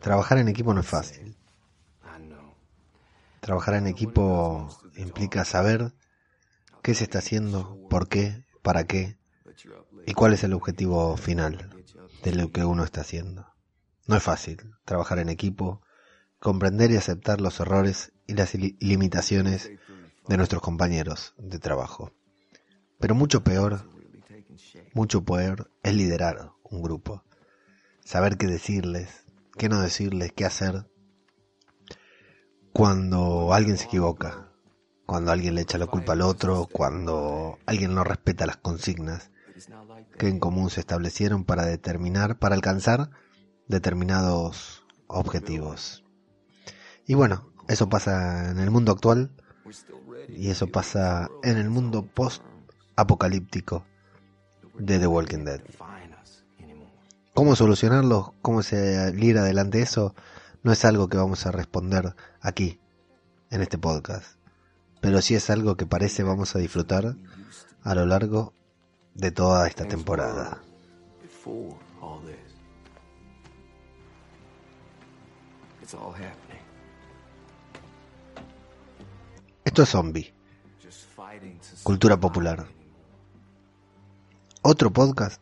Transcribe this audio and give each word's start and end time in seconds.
Trabajar 0.00 0.38
en 0.38 0.48
equipo 0.48 0.74
no 0.74 0.80
es 0.80 0.86
fácil. 0.86 1.36
Trabajar 3.40 3.74
en 3.74 3.86
equipo 3.86 4.68
implica 4.96 5.44
saber 5.44 5.92
qué 6.82 6.94
se 6.94 7.04
está 7.04 7.18
haciendo, 7.18 7.78
por 7.88 8.08
qué, 8.08 8.44
para 8.62 8.84
qué 8.84 9.18
y 10.06 10.14
cuál 10.14 10.32
es 10.32 10.44
el 10.44 10.52
objetivo 10.52 11.16
final 11.16 11.70
de 12.22 12.34
lo 12.34 12.50
que 12.50 12.64
uno 12.64 12.84
está 12.84 13.02
haciendo. 13.02 13.46
No 14.06 14.16
es 14.16 14.22
fácil 14.22 14.74
trabajar 14.84 15.18
en 15.18 15.28
equipo, 15.28 15.82
comprender 16.38 16.90
y 16.90 16.96
aceptar 16.96 17.40
los 17.40 17.60
errores 17.60 18.12
y 18.26 18.34
las 18.34 18.54
limitaciones 18.54 19.70
de 20.28 20.36
nuestros 20.36 20.62
compañeros 20.62 21.34
de 21.38 21.58
trabajo. 21.58 22.12
Pero 22.98 23.14
mucho 23.14 23.42
peor, 23.42 23.88
mucho 24.94 25.24
peor 25.24 25.70
es 25.82 25.94
liderar 25.94 26.52
un 26.72 26.82
grupo. 26.82 27.24
Saber 28.04 28.36
qué 28.36 28.46
decirles, 28.46 29.24
qué 29.56 29.68
no 29.68 29.80
decirles, 29.80 30.32
qué 30.32 30.44
hacer 30.44 30.86
cuando 32.72 33.52
alguien 33.52 33.76
se 33.76 33.84
equivoca, 33.84 34.48
cuando 35.06 35.30
alguien 35.30 35.54
le 35.54 35.62
echa 35.62 35.78
la 35.78 35.86
culpa 35.86 36.14
al 36.14 36.22
otro, 36.22 36.66
cuando 36.72 37.58
alguien 37.66 37.94
no 37.94 38.02
respeta 38.02 38.46
las 38.46 38.56
consignas 38.56 39.30
que 40.18 40.28
en 40.28 40.38
común 40.38 40.70
se 40.70 40.80
establecieron 40.80 41.44
para 41.44 41.64
determinar, 41.64 42.38
para 42.38 42.54
alcanzar 42.54 43.10
determinados 43.68 44.84
objetivos. 45.06 46.04
Y 47.06 47.14
bueno, 47.14 47.52
eso 47.68 47.88
pasa 47.88 48.50
en 48.50 48.58
el 48.58 48.70
mundo 48.70 48.92
actual 48.92 49.30
y 50.28 50.50
eso 50.50 50.68
pasa 50.68 51.30
en 51.42 51.58
el 51.58 51.68
mundo 51.68 52.06
post-apocalíptico 52.06 53.84
de 54.78 54.98
The 54.98 55.06
Walking 55.06 55.44
Dead. 55.44 55.60
¿Cómo 57.34 57.56
solucionarlo? 57.56 58.34
¿Cómo 58.42 58.62
se 58.62 59.12
ir 59.16 59.38
adelante 59.38 59.80
eso? 59.80 60.14
No 60.62 60.72
es 60.72 60.84
algo 60.84 61.08
que 61.08 61.16
vamos 61.16 61.46
a 61.46 61.50
responder 61.50 62.14
aquí, 62.40 62.78
en 63.50 63.62
este 63.62 63.78
podcast 63.78 64.42
pero 65.02 65.20
sí 65.20 65.34
es 65.34 65.50
algo 65.50 65.76
que 65.76 65.84
parece 65.84 66.22
vamos 66.22 66.54
a 66.54 66.60
disfrutar 66.60 67.16
a 67.82 67.94
lo 67.96 68.06
largo 68.06 68.54
de 69.14 69.32
toda 69.32 69.66
esta 69.66 69.84
temporada. 69.84 70.62
Esto 79.64 79.82
es 79.82 79.88
Zombie, 79.88 80.32
cultura 81.82 82.16
popular. 82.16 82.64
Otro 84.62 84.92
podcast 84.92 85.41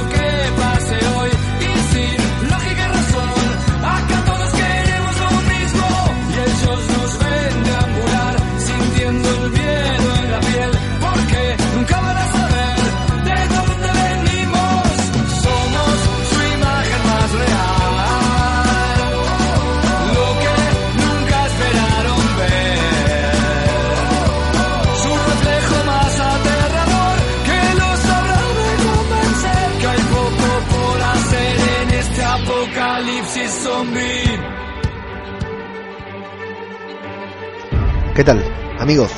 ¿Qué 38.21 38.25
tal, 38.25 38.43
amigos? 38.77 39.09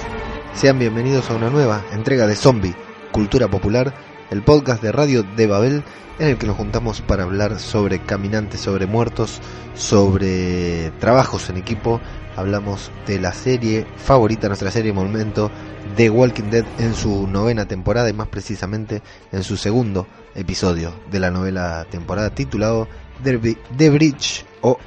Sean 0.53 0.79
bienvenidos 0.79 1.29
a 1.29 1.35
una 1.35 1.49
nueva 1.49 1.83
entrega 1.91 2.25
de 2.25 2.37
Zombie, 2.37 2.73
Cultura 3.11 3.49
Popular, 3.49 3.93
el 4.31 4.43
podcast 4.43 4.81
de 4.81 4.93
Radio 4.93 5.23
de 5.23 5.45
Babel, 5.45 5.83
en 6.19 6.29
el 6.29 6.37
que 6.37 6.47
nos 6.47 6.55
juntamos 6.55 7.01
para 7.01 7.23
hablar 7.23 7.59
sobre 7.59 7.99
caminantes, 7.99 8.61
sobre 8.61 8.85
muertos, 8.85 9.41
sobre 9.75 10.91
trabajos 11.01 11.49
en 11.49 11.57
equipo. 11.57 11.99
Hablamos 12.37 12.91
de 13.05 13.19
la 13.19 13.33
serie 13.33 13.85
favorita, 13.97 14.47
nuestra 14.47 14.71
serie 14.71 14.93
momento, 14.93 15.51
The 15.97 16.09
Walking 16.09 16.49
Dead 16.49 16.65
en 16.79 16.95
su 16.95 17.27
novena 17.27 17.67
temporada 17.67 18.09
y 18.09 18.13
más 18.13 18.29
precisamente 18.29 19.01
en 19.33 19.43
su 19.43 19.57
segundo 19.57 20.07
episodio 20.33 20.93
de 21.11 21.19
la 21.19 21.29
novela 21.29 21.85
temporada 21.91 22.33
titulado 22.33 22.87
The 23.21 23.89
Bridge 23.89 24.45
o 24.61 24.77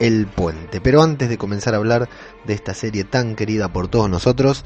el 0.00 0.26
puente. 0.26 0.80
Pero 0.80 1.02
antes 1.02 1.28
de 1.28 1.38
comenzar 1.38 1.74
a 1.74 1.76
hablar 1.76 2.08
de 2.44 2.54
esta 2.54 2.74
serie 2.74 3.04
tan 3.04 3.36
querida 3.36 3.72
por 3.72 3.86
todos 3.86 4.10
nosotros, 4.10 4.64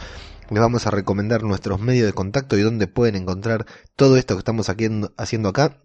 les 0.48 0.60
vamos 0.60 0.86
a 0.86 0.90
recomendar 0.90 1.42
nuestros 1.42 1.78
medios 1.80 2.06
de 2.06 2.14
contacto 2.14 2.56
y 2.56 2.62
donde 2.62 2.86
pueden 2.86 3.16
encontrar 3.16 3.66
todo 3.96 4.16
esto 4.16 4.34
que 4.34 4.38
estamos 4.38 4.68
haciendo 4.68 5.48
acá. 5.48 5.82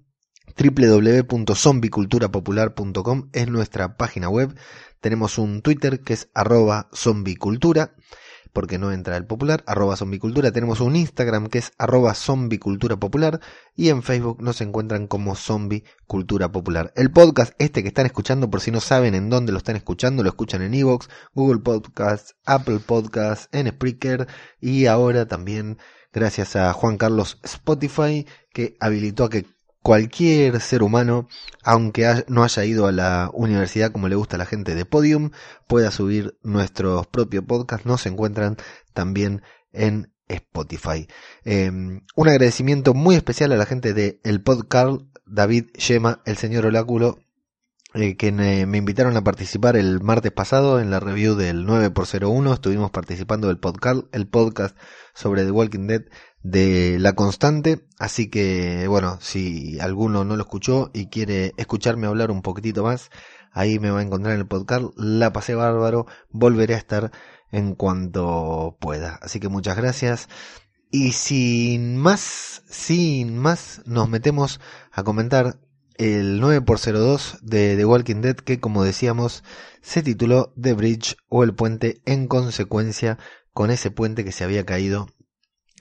www.zombiculturapopular.com 0.58 3.30
es 3.34 3.50
nuestra 3.50 3.98
página 3.98 4.30
web. 4.30 4.56
Tenemos 5.02 5.38
un 5.38 5.62
Twitter 5.62 6.00
que 6.02 6.14
es 6.14 6.30
arroba 6.34 6.90
zombicultura, 6.94 7.94
porque 8.59 8.78
no 8.78 8.92
entra 8.92 9.16
el 9.16 9.25
popular, 9.25 9.64
arroba 9.68 9.96
zombicultura. 9.96 10.52
Tenemos 10.52 10.81
un 10.81 10.97
Instagram 10.97 11.47
que 11.47 11.59
es 11.59 11.72
arroba 11.78 12.14
zombicultura 12.14 12.97
popular 12.97 13.40
y 13.74 13.88
en 13.88 14.03
Facebook 14.03 14.42
nos 14.42 14.59
encuentran 14.59 15.08
como 15.08 15.38
Zombie 15.38 15.86
Cultura 16.08 16.52
Popular. 16.52 16.92
El 16.97 17.09
podcast 17.09 17.53
este 17.58 17.84
que 17.84 17.88
están 17.88 18.06
escuchando, 18.06 18.50
por 18.50 18.59
si 18.59 18.70
no 18.70 18.81
saben 18.81 19.16
en 19.16 19.30
dónde 19.30 19.53
lo 19.53 19.59
están 19.59 19.78
escuchando, 19.78 20.24
lo 20.24 20.28
escuchan 20.28 20.62
en 20.62 20.74
Evox, 20.74 21.08
Google 21.34 21.62
Podcasts, 21.62 22.36
Apple 22.46 22.81
Podcasts, 22.86 23.47
en 23.53 23.70
Spreaker 23.70 24.28
y 24.59 24.88
ahora 24.88 25.26
también 25.26 25.78
gracias 26.12 26.58
a 26.58 26.74
Juan 26.74 26.97
Carlos 26.97 27.40
Spotify 27.44 28.28
que 28.52 28.76
habilitó 28.81 29.24
a 29.24 29.30
que 29.30 29.46
cualquier 29.81 30.59
ser 30.62 30.84
humano, 30.84 31.28
aunque 31.63 32.23
no 32.28 32.44
haya 32.44 32.66
ido 32.66 32.88
a 32.88 32.91
la 32.91 33.29
universidad 33.34 33.91
como 33.91 34.07
le 34.07 34.16
gusta 34.16 34.35
a 34.35 34.40
la 34.40 34.45
gente 34.45 34.75
de 34.75 34.85
Podium, 34.85 35.31
pueda 35.67 35.91
subir 35.91 36.38
nuestros 36.44 37.07
propios 37.07 37.45
podcasts. 37.45 37.85
Nos 37.85 38.06
encuentran 38.06 38.57
también 38.94 39.41
en 39.72 40.12
Spotify. 40.28 41.07
Eh, 41.44 41.69
un 41.69 42.29
agradecimiento 42.29 42.94
muy 42.94 43.16
especial 43.16 43.51
a 43.51 43.57
la 43.57 43.66
gente 43.66 43.94
de 43.94 44.19
El 44.23 44.41
Podcast, 44.41 45.01
David 45.25 45.66
Yema, 45.73 46.22
el 46.25 46.38
señor 46.38 46.66
Oláculo, 46.66 47.19
eh, 47.96 48.17
que 48.17 48.31
me, 48.31 48.67
me 48.67 48.78
invitaron 48.78 49.17
a 49.17 49.23
participar 49.23 49.75
el 49.75 50.00
martes 50.01 50.31
pasado 50.31 50.79
en 50.79 50.91
la 50.91 51.00
review 51.00 51.35
del 51.35 51.66
9x01. 51.66 52.53
Estuvimos 52.53 52.91
participando 52.91 53.47
del 53.47 53.57
podcast, 53.57 54.03
el 54.11 54.28
podcast 54.28 54.78
sobre 55.16 55.44
The 55.44 55.51
Walking 55.51 55.88
Dead 55.88 56.03
de 56.44 56.98
La 57.00 57.14
Constante. 57.14 57.86
Así 57.98 58.30
que, 58.30 58.88
bueno, 58.88 59.18
si 59.22 59.80
alguno 59.80 60.24
no 60.26 60.36
lo 60.36 60.44
escuchó 60.44 60.92
y 60.94 61.08
quiere 61.08 61.54
escucharme 61.58 62.08
hablar 62.08 62.32
un 62.32 62.42
poquitito 62.42 62.84
más, 62.84 63.09
ahí 63.52 63.80
me 63.80 63.91
va 63.91 64.00
a 64.00 64.03
encontrar 64.03 64.36
en 64.36 64.41
el 64.41 64.47
podcast. 64.47 64.86
La 64.96 65.34
pasé 65.34 65.56
bárbaro. 65.56 66.06
Volveré 66.30 66.76
a 66.76 66.78
estar 66.78 67.12
en 67.52 67.76
cuanto 67.76 68.78
pueda. 68.80 69.20
Así 69.22 69.40
que 69.40 69.50
muchas 69.50 69.78
gracias. 69.78 70.30
Y 70.91 71.12
sin 71.12 71.97
más, 71.97 72.64
sin 72.68 73.38
más, 73.38 73.82
nos 73.85 74.09
metemos 74.09 74.59
a 74.92 75.03
comentar 75.03 75.59
el 76.00 76.42
9x02 76.42 77.42
de 77.42 77.76
The 77.76 77.85
Walking 77.85 78.22
Dead 78.22 78.38
que 78.38 78.62
como 78.62 78.85
decíamos 78.85 79.44
se 79.82 80.02
tituló 80.02 80.53
The 80.59 80.74
Bridge 80.74 81.18
o 81.28 81.44
el 81.44 81.53
puente 81.53 82.02
en 82.06 82.28
consecuencia 82.28 83.20
con 83.52 83.70
ese 83.70 83.92
puente 83.92 84.24
que 84.24 84.32
se 84.32 84.46
había 84.46 84.66
caído 84.66 85.08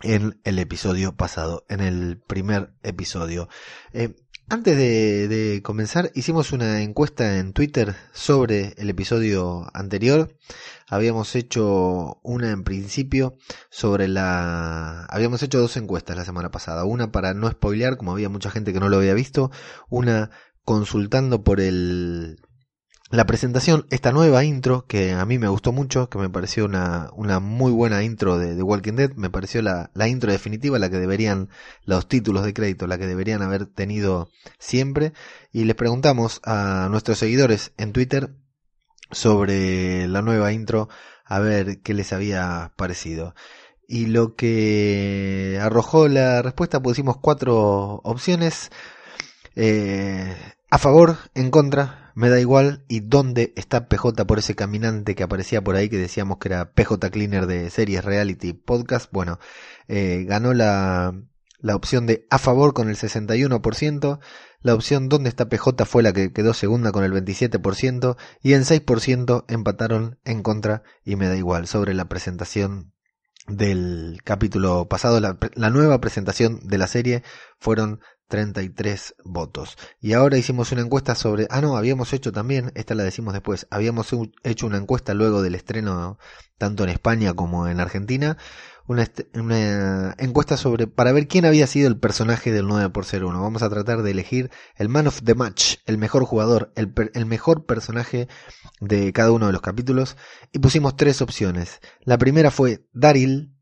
en 0.03 0.41
el 0.45 0.59
episodio 0.59 1.17
pasado, 1.17 1.65
en 1.69 1.81
el 1.81 2.19
primer 2.27 2.73
episodio. 2.83 3.49
Eh, 3.93 4.15
antes 4.51 4.79
de, 4.79 5.29
de 5.29 5.63
comenzar, 5.63 6.11
hicimos 6.15 6.53
una 6.53 6.81
encuesta 6.81 7.39
en 7.39 7.53
Twitter 7.53 7.95
sobre 8.13 8.73
el 8.79 8.89
episodio 8.89 9.69
anterior. 9.75 10.37
Habíamos 10.89 11.37
hecho 11.37 12.19
una 12.23 12.51
en 12.51 12.65
principio 12.65 13.37
sobre 13.69 14.09
la... 14.09 15.05
Habíamos 15.11 15.43
hecho 15.43 15.61
dos 15.61 15.77
encuestas 15.77 16.17
la 16.17 16.25
semana 16.25 16.51
pasada. 16.51 16.85
Una 16.85 17.13
para 17.13 17.35
no 17.35 17.51
spoilear, 17.51 17.99
como 17.99 18.13
había 18.13 18.31
mucha 18.31 18.51
gente 18.51 18.73
que 18.73 18.81
no 18.81 18.89
lo 18.89 18.97
había 18.97 19.13
visto. 19.13 19.51
Una 19.91 20.31
consultando 20.65 21.45
por 21.45 21.61
el 21.61 22.41
la 23.11 23.25
presentación, 23.25 23.87
esta 23.91 24.13
nueva 24.13 24.45
intro, 24.45 24.85
que 24.87 25.13
a 25.13 25.25
mí 25.25 25.39
me 25.39 25.49
gustó 25.49 25.73
mucho, 25.73 26.11
que 26.11 26.19
me 26.19 26.29
pareció 26.29 26.67
una, 26.67 27.11
una 27.15 27.41
muy 27.41 27.73
buena 27.73 28.03
intro 28.03 28.39
de, 28.39 28.63
Walking 28.63 28.95
Dead, 28.95 29.13
me 29.15 29.31
pareció 29.31 29.63
la, 29.63 29.91
la, 29.95 30.09
intro 30.09 30.31
definitiva, 30.31 30.79
la 30.79 30.91
que 30.91 30.99
deberían, 30.99 31.49
los 31.85 32.07
títulos 32.07 32.45
de 32.45 32.53
crédito, 32.53 32.87
la 32.87 32.99
que 32.99 33.07
deberían 33.07 33.41
haber 33.41 33.65
tenido 33.67 34.29
siempre. 34.59 35.15
Y 35.53 35.65
les 35.65 35.75
preguntamos 35.75 36.41
a 36.45 36.89
nuestros 36.91 37.19
seguidores 37.19 37.73
en 37.79 37.93
Twitter 37.93 38.35
sobre 39.11 40.07
la 40.07 40.21
nueva 40.21 40.53
intro, 40.53 40.91
a 41.25 41.39
ver 41.39 41.81
qué 41.81 41.95
les 41.95 42.13
había 42.13 42.73
parecido. 42.77 43.35
Y 43.87 44.07
lo 44.07 44.35
que 44.35 45.59
arrojó 45.63 46.09
la 46.09 46.43
respuesta, 46.43 46.83
pusimos 46.83 47.17
cuatro 47.17 48.03
opciones. 48.05 48.71
Eh, 49.57 50.37
a 50.71 50.77
favor, 50.77 51.17
en 51.35 51.51
contra, 51.51 52.08
me 52.19 52.31
da 52.31 52.41
igual 52.41 52.85
y 52.89 52.99
dónde 52.99 53.53
está 53.55 53.87
PJ 53.87 54.27
por 54.27 54.41
ese 54.41 54.57
caminante 54.57 55.15
que 55.15 55.23
aparecía 55.23 55.63
por 55.63 55.77
ahí 55.77 55.89
que 55.89 55.99
decíamos 55.99 56.39
que 56.39 56.49
era 56.49 56.73
PJ 56.73 57.11
Cleaner 57.13 57.47
de 57.47 57.71
series 57.71 58.05
reality 58.05 58.55
podcast. 58.55 59.09
Bueno, 59.13 59.39
eh, 59.87 60.25
ganó 60.27 60.53
la, 60.53 61.15
la 61.61 61.77
opción 61.77 62.07
de 62.07 62.27
a 62.29 62.39
favor 62.39 62.75
con 62.75 62.89
el 62.89 62.97
61%, 62.97 64.19
la 64.63 64.75
opción 64.75 65.09
dónde 65.09 65.29
está 65.29 65.49
PJ 65.49 65.85
fue 65.85 66.03
la 66.03 66.13
que 66.13 66.33
quedó 66.33 66.55
segunda 66.55 66.91
con 66.91 67.05
el 67.05 67.13
27% 67.13 68.17
y 68.43 68.55
en 68.55 68.63
6% 68.63 69.45
empataron 69.47 70.19
en 70.25 70.43
contra 70.43 70.83
y 71.05 71.15
me 71.15 71.29
da 71.29 71.37
igual 71.37 71.69
sobre 71.69 71.95
la 71.95 72.09
presentación 72.09 72.93
del 73.47 74.23
capítulo 74.25 74.89
pasado, 74.89 75.21
la, 75.21 75.39
la 75.55 75.71
nueva 75.71 76.01
presentación 76.01 76.59
de 76.65 76.79
la 76.79 76.89
serie 76.89 77.23
fueron 77.61 78.01
33 78.29 79.17
votos. 79.25 79.77
Y 80.01 80.13
ahora 80.13 80.39
hicimos 80.39 80.71
una 80.73 80.83
encuesta 80.83 81.15
sobre... 81.15 81.47
Ah, 81.51 81.61
no, 81.61 81.77
habíamos 81.77 82.13
hecho 82.13 82.31
también, 82.31 82.71
esta 82.75 82.95
la 82.95 83.03
decimos 83.03 83.33
después, 83.33 83.67
habíamos 83.71 84.15
hecho 84.45 84.67
una 84.67 84.77
encuesta 84.77 85.15
luego 85.15 85.43
del 85.43 85.55
estreno 85.55 86.19
tanto 86.59 86.85
en 86.85 86.91
España 86.91 87.35
como 87.35 87.69
en 87.69 87.81
Argentina, 87.81 88.37
una, 88.89 90.15
encuesta 90.19 90.57
sobre 90.57 90.87
para 90.87 91.13
ver 91.13 91.29
quién 91.29 91.45
había 91.45 91.67
sido 91.67 91.89
el 91.89 91.99
personaje 91.99 92.53
del 92.53 92.67
9 92.67 92.89
por 92.91 93.05
1 93.13 93.43
Vamos 93.43 93.63
a 93.63 93.69
tratar 93.69 94.03
de 94.03 94.11
elegir 94.11 94.51
el 94.77 94.89
man 94.89 95.07
of 95.07 95.21
the 95.23 95.35
match, 95.35 95.77
el 95.85 95.99
mejor 95.99 96.25
jugador, 96.25 96.73
el, 96.75 96.93
el 97.13 97.27
mejor 97.27 97.67
personaje 97.67 98.29
de 98.81 99.13
cada 99.13 99.31
uno 99.31 99.47
de 99.47 99.53
los 99.53 99.61
capítulos. 99.61 100.17
Y 100.53 100.61
pusimos 100.61 100.97
tres 100.97 101.21
opciones. 101.21 101.81
La 102.01 102.17
primera 102.17 102.51
fue 102.51 102.87
Daryl, 102.93 103.55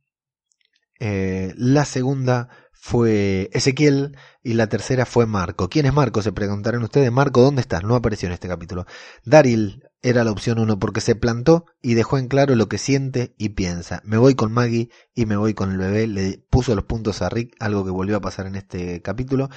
eh, 1.01 1.53
la 1.57 1.85
segunda 1.85 2.49
fue 2.87 3.51
Ezequiel 3.53 4.17
y 4.45 4.53
la 4.53 4.69
tercera 4.69 5.07
fue 5.07 5.27
Marco. 5.27 5.69
¿Quién 5.69 5.87
es 5.87 5.93
Marco? 5.93 6.23
Se 6.23 6.31
preguntarán 6.31 6.85
ustedes. 6.85 7.11
Marco, 7.11 7.43
¿dónde 7.43 7.61
estás? 7.61 7.83
No 7.83 7.97
apareció 7.97 8.29
en 8.29 8.35
este 8.35 8.47
capítulo. 8.47 8.87
Daryl 9.25 9.83
era 10.03 10.23
la 10.23 10.31
opción 10.31 10.61
uno 10.61 10.79
porque 10.79 11.01
se 11.01 11.17
plantó 11.17 11.65
y 11.83 11.95
dejó 11.95 12.17
en 12.17 12.29
claro 12.29 12.55
lo 12.55 12.69
que 12.69 12.79
siente 12.79 13.35
y 13.39 13.49
piensa. 13.49 14.03
Me 14.05 14.19
voy 14.19 14.37
con 14.37 14.53
Maggie 14.53 14.89
y 15.17 15.27
me 15.27 15.37
voy 15.37 15.53
con 15.53 15.73
el 15.73 15.79
bebé. 15.79 16.07
Le 16.07 16.39
puso 16.49 16.77
los 16.77 16.85
puntos 16.85 17.23
a 17.23 17.29
Rick, 17.29 17.57
algo 17.59 17.85
que 17.85 17.91
volvió 17.91 18.19
a 18.19 18.21
pasar 18.21 18.47
en 18.47 18.55
este 18.55 19.03
capítulo. 19.03 19.51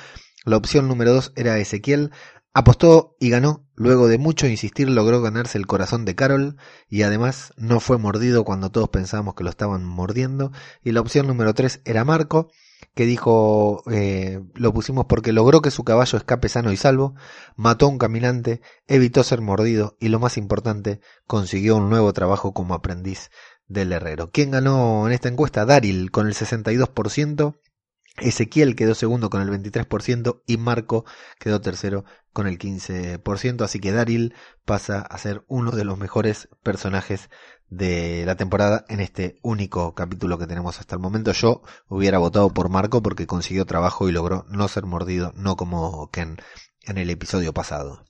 La 0.43 0.57
opción 0.57 0.87
número 0.87 1.13
dos 1.13 1.31
era 1.35 1.59
Ezequiel. 1.59 2.09
Apostó 2.55 3.15
y 3.19 3.29
ganó. 3.29 3.63
Luego 3.75 4.07
de 4.07 4.17
mucho 4.17 4.47
insistir 4.47 4.89
logró 4.89 5.21
ganarse 5.21 5.59
el 5.59 5.67
corazón 5.67 6.03
de 6.03 6.15
Carol 6.15 6.57
y 6.87 7.03
además 7.03 7.53
no 7.57 7.79
fue 7.79 7.99
mordido 7.99 8.43
cuando 8.43 8.71
todos 8.71 8.89
pensábamos 8.89 9.35
que 9.35 9.43
lo 9.43 9.51
estaban 9.51 9.85
mordiendo. 9.85 10.51
Y 10.83 10.93
la 10.93 11.01
opción 11.01 11.27
número 11.27 11.53
tres 11.53 11.79
era 11.85 12.03
Marco 12.03 12.49
que 12.95 13.05
dijo, 13.05 13.83
eh, 13.91 14.41
lo 14.55 14.73
pusimos 14.73 15.05
porque 15.05 15.31
logró 15.31 15.61
que 15.61 15.71
su 15.71 15.83
caballo 15.83 16.17
escape 16.17 16.49
sano 16.49 16.71
y 16.71 16.77
salvo, 16.77 17.15
mató 17.55 17.85
a 17.85 17.89
un 17.89 17.97
caminante, 17.97 18.61
evitó 18.87 19.23
ser 19.23 19.41
mordido 19.41 19.97
y 19.99 20.09
lo 20.09 20.19
más 20.19 20.37
importante, 20.37 20.99
consiguió 21.25 21.77
un 21.77 21.89
nuevo 21.89 22.13
trabajo 22.13 22.53
como 22.53 22.73
aprendiz 22.73 23.29
del 23.67 23.93
herrero. 23.93 24.31
¿Quién 24.31 24.51
ganó 24.51 25.07
en 25.07 25.13
esta 25.13 25.29
encuesta? 25.29 25.65
Daryl 25.65 26.11
con 26.11 26.27
el 26.27 26.33
62%, 26.33 27.59
Ezequiel 28.17 28.75
quedó 28.75 28.95
segundo 28.95 29.29
con 29.29 29.41
el 29.41 29.49
23% 29.49 30.41
y 30.45 30.57
Marco 30.57 31.05
quedó 31.39 31.61
tercero 31.61 32.03
con 32.33 32.47
el 32.47 32.57
15%, 32.57 33.61
así 33.63 33.79
que 33.79 33.91
Daryl 33.91 34.33
pasa 34.65 35.01
a 35.01 35.17
ser 35.17 35.43
uno 35.47 35.71
de 35.71 35.85
los 35.85 35.97
mejores 35.97 36.49
personajes 36.63 37.29
de 37.69 38.23
la 38.25 38.35
temporada 38.35 38.85
en 38.89 38.99
este 38.99 39.39
único 39.41 39.93
capítulo 39.93 40.37
que 40.37 40.47
tenemos 40.47 40.79
hasta 40.79 40.95
el 40.95 41.01
momento. 41.01 41.31
Yo 41.31 41.61
hubiera 41.87 42.17
votado 42.17 42.49
por 42.53 42.69
Marco 42.69 43.01
porque 43.01 43.27
consiguió 43.27 43.65
trabajo 43.65 44.09
y 44.09 44.11
logró 44.11 44.45
no 44.49 44.67
ser 44.67 44.85
mordido, 44.85 45.33
no 45.35 45.55
como 45.55 46.09
Ken 46.11 46.37
en 46.83 46.97
el 46.97 47.09
episodio 47.09 47.53
pasado. 47.53 48.05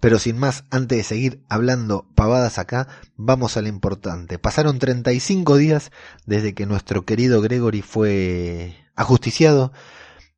Pero 0.00 0.18
sin 0.18 0.38
más, 0.38 0.64
antes 0.70 0.98
de 0.98 1.04
seguir 1.04 1.44
hablando 1.48 2.08
pavadas 2.14 2.58
acá, 2.58 2.88
vamos 3.16 3.56
a 3.56 3.62
lo 3.62 3.68
importante. 3.68 4.38
Pasaron 4.38 4.78
35 4.78 5.56
días 5.56 5.92
desde 6.24 6.54
que 6.54 6.64
nuestro 6.66 7.04
querido 7.04 7.42
Gregory 7.42 7.82
fue 7.82 8.76
ajusticiado, 8.96 9.72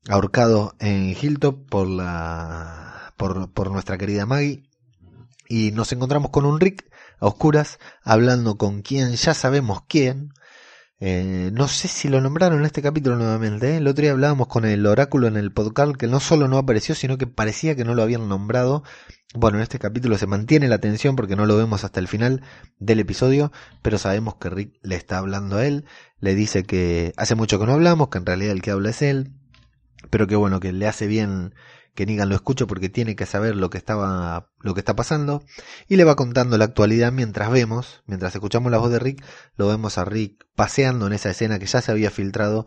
ahorcado 0.09 0.75
en 0.81 1.11
Hilltop 1.11 1.69
por 1.69 1.87
la 1.87 3.15
por, 3.17 3.53
por 3.53 3.71
nuestra 3.71 3.99
querida 3.99 4.27
Maggie 4.27 4.65
y 5.49 5.71
nos 5.73 5.93
encontramos 5.93 6.31
con 6.31 6.45
un 6.45 6.59
Rick 6.59 6.91
a 7.23 7.27
oscuras, 7.27 7.79
hablando 8.03 8.59
con 8.59 8.83
quien 8.83 9.15
ya 9.15 9.33
sabemos 9.33 9.83
quién. 9.89 10.33
Eh, 10.99 11.51
no 11.53 11.69
sé 11.69 11.89
si 11.89 12.09
lo 12.09 12.21
nombraron 12.21 12.61
en 12.61 12.67
este 12.67 12.83
capítulo 12.83 13.17
nuevamente. 13.17 13.75
¿eh? 13.75 13.77
El 13.79 13.87
otro 13.87 14.03
día 14.03 14.13
hablábamos 14.13 14.49
con 14.49 14.65
el 14.65 14.85
oráculo 14.87 15.29
en 15.29 15.37
el 15.37 15.53
podcast 15.53 15.97
que 15.97 16.09
no 16.09 16.21
solo 16.21 16.49
no 16.49 16.59
apareció, 16.59 16.95
sino 16.95 17.19
que 17.19 17.27
parecía 17.27 17.77
que 17.77 17.85
no 17.85 17.95
lo 17.95 18.03
habían 18.03 18.29
nombrado. 18.29 18.83
Bueno, 19.35 19.59
en 19.59 19.63
este 19.63 19.79
capítulo 19.79 20.19
se 20.19 20.27
mantiene 20.27 20.69
la 20.69 20.77
atención 20.77 21.15
porque 21.17 21.37
no 21.37 21.47
lo 21.47 21.57
vemos 21.57 21.85
hasta 21.85 22.01
el 22.01 22.09
final 22.09 22.43
del 22.79 23.01
episodio, 23.01 23.53
pero 23.83 23.99
sabemos 23.99 24.35
que 24.37 24.51
Rick 24.51 24.79
le 24.83 24.97
está 24.97 25.19
hablando 25.19 25.57
a 25.57 25.67
él, 25.67 25.85
le 26.21 26.35
dice 26.35 26.65
que 26.65 27.13
hace 27.17 27.35
mucho 27.35 27.59
que 27.59 27.67
no 27.67 27.73
hablamos, 27.73 28.09
que 28.09 28.19
en 28.19 28.27
realidad 28.27 28.53
el 28.53 28.63
que 28.63 28.73
habla 28.73 28.91
es 28.91 29.01
él, 29.01 29.33
pero 30.11 30.27
que 30.27 30.37
bueno, 30.37 30.61
que 30.61 30.73
le 30.73 30.87
hace 30.87 31.07
bien 31.07 31.55
que 31.95 32.07
Negan 32.07 32.29
lo 32.29 32.35
escuche 32.35 32.67
porque 32.67 32.89
tiene 32.89 33.17
que 33.17 33.27
saber 33.27 33.57
lo 33.57 33.71
que 33.71 33.79
estaba, 33.79 34.51
lo 34.61 34.75
que 34.75 34.81
está 34.81 34.97
pasando, 34.97 35.45
y 35.89 35.97
le 35.97 36.05
va 36.05 36.17
contando 36.17 36.57
la 36.59 36.65
actualidad 36.65 37.13
mientras 37.13 37.51
vemos, 37.51 38.03
mientras 38.07 38.35
escuchamos 38.35 38.73
la 38.73 38.79
voz 38.79 38.91
de 38.91 38.99
Rick, 38.99 39.25
lo 39.57 39.69
vemos 39.69 39.99
a 39.99 40.05
Rick 40.05 40.47
paseando 40.55 41.07
en 41.07 41.13
esa 41.13 41.31
escena 41.31 41.59
que 41.59 41.67
ya 41.67 41.83
se 41.83 41.91
había 41.91 42.11
filtrado 42.11 42.67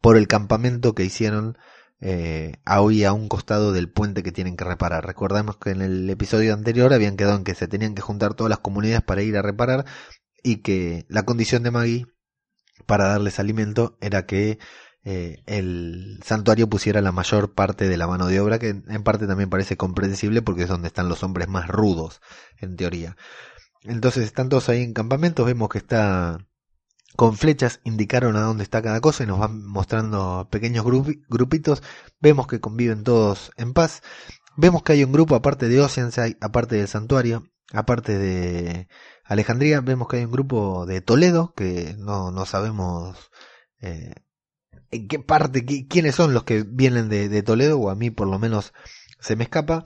por 0.00 0.16
el 0.16 0.28
campamento 0.28 0.94
que 0.94 1.04
hicieron 1.04 1.56
eh, 2.00 2.52
a 2.64 2.80
un 2.80 3.28
costado 3.28 3.72
del 3.72 3.90
puente 3.90 4.22
que 4.22 4.32
tienen 4.32 4.56
que 4.56 4.64
reparar. 4.64 5.06
Recordemos 5.06 5.56
que 5.56 5.70
en 5.70 5.82
el 5.82 6.08
episodio 6.10 6.54
anterior 6.54 6.92
habían 6.92 7.16
quedado 7.16 7.36
en 7.36 7.44
que 7.44 7.54
se 7.54 7.68
tenían 7.68 7.94
que 7.94 8.02
juntar 8.02 8.34
todas 8.34 8.50
las 8.50 8.60
comunidades 8.60 9.02
para 9.02 9.22
ir 9.22 9.36
a 9.36 9.42
reparar 9.42 9.84
y 10.42 10.56
que 10.62 11.06
la 11.08 11.24
condición 11.24 11.62
de 11.62 11.70
Maggie 11.70 12.06
para 12.86 13.08
darles 13.08 13.38
alimento 13.38 13.98
era 14.00 14.26
que 14.26 14.58
eh, 15.04 15.42
el 15.46 16.20
santuario 16.24 16.68
pusiera 16.68 17.00
la 17.00 17.12
mayor 17.12 17.54
parte 17.54 17.88
de 17.88 17.96
la 17.96 18.06
mano 18.06 18.26
de 18.26 18.40
obra, 18.40 18.58
que 18.58 18.68
en 18.68 19.02
parte 19.04 19.26
también 19.26 19.50
parece 19.50 19.76
comprensible 19.76 20.42
porque 20.42 20.62
es 20.62 20.68
donde 20.68 20.88
están 20.88 21.08
los 21.08 21.22
hombres 21.22 21.48
más 21.48 21.68
rudos, 21.68 22.20
en 22.58 22.76
teoría. 22.76 23.16
Entonces 23.82 24.24
están 24.24 24.48
todos 24.48 24.68
ahí 24.68 24.82
en 24.82 24.92
campamentos, 24.94 25.46
vemos 25.46 25.68
que 25.68 25.78
está 25.78 26.38
con 27.16 27.36
flechas 27.36 27.80
indicaron 27.84 28.36
a 28.36 28.42
dónde 28.42 28.62
está 28.62 28.82
cada 28.82 29.00
cosa 29.00 29.24
y 29.24 29.26
nos 29.26 29.38
van 29.40 29.66
mostrando 29.66 30.46
pequeños 30.50 30.84
grupitos, 30.84 31.82
vemos 32.20 32.46
que 32.46 32.60
conviven 32.60 33.02
todos 33.02 33.50
en 33.56 33.72
paz, 33.72 34.02
vemos 34.56 34.82
que 34.82 34.92
hay 34.92 35.04
un 35.04 35.12
grupo 35.12 35.34
aparte 35.34 35.68
de 35.68 35.80
Oceanside, 35.80 36.36
aparte 36.40 36.76
del 36.76 36.86
santuario, 36.86 37.44
aparte 37.72 38.18
de 38.18 38.88
Alejandría, 39.24 39.80
vemos 39.80 40.08
que 40.08 40.18
hay 40.18 40.24
un 40.24 40.32
grupo 40.32 40.86
de 40.86 41.00
Toledo, 41.00 41.54
que 41.56 41.96
no, 41.98 42.30
no 42.30 42.46
sabemos 42.46 43.30
eh, 43.80 44.14
en 44.90 45.08
qué 45.08 45.18
parte, 45.18 45.64
quiénes 45.86 46.14
son 46.14 46.34
los 46.34 46.44
que 46.44 46.62
vienen 46.62 47.08
de, 47.08 47.42
Toledo, 47.42 47.78
o 47.78 47.90
a 47.90 47.94
mí 47.94 48.10
por 48.10 48.28
lo 48.28 48.38
menos 48.38 48.72
se 49.20 49.36
me 49.36 49.44
escapa. 49.44 49.84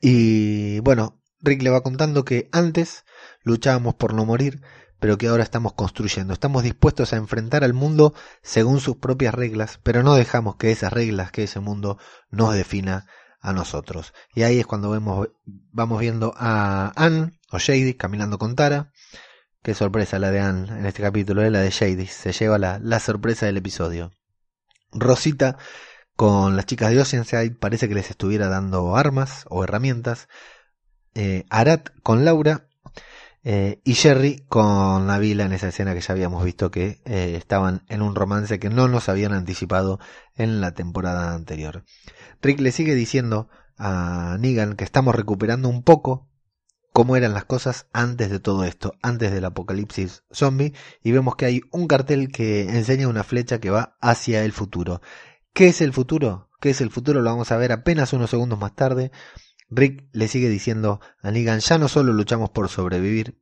Y 0.00 0.80
bueno, 0.80 1.20
Rick 1.40 1.62
le 1.62 1.70
va 1.70 1.82
contando 1.82 2.24
que 2.24 2.48
antes 2.52 3.04
luchábamos 3.42 3.94
por 3.94 4.14
no 4.14 4.24
morir, 4.24 4.62
pero 5.00 5.18
que 5.18 5.28
ahora 5.28 5.42
estamos 5.42 5.74
construyendo. 5.74 6.32
Estamos 6.32 6.62
dispuestos 6.62 7.12
a 7.12 7.16
enfrentar 7.16 7.64
al 7.64 7.74
mundo 7.74 8.14
según 8.42 8.80
sus 8.80 8.96
propias 8.96 9.34
reglas, 9.34 9.80
pero 9.82 10.02
no 10.02 10.14
dejamos 10.14 10.56
que 10.56 10.70
esas 10.70 10.92
reglas, 10.92 11.32
que 11.32 11.44
ese 11.44 11.60
mundo 11.60 11.98
nos 12.30 12.54
defina 12.54 13.06
a 13.40 13.52
nosotros. 13.52 14.14
Y 14.34 14.44
ahí 14.44 14.60
es 14.60 14.66
cuando 14.66 14.90
vemos, 14.90 15.28
vamos 15.44 16.00
viendo 16.00 16.32
a 16.36 16.92
Anne 16.94 17.32
o 17.50 17.58
Shady 17.58 17.94
caminando 17.94 18.38
con 18.38 18.54
Tara 18.54 18.91
Qué 19.62 19.74
sorpresa 19.74 20.18
la 20.18 20.32
de 20.32 20.40
Anne 20.40 20.76
en 20.76 20.86
este 20.86 21.02
capítulo, 21.02 21.40
¿eh? 21.40 21.50
la 21.50 21.60
de 21.60 21.70
Shady. 21.70 22.06
Se 22.06 22.32
lleva 22.32 22.58
la, 22.58 22.80
la 22.80 22.98
sorpresa 22.98 23.46
del 23.46 23.58
episodio. 23.58 24.10
Rosita 24.90 25.56
con 26.16 26.56
las 26.56 26.66
chicas 26.66 26.90
de 26.90 27.00
Oceanside 27.00 27.54
parece 27.54 27.88
que 27.88 27.94
les 27.94 28.10
estuviera 28.10 28.48
dando 28.48 28.96
armas 28.96 29.44
o 29.50 29.62
herramientas. 29.62 30.26
Eh, 31.14 31.44
Arat 31.48 31.90
con 32.02 32.24
Laura 32.24 32.66
eh, 33.44 33.80
y 33.84 33.94
Jerry 33.94 34.44
con 34.48 35.06
Navila 35.06 35.44
en 35.44 35.52
esa 35.52 35.68
escena 35.68 35.94
que 35.94 36.00
ya 36.00 36.12
habíamos 36.12 36.42
visto 36.42 36.72
que 36.72 37.00
eh, 37.04 37.36
estaban 37.36 37.84
en 37.88 38.02
un 38.02 38.16
romance 38.16 38.58
que 38.58 38.68
no 38.68 38.88
nos 38.88 39.08
habían 39.08 39.32
anticipado 39.32 40.00
en 40.34 40.60
la 40.60 40.72
temporada 40.72 41.34
anterior. 41.34 41.84
Rick 42.40 42.58
le 42.58 42.72
sigue 42.72 42.96
diciendo 42.96 43.48
a 43.78 44.38
Negan 44.40 44.74
que 44.74 44.82
estamos 44.82 45.14
recuperando 45.14 45.68
un 45.68 45.84
poco 45.84 46.31
cómo 46.92 47.16
eran 47.16 47.34
las 47.34 47.44
cosas 47.44 47.86
antes 47.92 48.30
de 48.30 48.38
todo 48.38 48.64
esto, 48.64 48.94
antes 49.02 49.32
del 49.32 49.44
apocalipsis 49.44 50.24
zombie, 50.32 50.74
y 51.02 51.12
vemos 51.12 51.36
que 51.36 51.46
hay 51.46 51.62
un 51.70 51.86
cartel 51.86 52.30
que 52.30 52.62
enseña 52.68 53.08
una 53.08 53.24
flecha 53.24 53.60
que 53.60 53.70
va 53.70 53.96
hacia 54.00 54.44
el 54.44 54.52
futuro. 54.52 55.00
¿Qué 55.52 55.68
es 55.68 55.80
el 55.80 55.92
futuro? 55.92 56.50
¿Qué 56.60 56.70
es 56.70 56.80
el 56.80 56.90
futuro? 56.90 57.20
Lo 57.20 57.30
vamos 57.30 57.50
a 57.50 57.56
ver 57.56 57.72
apenas 57.72 58.12
unos 58.12 58.30
segundos 58.30 58.58
más 58.58 58.74
tarde. 58.74 59.10
Rick 59.70 60.04
le 60.12 60.28
sigue 60.28 60.48
diciendo 60.48 61.00
a 61.22 61.30
Negan, 61.30 61.60
ya 61.60 61.78
no 61.78 61.88
solo 61.88 62.12
luchamos 62.12 62.50
por 62.50 62.68
sobrevivir, 62.68 63.40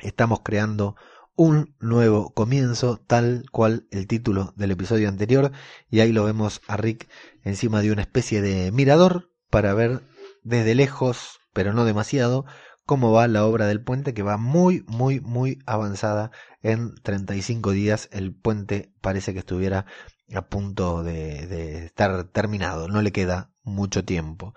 estamos 0.00 0.40
creando 0.44 0.96
un 1.36 1.74
nuevo 1.80 2.32
comienzo, 2.34 2.98
tal 3.06 3.44
cual 3.50 3.88
el 3.90 4.06
título 4.06 4.52
del 4.56 4.70
episodio 4.72 5.08
anterior, 5.08 5.52
y 5.90 6.00
ahí 6.00 6.12
lo 6.12 6.24
vemos 6.24 6.60
a 6.68 6.76
Rick 6.76 7.08
encima 7.42 7.80
de 7.80 7.92
una 7.92 8.02
especie 8.02 8.40
de 8.40 8.70
mirador 8.72 9.30
para 9.50 9.74
ver 9.74 10.02
desde 10.42 10.74
lejos, 10.74 11.40
pero 11.52 11.72
no 11.72 11.84
demasiado, 11.84 12.44
cómo 12.86 13.12
va 13.12 13.28
la 13.28 13.44
obra 13.46 13.66
del 13.66 13.82
puente, 13.82 14.14
que 14.14 14.22
va 14.22 14.36
muy, 14.36 14.84
muy, 14.86 15.20
muy 15.20 15.58
avanzada. 15.66 16.30
En 16.62 16.94
35 16.94 17.72
días 17.72 18.08
el 18.12 18.34
puente 18.34 18.92
parece 19.00 19.32
que 19.32 19.40
estuviera 19.40 19.86
a 20.34 20.42
punto 20.48 21.02
de, 21.02 21.84
estar 21.84 22.24
terminado, 22.24 22.88
no 22.88 23.02
le 23.02 23.12
queda 23.12 23.50
mucho 23.62 24.04
tiempo. 24.04 24.54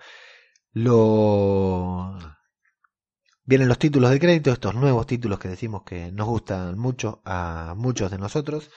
Vienen 3.44 3.68
los 3.68 3.78
títulos 3.78 4.10
de 4.10 4.20
crédito, 4.20 4.52
estos 4.52 4.74
nuevos 4.74 5.06
títulos 5.06 5.38
que 5.38 5.48
decimos 5.48 5.82
que 5.82 6.12
nos 6.12 6.26
gustan 6.26 6.78
mucho 6.78 7.22
a 7.24 7.74
muchos 7.76 8.10
de 8.10 8.18
nosotros. 8.18 8.70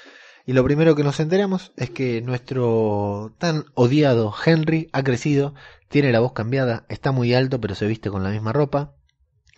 Y 0.46 0.54
lo 0.54 0.64
primero 0.64 0.96
que 0.96 1.04
nos 1.04 1.20
enteramos 1.20 1.74
es 1.76 1.90
que 1.90 2.22
nuestro 2.22 3.36
tan 3.38 3.66
odiado 3.76 4.34
Henry 4.46 4.90
ha 4.94 5.04
crecido, 5.04 5.54
tiene 5.90 6.12
la 6.12 6.22
voz 6.22 6.32
cambiada, 6.34 6.86
está 6.90 7.12
muy 7.12 7.34
alto 7.34 7.60
pero 7.60 7.76
se 7.76 7.86
viste 7.86 8.10
con 8.10 8.24
la 8.24 8.32
misma 8.32 8.54
ropa. 8.54 8.96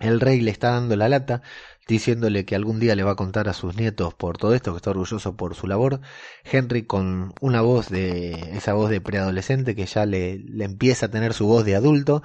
El 0.03 0.19
rey 0.19 0.41
le 0.41 0.51
está 0.51 0.71
dando 0.71 0.97
la 0.97 1.07
lata, 1.07 1.41
diciéndole 1.87 2.43
que 2.45 2.55
algún 2.55 2.77
día 2.79 2.93
le 2.93 3.03
va 3.03 3.11
a 3.11 3.15
contar 3.15 3.47
a 3.47 3.53
sus 3.53 3.77
nietos 3.77 4.13
por 4.13 4.37
todo 4.37 4.53
esto, 4.53 4.73
que 4.73 4.77
está 4.77 4.89
orgulloso 4.89 5.37
por 5.37 5.55
su 5.55 5.65
labor. 5.65 6.01
Henry 6.43 6.83
con 6.83 7.33
una 7.39 7.61
voz 7.61 7.87
de, 7.89 8.31
esa 8.57 8.73
voz 8.73 8.89
de 8.89 8.99
preadolescente 8.99 9.75
que 9.75 9.85
ya 9.85 10.05
le, 10.05 10.43
empieza 10.59 11.05
a 11.05 11.09
tener 11.09 11.33
su 11.33 11.47
voz 11.47 11.63
de 11.63 11.75
adulto, 11.75 12.21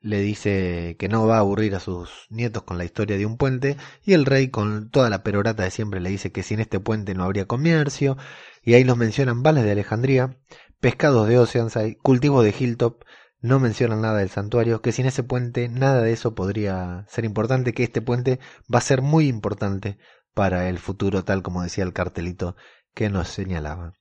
le 0.00 0.20
dice 0.22 0.96
que 0.98 1.08
no 1.08 1.26
va 1.26 1.36
a 1.36 1.40
aburrir 1.40 1.74
a 1.74 1.80
sus 1.80 2.26
nietos 2.30 2.62
con 2.62 2.78
la 2.78 2.84
historia 2.84 3.18
de 3.18 3.26
un 3.26 3.36
puente 3.36 3.76
y 4.04 4.14
el 4.14 4.24
rey 4.24 4.48
con 4.48 4.90
toda 4.90 5.10
la 5.10 5.22
perorata 5.22 5.64
de 5.64 5.70
siempre 5.70 6.00
le 6.00 6.08
dice 6.08 6.32
que 6.32 6.42
sin 6.42 6.60
este 6.60 6.80
puente 6.80 7.14
no 7.14 7.24
habría 7.24 7.46
comercio 7.46 8.16
y 8.62 8.74
ahí 8.74 8.84
nos 8.84 8.96
mencionan 8.96 9.42
vales 9.42 9.64
de 9.64 9.72
Alejandría, 9.72 10.38
pescados 10.80 11.28
de 11.28 11.38
Oceanside, 11.38 11.98
cultivos 11.98 12.44
de 12.44 12.54
Hilltop, 12.58 13.02
no 13.40 13.60
mencionan 13.60 14.02
nada 14.02 14.18
del 14.18 14.30
santuario, 14.30 14.82
que 14.82 14.92
sin 14.92 15.06
ese 15.06 15.22
puente 15.22 15.68
nada 15.68 16.02
de 16.02 16.12
eso 16.12 16.34
podría 16.34 17.06
ser 17.08 17.24
importante, 17.24 17.72
que 17.72 17.84
este 17.84 18.02
puente 18.02 18.40
va 18.72 18.78
a 18.78 18.82
ser 18.82 19.02
muy 19.02 19.28
importante 19.28 19.98
para 20.34 20.68
el 20.68 20.78
futuro 20.78 21.24
tal 21.24 21.42
como 21.42 21.62
decía 21.62 21.84
el 21.84 21.92
cartelito 21.92 22.56
que 22.94 23.10
nos 23.10 23.28
señalaba. 23.28 23.94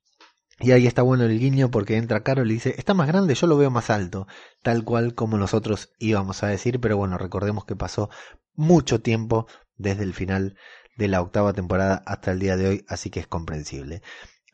Y 0.60 0.72
ahí 0.72 0.88
está 0.88 1.04
bueno 1.04 1.26
el 1.26 1.40
guiño 1.40 1.70
porque 1.70 1.98
entra 1.98 2.24
Carol 2.24 2.50
y 2.50 2.56
dice, 2.56 2.74
está 2.78 2.96
más 2.96 3.08
grande, 3.08 3.36
yo 3.36 3.46
lo 3.46 3.58
veo 3.58 3.70
más 3.70 3.92
alto, 3.92 4.28
tal 4.64 4.84
cual 4.84 5.14
como 5.14 5.38
nosotros 5.38 5.92
íbamos 6.00 6.42
a 6.42 6.48
decir, 6.48 6.80
pero 6.80 6.98
bueno, 6.98 7.18
recordemos 7.18 7.66
que 7.66 7.76
pasó 7.76 8.10
mucho 8.56 9.02
tiempo 9.02 9.48
desde 9.76 10.04
el 10.04 10.16
final 10.16 10.58
de 10.98 11.08
la 11.08 11.22
octava 11.22 11.54
temporada 11.54 12.02
hasta 12.08 12.32
el 12.32 12.40
día 12.40 12.58
de 12.58 12.68
hoy, 12.68 12.86
así 12.88 13.12
que 13.12 13.20
es 13.20 13.28
comprensible. 13.28 14.02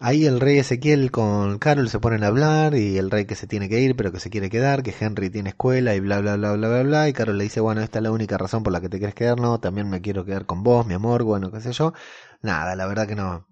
Ahí 0.06 0.26
el 0.26 0.42
rey 0.42 0.60
Ezequiel 0.60 1.12
con 1.12 1.60
Carol 1.60 1.88
se 1.88 1.98
ponen 1.98 2.26
a 2.26 2.28
hablar 2.28 2.76
y 2.76 2.98
el 2.98 3.10
rey 3.10 3.24
que 3.24 3.36
se 3.36 3.48
tiene 3.48 3.70
que 3.70 3.80
ir 3.80 3.96
pero 3.96 4.12
que 4.12 4.20
se 4.20 4.30
quiere 4.30 4.50
quedar, 4.50 4.84
que 4.84 4.94
Henry 5.00 5.30
tiene 5.30 5.52
escuela 5.52 5.96
y 5.96 6.02
bla 6.02 6.20
bla 6.20 6.36
bla 6.36 6.52
bla 6.52 6.68
bla 6.68 6.84
bla 6.84 7.08
y 7.08 7.14
Carol 7.14 7.38
le 7.38 7.46
dice, 7.46 7.62
bueno, 7.62 7.80
esta 7.80 8.00
es 8.00 8.04
la 8.04 8.12
única 8.12 8.38
razón 8.38 8.64
por 8.64 8.74
la 8.74 8.82
que 8.82 8.90
te 8.90 8.98
quieres 8.98 9.16
quedar, 9.16 9.40
no, 9.40 9.62
también 9.62 9.90
me 9.90 10.02
quiero 10.02 10.26
quedar 10.26 10.46
con 10.46 10.62
vos, 10.62 10.86
mi 10.86 10.94
amor, 10.94 11.24
bueno, 11.24 11.54
qué 11.54 11.62
sé 11.62 11.72
yo. 11.72 11.94
Nada, 12.42 12.76
la 12.76 12.86
verdad 12.86 13.08
que 13.08 13.16
no, 13.16 13.48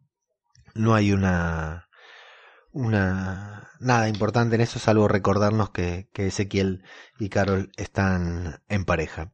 no 0.76 0.94
hay 0.94 1.14
una 1.14 1.88
una 2.74 3.70
nada 3.80 4.10
importante 4.10 4.56
en 4.56 4.62
eso, 4.62 4.78
salvo 4.78 5.08
recordarnos 5.08 5.70
que, 5.70 6.10
que 6.12 6.28
Ezequiel 6.28 6.84
y 7.18 7.30
Carol 7.30 7.72
están 7.78 8.62
en 8.68 8.84
pareja. 8.84 9.32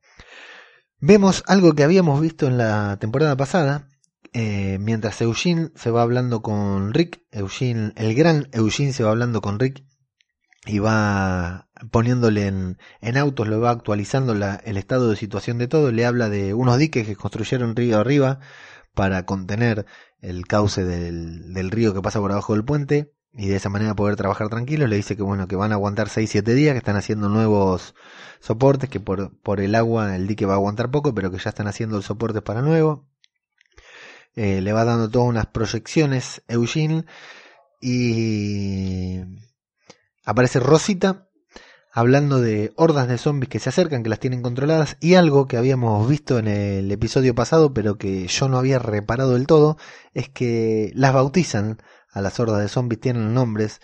Vemos 0.99 1.43
algo 1.47 1.73
que 1.73 1.83
habíamos 1.83 2.21
visto 2.21 2.45
en 2.45 2.59
la 2.59 2.97
temporada 2.99 3.35
pasada, 3.35 3.87
eh, 4.33 4.77
mientras 4.79 5.21
Eugene 5.21 5.71
se 5.75 5.91
va 5.91 6.01
hablando 6.01 6.41
con 6.41 6.93
Rick, 6.93 7.21
Eugene, 7.31 7.93
el 7.95 8.15
gran 8.15 8.47
Eugene 8.51 8.93
se 8.93 9.03
va 9.03 9.11
hablando 9.11 9.41
con 9.41 9.59
Rick 9.59 9.83
y 10.65 10.79
va 10.79 11.69
poniéndole 11.91 12.47
en, 12.47 12.77
en 13.01 13.17
autos, 13.17 13.47
lo 13.47 13.59
va 13.59 13.71
actualizando 13.71 14.33
el 14.33 14.77
estado 14.77 15.09
de 15.09 15.15
situación 15.15 15.57
de 15.57 15.67
todo, 15.67 15.91
le 15.91 16.05
habla 16.05 16.29
de 16.29 16.53
unos 16.53 16.77
diques 16.77 17.07
que 17.07 17.15
construyeron 17.15 17.75
río 17.75 17.99
arriba 17.99 18.39
para 18.93 19.25
contener 19.25 19.85
el 20.19 20.47
cauce 20.47 20.83
del, 20.83 21.53
del 21.53 21.71
río 21.71 21.93
que 21.93 22.01
pasa 22.01 22.19
por 22.19 22.31
abajo 22.31 22.53
del 22.53 22.65
puente, 22.65 23.13
y 23.37 23.47
de 23.47 23.55
esa 23.55 23.69
manera 23.69 23.95
poder 23.95 24.15
trabajar 24.15 24.49
tranquilos. 24.49 24.89
Le 24.89 24.95
dice 24.95 25.15
que 25.15 25.23
bueno, 25.23 25.47
que 25.47 25.55
van 25.55 25.71
a 25.71 25.75
aguantar 25.75 26.09
6-7 26.09 26.43
días, 26.53 26.73
que 26.73 26.79
están 26.79 26.95
haciendo 26.95 27.29
nuevos 27.29 27.93
soportes, 28.39 28.89
que 28.89 28.99
por, 28.99 29.37
por 29.41 29.61
el 29.61 29.75
agua 29.75 30.15
el 30.15 30.27
dique 30.27 30.45
va 30.45 30.53
a 30.53 30.55
aguantar 30.57 30.89
poco, 30.91 31.13
pero 31.13 31.31
que 31.31 31.37
ya 31.37 31.49
están 31.49 31.67
haciendo 31.67 31.97
el 31.97 32.03
soporte 32.03 32.41
para 32.41 32.61
nuevo. 32.61 33.06
Eh, 34.37 34.61
le 34.61 34.71
va 34.71 34.85
dando 34.85 35.09
todas 35.09 35.29
unas 35.29 35.47
proyecciones 35.47 36.43
Eugene 36.47 37.05
y 37.81 39.19
aparece 40.25 40.59
Rosita 40.59 41.27
hablando 41.91 42.39
de 42.39 42.71
hordas 42.75 43.07
de 43.07 43.17
zombies 43.17 43.49
que 43.49 43.57
se 43.57 43.69
acercan, 43.69 44.03
que 44.03 44.09
las 44.09 44.19
tienen 44.19 44.43
controladas 44.43 44.97
y 44.99 45.15
algo 45.15 45.47
que 45.47 45.57
habíamos 45.57 46.07
visto 46.07 46.37
en 46.37 46.47
el 46.47 46.91
episodio 46.91 47.33
pasado 47.33 47.73
pero 47.73 47.97
que 47.97 48.27
yo 48.27 48.47
no 48.47 48.59
había 48.59 48.77
reparado 48.77 49.33
del 49.33 49.47
todo 49.47 49.75
es 50.13 50.29
que 50.29 50.91
las 50.93 51.15
bautizan 51.15 51.81
a 52.11 52.21
las 52.21 52.39
hordas 52.39 52.61
de 52.61 52.69
zombies 52.69 53.01
tienen 53.01 53.33
nombres 53.33 53.81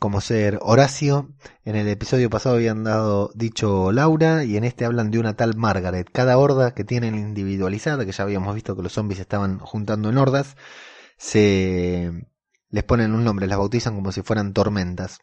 como 0.00 0.22
ser 0.22 0.58
Horacio, 0.62 1.28
en 1.62 1.76
el 1.76 1.86
episodio 1.86 2.30
pasado 2.30 2.56
habían 2.56 2.84
dado 2.84 3.30
dicho 3.34 3.92
Laura 3.92 4.44
y 4.44 4.56
en 4.56 4.64
este 4.64 4.86
hablan 4.86 5.10
de 5.10 5.18
una 5.18 5.36
tal 5.36 5.56
Margaret. 5.56 6.08
Cada 6.10 6.38
horda 6.38 6.72
que 6.72 6.84
tienen 6.84 7.16
individualizada, 7.16 8.06
que 8.06 8.12
ya 8.12 8.24
habíamos 8.24 8.54
visto 8.54 8.74
que 8.74 8.82
los 8.82 8.94
zombies 8.94 9.20
estaban 9.20 9.58
juntando 9.58 10.08
en 10.08 10.16
hordas, 10.16 10.56
se 11.18 12.10
les 12.70 12.84
ponen 12.84 13.12
un 13.12 13.24
nombre, 13.24 13.46
las 13.46 13.58
bautizan 13.58 13.94
como 13.94 14.10
si 14.10 14.22
fueran 14.22 14.54
tormentas 14.54 15.18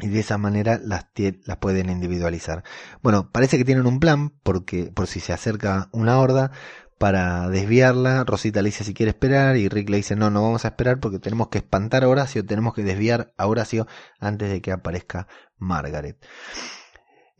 y 0.00 0.08
de 0.08 0.18
esa 0.18 0.36
manera 0.36 0.80
las, 0.82 1.06
las 1.44 1.56
pueden 1.58 1.88
individualizar. 1.88 2.64
Bueno, 3.02 3.30
parece 3.30 3.56
que 3.56 3.64
tienen 3.64 3.86
un 3.86 4.00
plan 4.00 4.30
porque 4.42 4.90
por 4.92 5.06
si 5.06 5.20
se 5.20 5.32
acerca 5.32 5.90
una 5.92 6.18
horda, 6.18 6.50
para 6.98 7.48
desviarla. 7.48 8.24
Rosita 8.24 8.62
le 8.62 8.68
dice 8.68 8.84
si 8.84 8.94
quiere 8.94 9.10
esperar 9.10 9.56
y 9.56 9.68
Rick 9.68 9.88
le 9.88 9.98
dice 9.98 10.16
no, 10.16 10.30
no 10.30 10.42
vamos 10.42 10.64
a 10.64 10.68
esperar 10.68 11.00
porque 11.00 11.18
tenemos 11.18 11.48
que 11.48 11.58
espantar 11.58 12.04
a 12.04 12.08
Horacio, 12.08 12.44
tenemos 12.44 12.74
que 12.74 12.82
desviar 12.82 13.32
a 13.36 13.46
Horacio 13.46 13.86
antes 14.20 14.50
de 14.50 14.60
que 14.60 14.72
aparezca 14.72 15.28
Margaret. 15.58 16.16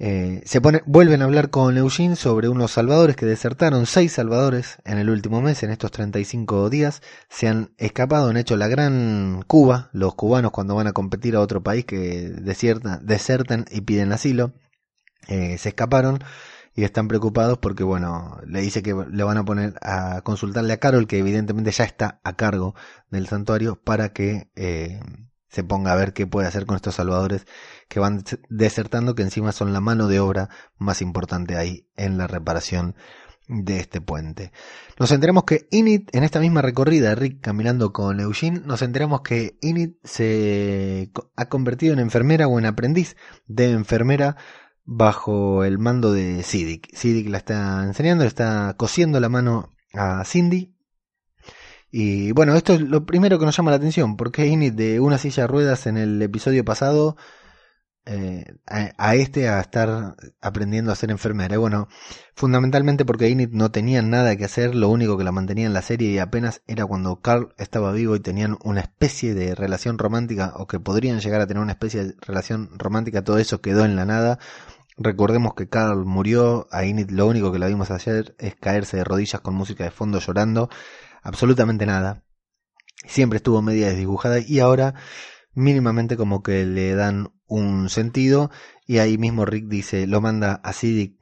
Eh, 0.01 0.43
se 0.45 0.61
pone, 0.61 0.83
vuelven 0.87 1.23
a 1.23 1.25
hablar 1.25 1.51
con 1.51 1.77
Eugene 1.77 2.15
sobre 2.15 2.49
unos 2.49 2.71
salvadores 2.71 3.17
que 3.17 3.27
desertaron, 3.27 3.85
seis 3.85 4.13
salvadores 4.13 4.79
en 4.85 4.99
el 4.99 5.11
último 5.11 5.43
mes, 5.43 5.65
en 5.65 5.71
estos 5.71 5.91
35 5.91 6.71
días, 6.71 7.03
se 7.29 7.49
han 7.49 7.73
escapado, 7.79 8.29
han 8.29 8.37
hecho 8.37 8.57
la 8.57 8.69
gran 8.69 9.43
Cuba, 9.49 9.91
los 9.93 10.15
cubanos 10.15 10.53
cuando 10.53 10.77
van 10.77 10.87
a 10.87 10.93
competir 10.93 11.35
a 11.35 11.41
otro 11.41 11.65
país 11.65 11.85
que 11.85 12.31
desierta, 12.31 13.01
desertan 13.03 13.65
y 13.73 13.81
piden 13.81 14.13
asilo, 14.13 14.53
eh, 15.27 15.59
se 15.59 15.71
escaparon, 15.71 16.21
y 16.79 16.85
están 16.85 17.09
preocupados 17.09 17.59
porque, 17.59 17.83
bueno, 17.83 18.39
le 18.47 18.61
dice 18.61 18.85
que 18.85 18.95
le 19.11 19.25
van 19.25 19.37
a 19.37 19.45
poner 19.45 19.75
a 19.83 20.21
consultarle 20.21 20.73
a 20.73 20.77
Carol, 20.77 21.09
que 21.09 21.19
evidentemente 21.19 21.73
ya 21.73 21.83
está 21.83 22.21
a 22.23 22.37
cargo 22.37 22.77
del 23.11 23.27
santuario, 23.27 23.83
para 23.83 24.13
que 24.13 24.53
eh, 24.55 25.01
se 25.49 25.65
ponga 25.65 25.91
a 25.91 25.97
ver 25.97 26.13
qué 26.13 26.29
puede 26.29 26.47
hacer 26.47 26.67
con 26.67 26.77
estos 26.77 26.95
salvadores 26.95 27.49
que 27.89 27.99
van 27.99 28.23
desertando, 28.49 29.17
que 29.17 29.25
encima 29.25 29.51
son 29.51 29.73
la 29.73 29.81
mano 29.81 30.07
de 30.07 30.21
obra 30.21 30.51
más 30.77 31.03
importante 31.03 31.57
ahí 31.57 31.89
en 31.97 32.17
la 32.17 32.29
reparación 32.29 32.95
de 33.49 33.81
este 33.81 34.01
puente. 34.01 34.53
Nos 35.01 35.11
enteramos 35.11 35.43
que 35.43 35.67
Init, 35.73 36.15
en 36.15 36.23
esta 36.23 36.39
misma 36.39 36.63
recorrida, 36.63 37.17
Rick 37.17 37.41
caminando 37.41 37.93
con 37.93 38.21
Eugene, 38.21 38.61
nos 38.65 38.83
enteramos 38.83 39.23
que 39.23 39.59
Init 39.63 39.97
se 40.05 41.11
ha 41.35 41.49
convertido 41.49 41.93
en 41.93 41.99
enfermera 41.99 42.47
o 42.47 42.57
en 42.57 42.67
aprendiz 42.67 43.17
de 43.49 43.73
enfermera 43.73 44.37
bajo 44.91 45.65
el 45.65 45.79
mando 45.79 46.13
de 46.13 46.43
Siddiq. 46.43 46.89
Siddiq 46.95 47.29
la 47.29 47.39
está 47.39 47.85
enseñando, 47.85 48.25
está 48.25 48.75
cosiendo 48.79 49.21
la 49.21 49.29
mano 49.29 49.71
a 49.93 50.25
Cindy. 50.25 50.75
Y 51.91 52.33
bueno, 52.33 52.55
esto 52.55 52.73
es 52.73 52.81
lo 52.81 53.05
primero 53.05 53.39
que 53.39 53.45
nos 53.45 53.57
llama 53.57 53.71
la 53.71 53.77
atención, 53.77 54.17
porque 54.17 54.47
Init 54.47 54.75
de 54.75 54.99
una 55.01 55.19
silla 55.19 55.43
de 55.43 55.47
ruedas 55.47 55.87
en 55.87 55.99
el 55.99 56.21
episodio 56.23 56.65
pasado 56.65 57.17
eh, 58.07 58.47
a, 58.67 59.15
este 59.15 59.51
a 59.51 59.61
estar 59.61 60.17
aprendiendo 60.41 60.91
a 60.91 60.97
ser 60.97 61.11
enfermera. 61.11 61.55
Y 61.57 61.59
bueno, 61.59 61.89
fundamentalmente 62.35 63.05
porque 63.05 63.29
Init 63.29 63.51
no 63.53 63.71
tenía 63.71 64.01
nada 64.01 64.37
que 64.37 64.47
hacer, 64.47 64.75
lo 64.75 64.89
único 64.89 65.19
que 65.19 65.25
la 65.25 65.33
mantenía 65.33 65.67
en 65.67 65.75
la 65.75 65.83
serie 65.83 66.11
y 66.11 66.19
apenas 66.19 66.63
era 66.67 66.87
cuando 66.87 67.21
Carl 67.21 67.55
estaba 67.59 67.93
vivo 67.93 68.17
y 68.17 68.21
tenían 68.21 68.57
una 68.65 68.81
especie 68.81 69.35
de 69.35 69.55
relación 69.55 69.99
romántica 69.99 70.55
o 70.57 70.67
que 70.67 70.81
podrían 70.81 71.21
llegar 71.21 71.43
a 71.43 71.47
tener 71.47 71.63
una 71.63 71.73
especie 71.73 72.05
de 72.05 72.15
relación 72.23 72.71
romántica, 72.79 73.23
todo 73.23 73.39
eso 73.39 73.61
quedó 73.61 73.85
en 73.85 73.97
la 73.97 74.07
nada 74.07 74.39
Recordemos 74.99 75.55
que 75.55 75.69
Carl 75.69 76.05
murió, 76.05 76.67
a 76.73 76.85
Init 76.85 77.13
lo 77.13 77.29
único 77.29 77.53
que 77.53 77.61
la 77.61 77.69
vimos 77.69 77.93
ayer 77.93 78.35
es 78.39 78.57
caerse 78.57 78.97
de 78.97 79.05
rodillas 79.05 79.41
con 79.41 79.55
música 79.55 79.85
de 79.85 79.93
fondo 79.93 80.19
llorando, 80.19 80.69
absolutamente 81.23 81.87
nada. 81.87 82.25
Siempre 83.07 83.37
estuvo 83.37 83.63
media 83.63 83.87
desdibujada 83.89 84.41
y 84.41 84.59
ahora 84.59 84.95
mínimamente 85.55 86.17
como 86.17 86.43
que 86.43 86.65
le 86.67 86.95
dan 86.97 87.33
un 87.47 87.89
sentido 87.91 88.51
y 88.87 88.99
ahí 88.99 89.19
mismo 89.19 89.45
Rick 89.45 89.67
dice, 89.69 90.09
lo 90.09 90.21
manda 90.21 90.55
a 90.65 90.73
Siddiq 90.73 91.17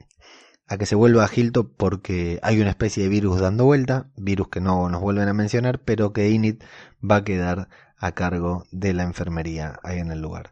a 0.67 0.77
que 0.77 0.87
se 0.87 0.95
vuelva 0.95 1.23
a 1.23 1.29
Hilltop 1.33 1.71
porque 1.77 2.39
hay 2.41 2.59
una 2.59 2.71
especie 2.71 3.03
de 3.03 3.09
virus 3.09 3.39
dando 3.39 3.65
vuelta, 3.65 4.09
virus 4.17 4.49
que 4.49 4.59
no 4.59 4.89
nos 4.89 5.01
vuelven 5.01 5.29
a 5.29 5.33
mencionar, 5.33 5.81
pero 5.83 6.13
que 6.13 6.29
Init 6.29 6.63
va 6.99 7.17
a 7.17 7.23
quedar 7.23 7.69
a 7.97 8.11
cargo 8.13 8.65
de 8.71 8.93
la 8.93 9.03
enfermería 9.03 9.79
ahí 9.83 9.99
en 9.99 10.11
el 10.11 10.19
lugar. 10.19 10.51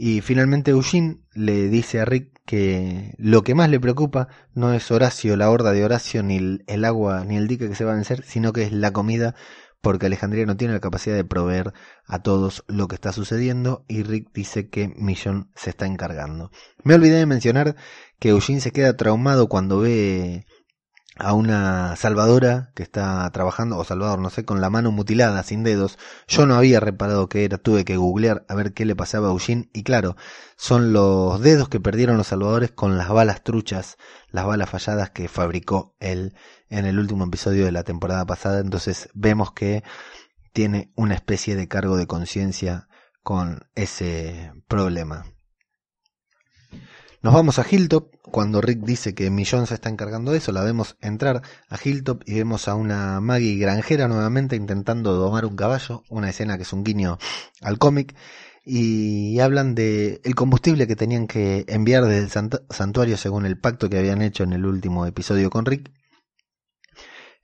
Y 0.00 0.20
finalmente 0.20 0.70
Eugene 0.70 1.16
le 1.34 1.68
dice 1.68 1.98
a 1.98 2.04
Rick 2.04 2.40
que 2.46 3.16
lo 3.18 3.42
que 3.42 3.56
más 3.56 3.68
le 3.68 3.80
preocupa 3.80 4.28
no 4.54 4.72
es 4.72 4.92
Horacio, 4.92 5.36
la 5.36 5.50
horda 5.50 5.72
de 5.72 5.84
Horacio, 5.84 6.22
ni 6.22 6.60
el, 6.68 6.84
agua, 6.84 7.24
ni 7.24 7.36
el 7.36 7.48
dique 7.48 7.68
que 7.68 7.74
se 7.74 7.84
va 7.84 7.90
a 7.90 7.96
vencer, 7.96 8.22
sino 8.24 8.52
que 8.52 8.62
es 8.62 8.70
la 8.70 8.92
comida, 8.92 9.34
porque 9.80 10.06
Alejandría 10.06 10.46
no 10.46 10.56
tiene 10.56 10.74
la 10.74 10.78
capacidad 10.78 11.16
de 11.16 11.24
proveer 11.24 11.72
a 12.06 12.22
todos 12.22 12.62
lo 12.68 12.86
que 12.86 12.94
está 12.94 13.12
sucediendo 13.12 13.84
y 13.88 14.04
Rick 14.04 14.30
dice 14.32 14.68
que 14.68 14.86
Millón 14.96 15.50
se 15.56 15.70
está 15.70 15.86
encargando. 15.86 16.52
Me 16.84 16.94
olvidé 16.94 17.16
de 17.16 17.26
mencionar 17.26 17.74
que 18.20 18.28
Eugene 18.28 18.60
se 18.60 18.70
queda 18.70 18.96
traumado 18.96 19.48
cuando 19.48 19.80
ve 19.80 20.46
a 21.18 21.32
una 21.34 21.96
salvadora 21.96 22.70
que 22.74 22.82
está 22.82 23.28
trabajando, 23.30 23.76
o 23.76 23.84
salvador, 23.84 24.20
no 24.20 24.30
sé, 24.30 24.44
con 24.44 24.60
la 24.60 24.70
mano 24.70 24.92
mutilada, 24.92 25.42
sin 25.42 25.64
dedos. 25.64 25.98
Yo 26.28 26.46
no 26.46 26.54
había 26.54 26.80
reparado 26.80 27.28
que 27.28 27.44
era, 27.44 27.58
tuve 27.58 27.84
que 27.84 27.96
googlear 27.96 28.44
a 28.48 28.54
ver 28.54 28.72
qué 28.72 28.84
le 28.84 28.94
pasaba 28.94 29.28
a 29.28 29.32
Eugene, 29.32 29.68
y 29.72 29.82
claro, 29.82 30.16
son 30.56 30.92
los 30.92 31.40
dedos 31.40 31.68
que 31.68 31.80
perdieron 31.80 32.16
los 32.16 32.28
salvadores 32.28 32.70
con 32.70 32.96
las 32.96 33.08
balas 33.08 33.42
truchas, 33.42 33.96
las 34.30 34.46
balas 34.46 34.70
falladas 34.70 35.10
que 35.10 35.28
fabricó 35.28 35.96
él 35.98 36.34
en 36.68 36.86
el 36.86 36.98
último 36.98 37.24
episodio 37.24 37.64
de 37.64 37.72
la 37.72 37.82
temporada 37.82 38.24
pasada, 38.24 38.60
entonces 38.60 39.08
vemos 39.14 39.52
que 39.52 39.82
tiene 40.52 40.92
una 40.96 41.14
especie 41.14 41.56
de 41.56 41.68
cargo 41.68 41.96
de 41.96 42.06
conciencia 42.06 42.88
con 43.22 43.68
ese 43.74 44.52
problema. 44.68 45.24
Nos 47.20 47.34
vamos 47.34 47.58
a 47.58 47.66
Hilltop, 47.68 48.14
cuando 48.22 48.60
Rick 48.60 48.78
dice 48.84 49.12
que 49.12 49.28
Millón 49.28 49.66
se 49.66 49.74
está 49.74 49.88
encargando 49.88 50.30
de 50.30 50.38
eso, 50.38 50.52
la 50.52 50.62
vemos 50.62 50.96
entrar 51.00 51.42
a 51.68 51.76
Hilltop 51.82 52.22
y 52.26 52.34
vemos 52.34 52.68
a 52.68 52.76
una 52.76 53.20
Maggie 53.20 53.58
granjera 53.58 54.06
nuevamente 54.06 54.54
intentando 54.54 55.14
domar 55.14 55.44
un 55.44 55.56
caballo, 55.56 56.04
una 56.10 56.30
escena 56.30 56.56
que 56.56 56.62
es 56.62 56.72
un 56.72 56.84
guiño 56.84 57.18
al 57.60 57.78
cómic, 57.78 58.14
y 58.64 59.40
hablan 59.40 59.74
de 59.74 60.20
el 60.22 60.36
combustible 60.36 60.86
que 60.86 60.94
tenían 60.94 61.26
que 61.26 61.64
enviar 61.66 62.04
desde 62.04 62.22
el 62.22 62.50
santuario 62.70 63.16
según 63.16 63.46
el 63.46 63.58
pacto 63.58 63.90
que 63.90 63.98
habían 63.98 64.22
hecho 64.22 64.44
en 64.44 64.52
el 64.52 64.64
último 64.64 65.04
episodio 65.04 65.50
con 65.50 65.66
Rick, 65.66 65.90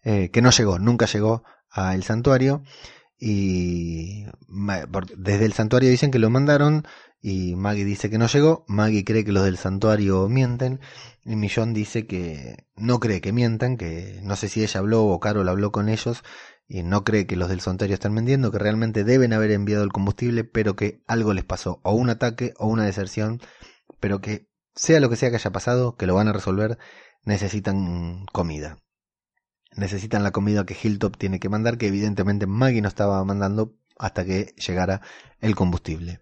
eh, 0.04 0.30
que 0.30 0.40
no 0.40 0.50
llegó, 0.50 0.78
nunca 0.78 1.06
llegó 1.06 1.42
al 1.68 2.04
santuario, 2.04 2.62
y 3.18 4.26
desde 5.16 5.46
el 5.46 5.52
santuario 5.52 5.90
dicen 5.90 6.12
que 6.12 6.20
lo 6.20 6.30
mandaron 6.30 6.86
y 7.26 7.56
Maggie 7.56 7.86
dice 7.86 8.10
que 8.10 8.18
no 8.18 8.26
llegó, 8.26 8.66
Maggie 8.68 9.02
cree 9.02 9.24
que 9.24 9.32
los 9.32 9.44
del 9.44 9.56
santuario 9.56 10.28
mienten 10.28 10.80
y 11.24 11.36
Millón 11.36 11.72
dice 11.72 12.06
que 12.06 12.66
no 12.76 13.00
cree 13.00 13.22
que 13.22 13.32
mientan, 13.32 13.78
que 13.78 14.20
no 14.22 14.36
sé 14.36 14.50
si 14.50 14.62
ella 14.62 14.80
habló 14.80 15.06
o 15.06 15.20
Carol 15.20 15.48
habló 15.48 15.72
con 15.72 15.88
ellos 15.88 16.22
y 16.68 16.82
no 16.82 17.02
cree 17.02 17.26
que 17.26 17.36
los 17.36 17.48
del 17.48 17.62
santuario 17.62 17.94
están 17.94 18.12
mintiendo, 18.12 18.52
que 18.52 18.58
realmente 18.58 19.04
deben 19.04 19.32
haber 19.32 19.52
enviado 19.52 19.84
el 19.84 19.90
combustible, 19.90 20.44
pero 20.44 20.76
que 20.76 21.02
algo 21.06 21.32
les 21.32 21.46
pasó, 21.46 21.80
o 21.82 21.94
un 21.94 22.10
ataque 22.10 22.52
o 22.58 22.66
una 22.66 22.84
deserción, 22.84 23.40
pero 24.00 24.20
que 24.20 24.50
sea 24.74 25.00
lo 25.00 25.08
que 25.08 25.16
sea 25.16 25.30
que 25.30 25.36
haya 25.36 25.50
pasado, 25.50 25.96
que 25.96 26.06
lo 26.06 26.14
van 26.14 26.28
a 26.28 26.34
resolver, 26.34 26.76
necesitan 27.24 28.26
comida. 28.34 28.76
Necesitan 29.74 30.24
la 30.24 30.30
comida 30.30 30.66
que 30.66 30.76
Hilltop 30.80 31.16
tiene 31.16 31.40
que 31.40 31.48
mandar, 31.48 31.78
que 31.78 31.86
evidentemente 31.86 32.46
Maggie 32.46 32.82
no 32.82 32.88
estaba 32.88 33.24
mandando 33.24 33.78
hasta 33.96 34.26
que 34.26 34.54
llegara 34.58 35.00
el 35.40 35.54
combustible. 35.54 36.20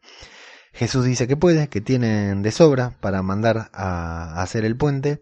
Jesús 0.72 1.04
dice 1.04 1.28
que 1.28 1.37
puede, 1.37 1.68
que 1.68 1.80
tienen 1.80 2.42
de 2.42 2.50
sobra 2.50 2.96
para 3.00 3.22
mandar 3.22 3.70
a, 3.72 4.42
hacer 4.42 4.64
el 4.64 4.76
puente, 4.76 5.20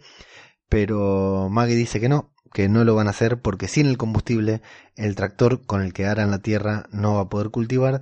pero 0.69 1.49
Maggie 1.51 1.75
dice 1.75 2.01
que 2.01 2.09
no, 2.09 2.33
que 2.53 2.69
no 2.69 2.85
lo 2.85 2.95
van 2.95 3.09
a 3.09 3.11
hacer 3.11 3.41
porque 3.41 3.69
sin 3.69 3.87
el 3.87 3.99
combustible 3.99 4.63
el 4.97 5.17
tractor 5.17 5.67
con 5.67 5.83
el 5.83 5.93
que 5.93 6.07
aran 6.07 6.31
la 6.31 6.39
tierra 6.39 6.87
no 6.93 7.15
va 7.15 7.23
a 7.23 7.29
poder 7.29 7.51
cultivar 7.51 8.01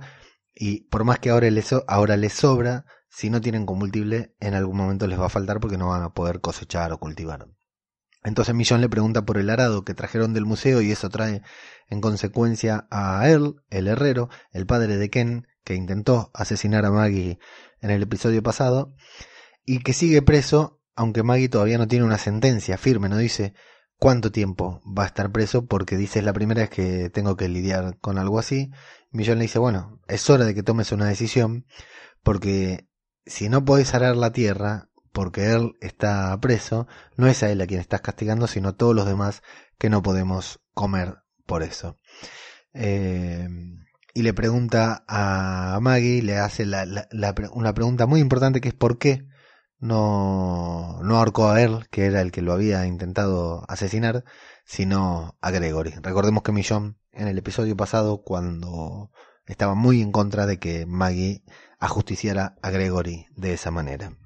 y 0.53 0.81
por 0.89 1.03
más 1.05 1.19
que 1.19 1.31
ahora 1.31 1.49
les, 1.49 1.73
ahora 1.87 2.17
les 2.17 2.33
sobra, 2.33 2.85
si 3.09 3.29
no 3.29 3.41
tienen 3.41 3.65
combustible 3.65 4.35
en 4.39 4.53
algún 4.53 4.77
momento 4.77 5.07
les 5.07 5.19
va 5.19 5.25
a 5.25 5.29
faltar 5.29 5.59
porque 5.59 5.77
no 5.77 5.89
van 5.89 6.03
a 6.03 6.13
poder 6.13 6.41
cosechar 6.41 6.91
o 6.91 6.99
cultivar. 6.99 7.47
Entonces 8.23 8.53
Millón 8.53 8.81
le 8.81 8.89
pregunta 8.89 9.25
por 9.25 9.37
el 9.37 9.49
arado 9.49 9.85
que 9.85 9.93
trajeron 9.93 10.33
del 10.33 10.45
museo 10.45 10.81
y 10.81 10.91
eso 10.91 11.09
trae 11.09 11.41
en 11.87 12.01
consecuencia 12.01 12.87
a 12.91 13.27
él, 13.29 13.55
el 13.69 13.87
herrero, 13.87 14.29
el 14.51 14.65
padre 14.65 14.97
de 14.97 15.09
Ken, 15.09 15.47
que 15.63 15.75
intentó 15.75 16.31
asesinar 16.33 16.85
a 16.85 16.91
Maggie 16.91 17.39
en 17.81 17.91
el 17.91 18.03
episodio 18.03 18.43
pasado, 18.43 18.95
y 19.65 19.79
que 19.79 19.93
sigue 19.93 20.21
preso, 20.21 20.81
aunque 20.95 21.23
Maggie 21.23 21.49
todavía 21.49 21.77
no 21.77 21.87
tiene 21.87 22.05
una 22.05 22.17
sentencia 22.17 22.77
firme, 22.77 23.09
no 23.09 23.17
dice 23.17 23.53
cuánto 23.97 24.31
tiempo 24.31 24.81
va 24.85 25.03
a 25.03 25.07
estar 25.07 25.31
preso, 25.31 25.65
porque 25.65 25.97
dice 25.97 26.19
es 26.19 26.25
la 26.25 26.33
primera 26.33 26.61
vez 26.61 26.69
que 26.69 27.09
tengo 27.09 27.35
que 27.35 27.49
lidiar 27.49 27.97
con 27.99 28.17
algo 28.17 28.39
así. 28.39 28.71
Millón 29.11 29.37
le 29.37 29.43
dice, 29.43 29.59
bueno, 29.59 30.01
es 30.07 30.29
hora 30.29 30.45
de 30.45 30.55
que 30.55 30.63
tomes 30.63 30.91
una 30.91 31.07
decisión, 31.07 31.65
porque 32.23 32.87
si 33.25 33.49
no 33.49 33.65
podés 33.65 33.93
arar 33.93 34.15
la 34.15 34.31
tierra, 34.31 34.89
porque 35.11 35.51
él 35.51 35.73
está 35.81 36.37
preso, 36.39 36.87
no 37.17 37.27
es 37.27 37.43
a 37.43 37.51
él 37.51 37.61
a 37.61 37.67
quien 37.67 37.79
estás 37.79 38.01
castigando, 38.01 38.47
sino 38.47 38.69
a 38.69 38.77
todos 38.77 38.95
los 38.95 39.05
demás 39.05 39.43
que 39.77 39.89
no 39.89 40.01
podemos 40.01 40.59
comer 40.73 41.17
por 41.45 41.63
eso. 41.63 41.97
Eh, 42.73 43.47
y 44.19 44.21
le 44.21 44.33
pregunta 44.33 45.05
a 45.07 45.79
Maggie, 45.81 46.21
le 46.21 46.37
hace 46.37 46.65
una 47.53 47.73
pregunta 47.73 48.05
muy 48.05 48.19
importante 48.19 48.59
que 48.59 48.67
es 48.67 48.73
por 48.73 48.97
qué 48.97 49.25
no, 49.79 50.99
no 51.03 51.17
ahorcó 51.17 51.49
a 51.49 51.61
él, 51.61 51.87
que 51.89 52.05
era 52.05 52.19
el 52.19 52.33
que 52.33 52.41
lo 52.41 52.51
había 52.51 52.85
intentado 52.85 53.63
asesinar, 53.69 54.25
sino 54.65 55.37
a 55.39 55.51
Gregory. 55.51 55.93
Recordemos 56.01 56.43
que 56.43 56.51
Millón 56.51 56.97
en 57.13 57.29
el 57.29 57.37
episodio 57.37 57.77
pasado, 57.77 58.21
cuando 58.21 59.09
estaba 59.45 59.73
muy 59.73 60.01
en 60.01 60.11
contra 60.11 60.45
de 60.45 60.59
que 60.59 60.85
Maggie 60.85 61.43
ajusticiara 61.79 62.57
a 62.61 62.71
Gregory 62.71 63.27
de 63.37 63.53
esa 63.53 63.71
manera. 63.71 64.17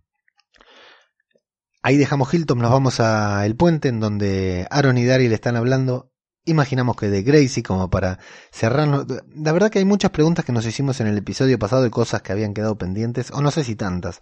Ahí 1.84 1.98
dejamos 1.98 2.34
Hilton, 2.34 2.58
nos 2.58 2.72
vamos 2.72 3.00
a 3.00 3.46
el 3.46 3.56
puente 3.56 3.90
en 3.90 4.00
donde 4.00 4.66
Aaron 4.72 4.98
y 4.98 5.06
Daryl 5.06 5.34
están 5.34 5.56
hablando 5.56 6.13
imaginamos 6.46 6.96
que 6.96 7.10
de 7.10 7.24
Gracie 7.24 7.64
como 7.64 7.90
para 7.90 8.20
cerrarnos. 8.52 9.06
La 9.36 9.52
verdad 9.52 9.70
que 9.70 9.80
hay 9.80 9.86
muchas 9.86 10.12
preguntas 10.12 10.46
que 10.46 10.52
nos 10.52 10.66
hicimos 10.66 11.00
en 11.00 11.08
el 11.08 11.18
episodio 11.18 11.58
pasado 11.60 11.84
de 11.84 11.92
cosas 11.92 12.22
que 12.22 12.32
habían 12.32 12.54
quedado 12.54 12.78
pendientes, 12.78 13.32
o 13.32 13.42
no 13.42 13.52
sé 13.52 13.64
si 13.64 13.76
tantas, 13.76 14.22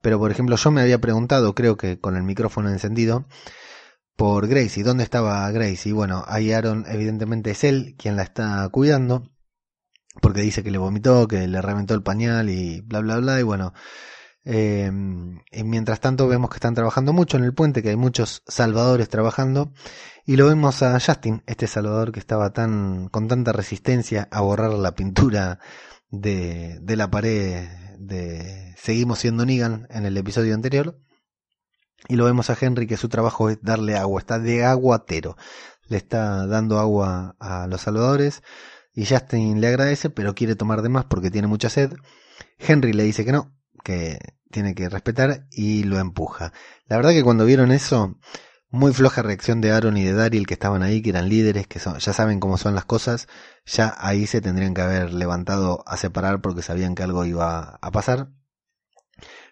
pero 0.00 0.18
por 0.18 0.30
ejemplo 0.30 0.56
yo 0.56 0.70
me 0.70 0.80
había 0.80 1.00
preguntado, 1.00 1.54
creo 1.54 1.76
que 1.76 1.98
con 1.98 2.16
el 2.16 2.22
micrófono 2.22 2.70
encendido, 2.70 3.26
por 4.16 4.48
Gracie, 4.48 4.82
¿dónde 4.82 5.04
estaba 5.04 5.50
Gracie? 5.50 5.92
Bueno, 5.92 6.24
ahí 6.26 6.52
Aaron 6.52 6.84
evidentemente 6.88 7.52
es 7.52 7.64
él 7.64 7.94
quien 7.98 8.16
la 8.16 8.22
está 8.22 8.68
cuidando, 8.70 9.30
porque 10.20 10.42
dice 10.42 10.62
que 10.62 10.70
le 10.70 10.78
vomitó, 10.78 11.26
que 11.28 11.46
le 11.46 11.62
reventó 11.62 11.94
el 11.94 12.02
pañal 12.02 12.50
y 12.50 12.80
bla 12.82 13.00
bla 13.00 13.18
bla, 13.18 13.40
y 13.40 13.42
bueno, 13.42 13.72
eh, 14.44 14.90
y 15.52 15.64
mientras 15.64 16.00
tanto 16.00 16.26
vemos 16.28 16.50
que 16.50 16.56
están 16.56 16.74
trabajando 16.74 17.12
mucho 17.12 17.36
en 17.36 17.44
el 17.44 17.54
puente, 17.54 17.82
que 17.82 17.90
hay 17.90 17.96
muchos 17.96 18.42
salvadores 18.46 19.08
trabajando. 19.08 19.72
Y 20.24 20.36
lo 20.36 20.46
vemos 20.46 20.82
a 20.82 20.98
Justin, 21.00 21.42
este 21.46 21.66
salvador 21.66 22.12
que 22.12 22.20
estaba 22.20 22.52
tan, 22.52 23.08
con 23.08 23.28
tanta 23.28 23.52
resistencia 23.52 24.28
a 24.30 24.40
borrar 24.40 24.72
la 24.72 24.94
pintura 24.94 25.58
de, 26.10 26.78
de 26.80 26.96
la 26.96 27.10
pared 27.10 27.68
de 27.98 28.74
Seguimos 28.76 29.18
siendo 29.18 29.44
Negan 29.44 29.86
en 29.90 30.06
el 30.06 30.16
episodio 30.16 30.54
anterior. 30.54 30.98
Y 32.08 32.16
lo 32.16 32.24
vemos 32.24 32.48
a 32.48 32.56
Henry 32.58 32.86
que 32.86 32.96
su 32.96 33.08
trabajo 33.10 33.50
es 33.50 33.58
darle 33.60 33.96
agua, 33.96 34.20
está 34.20 34.38
de 34.38 34.64
aguatero. 34.64 35.36
Le 35.86 35.98
está 35.98 36.46
dando 36.46 36.78
agua 36.78 37.36
a 37.38 37.66
los 37.66 37.82
salvadores. 37.82 38.42
Y 38.94 39.04
Justin 39.06 39.60
le 39.60 39.68
agradece, 39.68 40.08
pero 40.08 40.34
quiere 40.34 40.56
tomar 40.56 40.82
de 40.82 40.88
más 40.88 41.04
porque 41.04 41.30
tiene 41.30 41.46
mucha 41.46 41.68
sed. 41.68 41.92
Henry 42.58 42.92
le 42.92 43.02
dice 43.02 43.24
que 43.24 43.32
no, 43.32 43.52
que 43.82 44.18
tiene 44.50 44.74
que 44.74 44.88
respetar 44.88 45.46
y 45.50 45.84
lo 45.84 45.98
empuja. 45.98 46.52
La 46.86 46.96
verdad 46.96 47.10
que 47.10 47.22
cuando 47.22 47.44
vieron 47.44 47.70
eso, 47.70 48.18
muy 48.70 48.92
floja 48.92 49.22
reacción 49.22 49.60
de 49.60 49.72
Aaron 49.72 49.96
y 49.96 50.04
de 50.04 50.12
Daryl 50.12 50.46
que 50.46 50.54
estaban 50.54 50.82
ahí, 50.82 51.02
que 51.02 51.10
eran 51.10 51.28
líderes, 51.28 51.66
que 51.66 51.78
son, 51.78 51.98
ya 51.98 52.12
saben 52.12 52.40
cómo 52.40 52.58
son 52.58 52.74
las 52.74 52.84
cosas, 52.84 53.28
ya 53.66 53.94
ahí 53.98 54.26
se 54.26 54.40
tendrían 54.40 54.74
que 54.74 54.82
haber 54.82 55.12
levantado 55.12 55.82
a 55.86 55.96
separar 55.96 56.40
porque 56.40 56.62
sabían 56.62 56.94
que 56.94 57.02
algo 57.02 57.24
iba 57.24 57.78
a 57.80 57.90
pasar. 57.90 58.30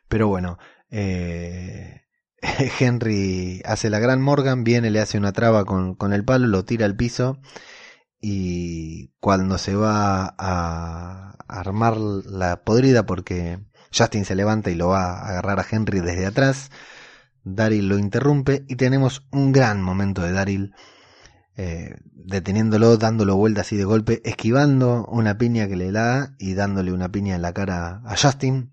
Pero 0.09 0.29
bueno, 0.29 0.59
eh, 0.91 2.03
Henry 2.81 3.63
hace 3.65 3.91
la 3.91 3.99
gran 3.99 4.21
Morgan, 4.23 4.65
viene, 4.65 4.91
le 4.91 5.01
hace 5.01 5.19
una 5.19 5.33
traba 5.33 5.65
con, 5.65 5.95
con 5.95 6.13
el 6.13 6.25
palo, 6.25 6.47
lo 6.47 6.65
tira 6.65 6.87
al 6.87 6.97
piso 6.97 7.41
y 8.21 9.13
cuando 9.21 9.59
se 9.59 9.75
va 9.75 10.35
a 10.39 11.37
armar 11.49 11.97
la 11.97 12.63
podrida 12.65 13.07
porque 13.07 13.61
Justin 13.97 14.25
se 14.25 14.35
levanta 14.35 14.71
y 14.71 14.75
lo 14.75 14.89
va 14.89 15.19
a 15.19 15.29
agarrar 15.29 15.61
a 15.61 15.67
Henry 15.71 16.01
desde 16.01 16.27
atrás. 16.27 16.71
Daryl 17.45 17.89
lo 17.89 17.99
interrumpe 17.99 18.65
y 18.69 18.77
tenemos 18.77 19.27
un 19.31 19.53
gran 19.53 19.83
momento 19.83 20.23
de 20.23 20.33
Daryl 20.33 20.75
eh, 21.57 21.97
deteniéndolo, 22.13 22.97
dándolo 22.99 23.37
vuelta 23.37 23.63
así 23.63 23.77
de 23.77 23.85
golpe, 23.85 24.21
esquivando 24.25 25.07
una 25.07 25.39
piña 25.39 25.67
que 25.67 25.77
le 25.77 25.91
da 25.91 26.35
y 26.39 26.55
dándole 26.55 26.93
una 26.93 27.11
piña 27.11 27.35
en 27.35 27.43
la 27.43 27.53
cara 27.53 28.03
a 28.05 28.17
Justin, 28.17 28.73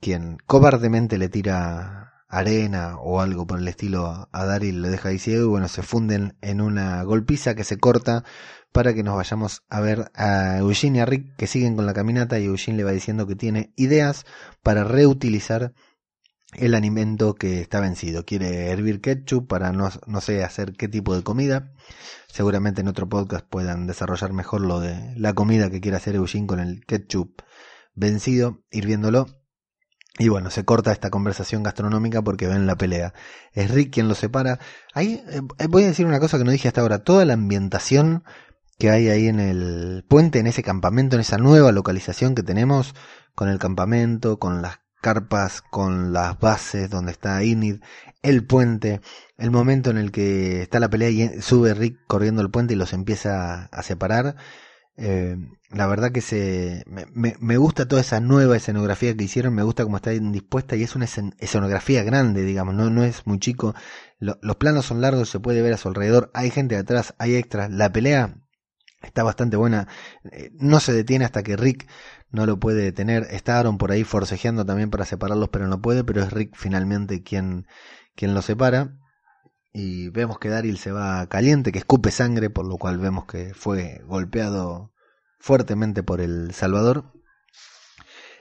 quien 0.00 0.36
cobardemente 0.46 1.18
le 1.18 1.28
tira 1.28 2.12
arena 2.28 2.96
o 2.98 3.20
algo 3.20 3.44
por 3.46 3.58
el 3.58 3.66
estilo 3.66 4.28
a 4.30 4.44
Daryl, 4.44 4.82
le 4.82 4.88
deja 4.90 5.08
ahí 5.08 5.18
ciego 5.18 5.42
y 5.44 5.48
bueno, 5.48 5.66
se 5.66 5.82
funden 5.82 6.36
en 6.40 6.60
una 6.60 7.02
golpiza 7.02 7.56
que 7.56 7.64
se 7.64 7.78
corta 7.78 8.24
para 8.72 8.94
que 8.94 9.02
nos 9.02 9.16
vayamos 9.16 9.62
a 9.68 9.80
ver 9.80 10.10
a 10.14 10.58
Eugene 10.58 10.98
y 10.98 11.00
a 11.00 11.06
Rick 11.06 11.36
que 11.36 11.46
siguen 11.46 11.76
con 11.76 11.86
la 11.86 11.94
caminata 11.94 12.38
y 12.38 12.44
Eugene 12.44 12.78
le 12.78 12.84
va 12.84 12.92
diciendo 12.92 13.26
que 13.26 13.36
tiene 13.36 13.72
ideas 13.76 14.26
para 14.62 14.84
reutilizar 14.84 15.74
el 16.54 16.74
alimento 16.74 17.34
que 17.34 17.60
está 17.60 17.80
vencido. 17.80 18.24
Quiere 18.24 18.70
hervir 18.70 19.00
ketchup 19.00 19.46
para 19.46 19.72
no, 19.72 19.90
no 20.06 20.20
sé 20.20 20.42
hacer 20.44 20.72
qué 20.72 20.88
tipo 20.88 21.14
de 21.16 21.22
comida. 21.22 21.72
Seguramente 22.28 22.80
en 22.80 22.88
otro 22.88 23.08
podcast 23.08 23.46
puedan 23.46 23.86
desarrollar 23.86 24.32
mejor 24.32 24.60
lo 24.60 24.80
de 24.80 25.14
la 25.16 25.32
comida 25.32 25.70
que 25.70 25.80
quiere 25.80 25.96
hacer 25.96 26.14
Eugene 26.14 26.46
con 26.46 26.60
el 26.60 26.84
ketchup 26.86 27.42
vencido, 27.94 28.62
hirviéndolo. 28.70 29.26
Y 30.18 30.28
bueno, 30.28 30.50
se 30.50 30.64
corta 30.64 30.92
esta 30.92 31.10
conversación 31.10 31.62
gastronómica 31.62 32.22
porque 32.22 32.46
ven 32.46 32.66
la 32.66 32.76
pelea. 32.76 33.14
Es 33.52 33.70
Rick 33.70 33.94
quien 33.94 34.08
lo 34.08 34.14
separa. 34.14 34.58
Ahí 34.92 35.22
eh, 35.28 35.40
voy 35.68 35.84
a 35.84 35.88
decir 35.88 36.04
una 36.04 36.20
cosa 36.20 36.36
que 36.36 36.44
no 36.44 36.50
dije 36.50 36.68
hasta 36.68 36.80
ahora. 36.80 37.04
Toda 37.04 37.24
la 37.24 37.34
ambientación 37.34 38.24
que 38.80 38.90
hay 38.90 39.10
ahí 39.10 39.28
en 39.28 39.38
el 39.38 40.04
puente, 40.08 40.40
en 40.40 40.46
ese 40.46 40.62
campamento, 40.62 41.14
en 41.14 41.20
esa 41.20 41.38
nueva 41.38 41.70
localización 41.70 42.34
que 42.34 42.42
tenemos, 42.42 42.94
con 43.34 43.48
el 43.50 43.58
campamento, 43.58 44.38
con 44.38 44.62
las 44.62 44.80
carpas 45.02 45.62
con 45.62 46.12
las 46.12 46.38
bases 46.38 46.90
donde 46.90 47.12
está 47.12 47.42
Inid, 47.44 47.80
el 48.22 48.46
puente, 48.46 49.00
el 49.38 49.50
momento 49.50 49.90
en 49.90 49.98
el 49.98 50.12
que 50.12 50.62
está 50.62 50.80
la 50.80 50.90
pelea 50.90 51.10
y 51.10 51.42
sube 51.42 51.74
Rick 51.74 51.98
corriendo 52.06 52.42
el 52.42 52.50
puente 52.50 52.74
y 52.74 52.76
los 52.76 52.92
empieza 52.92 53.66
a 53.66 53.82
separar. 53.82 54.36
Eh, 54.96 55.36
la 55.70 55.86
verdad 55.86 56.10
que 56.12 56.20
se 56.22 56.82
me, 56.86 57.06
me, 57.38 57.56
gusta 57.56 57.86
toda 57.88 58.02
esa 58.02 58.20
nueva 58.20 58.56
escenografía 58.56 59.14
que 59.14 59.24
hicieron, 59.24 59.54
me 59.54 59.62
gusta 59.62 59.84
cómo 59.84 59.96
está 59.96 60.10
dispuesta 60.10 60.76
y 60.76 60.82
es 60.82 60.96
una 60.96 61.06
escenografía 61.38 62.02
grande, 62.02 62.44
digamos, 62.44 62.74
no, 62.74 62.90
no 62.90 63.04
es 63.04 63.26
muy 63.26 63.38
chico. 63.38 63.74
los 64.18 64.56
planos 64.56 64.86
son 64.86 65.00
largos, 65.00 65.30
se 65.30 65.40
puede 65.40 65.62
ver 65.62 65.72
a 65.74 65.78
su 65.78 65.88
alrededor, 65.88 66.30
hay 66.34 66.50
gente 66.50 66.76
atrás, 66.76 67.14
hay 67.18 67.36
extras. 67.36 67.70
La 67.70 67.92
pelea 67.92 68.36
está 69.02 69.22
bastante 69.22 69.56
buena, 69.56 69.88
eh, 70.30 70.50
no 70.54 70.80
se 70.80 70.92
detiene 70.92 71.24
hasta 71.24 71.42
que 71.42 71.56
Rick 71.56 71.88
no 72.30 72.46
lo 72.46 72.58
puede 72.58 72.82
detener. 72.82 73.26
Está 73.30 73.58
Aaron 73.58 73.78
por 73.78 73.92
ahí 73.92 74.04
forcejeando 74.04 74.64
también 74.64 74.90
para 74.90 75.04
separarlos, 75.04 75.48
pero 75.50 75.66
no 75.68 75.80
puede, 75.80 76.04
pero 76.04 76.22
es 76.22 76.32
Rick 76.32 76.54
finalmente 76.56 77.22
quien, 77.22 77.66
quien 78.14 78.34
los 78.34 78.44
separa. 78.44 78.96
Y 79.72 80.08
vemos 80.10 80.38
que 80.38 80.48
Daryl 80.48 80.78
se 80.78 80.90
va 80.92 81.26
caliente, 81.28 81.72
que 81.72 81.78
escupe 81.78 82.10
sangre, 82.10 82.50
por 82.50 82.66
lo 82.66 82.76
cual 82.76 82.98
vemos 82.98 83.26
que 83.26 83.54
fue 83.54 84.02
golpeado 84.06 84.92
fuertemente 85.38 86.02
por 86.02 86.20
el 86.20 86.52
Salvador. 86.52 87.12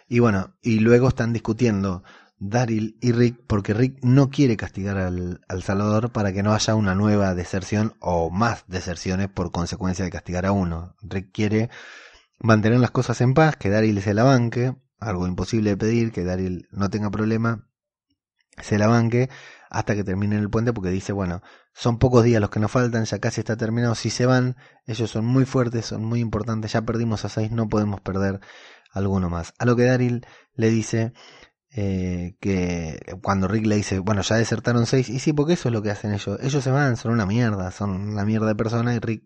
Y 0.07 0.19
bueno, 0.19 0.57
y 0.61 0.79
luego 0.79 1.07
están 1.07 1.33
discutiendo 1.33 2.03
Daryl 2.39 2.97
y 3.01 3.11
Rick 3.11 3.41
porque 3.47 3.73
Rick 3.73 3.99
no 4.01 4.29
quiere 4.29 4.55
castigar 4.55 4.97
al, 4.97 5.41
al, 5.47 5.63
Salvador 5.63 6.11
para 6.11 6.31
que 6.31 6.41
no 6.41 6.53
haya 6.53 6.75
una 6.75 6.95
nueva 6.95 7.35
deserción 7.35 7.95
o 7.99 8.29
más 8.29 8.63
deserciones 8.67 9.27
por 9.27 9.51
consecuencia 9.51 10.05
de 10.05 10.11
castigar 10.11 10.45
a 10.45 10.53
uno. 10.53 10.95
Rick 11.01 11.31
quiere 11.33 11.69
mantener 12.39 12.79
las 12.79 12.91
cosas 12.91 13.19
en 13.21 13.33
paz, 13.33 13.57
que 13.57 13.69
Daryl 13.69 14.01
se 14.01 14.13
la 14.13 14.23
banque, 14.23 14.75
algo 14.99 15.27
imposible 15.27 15.71
de 15.71 15.77
pedir, 15.77 16.11
que 16.11 16.23
Daryl 16.23 16.67
no 16.71 16.89
tenga 16.89 17.11
problema, 17.11 17.67
se 18.57 18.77
la 18.77 18.87
banque 18.87 19.29
hasta 19.69 19.95
que 19.95 20.03
termine 20.03 20.37
el 20.37 20.49
puente 20.49 20.73
porque 20.73 20.89
dice, 20.89 21.13
bueno, 21.13 21.41
son 21.73 21.99
pocos 21.99 22.23
días 22.23 22.41
los 22.41 22.49
que 22.49 22.59
nos 22.59 22.71
faltan, 22.71 23.05
ya 23.05 23.19
casi 23.19 23.41
está 23.41 23.55
terminado, 23.55 23.95
si 23.95 24.09
se 24.09 24.25
van, 24.25 24.55
ellos 24.85 25.11
son 25.11 25.25
muy 25.25 25.45
fuertes, 25.45 25.87
son 25.87 26.03
muy 26.05 26.19
importantes, 26.19 26.71
ya 26.73 26.81
perdimos 26.81 27.23
a 27.25 27.29
seis, 27.29 27.51
no 27.51 27.69
podemos 27.69 28.01
perder 28.01 28.39
alguno 28.91 29.29
más. 29.29 29.53
A 29.59 29.65
lo 29.65 29.75
que 29.75 29.85
Daryl 29.85 30.25
le 30.55 30.69
dice 30.69 31.13
eh, 31.71 32.35
que 32.39 32.99
cuando 33.21 33.47
Rick 33.47 33.65
le 33.67 33.75
dice, 33.75 33.99
bueno, 33.99 34.21
ya 34.21 34.35
desertaron 34.35 34.85
seis, 34.85 35.09
y 35.09 35.19
sí, 35.19 35.33
porque 35.33 35.53
eso 35.53 35.69
es 35.69 35.73
lo 35.73 35.81
que 35.81 35.91
hacen 35.91 36.13
ellos, 36.13 36.39
ellos 36.41 36.63
se 36.63 36.71
van, 36.71 36.97
son 36.97 37.11
una 37.11 37.25
mierda, 37.25 37.71
son 37.71 37.91
una 37.91 38.25
mierda 38.25 38.47
de 38.47 38.55
personas 38.55 38.95
y 38.95 38.99
Rick 38.99 39.23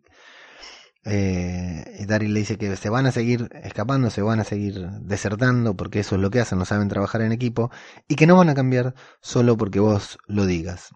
eh, 1.06 2.06
Daryl 2.08 2.34
le 2.34 2.40
dice 2.42 2.58
que 2.58 2.76
se 2.76 2.90
van 2.90 3.06
a 3.06 3.12
seguir 3.12 3.50
escapando, 3.64 4.10
se 4.10 4.22
van 4.22 4.40
a 4.40 4.44
seguir 4.44 4.90
desertando, 5.02 5.76
porque 5.76 6.00
eso 6.00 6.16
es 6.16 6.22
lo 6.22 6.32
que 6.32 6.40
hacen, 6.40 6.60
no 6.60 6.66
saben 6.66 6.88
trabajar 6.90 7.22
en 7.22 7.32
equipo, 7.32 7.72
y 8.08 8.16
que 8.16 8.28
no 8.28 8.38
van 8.38 8.50
a 8.50 8.56
cambiar 8.56 8.94
solo 9.22 9.58
porque 9.58 9.80
vos 9.80 10.18
lo 10.28 10.46
digas. 10.46 10.90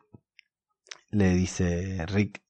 Le 1.09 1.33
dice 1.33 2.05
Rick, 2.07 2.41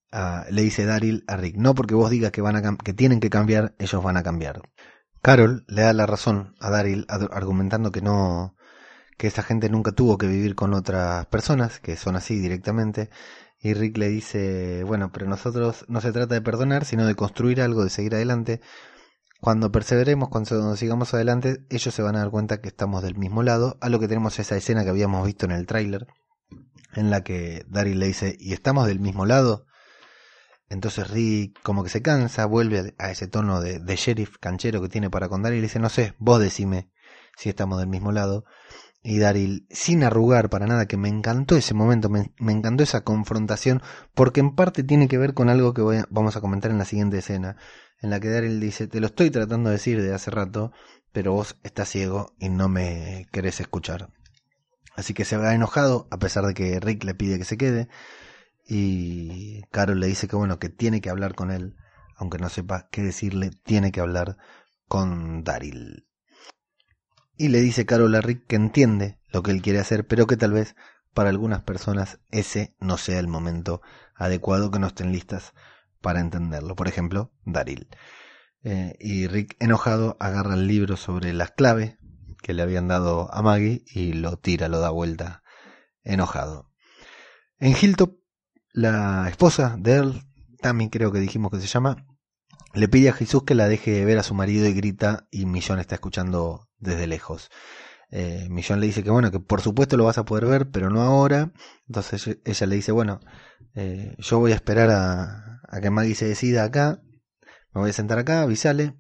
le 0.50 0.62
dice 0.62 0.86
Daryl 0.86 1.24
a 1.28 1.38
Rick, 1.38 1.56
no 1.58 1.76
porque 1.76 1.96
vos 1.96 2.10
digas 2.10 2.32
que 2.32 2.42
van 2.42 2.56
a 2.56 2.78
que 2.78 2.94
tienen 2.94 3.20
que 3.20 3.30
cambiar, 3.30 3.76
ellos 3.80 4.04
van 4.04 4.18
a 4.18 4.24
cambiar. 4.24 4.62
Carol 5.22 5.66
le 5.68 5.82
da 5.82 5.94
la 5.94 6.06
razón 6.06 6.56
a 6.60 6.70
Daryl 6.70 7.06
argumentando 7.08 7.92
que 7.92 8.02
no, 8.02 8.56
que 9.18 9.28
esa 9.28 9.44
gente 9.44 9.70
nunca 9.70 9.92
tuvo 9.92 10.18
que 10.18 10.28
vivir 10.28 10.56
con 10.56 10.74
otras 10.74 11.26
personas, 11.28 11.80
que 11.80 11.98
son 11.98 12.16
así 12.16 12.40
directamente, 12.40 13.10
y 13.60 13.74
Rick 13.74 13.98
le 13.98 14.10
dice, 14.10 14.84
bueno, 14.84 15.12
pero 15.12 15.28
nosotros 15.28 15.86
no 15.88 16.00
se 16.02 16.12
trata 16.12 16.36
de 16.36 16.42
perdonar, 16.42 16.86
sino 16.86 17.06
de 17.06 17.16
construir 17.16 17.62
algo, 17.62 17.84
de 17.84 17.90
seguir 17.90 18.14
adelante. 18.14 18.62
Cuando 19.42 19.72
perseveremos, 19.72 20.30
cuando 20.30 20.76
sigamos 20.76 21.14
adelante, 21.14 21.66
ellos 21.70 21.94
se 21.94 22.02
van 22.04 22.16
a 22.16 22.20
dar 22.20 22.30
cuenta 22.30 22.62
que 22.62 22.68
estamos 22.68 23.02
del 23.04 23.16
mismo 23.16 23.44
lado, 23.44 23.78
a 23.82 23.90
lo 23.90 24.00
que 24.00 24.08
tenemos 24.08 24.38
esa 24.40 24.56
escena 24.56 24.84
que 24.84 24.92
habíamos 24.92 25.26
visto 25.26 25.46
en 25.46 25.52
el 25.52 25.66
tráiler, 25.66 26.08
en 26.94 27.10
la 27.10 27.24
que 27.24 27.66
Daryl 27.68 28.00
le 28.00 28.08
dice, 28.08 28.36
¿y 28.40 28.54
estamos 28.54 28.88
del 28.88 29.00
mismo 29.00 29.26
lado? 29.26 29.66
Entonces 30.70 31.10
Rick 31.10 31.60
como 31.64 31.84
que 31.84 31.90
se 31.90 32.02
cansa, 32.02 32.46
vuelve 32.46 32.94
a 32.98 33.12
ese 33.12 33.28
tono 33.28 33.62
de, 33.62 33.80
sheriff 33.96 34.38
canchero 34.40 34.82
que 34.82 34.90
tiene 34.90 35.10
para 35.10 35.30
con 35.30 35.42
Daryl 35.42 35.60
y 35.60 35.62
le 35.62 35.68
dice, 35.68 35.80
no 35.80 35.90
sé, 35.90 36.14
vos 36.20 36.40
decime 36.40 36.92
si 37.38 37.50
estamos 37.50 37.80
del 37.80 37.88
mismo 37.88 38.12
lado 38.12 38.46
y 39.04 39.20
Daryl, 39.20 39.68
sin 39.70 40.04
arrugar 40.04 40.50
para 40.50 40.68
nada, 40.68 40.88
que 40.88 40.98
me 40.98 41.10
encantó 41.10 41.56
ese 41.56 41.74
momento, 41.74 42.10
me, 42.10 42.32
encantó 42.40 42.84
esa 42.84 43.04
confrontación, 43.04 43.82
porque 44.14 44.40
en 44.40 44.56
parte 44.56 44.84
tiene 44.84 45.08
que 45.08 45.18
ver 45.18 45.34
con 45.34 45.50
algo 45.50 45.74
que 45.74 45.82
voy 45.82 46.02
vamos 46.10 46.36
a 46.36 46.42
comentar 46.42 46.72
en 46.72 46.78
la 46.78 46.86
siguiente 46.86 47.20
escena, 47.20 47.58
en 48.02 48.10
la 48.10 48.20
que 48.20 48.30
Daryl 48.30 48.60
dice, 48.60 48.88
te 48.88 49.00
lo 49.00 49.08
estoy 49.08 49.32
tratando 49.32 49.70
de 49.70 49.76
decir 49.76 50.02
de 50.02 50.14
hace 50.14 50.32
rato, 50.32 50.72
pero 51.12 51.34
vos 51.34 51.58
estás 51.64 51.90
ciego 51.90 52.36
y 52.40 52.50
no 52.50 52.70
me 52.70 53.28
querés 53.32 53.60
escuchar. 53.60 54.10
Así 54.96 55.14
que 55.14 55.26
se 55.26 55.38
va 55.38 55.54
enojado, 55.54 56.08
a 56.12 56.18
pesar 56.18 56.46
de 56.46 56.54
que 56.54 56.80
Rick 56.80 57.04
le 57.04 57.16
pide 57.16 57.38
que 57.38 57.46
se 57.46 57.58
quede, 57.58 57.88
y 58.68 59.62
Carol 59.72 60.00
le 60.00 60.08
dice 60.08 60.28
que 60.28 60.36
bueno, 60.36 60.60
que 60.60 60.70
tiene 60.70 61.02
que 61.02 61.10
hablar 61.10 61.36
con 61.36 61.52
él, 61.52 61.76
aunque 62.18 62.40
no 62.40 62.50
sepa 62.50 62.90
qué 62.92 63.04
decirle, 63.04 63.52
tiene 63.64 63.92
que 63.92 64.02
hablar 64.02 64.38
con 64.88 65.44
Daryl 65.44 66.07
y 67.38 67.50
le 67.50 67.62
dice 67.62 67.86
Carol 67.86 68.16
a 68.16 68.22
Rick 68.22 68.48
que 68.48 68.56
entiende 68.56 69.20
lo 69.30 69.44
que 69.44 69.52
él 69.52 69.62
quiere 69.62 69.80
hacer, 69.80 70.08
pero 70.08 70.28
que 70.28 70.38
tal 70.38 70.54
vez 70.54 70.76
para 71.14 71.30
algunas 71.30 71.62
personas 71.62 72.20
ese 72.32 72.76
no 72.80 72.98
sea 72.98 73.20
el 73.20 73.28
momento 73.28 73.82
adecuado, 74.16 74.72
que 74.72 74.80
no 74.80 74.88
estén 74.88 75.12
listas 75.12 75.54
para 76.02 76.20
entenderlo. 76.20 76.76
Por 76.76 76.88
ejemplo, 76.88 77.32
Daryl. 77.46 77.88
Eh, 78.64 78.96
y 79.00 79.28
Rick, 79.28 79.56
enojado, 79.60 80.18
agarra 80.20 80.56
el 80.56 80.68
libro 80.68 80.98
sobre 80.98 81.34
las 81.34 81.52
claves 81.52 81.98
que 82.42 82.54
le 82.54 82.62
habían 82.62 82.88
dado 82.88 83.34
a 83.34 83.42
Maggie 83.42 83.84
y 83.88 84.14
lo 84.14 84.38
tira, 84.38 84.68
lo 84.68 84.80
da 84.80 84.90
vuelta, 84.90 85.44
enojado. 86.04 86.72
En 87.60 87.76
Hilltop, 87.80 88.20
la 88.72 89.28
esposa 89.30 89.76
de 89.80 89.94
Earl, 89.94 90.22
también 90.62 90.90
creo 90.90 91.12
que 91.12 91.20
dijimos 91.20 91.52
que 91.52 91.60
se 91.60 91.68
llama, 91.68 92.06
le 92.74 92.88
pide 92.88 93.10
a 93.10 93.14
Jesús 93.14 93.44
que 93.44 93.56
la 93.56 93.68
deje 93.68 94.06
ver 94.06 94.20
a 94.20 94.24
su 94.24 94.34
marido 94.34 94.68
y 94.68 94.74
grita 94.74 95.28
y 95.32 95.46
Millón 95.46 95.80
está 95.80 95.96
escuchando 95.96 96.67
desde 96.80 97.08
lejos. 97.08 97.50
Eh, 98.10 98.48
Millón 98.50 98.80
le 98.80 98.88
dice 98.88 99.04
que 99.04 99.10
bueno, 99.10 99.32
que 99.32 99.40
por 99.40 99.62
supuesto 99.62 99.98
lo 99.98 100.06
vas 100.06 100.18
a 100.18 100.26
poder 100.26 100.46
ver, 100.46 100.70
pero 100.70 100.90
no 100.90 101.02
ahora. 101.02 101.52
Entonces 101.88 102.40
ella 102.46 102.68
le 102.68 102.76
dice, 102.76 102.92
bueno, 102.92 103.20
eh, 103.76 104.16
yo 104.20 104.40
voy 104.40 104.52
a 104.52 104.56
esperar 104.56 104.90
a, 104.92 105.62
que 105.82 105.90
Maggie 105.90 106.16
se 106.16 106.26
decida 106.26 106.64
acá, 106.64 107.02
me 107.74 107.82
voy 107.82 107.90
a 107.90 107.94
sentar 107.94 108.20
acá, 108.20 108.42
avisale. 108.42 108.96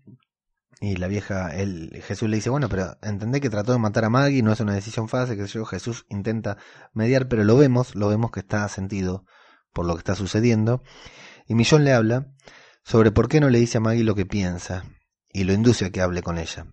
Y 0.80 0.98
la 0.98 1.08
vieja, 1.08 1.56
el 1.56 2.04
Jesús 2.04 2.30
le 2.30 2.36
dice, 2.36 2.52
bueno, 2.52 2.70
pero 2.70 2.98
entendé 3.02 3.42
que 3.42 3.50
trató 3.50 3.72
de 3.72 3.80
matar 3.80 4.06
a 4.06 4.10
Maggie, 4.10 4.44
no 4.44 4.52
es 4.54 4.60
una 4.60 4.76
decisión 4.76 5.10
fácil, 5.10 5.36
que 5.36 5.48
yo, 5.48 5.66
Jesús 5.66 6.06
intenta 6.08 6.58
mediar, 6.94 7.28
pero 7.28 7.44
lo 7.44 7.58
vemos, 7.58 7.96
lo 7.96 8.10
vemos 8.10 8.30
que 8.30 8.42
está 8.42 8.68
sentido 8.70 9.26
por 9.74 9.88
lo 9.88 9.96
que 9.96 10.00
está 10.00 10.16
sucediendo. 10.16 10.84
Y 11.48 11.56
Millón 11.56 11.84
le 11.84 11.94
habla 11.94 12.28
sobre 12.84 13.12
por 13.12 13.28
qué 13.28 13.40
no 13.40 13.50
le 13.50 13.60
dice 13.60 13.80
a 13.80 13.82
Maggie 13.82 14.04
lo 14.04 14.14
que 14.14 14.28
piensa 14.28 14.84
y 15.30 15.46
lo 15.46 15.54
induce 15.54 15.86
a 15.86 15.90
que 15.90 16.02
hable 16.02 16.22
con 16.22 16.38
ella. 16.38 16.68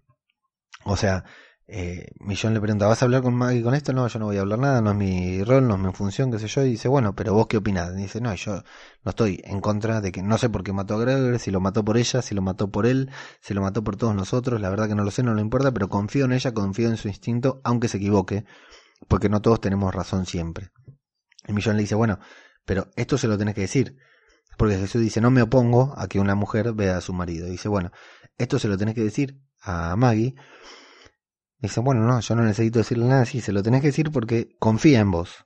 O 0.85 0.97
sea, 0.97 1.25
eh, 1.67 2.09
Millón 2.21 2.53
le 2.53 2.61
pregunta, 2.61 2.87
¿vas 2.87 3.01
a 3.01 3.07
hablar 3.07 3.23
con 3.23 3.35
Maggie 3.35 3.63
con 3.63 3.75
esto? 3.75 3.95
No, 3.95 4.07
yo 4.07 4.19
no 4.19 4.27
voy 4.27 4.37
a 4.37 4.43
hablar 4.43 4.59
nada, 4.59 4.83
no 4.83 4.91
es 4.91 4.97
mi 4.97 5.43
rol, 5.43 5.67
no 5.67 5.75
es 5.75 5.81
mi 5.81 5.93
función, 5.93 6.31
qué 6.31 6.39
sé 6.39 6.47
yo. 6.47 6.63
Y 6.63 6.71
dice, 6.71 6.89
bueno, 6.89 7.15
pero 7.15 7.33
vos 7.33 7.47
qué 7.47 7.57
opinás? 7.57 7.93
Y 7.95 8.03
dice, 8.03 8.21
no, 8.21 8.35
yo 8.35 8.63
no 9.03 9.11
estoy 9.11 9.41
en 9.45 9.61
contra 9.61 10.01
de 10.01 10.13
que 10.13 10.23
no 10.23 10.37
sé 10.37 10.51
por 10.51 10.63
qué 10.63 10.73
mató 10.73 10.95
a 10.95 10.99
Gregory, 10.99 11.39
si 11.39 11.51
lo 11.51 11.61
mató 11.61 11.85
por 11.85 11.97
ella, 11.97 12.21
si 12.23 12.35
lo 12.35 12.43
mató 12.43 12.71
por 12.71 12.87
él, 12.87 13.11
si 13.41 13.55
lo 13.55 13.63
mató 13.63 13.83
por 13.83 13.97
todos 13.97 14.15
nosotros, 14.15 14.61
la 14.61 14.69
verdad 14.69 14.89
que 14.89 14.95
no 14.95 15.05
lo 15.05 15.11
sé, 15.11 15.23
no 15.23 15.35
le 15.35 15.41
importa, 15.41 15.73
pero 15.73 15.89
confío 15.89 16.27
en 16.27 16.33
ella, 16.33 16.53
confío 16.53 16.89
en 16.89 16.97
su 16.99 17.09
instinto, 17.09 17.61
aunque 17.65 17.89
se 17.89 17.97
equivoque, 17.97 18.45
porque 19.09 19.29
no 19.29 19.41
todos 19.41 19.61
tenemos 19.61 19.95
razón 19.95 20.27
siempre. 20.27 20.71
Y 21.47 21.53
Millón 21.53 21.77
le 21.77 21.83
dice, 21.83 21.95
bueno, 21.95 22.19
pero 22.67 22.89
esto 22.97 23.19
se 23.19 23.29
lo 23.29 23.39
tenés 23.39 23.55
que 23.55 23.63
decir. 23.63 23.97
Porque 24.57 24.77
Jesús 24.77 25.01
dice, 25.03 25.21
no 25.21 25.31
me 25.31 25.43
opongo 25.43 25.95
a 25.97 26.07
que 26.07 26.21
una 26.21 26.35
mujer 26.35 26.75
vea 26.75 26.99
a 26.99 27.01
su 27.01 27.13
marido. 27.13 27.49
dice, 27.49 27.69
bueno, 27.69 27.91
esto 28.39 28.59
se 28.59 28.69
lo 28.69 28.77
tenés 28.77 28.95
que 28.95 29.03
decir 29.03 29.41
a 29.65 29.97
Maggie. 29.97 30.35
dice, 31.59 31.81
bueno, 31.81 32.03
no, 32.07 32.21
yo 32.21 32.35
no 32.35 32.43
necesito 32.45 32.79
decirle 32.79 33.07
nada 33.07 33.23
así, 33.23 33.41
se 33.41 33.53
lo 33.53 33.63
tenés 33.63 33.81
que 33.81 33.89
decir 33.89 34.11
porque 34.13 34.57
confía 34.59 35.01
en 35.01 35.11
vos. 35.11 35.45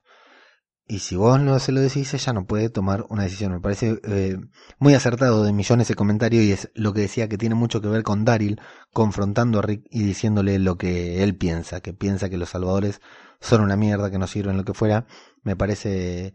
Y 0.91 0.99
si 0.99 1.15
vos 1.15 1.39
no 1.39 1.59
se 1.59 1.71
lo 1.71 1.81
decís, 1.81 2.11
ella 2.15 2.33
no 2.33 2.47
puede 2.47 2.69
tomar 2.71 3.05
una 3.09 3.21
decisión. 3.21 3.51
Me 3.51 3.59
parece 3.59 3.99
eh, 4.05 4.37
muy 4.79 4.95
acertado 4.95 5.43
de 5.43 5.53
Millón 5.53 5.81
ese 5.81 5.93
comentario 5.93 6.41
y 6.41 6.51
es 6.51 6.71
lo 6.73 6.93
que 6.93 7.01
decía 7.01 7.29
que 7.29 7.37
tiene 7.37 7.53
mucho 7.53 7.79
que 7.79 7.87
ver 7.89 8.01
con 8.01 8.25
Daryl 8.25 8.59
confrontando 8.91 9.59
a 9.59 9.61
Rick 9.61 9.83
y 9.91 10.01
diciéndole 10.01 10.57
lo 10.57 10.79
que 10.79 11.21
él 11.21 11.37
piensa, 11.37 11.81
que 11.81 11.93
piensa 11.93 12.27
que 12.31 12.37
los 12.37 12.49
salvadores 12.49 13.01
son 13.39 13.61
una 13.61 13.75
mierda, 13.75 14.09
que 14.09 14.17
no 14.17 14.25
sirven 14.25 14.57
lo 14.57 14.65
que 14.65 14.73
fuera. 14.73 15.05
Me 15.43 15.55
parece, 15.55 16.33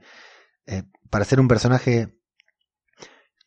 eh, 0.66 0.84
para 1.10 1.24
ser 1.24 1.40
un 1.40 1.48
personaje 1.48 2.16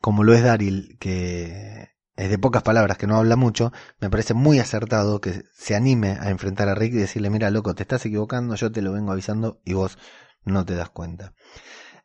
como 0.02 0.26
lo 0.26 0.34
es 0.34 0.43
Daryl, 0.43 0.97
que 1.00 1.88
es 2.17 2.30
de 2.30 2.39
pocas 2.39 2.63
palabras, 2.63 2.97
que 2.97 3.08
no 3.08 3.15
habla 3.15 3.36
mucho, 3.36 3.71
me 4.01 4.10
parece 4.10 4.34
muy 4.34 4.60
acertado 4.60 5.21
que 5.21 5.43
se 5.53 5.75
anime 5.75 6.17
a 6.19 6.32
enfrentar 6.32 6.67
a 6.67 6.75
Rick 6.75 6.93
y 6.93 6.97
decirle, 6.97 7.30
mira, 7.30 7.51
loco, 7.51 7.75
te 7.75 7.84
estás 7.84 8.06
equivocando, 8.06 8.56
yo 8.56 8.71
te 8.71 8.82
lo 8.82 8.91
vengo 8.91 9.12
avisando 9.12 9.62
y 9.63 9.73
vos 9.73 9.97
no 10.43 10.65
te 10.65 10.75
das 10.75 10.89
cuenta. 10.89 11.34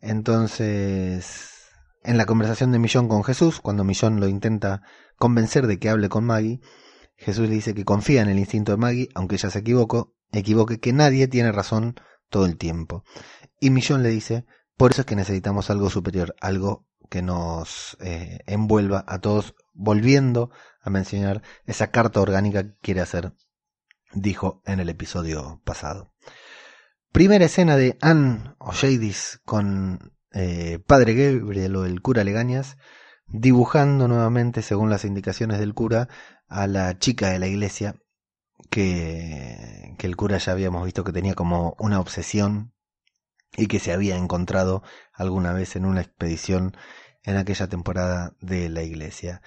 Entonces, 0.01 1.51
en 2.05 2.19
la 2.19 2.27
conversación 2.27 2.73
de 2.73 2.79
Millón 2.79 3.09
con 3.09 3.25
Jesús, 3.25 3.61
cuando 3.61 3.85
Millón 3.85 4.21
lo 4.21 4.29
intenta 4.29 4.83
convencer 5.17 5.67
de 5.67 5.79
que 5.79 5.89
hable 5.89 6.11
con 6.11 6.25
Maggie, 6.25 6.61
Jesús 7.17 7.49
le 7.49 7.55
dice 7.55 7.75
que 7.75 7.85
confía 7.85 8.21
en 8.21 8.29
el 8.29 8.39
instinto 8.39 8.73
de 8.73 8.79
Maggie, 8.79 9.09
aunque 9.15 9.37
ella 9.37 9.51
se 9.51 9.61
equivocó, 9.61 10.15
equivoque 10.31 10.79
que 10.79 10.93
nadie 10.93 11.27
tiene 11.27 11.53
razón 11.53 11.95
todo 12.29 12.45
el 12.45 12.59
tiempo. 12.59 13.05
Y 13.61 13.71
Millón 13.71 14.03
le 14.03 14.11
dice, 14.11 14.45
por 14.77 14.91
eso 14.91 15.03
es 15.03 15.07
que 15.07 15.17
necesitamos 15.17 15.71
algo 15.71 15.89
superior, 15.89 16.35
algo 16.41 16.87
que 17.09 17.23
nos 17.23 17.97
eh, 18.01 18.41
envuelva 18.47 19.05
a 19.07 19.21
todos, 19.21 19.55
volviendo 19.73 20.51
a 20.81 20.91
mencionar 20.91 21.43
esa 21.65 21.91
carta 21.91 22.21
orgánica 22.21 22.65
que 22.65 22.75
quiere 22.81 23.01
hacer, 23.01 23.33
dijo 24.13 24.63
en 24.67 24.81
el 24.81 24.89
episodio 24.89 25.61
pasado. 25.65 26.13
Primera 27.13 27.45
escena 27.45 27.77
de 27.77 27.99
Anne 28.01 28.55
O'Shadis 28.59 29.41
con 29.45 30.15
eh, 30.33 30.79
Padre 30.87 31.15
Gabriel 31.15 31.77
o 31.77 31.85
el 31.85 32.01
cura 32.01 32.25
Legañas, 32.25 32.79
dibujando 33.27 34.09
nuevamente, 34.09 34.63
según 34.63 34.91
las 34.91 35.05
indicaciones 35.05 35.59
del 35.59 35.75
cura, 35.75 36.09
a 36.49 36.67
la 36.67 36.99
chica 36.99 37.31
de 37.31 37.39
la 37.39 37.49
iglesia 37.49 37.97
que, 38.71 39.95
que 39.99 40.07
el 40.07 40.17
cura 40.17 40.39
ya 40.39 40.53
habíamos 40.53 40.85
visto 40.85 41.05
que 41.05 41.13
tenía 41.13 41.35
como 41.35 41.77
una 41.79 42.01
obsesión 42.01 42.75
y 43.57 43.67
que 43.67 43.79
se 43.79 43.93
había 43.93 44.17
encontrado 44.17 44.83
alguna 45.13 45.53
vez 45.53 45.77
en 45.77 45.85
una 45.85 46.01
expedición 46.01 46.77
en 47.25 47.37
aquella 47.37 47.69
temporada 47.69 48.35
de 48.41 48.69
la 48.69 48.83
iglesia. 48.83 49.43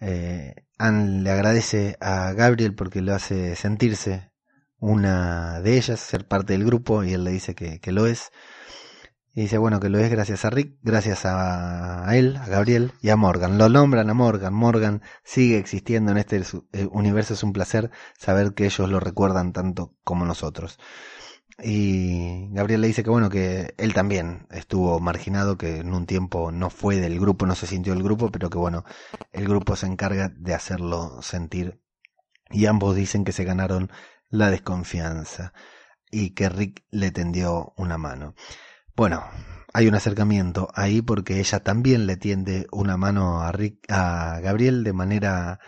Eh, 0.00 0.54
Anne 0.78 1.22
le 1.22 1.30
agradece 1.30 1.96
a 2.00 2.32
Gabriel 2.32 2.74
porque 2.74 3.02
lo 3.02 3.14
hace 3.14 3.54
sentirse 3.56 4.32
una 4.82 5.60
de 5.60 5.76
ellas, 5.76 6.00
ser 6.00 6.26
parte 6.26 6.54
del 6.54 6.64
grupo, 6.64 7.04
y 7.04 7.12
él 7.12 7.22
le 7.22 7.30
dice 7.30 7.54
que, 7.54 7.80
lo 7.92 8.06
es. 8.06 8.32
Y 9.34 9.42
dice, 9.42 9.56
bueno, 9.58 9.78
que 9.78 9.88
lo 9.88 9.98
es 10.00 10.10
gracias 10.10 10.44
a 10.44 10.50
Rick, 10.50 10.76
gracias 10.82 11.22
a, 11.24 12.04
él, 12.16 12.36
a 12.36 12.46
Gabriel 12.46 12.92
y 13.00 13.10
a 13.10 13.16
Morgan. 13.16 13.58
Lo 13.58 13.68
nombran 13.68 14.10
a 14.10 14.14
Morgan. 14.14 14.52
Morgan 14.52 15.02
sigue 15.22 15.56
existiendo 15.58 16.10
en 16.10 16.18
este 16.18 16.42
eh, 16.72 16.88
universo. 16.90 17.34
Es 17.34 17.44
un 17.44 17.52
placer 17.52 17.90
saber 18.18 18.54
que 18.54 18.66
ellos 18.66 18.90
lo 18.90 18.98
recuerdan 18.98 19.52
tanto 19.52 19.94
como 20.02 20.24
nosotros. 20.26 20.78
Y 21.58 22.48
Gabriel 22.50 22.80
le 22.80 22.86
dice 22.86 23.02
que 23.04 23.10
bueno, 23.10 23.28
que 23.28 23.74
él 23.76 23.94
también 23.94 24.46
estuvo 24.50 24.98
marginado, 25.00 25.58
que 25.58 25.78
en 25.78 25.92
un 25.92 26.06
tiempo 26.06 26.50
no 26.50 26.70
fue 26.70 26.96
del 26.96 27.20
grupo, 27.20 27.46
no 27.46 27.54
se 27.54 27.66
sintió 27.66 27.92
el 27.92 28.02
grupo, 28.02 28.30
pero 28.30 28.50
que 28.50 28.58
bueno, 28.58 28.84
el 29.32 29.46
grupo 29.46 29.76
se 29.76 29.86
encarga 29.86 30.30
de 30.34 30.54
hacerlo 30.54 31.20
sentir. 31.22 31.80
Y 32.50 32.66
ambos 32.66 32.96
dicen 32.96 33.24
que 33.24 33.32
se 33.32 33.44
ganaron 33.44 33.90
la 34.28 34.50
desconfianza 34.50 35.52
y 36.10 36.30
que 36.30 36.48
Rick 36.48 36.84
le 36.90 37.10
tendió 37.10 37.74
una 37.76 37.98
mano. 37.98 38.34
Bueno, 38.96 39.24
hay 39.72 39.88
un 39.88 39.94
acercamiento 39.94 40.68
ahí 40.74 41.00
porque 41.02 41.40
ella 41.40 41.60
también 41.60 42.06
le 42.06 42.16
tiende 42.16 42.66
una 42.72 42.96
mano 42.96 43.40
a 43.40 43.52
Rick, 43.52 43.90
a 43.90 44.40
Gabriel 44.40 44.84
de 44.84 44.92
manera 44.92 45.60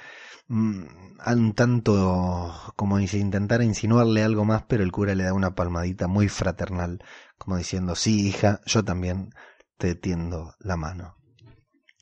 un 0.48 1.52
tanto 1.54 2.54
como 2.76 2.98
si 3.06 3.18
intentara 3.18 3.64
insinuarle 3.64 4.22
algo 4.22 4.44
más, 4.44 4.64
pero 4.68 4.82
el 4.82 4.92
cura 4.92 5.14
le 5.14 5.24
da 5.24 5.32
una 5.32 5.54
palmadita 5.54 6.06
muy 6.06 6.28
fraternal, 6.28 7.02
como 7.38 7.56
diciendo, 7.56 7.94
sí, 7.94 8.28
hija, 8.28 8.60
yo 8.66 8.84
también 8.84 9.30
te 9.78 9.94
tiendo 9.94 10.54
la 10.60 10.76
mano. 10.76 11.16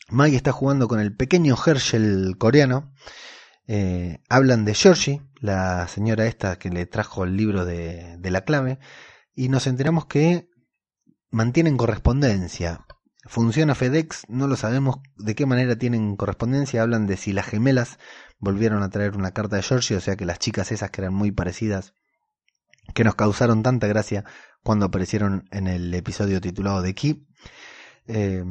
Maggie 0.09 0.37
está 0.37 0.52
jugando 0.52 0.88
con 0.88 1.00
el 1.00 1.16
pequeño 1.16 1.57
Herschel 1.57 2.37
coreano. 2.38 2.92
Eh, 3.66 4.20
hablan 4.28 4.64
de 4.64 4.74
Georgie, 4.74 5.22
la 5.40 5.88
señora 5.88 6.26
esta 6.26 6.59
que 6.59 6.68
le 6.68 6.85
trajo 6.87 7.24
el 7.24 7.37
libro 7.37 7.64
de, 7.64 8.18
de 8.18 8.31
la 8.31 8.42
clave, 8.42 8.78
y 9.35 9.48
nos 9.48 9.66
enteramos 9.66 10.07
que 10.07 10.48
mantienen 11.31 11.76
correspondencia. 11.76 12.85
Funciona 13.24 13.74
FedEx, 13.74 14.24
no 14.28 14.48
lo 14.48 14.56
sabemos 14.56 14.96
de 15.16 15.35
qué 15.35 15.46
manera 15.46 15.76
tienen 15.76 16.16
correspondencia, 16.16 16.82
hablan 16.82 17.06
de 17.06 17.16
si 17.16 17.32
las 17.32 17.46
gemelas 17.46 17.98
volvieron 18.38 18.82
a 18.82 18.90
traer 18.90 19.16
una 19.16 19.30
carta 19.30 19.56
de 19.56 19.62
Georgie, 19.62 19.96
o 19.96 20.00
sea 20.00 20.16
que 20.16 20.24
las 20.24 20.40
chicas 20.40 20.72
esas 20.72 20.90
que 20.90 21.02
eran 21.02 21.14
muy 21.14 21.30
parecidas, 21.30 21.94
que 22.94 23.04
nos 23.04 23.14
causaron 23.14 23.62
tanta 23.62 23.87
gracia 23.87 24.24
cuando 24.64 24.87
aparecieron 24.87 25.48
en 25.52 25.68
el 25.68 25.94
episodio 25.94 26.40
titulado 26.40 26.82
de 26.82 26.94
Key, 26.94 27.26
eh, 28.06 28.44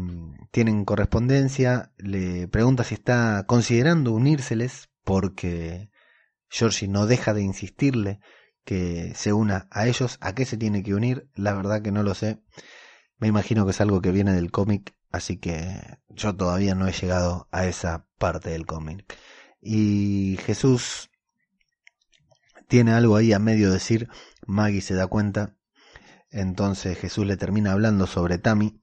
tienen 0.52 0.86
correspondencia, 0.86 1.92
le 1.98 2.48
pregunta 2.48 2.86
si 2.86 2.96
está 2.96 3.44
considerando 3.48 4.14
unírseles 4.14 4.90
porque 5.04 5.90
Georgie 6.50 6.88
no 6.88 7.08
deja 7.08 7.34
de 7.34 7.42
insistirle 7.42 8.20
que 8.64 9.14
se 9.16 9.34
una 9.34 9.68
a 9.72 9.88
ellos. 9.88 10.18
¿A 10.22 10.34
qué 10.36 10.46
se 10.46 10.58
tiene 10.58 10.84
que 10.84 10.94
unir? 10.94 11.30
La 11.36 11.54
verdad 11.54 11.82
que 11.82 11.92
no 11.92 12.04
lo 12.04 12.14
sé. 12.14 12.42
Me 13.22 13.28
imagino 13.28 13.66
que 13.66 13.72
es 13.72 13.80
algo 13.80 14.02
que 14.02 14.12
viene 14.12 14.34
del 14.34 14.50
cómic, 14.50 14.96
así 15.12 15.38
que 15.38 15.80
yo 16.10 16.36
todavía 16.36 16.74
no 16.74 16.88
he 16.88 16.92
llegado 16.92 17.48
a 17.52 17.68
esa 17.68 18.08
parte 18.18 18.50
del 18.50 18.66
cómic. 18.66 19.06
Y 19.62 20.40
Jesús 20.44 21.12
tiene 22.68 22.94
algo 22.94 23.16
ahí 23.16 23.32
a 23.32 23.38
medio 23.38 23.72
decir, 23.72 24.10
Maggie 24.48 24.82
se 24.82 24.96
da 24.96 25.06
cuenta, 25.06 25.56
entonces 26.32 26.98
Jesús 26.98 27.28
le 27.28 27.38
termina 27.38 27.74
hablando 27.74 28.08
sobre 28.08 28.40
Tammy, 28.40 28.82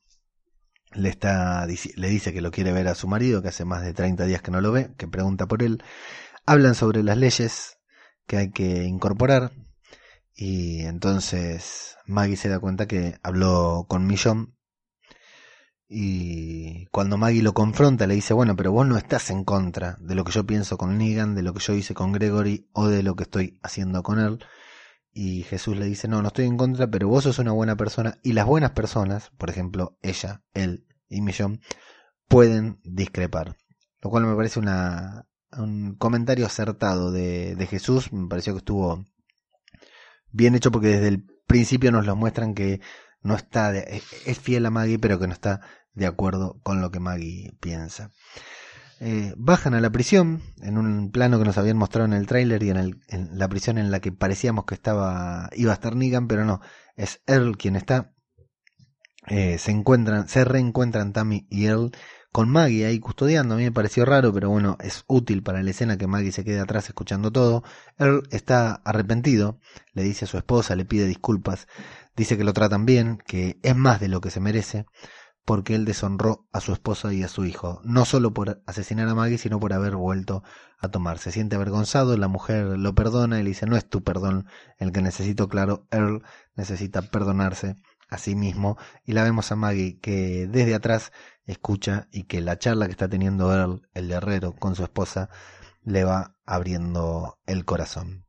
le, 0.92 1.09
está, 1.09 1.66
le 1.66 2.09
dice 2.09 2.33
que 2.33 2.40
lo 2.40 2.53
quiere 2.53 2.70
ver 2.72 2.87
a 2.87 2.94
su 2.94 3.09
marido, 3.09 3.42
que 3.42 3.48
hace 3.48 3.64
más 3.64 3.83
de 3.83 3.92
30 3.92 4.24
días 4.27 4.40
que 4.40 4.53
no 4.53 4.61
lo 4.61 4.70
ve, 4.70 4.94
que 4.96 5.09
pregunta 5.09 5.46
por 5.46 5.64
él, 5.64 5.83
hablan 6.46 6.77
sobre 6.77 7.03
las 7.03 7.18
leyes 7.18 7.79
que 8.29 8.37
hay 8.37 8.51
que 8.53 8.85
incorporar 8.85 9.51
y 10.40 10.83
entonces 10.83 11.96
Maggie 12.07 12.37
se 12.37 12.48
da 12.48 12.61
cuenta 12.61 12.87
que 12.87 13.18
habló 13.24 13.87
con 13.88 14.07
Millón 14.07 14.57
y 15.88 16.87
cuando 16.92 17.18
Maggie 17.18 17.42
lo 17.42 17.55
confronta 17.55 18.07
le 18.07 18.14
dice, 18.14 18.35
bueno, 18.35 18.55
pero 18.55 18.70
vos 18.70 18.87
no 18.87 18.96
estás 18.96 19.31
en 19.31 19.42
contra 19.42 19.96
de 20.01 20.14
lo 20.14 20.22
que 20.22 20.31
yo 20.31 20.46
pienso 20.46 20.79
con 20.79 20.96
Negan, 20.96 21.35
de 21.35 21.42
lo 21.42 21.55
que 21.55 21.61
yo 21.61 21.72
hice 21.74 21.92
con 21.92 22.12
Gregory 22.12 22.68
o 22.72 22.87
de 22.87 23.03
lo 23.03 23.16
que 23.16 23.24
estoy 23.24 23.59
haciendo 23.64 24.05
con 24.05 24.20
él. 24.20 24.38
Y 25.12 25.42
Jesús 25.42 25.77
le 25.77 25.87
dice, 25.87 26.07
no, 26.07 26.22
no 26.22 26.29
estoy 26.29 26.44
en 26.44 26.57
contra, 26.57 26.87
pero 26.87 27.09
vos 27.09 27.24
sos 27.24 27.40
una 27.40 27.51
buena 27.51 27.74
persona 27.77 28.18
y 28.22 28.33
las 28.33 28.46
buenas 28.46 28.70
personas, 28.70 29.31
por 29.38 29.51
ejemplo, 29.51 29.98
ella, 30.03 30.44
él 30.55 30.87
y 31.09 31.20
Millón, 31.20 31.62
pueden 32.29 32.79
discrepar. 32.85 33.57
Lo 34.03 34.11
cual 34.11 34.24
me 34.24 34.37
parece 34.37 34.61
una, 34.61 35.27
un 35.57 35.96
comentario 35.96 36.46
acertado 36.46 37.11
de, 37.11 37.57
de 37.57 37.66
Jesús, 37.66 38.12
me 38.12 38.29
pareció 38.29 38.53
que 38.53 38.59
estuvo 38.59 39.05
bien 40.31 40.55
hecho 40.55 40.71
porque 40.71 40.88
desde 40.88 41.09
el 41.09 41.27
principio 41.47 41.93
nos 41.93 42.07
lo 42.07 42.17
muestran 42.17 42.55
que 42.55 42.81
no 43.23 43.35
está, 43.35 43.77
es 43.77 44.38
fiel 44.38 44.67
a 44.67 44.71
Maggie, 44.71 44.99
pero 44.99 45.19
que 45.19 45.27
no 45.27 45.33
está 45.33 45.61
de 45.95 46.07
acuerdo 46.07 46.61
con 46.62 46.81
lo 46.81 46.91
que 46.91 47.01
Maggie 47.01 47.53
piensa. 47.61 48.12
Eh, 49.01 49.33
bajan 49.37 49.75
a 49.75 49.81
la 49.81 49.91
prisión 49.91 50.43
en 50.61 50.77
un 50.77 51.12
plano 51.12 51.38
que 51.38 51.45
nos 51.45 51.57
habían 51.57 51.77
mostrado 51.77 52.07
en 52.07 52.14
el 52.14 52.27
tráiler 52.27 52.62
y 52.64 52.71
en, 52.71 52.77
el, 52.77 53.01
la 53.33 53.49
prisión 53.49 53.79
en 53.79 53.93
la 53.93 54.01
que 54.01 54.11
parecíamos 54.11 54.64
que 54.64 54.75
estaba 54.75 55.49
iba 55.55 55.71
a 55.71 55.75
estar 55.75 55.95
Negan, 55.95 56.27
pero 56.27 56.45
no, 56.45 56.61
es 56.97 57.23
Earl 57.27 57.57
quien 57.57 57.77
está. 57.77 58.12
Eh, 59.29 59.59
se 59.59 59.71
encuentran, 59.71 60.29
se 60.29 60.45
reencuentran 60.45 61.12
Tammy 61.12 61.47
y 61.51 61.67
Earl 61.67 61.93
con 62.38 62.51
Maggie 62.51 62.87
ahí 62.87 63.01
custodiando. 63.01 63.55
A 63.55 63.57
mí 63.57 63.64
me 63.64 63.72
pareció 63.72 64.05
raro, 64.05 64.33
pero 64.33 64.48
bueno, 64.48 64.77
es 64.79 65.03
útil 65.09 65.42
para 65.42 65.61
la 65.61 65.70
escena 65.70 65.98
que 65.98 66.07
Maggie 66.07 66.31
se 66.31 66.44
quede 66.44 66.61
atrás 66.61 66.87
escuchando 66.87 67.33
todo. 67.33 67.64
Earl 67.98 68.29
está 68.31 68.74
arrepentido, 68.85 69.59
le 69.92 70.05
dice 70.05 70.24
a 70.24 70.29
su 70.29 70.37
esposa, 70.37 70.77
le 70.77 70.85
pide 70.85 71.09
disculpas, 71.09 71.66
dice 72.14 72.38
que 72.38 72.44
lo 72.44 72.53
tratan 72.53 72.87
bien, 72.87 73.18
que 73.27 73.59
es 73.64 73.74
más 73.74 73.98
de 73.98 74.07
lo 74.07 74.20
que 74.20 74.31
se 74.31 74.38
merece, 74.38 74.87
porque 75.44 75.74
él 75.74 75.85
deshonró 75.85 76.46
a 76.53 76.61
su 76.61 76.72
esposa 76.72 77.12
y 77.12 77.24
a 77.24 77.29
su 77.29 77.44
hijo, 77.44 77.81
no 77.83 78.05
solo 78.05 78.33
por 78.33 78.62
asesinar 78.66 79.09
a 79.09 79.16
Maggie, 79.16 79.38
sino 79.38 79.59
por 79.59 79.72
haber 79.72 79.96
vuelto 79.96 80.44
a 80.79 80.90
tomar. 80.90 81.18
Se 81.18 81.33
siente 81.33 81.57
avergonzado, 81.57 82.16
la 82.16 82.29
mujer 82.29 82.79
lo 82.79 82.94
perdona 82.94 83.40
y 83.40 83.42
le 83.42 83.48
dice, 83.48 83.66
no 83.66 83.77
es 83.77 83.88
tu 83.88 84.05
perdón 84.05 84.46
el 84.79 84.92
que 84.92 85.03
necesito, 85.03 85.48
claro, 85.48 85.88
Earl 85.90 86.22
necesita 86.55 87.03
perdonarse 87.03 87.74
a 88.11 88.16
sí 88.16 88.37
mismo 88.37 88.79
y 89.05 89.12
la 89.12 89.24
vemos 89.24 89.51
a 89.53 89.57
Maggie 89.57 89.98
que 90.01 90.46
desde 90.46 90.77
atrás 90.77 91.11
escucha 91.48 92.08
y 92.12 92.24
que 92.24 92.40
la 92.40 92.58
charla 92.58 92.87
que 92.87 92.92
está 92.92 93.08
teniendo 93.08 93.80
el 93.94 94.11
herrero, 94.12 94.54
con 94.54 94.76
su 94.76 94.84
esposa, 94.84 95.30
le 95.82 96.04
va 96.04 96.37
abriendo 96.46 97.38
el 97.46 97.64
corazón. 97.64 98.26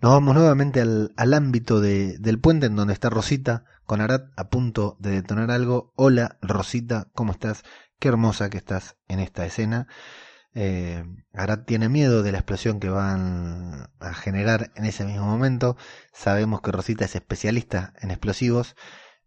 Nos 0.00 0.12
vamos 0.12 0.34
nuevamente 0.34 0.80
al, 0.80 1.34
ámbito 1.34 1.80
de, 1.80 2.18
del 2.18 2.38
puente 2.38 2.66
en 2.66 2.76
donde 2.76 2.92
está 2.94 3.10
Rosita 3.10 3.64
con 3.84 4.00
Arad 4.00 4.30
a 4.36 4.48
punto 4.48 4.96
de 5.00 5.10
detonar 5.10 5.50
algo. 5.50 5.92
Hola 5.96 6.38
Rosita, 6.42 7.08
¿cómo 7.14 7.32
estás? 7.32 7.64
Qué 7.98 8.08
hermosa 8.08 8.50
que 8.50 8.58
estás 8.58 8.96
en 9.08 9.20
esta 9.20 9.46
escena. 9.46 9.88
Eh, 10.54 11.04
tiene 11.66 11.88
miedo 11.88 12.22
de 12.22 12.32
la 12.32 12.38
explosión 12.38 12.78
que 12.80 12.88
van 12.88 13.90
a 14.00 14.14
generar 14.14 14.70
en 14.74 14.84
ese 14.84 15.04
mismo 15.04 15.26
momento. 15.26 15.76
Sabemos 16.12 16.60
que 16.60 16.72
Rosita 16.72 17.04
es 17.06 17.14
especialista 17.14 17.92
en 18.00 18.10
explosivos 18.10 18.76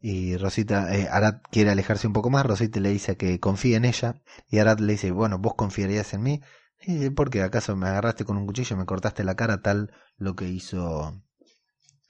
y 0.01 0.37
Rosita, 0.37 0.95
eh, 0.95 1.07
Arad 1.11 1.41
quiere 1.51 1.71
alejarse 1.71 2.07
un 2.07 2.13
poco 2.13 2.29
más. 2.29 2.45
Rosita 2.45 2.79
le 2.79 2.89
dice 2.89 3.17
que 3.17 3.39
confíe 3.39 3.75
en 3.75 3.85
ella 3.85 4.21
y 4.49 4.59
Arad 4.59 4.79
le 4.79 4.93
dice, 4.93 5.11
bueno, 5.11 5.39
vos 5.39 5.55
confiarías 5.55 6.13
en 6.13 6.23
mí. 6.23 6.41
¿Y 6.81 7.09
por 7.09 7.29
qué? 7.29 7.41
¿Acaso 7.43 7.75
me 7.75 7.87
agarraste 7.87 8.23
con 8.25 8.37
un 8.37 8.45
cuchillo 8.45 8.77
me 8.77 8.85
cortaste 8.85 9.23
la 9.23 9.35
cara 9.35 9.61
tal 9.61 9.91
lo 10.17 10.35
que 10.35 10.47
hizo 10.47 11.21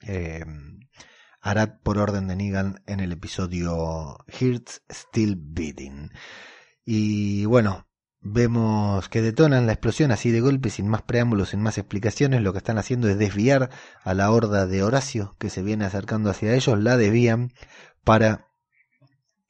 eh, 0.02 0.44
Arad 1.40 1.80
por 1.82 1.98
orden 1.98 2.28
de 2.28 2.36
Negan 2.36 2.82
en 2.86 3.00
el 3.00 3.12
episodio 3.12 4.18
Hearts 4.28 4.82
Still 4.88 5.36
Beating? 5.36 6.10
Y 6.84 7.44
bueno, 7.46 7.88
Vemos 8.22 9.08
que 9.08 9.22
detonan 9.22 9.66
la 9.66 9.72
explosión 9.72 10.12
así 10.12 10.30
de 10.30 10.42
golpe, 10.42 10.68
sin 10.68 10.86
más 10.88 11.02
preámbulos, 11.02 11.50
sin 11.50 11.62
más 11.62 11.78
explicaciones. 11.78 12.42
Lo 12.42 12.52
que 12.52 12.58
están 12.58 12.76
haciendo 12.76 13.08
es 13.08 13.18
desviar 13.18 13.70
a 14.02 14.12
la 14.14 14.30
horda 14.30 14.66
de 14.66 14.82
Horacio 14.82 15.36
que 15.38 15.48
se 15.48 15.62
viene 15.62 15.86
acercando 15.86 16.28
hacia 16.28 16.54
ellos. 16.54 16.78
La 16.78 16.98
desvían 16.98 17.52
para 18.04 18.48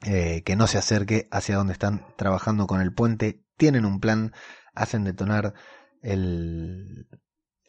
eh, 0.02 0.42
que 0.44 0.54
no 0.54 0.68
se 0.68 0.78
acerque 0.78 1.28
hacia 1.32 1.56
donde 1.56 1.72
están 1.72 2.06
trabajando 2.16 2.68
con 2.68 2.80
el 2.80 2.92
puente. 2.92 3.42
Tienen 3.56 3.84
un 3.84 3.98
plan, 3.98 4.32
hacen 4.74 5.02
detonar 5.02 5.54
el, 6.00 7.08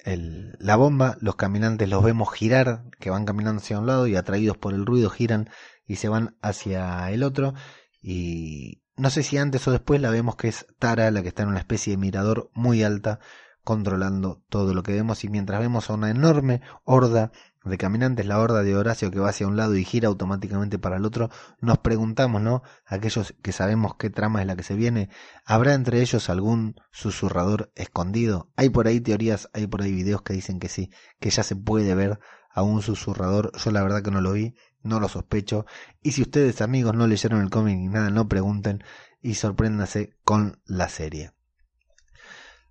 el, 0.05 0.55
la 0.59 0.75
bomba. 0.75 1.17
Los 1.19 1.35
caminantes 1.35 1.89
los 1.89 2.03
vemos 2.03 2.31
girar, 2.31 2.83
que 2.99 3.09
van 3.09 3.25
caminando 3.25 3.59
hacia 3.59 3.79
un 3.79 3.87
lado 3.87 4.05
y 4.05 4.15
atraídos 4.15 4.57
por 4.57 4.73
el 4.75 4.85
ruido 4.85 5.09
giran 5.09 5.49
y 5.87 5.95
se 5.95 6.09
van 6.09 6.37
hacia 6.41 7.09
el 7.09 7.23
otro. 7.23 7.55
Y, 8.03 8.80
no 9.01 9.09
sé 9.09 9.23
si 9.23 9.39
antes 9.39 9.67
o 9.67 9.71
después 9.71 9.99
la 9.99 10.11
vemos 10.11 10.35
que 10.35 10.47
es 10.47 10.67
Tara 10.77 11.09
la 11.09 11.23
que 11.23 11.29
está 11.29 11.41
en 11.41 11.49
una 11.49 11.57
especie 11.57 11.89
de 11.89 11.97
mirador 11.97 12.51
muy 12.53 12.83
alta 12.83 13.19
controlando 13.63 14.43
todo 14.47 14.75
lo 14.75 14.83
que 14.83 14.93
vemos 14.93 15.23
y 15.23 15.27
mientras 15.27 15.59
vemos 15.59 15.89
a 15.89 15.93
una 15.93 16.11
enorme 16.11 16.61
horda 16.83 17.31
de 17.63 17.79
caminantes, 17.79 18.27
la 18.27 18.39
horda 18.39 18.61
de 18.61 18.75
Horacio 18.75 19.09
que 19.09 19.19
va 19.19 19.29
hacia 19.29 19.47
un 19.47 19.57
lado 19.57 19.75
y 19.75 19.85
gira 19.85 20.07
automáticamente 20.07 20.77
para 20.77 20.97
el 20.97 21.05
otro, 21.05 21.31
nos 21.61 21.79
preguntamos, 21.79 22.43
¿no? 22.43 22.61
Aquellos 22.85 23.33
que 23.41 23.51
sabemos 23.51 23.95
qué 23.95 24.11
trama 24.11 24.41
es 24.41 24.45
la 24.45 24.55
que 24.55 24.61
se 24.61 24.75
viene, 24.75 25.09
¿habrá 25.45 25.73
entre 25.73 26.01
ellos 26.01 26.29
algún 26.29 26.75
susurrador 26.91 27.71
escondido? 27.73 28.51
Hay 28.55 28.69
por 28.69 28.85
ahí 28.85 29.01
teorías, 29.01 29.49
hay 29.53 29.65
por 29.65 29.81
ahí 29.81 29.91
videos 29.91 30.21
que 30.21 30.33
dicen 30.33 30.59
que 30.59 30.69
sí, 30.69 30.91
que 31.19 31.31
ya 31.31 31.41
se 31.41 31.55
puede 31.55 31.95
ver 31.95 32.19
a 32.53 32.61
un 32.61 32.83
susurrador, 32.83 33.51
yo 33.57 33.71
la 33.71 33.81
verdad 33.81 34.03
que 34.03 34.11
no 34.11 34.21
lo 34.21 34.33
vi, 34.33 34.53
no 34.83 34.99
lo 34.99 35.07
sospecho. 35.09 35.65
Y 36.01 36.11
si 36.11 36.21
ustedes 36.21 36.61
amigos 36.61 36.95
no 36.95 37.07
leyeron 37.07 37.41
el 37.41 37.49
cómic 37.49 37.77
ni 37.77 37.87
nada, 37.87 38.09
no 38.09 38.27
pregunten 38.27 38.83
y 39.21 39.35
sorpréndase 39.35 40.15
con 40.23 40.61
la 40.65 40.89
serie. 40.89 41.33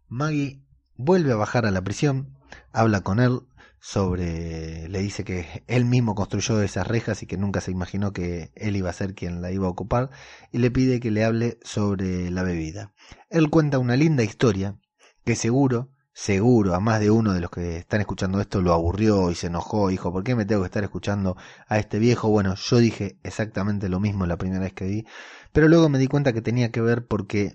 Maggie 0.09 0.64
vuelve 0.96 1.33
a 1.33 1.37
bajar 1.37 1.66
a 1.66 1.70
la 1.70 1.83
prisión, 1.83 2.37
habla 2.73 3.03
con 3.03 3.20
él 3.20 3.42
sobre, 3.81 4.88
le 4.88 4.99
dice 4.99 5.25
que 5.25 5.64
él 5.66 5.85
mismo 5.85 6.14
construyó 6.14 6.61
esas 6.61 6.87
rejas 6.87 7.23
y 7.23 7.27
que 7.27 7.38
nunca 7.38 7.61
se 7.61 7.70
imaginó 7.70 8.12
que 8.12 8.53
él 8.55 8.77
iba 8.77 8.90
a 8.90 8.94
ser 8.94 9.14
quien 9.14 9.40
la 9.40 9.53
iba 9.53 9.66
a 9.66 9.70
ocupar 9.70 10.11
y 10.53 10.59
le 10.59 10.70
pide 10.70 11.01
que 11.01 11.11
le 11.11 11.25
hable 11.25 11.59
sobre 11.62 12.31
la 12.31 12.42
bebida. 12.42 12.92
Él 13.31 13.49
cuenta 13.49 13.79
una 13.79 13.96
linda 13.96 14.23
historia 14.23 14.79
que 15.25 15.37
seguro 15.37 15.90
seguro 16.20 16.74
a 16.74 16.80
más 16.80 17.00
de 17.00 17.11
uno 17.11 17.33
de 17.33 17.40
los 17.40 17.50
que 17.50 17.78
están 17.78 18.02
escuchando 18.02 18.42
esto 18.42 18.61
lo 18.61 18.74
aburrió 18.74 19.30
y 19.30 19.35
se 19.35 19.46
enojó, 19.46 19.88
dijo, 19.88 20.12
¿por 20.12 20.22
qué 20.22 20.35
me 20.35 20.44
tengo 20.44 20.61
que 20.61 20.66
estar 20.66 20.85
escuchando 20.85 21.35
a 21.66 21.78
este 21.78 21.98
viejo? 21.98 22.28
Bueno, 22.28 22.56
yo 22.56 22.76
dije 22.76 23.18
exactamente 23.22 23.88
lo 23.88 24.00
mismo 24.00 24.26
la 24.26 24.37
primera 24.37 24.61
vez 24.61 24.74
que 24.74 24.85
vi, 24.85 25.06
pero 25.50 25.66
luego 25.66 25.88
me 25.88 25.98
di 25.98 26.09
cuenta 26.09 26.35
que 26.35 26.42
tenía 26.42 26.70
que 26.70 26.83
ver 26.83 27.06
porque 27.06 27.54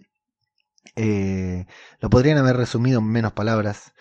eh, 0.95 1.67
lo 1.99 2.10
podrían 2.10 2.39
haber 2.39 2.58
resumido 2.58 3.01
en 3.01 3.06
menos 3.06 3.34
palabras, 3.34 3.93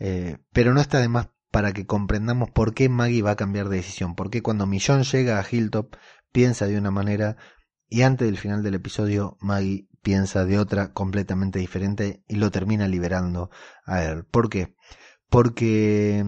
eh, 0.00 0.38
pero 0.52 0.74
no 0.74 0.80
está 0.80 0.98
de 0.98 1.08
más 1.08 1.28
para 1.52 1.72
que 1.72 1.86
comprendamos 1.86 2.50
por 2.50 2.74
qué 2.74 2.88
Maggie 2.88 3.22
va 3.22 3.32
a 3.32 3.36
cambiar 3.36 3.68
de 3.68 3.76
decisión, 3.76 4.16
por 4.16 4.28
qué 4.28 4.42
cuando 4.42 4.66
Millón 4.66 5.04
llega 5.04 5.38
a 5.38 5.46
Hilltop 5.48 5.94
piensa 6.32 6.66
de 6.66 6.76
una 6.76 6.90
manera 6.90 7.36
y 7.88 8.02
antes 8.02 8.26
del 8.26 8.38
final 8.38 8.64
del 8.64 8.74
episodio 8.74 9.36
Maggie 9.40 9.88
piensa 10.02 10.44
de 10.44 10.58
otra 10.58 10.92
completamente 10.92 11.58
diferente 11.58 12.22
y 12.28 12.36
lo 12.36 12.50
termina 12.50 12.88
liberando 12.88 13.50
a 13.84 14.02
él. 14.04 14.24
¿Por 14.24 14.48
qué? 14.48 14.74
Porque 15.28 16.24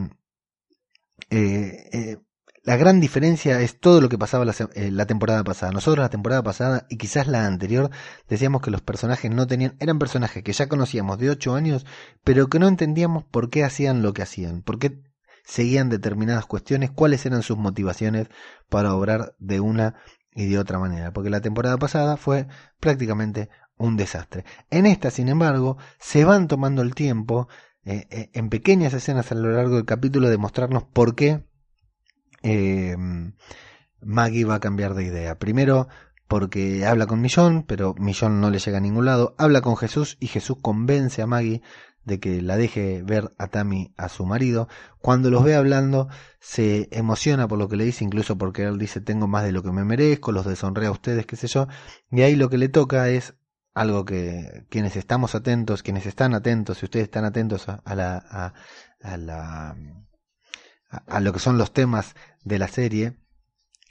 eh, 1.30 1.88
eh, 1.92 2.18
la 2.64 2.76
gran 2.76 3.00
diferencia 3.00 3.60
es 3.60 3.80
todo 3.80 4.00
lo 4.00 4.08
que 4.08 4.18
pasaba 4.18 4.44
la, 4.44 4.54
eh, 4.74 4.90
la, 4.90 5.06
temporada 5.06 5.42
pasada. 5.42 5.72
Nosotros 5.72 6.02
la 6.02 6.10
temporada 6.10 6.42
pasada 6.42 6.86
y 6.88 6.96
quizás 6.96 7.26
la 7.26 7.46
anterior 7.46 7.90
decíamos 8.28 8.62
que 8.62 8.70
los 8.70 8.82
personajes 8.82 9.30
no 9.30 9.46
tenían, 9.46 9.76
eran 9.80 9.98
personajes 9.98 10.42
que 10.44 10.52
ya 10.52 10.68
conocíamos 10.68 11.18
de 11.18 11.30
8 11.30 11.54
años, 11.54 11.86
pero 12.22 12.48
que 12.48 12.58
no 12.58 12.68
entendíamos 12.68 13.24
por 13.24 13.50
qué 13.50 13.64
hacían 13.64 14.02
lo 14.02 14.12
que 14.12 14.22
hacían, 14.22 14.62
por 14.62 14.78
qué 14.78 15.02
seguían 15.44 15.88
determinadas 15.88 16.46
cuestiones, 16.46 16.90
cuáles 16.90 17.26
eran 17.26 17.42
sus 17.42 17.58
motivaciones 17.58 18.28
para 18.68 18.94
obrar 18.94 19.34
de 19.38 19.58
una 19.60 19.96
y 20.34 20.46
de 20.46 20.58
otra 20.58 20.78
manera, 20.78 21.12
porque 21.12 21.30
la 21.30 21.40
temporada 21.40 21.76
pasada 21.76 22.16
fue 22.16 22.46
prácticamente 22.80 23.50
un 23.82 23.96
desastre. 23.96 24.44
En 24.70 24.86
esta, 24.86 25.10
sin 25.10 25.28
embargo, 25.28 25.76
se 25.98 26.24
van 26.24 26.48
tomando 26.48 26.82
el 26.82 26.94
tiempo 26.94 27.48
eh, 27.84 28.06
eh, 28.10 28.30
en 28.32 28.48
pequeñas 28.48 28.94
escenas 28.94 29.32
a 29.32 29.34
lo 29.34 29.50
largo 29.50 29.76
del 29.76 29.84
capítulo 29.84 30.28
de 30.28 30.38
mostrarnos 30.38 30.84
por 30.84 31.14
qué 31.14 31.44
eh, 32.42 32.96
Maggie 34.00 34.44
va 34.44 34.56
a 34.56 34.60
cambiar 34.60 34.94
de 34.94 35.04
idea. 35.04 35.38
Primero, 35.38 35.88
porque 36.28 36.86
habla 36.86 37.06
con 37.06 37.20
Millón, 37.20 37.64
pero 37.64 37.94
Millón 37.98 38.40
no 38.40 38.50
le 38.50 38.58
llega 38.58 38.78
a 38.78 38.80
ningún 38.80 39.04
lado. 39.04 39.34
Habla 39.36 39.60
con 39.60 39.76
Jesús 39.76 40.16
y 40.20 40.28
Jesús 40.28 40.58
convence 40.62 41.22
a 41.22 41.26
Maggie 41.26 41.62
de 42.04 42.18
que 42.18 42.42
la 42.42 42.56
deje 42.56 43.02
ver 43.02 43.32
a 43.38 43.48
Tammy 43.48 43.92
a 43.96 44.08
su 44.08 44.26
marido. 44.26 44.68
Cuando 45.00 45.30
los 45.30 45.44
ve 45.44 45.54
hablando, 45.54 46.08
se 46.40 46.88
emociona 46.90 47.48
por 47.48 47.58
lo 47.58 47.68
que 47.68 47.76
le 47.76 47.84
dice, 47.84 48.04
incluso 48.04 48.38
porque 48.38 48.62
él 48.62 48.78
dice 48.78 49.00
tengo 49.00 49.26
más 49.28 49.44
de 49.44 49.52
lo 49.52 49.62
que 49.62 49.72
me 49.72 49.84
merezco, 49.84 50.32
los 50.32 50.46
deshonré 50.46 50.86
a 50.86 50.90
ustedes, 50.90 51.26
qué 51.26 51.36
sé 51.36 51.48
yo. 51.48 51.68
Y 52.10 52.22
ahí 52.22 52.36
lo 52.36 52.48
que 52.48 52.58
le 52.58 52.68
toca 52.68 53.08
es 53.08 53.34
algo 53.74 54.04
que 54.04 54.66
quienes 54.70 54.96
estamos 54.96 55.34
atentos, 55.34 55.82
quienes 55.82 56.06
están 56.06 56.34
atentos, 56.34 56.78
si 56.78 56.86
ustedes 56.86 57.04
están 57.04 57.24
atentos 57.24 57.68
a, 57.68 57.94
la, 57.94 58.16
a, 58.30 58.54
a 59.02 59.16
la 59.16 59.76
a, 61.06 61.20
lo 61.20 61.32
que 61.32 61.38
son 61.38 61.58
los 61.58 61.72
temas 61.72 62.14
de 62.44 62.58
la 62.58 62.68
serie, 62.68 63.16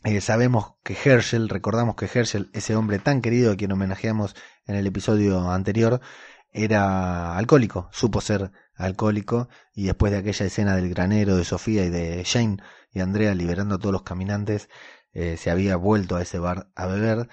eh, 0.03 0.21
sabemos 0.21 0.75
que 0.83 0.95
Herschel, 1.03 1.49
recordamos 1.49 1.95
que 1.95 2.05
Herschel, 2.05 2.49
ese 2.53 2.75
hombre 2.75 2.99
tan 2.99 3.21
querido 3.21 3.51
a 3.51 3.55
quien 3.55 3.71
homenajeamos 3.71 4.35
en 4.65 4.75
el 4.75 4.87
episodio 4.87 5.51
anterior, 5.51 6.01
era 6.53 7.37
alcohólico, 7.37 7.89
supo 7.91 8.21
ser 8.21 8.51
alcohólico 8.75 9.47
y 9.73 9.85
después 9.85 10.11
de 10.11 10.19
aquella 10.19 10.45
escena 10.45 10.75
del 10.75 10.89
granero 10.89 11.37
de 11.37 11.45
Sofía 11.45 11.85
y 11.85 11.89
de 11.89 12.23
Jane 12.25 12.57
y 12.91 12.99
Andrea 12.99 13.33
liberando 13.35 13.75
a 13.75 13.79
todos 13.79 13.93
los 13.93 14.03
caminantes, 14.03 14.69
eh, 15.13 15.37
se 15.37 15.51
había 15.51 15.75
vuelto 15.75 16.15
a 16.15 16.21
ese 16.21 16.39
bar 16.39 16.69
a 16.75 16.87
beber. 16.87 17.29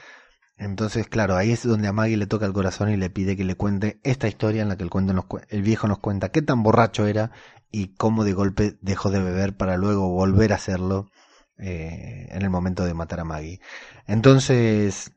Entonces, 0.59 1.07
claro, 1.07 1.37
ahí 1.37 1.53
es 1.53 1.63
donde 1.63 1.87
a 1.87 1.93
Maggie 1.93 2.17
le 2.17 2.27
toca 2.27 2.45
el 2.45 2.53
corazón 2.53 2.91
y 2.91 2.97
le 2.97 3.11
pide 3.11 3.37
que 3.37 3.45
le 3.45 3.55
cuente 3.55 4.01
esta 4.03 4.27
historia 4.27 4.63
en 4.63 4.69
la 4.69 4.77
que 4.77 4.83
el, 4.83 4.91
cuento 4.91 5.13
nos, 5.13 5.27
el 5.51 5.63
viejo 5.63 5.87
nos 5.87 6.01
cuenta 6.01 6.31
qué 6.31 6.43
tan 6.43 6.65
borracho 6.65 7.07
era 7.07 7.31
y 7.71 7.95
cómo 7.95 8.25
de 8.25 8.33
golpe 8.33 8.77
dejó 8.81 9.11
de 9.11 9.23
beber 9.23 9.57
para 9.57 9.77
luego 9.77 10.09
volver 10.09 10.53
a 10.53 10.57
hacerlo 10.57 11.11
eh, 11.59 12.27
en 12.31 12.43
el 12.43 12.51
momento 12.51 12.85
de 12.85 12.95
matar 12.95 13.21
a 13.21 13.25
Maggie. 13.25 13.61
Entonces, 14.09 15.13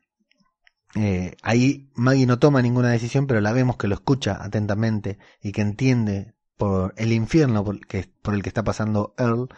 eh, 0.94 1.36
ahí 1.42 1.90
Maggie 1.94 2.26
no 2.26 2.38
toma 2.38 2.62
ninguna 2.62 2.90
decisión, 2.90 3.26
pero 3.26 3.40
la 3.40 3.52
vemos 3.52 3.76
que 3.76 3.88
lo 3.88 3.94
escucha 3.94 4.38
atentamente 4.40 5.18
y 5.40 5.50
que 5.50 5.62
entiende 5.62 6.34
por 6.56 6.94
el 6.96 7.12
infierno 7.12 7.64
por, 7.64 7.84
que, 7.86 8.08
por 8.22 8.34
el 8.34 8.42
que 8.42 8.48
está 8.48 8.62
pasando 8.62 9.14
Earl. 9.18 9.48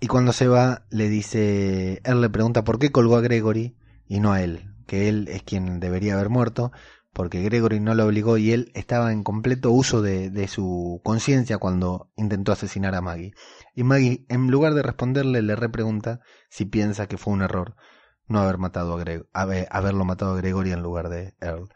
Y 0.00 0.06
cuando 0.06 0.32
se 0.32 0.48
va, 0.48 0.86
le 0.90 1.10
dice, 1.10 2.00
Earl 2.04 2.22
le 2.22 2.30
pregunta 2.30 2.64
por 2.64 2.78
qué 2.78 2.90
colgó 2.90 3.16
a 3.16 3.20
Gregory 3.20 3.76
y 4.06 4.20
no 4.20 4.32
a 4.32 4.42
él, 4.42 4.73
que 4.84 5.08
él 5.08 5.28
es 5.28 5.42
quien 5.42 5.80
debería 5.80 6.14
haber 6.14 6.30
muerto, 6.30 6.72
porque 7.12 7.42
Gregory 7.42 7.80
no 7.80 7.94
lo 7.94 8.06
obligó 8.06 8.38
y 8.38 8.52
él 8.52 8.72
estaba 8.74 9.12
en 9.12 9.22
completo 9.22 9.70
uso 9.70 10.02
de, 10.02 10.30
de 10.30 10.48
su 10.48 11.00
conciencia 11.04 11.58
cuando 11.58 12.10
intentó 12.16 12.52
asesinar 12.52 12.94
a 12.94 13.00
Maggie. 13.00 13.34
Y 13.74 13.84
Maggie, 13.84 14.26
en 14.28 14.50
lugar 14.50 14.74
de 14.74 14.82
responderle, 14.82 15.40
le 15.42 15.56
repregunta 15.56 16.20
si 16.48 16.64
piensa 16.64 17.06
que 17.06 17.16
fue 17.16 17.32
un 17.32 17.42
error 17.42 17.76
no 18.26 18.40
haber 18.40 18.58
matado 18.58 18.98
a 19.32 19.42
haberlo 19.70 20.04
matado 20.04 20.32
a 20.32 20.36
Gregory 20.36 20.72
en 20.72 20.82
lugar 20.82 21.08
de 21.08 21.34
Earl. 21.40 21.68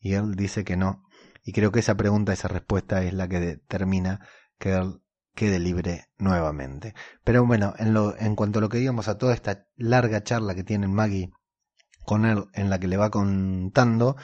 Y 0.00 0.14
Earl 0.14 0.34
dice 0.34 0.64
que 0.64 0.76
no. 0.76 1.04
Y 1.44 1.52
creo 1.52 1.72
que 1.72 1.80
esa 1.80 1.96
pregunta, 1.96 2.32
esa 2.32 2.48
respuesta 2.48 3.02
es 3.02 3.14
la 3.14 3.28
que 3.28 3.40
determina 3.40 4.26
que 4.58 4.70
Earl 4.70 5.02
quede 5.34 5.58
libre 5.58 6.08
nuevamente. 6.18 6.94
Pero 7.24 7.44
bueno, 7.46 7.74
en, 7.78 7.92
lo, 7.94 8.16
en 8.18 8.36
cuanto 8.36 8.58
a 8.58 8.62
lo 8.62 8.68
que 8.68 8.78
digamos 8.78 9.08
a 9.08 9.18
toda 9.18 9.34
esta 9.34 9.66
larga 9.76 10.22
charla 10.22 10.54
que 10.54 10.64
tiene 10.64 10.88
Maggie 10.88 11.32
con 12.04 12.24
él, 12.24 12.44
en 12.54 12.70
la 12.70 12.78
que 12.78 12.88
le 12.88 12.96
va 12.96 13.10
contando, 13.10 14.16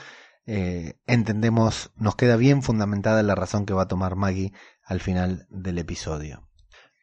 eh, 0.47 0.95
entendemos, 1.07 1.91
nos 1.97 2.17
queda 2.17 2.37
bien 2.37 2.63
fundamentada 2.63 3.23
la 3.23 3.35
razón 3.35 3.67
que 3.67 3.75
va 3.75 3.83
a 3.83 3.89
tomar 3.89 4.17
Maggie 4.17 4.53
al 4.85 5.01
final 5.01 5.47
del 5.51 5.79
episodio. 5.79 6.49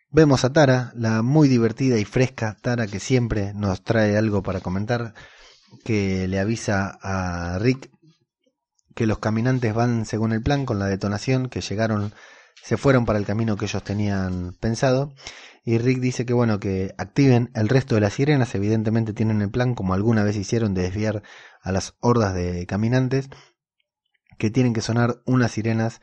Vemos 0.09 0.45
a 0.45 0.53
Tara, 0.53 0.91
la 0.95 1.21
muy 1.21 1.47
divertida 1.47 1.97
y 1.97 2.05
fresca 2.05 2.57
Tara 2.61 2.87
que 2.87 2.99
siempre 2.99 3.53
nos 3.53 3.83
trae 3.83 4.17
algo 4.17 4.41
para 4.41 4.61
comentar, 4.61 5.13
que 5.83 6.27
le 6.27 6.39
avisa 6.39 6.97
a 7.01 7.59
Rick 7.59 7.89
que 8.97 9.05
los 9.05 9.19
caminantes 9.19 9.73
van 9.73 10.05
según 10.05 10.33
el 10.33 10.41
plan 10.41 10.65
con 10.65 10.79
la 10.79 10.87
detonación, 10.87 11.49
que 11.49 11.61
llegaron, 11.61 12.13
se 12.63 12.77
fueron 12.77 13.05
para 13.05 13.19
el 13.19 13.25
camino 13.25 13.55
que 13.55 13.65
ellos 13.65 13.83
tenían 13.83 14.53
pensado. 14.59 15.13
Y 15.67 15.79
Rick 15.79 15.99
dice 15.99 16.25
que 16.25 16.31
bueno, 16.31 16.61
que 16.61 16.95
activen 16.97 17.51
el 17.53 17.67
resto 17.67 17.95
de 17.95 17.99
las 17.99 18.13
sirenas, 18.13 18.55
evidentemente 18.55 19.11
tienen 19.11 19.41
el 19.41 19.51
plan, 19.51 19.75
como 19.75 19.93
alguna 19.93 20.23
vez 20.23 20.37
hicieron, 20.37 20.73
de 20.73 20.83
desviar 20.83 21.23
a 21.61 21.73
las 21.73 21.97
hordas 21.99 22.33
de 22.33 22.65
caminantes, 22.65 23.29
que 24.37 24.49
tienen 24.49 24.73
que 24.73 24.79
sonar 24.79 25.21
unas 25.25 25.51
sirenas 25.51 25.99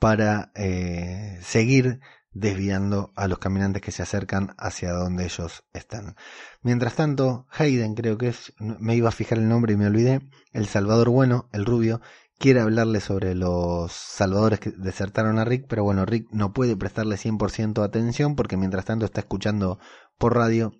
para 0.00 0.50
eh, 0.56 1.38
seguir 1.42 2.00
desviando 2.32 3.12
a 3.14 3.28
los 3.28 3.38
caminantes 3.38 3.82
que 3.82 3.92
se 3.92 4.02
acercan 4.02 4.56
hacia 4.58 4.90
donde 4.90 5.26
ellos 5.26 5.62
están. 5.72 6.16
Mientras 6.62 6.96
tanto, 6.96 7.46
Hayden, 7.52 7.94
creo 7.94 8.18
que 8.18 8.26
es, 8.26 8.52
me 8.58 8.96
iba 8.96 9.10
a 9.10 9.12
fijar 9.12 9.38
el 9.38 9.48
nombre 9.48 9.74
y 9.74 9.76
me 9.76 9.86
olvidé, 9.86 10.22
el 10.50 10.66
Salvador 10.66 11.10
Bueno, 11.10 11.48
el 11.52 11.64
rubio, 11.64 12.00
quiere 12.38 12.60
hablarle 12.60 13.00
sobre 13.00 13.34
los 13.34 13.92
salvadores 13.92 14.60
que 14.60 14.70
desertaron 14.70 15.38
a 15.38 15.44
Rick, 15.44 15.66
pero 15.68 15.84
bueno, 15.84 16.04
Rick 16.04 16.28
no 16.30 16.52
puede 16.52 16.76
prestarle 16.76 17.16
100% 17.16 17.82
atención 17.82 18.36
porque 18.36 18.56
mientras 18.56 18.84
tanto 18.84 19.04
está 19.04 19.20
escuchando 19.20 19.78
por 20.18 20.34
radio 20.34 20.72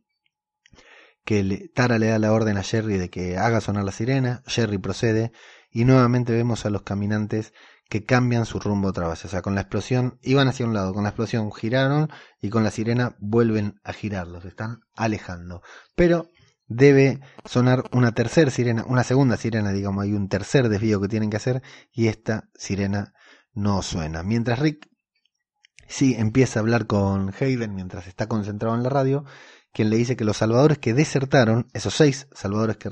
que 1.24 1.70
Tara 1.74 1.98
le 1.98 2.08
da 2.08 2.18
la 2.18 2.32
orden 2.32 2.58
a 2.58 2.62
Jerry 2.62 2.98
de 2.98 3.08
que 3.08 3.38
haga 3.38 3.60
sonar 3.60 3.84
la 3.84 3.92
sirena, 3.92 4.42
Jerry 4.46 4.78
procede 4.78 5.32
y 5.70 5.84
nuevamente 5.84 6.32
vemos 6.32 6.66
a 6.66 6.70
los 6.70 6.82
caminantes 6.82 7.52
que 7.88 8.04
cambian 8.04 8.46
su 8.46 8.60
rumbo 8.60 8.88
otra 8.88 9.08
vez, 9.08 9.24
o 9.24 9.28
sea, 9.28 9.42
con 9.42 9.54
la 9.54 9.62
explosión 9.62 10.18
iban 10.22 10.48
hacia 10.48 10.66
un 10.66 10.74
lado, 10.74 10.94
con 10.94 11.04
la 11.04 11.10
explosión 11.10 11.52
giraron 11.52 12.10
y 12.40 12.50
con 12.50 12.64
la 12.64 12.70
sirena 12.70 13.16
vuelven 13.18 13.80
a 13.84 13.92
girar, 13.92 14.26
los 14.26 14.44
están 14.44 14.80
alejando. 14.94 15.62
Pero 15.94 16.30
debe 16.66 17.20
sonar 17.44 17.84
una 17.92 18.12
tercera 18.12 18.50
sirena, 18.50 18.84
una 18.86 19.04
segunda 19.04 19.36
sirena, 19.36 19.72
digamos, 19.72 20.04
hay 20.04 20.12
un 20.12 20.28
tercer 20.28 20.68
desvío 20.68 21.00
que 21.00 21.08
tienen 21.08 21.30
que 21.30 21.36
hacer 21.36 21.62
y 21.92 22.08
esta 22.08 22.48
sirena 22.54 23.12
no 23.52 23.82
suena. 23.82 24.22
Mientras 24.22 24.58
Rick 24.58 24.88
sí 25.88 26.14
empieza 26.16 26.58
a 26.58 26.62
hablar 26.62 26.86
con 26.86 27.32
Hayden 27.38 27.74
mientras 27.74 28.06
está 28.06 28.26
concentrado 28.26 28.74
en 28.74 28.82
la 28.82 28.88
radio, 28.88 29.24
quien 29.72 29.90
le 29.90 29.96
dice 29.96 30.16
que 30.16 30.24
los 30.24 30.38
salvadores 30.38 30.78
que 30.78 30.94
desertaron, 30.94 31.68
esos 31.72 31.94
seis 31.94 32.28
salvadores 32.32 32.76
que 32.76 32.88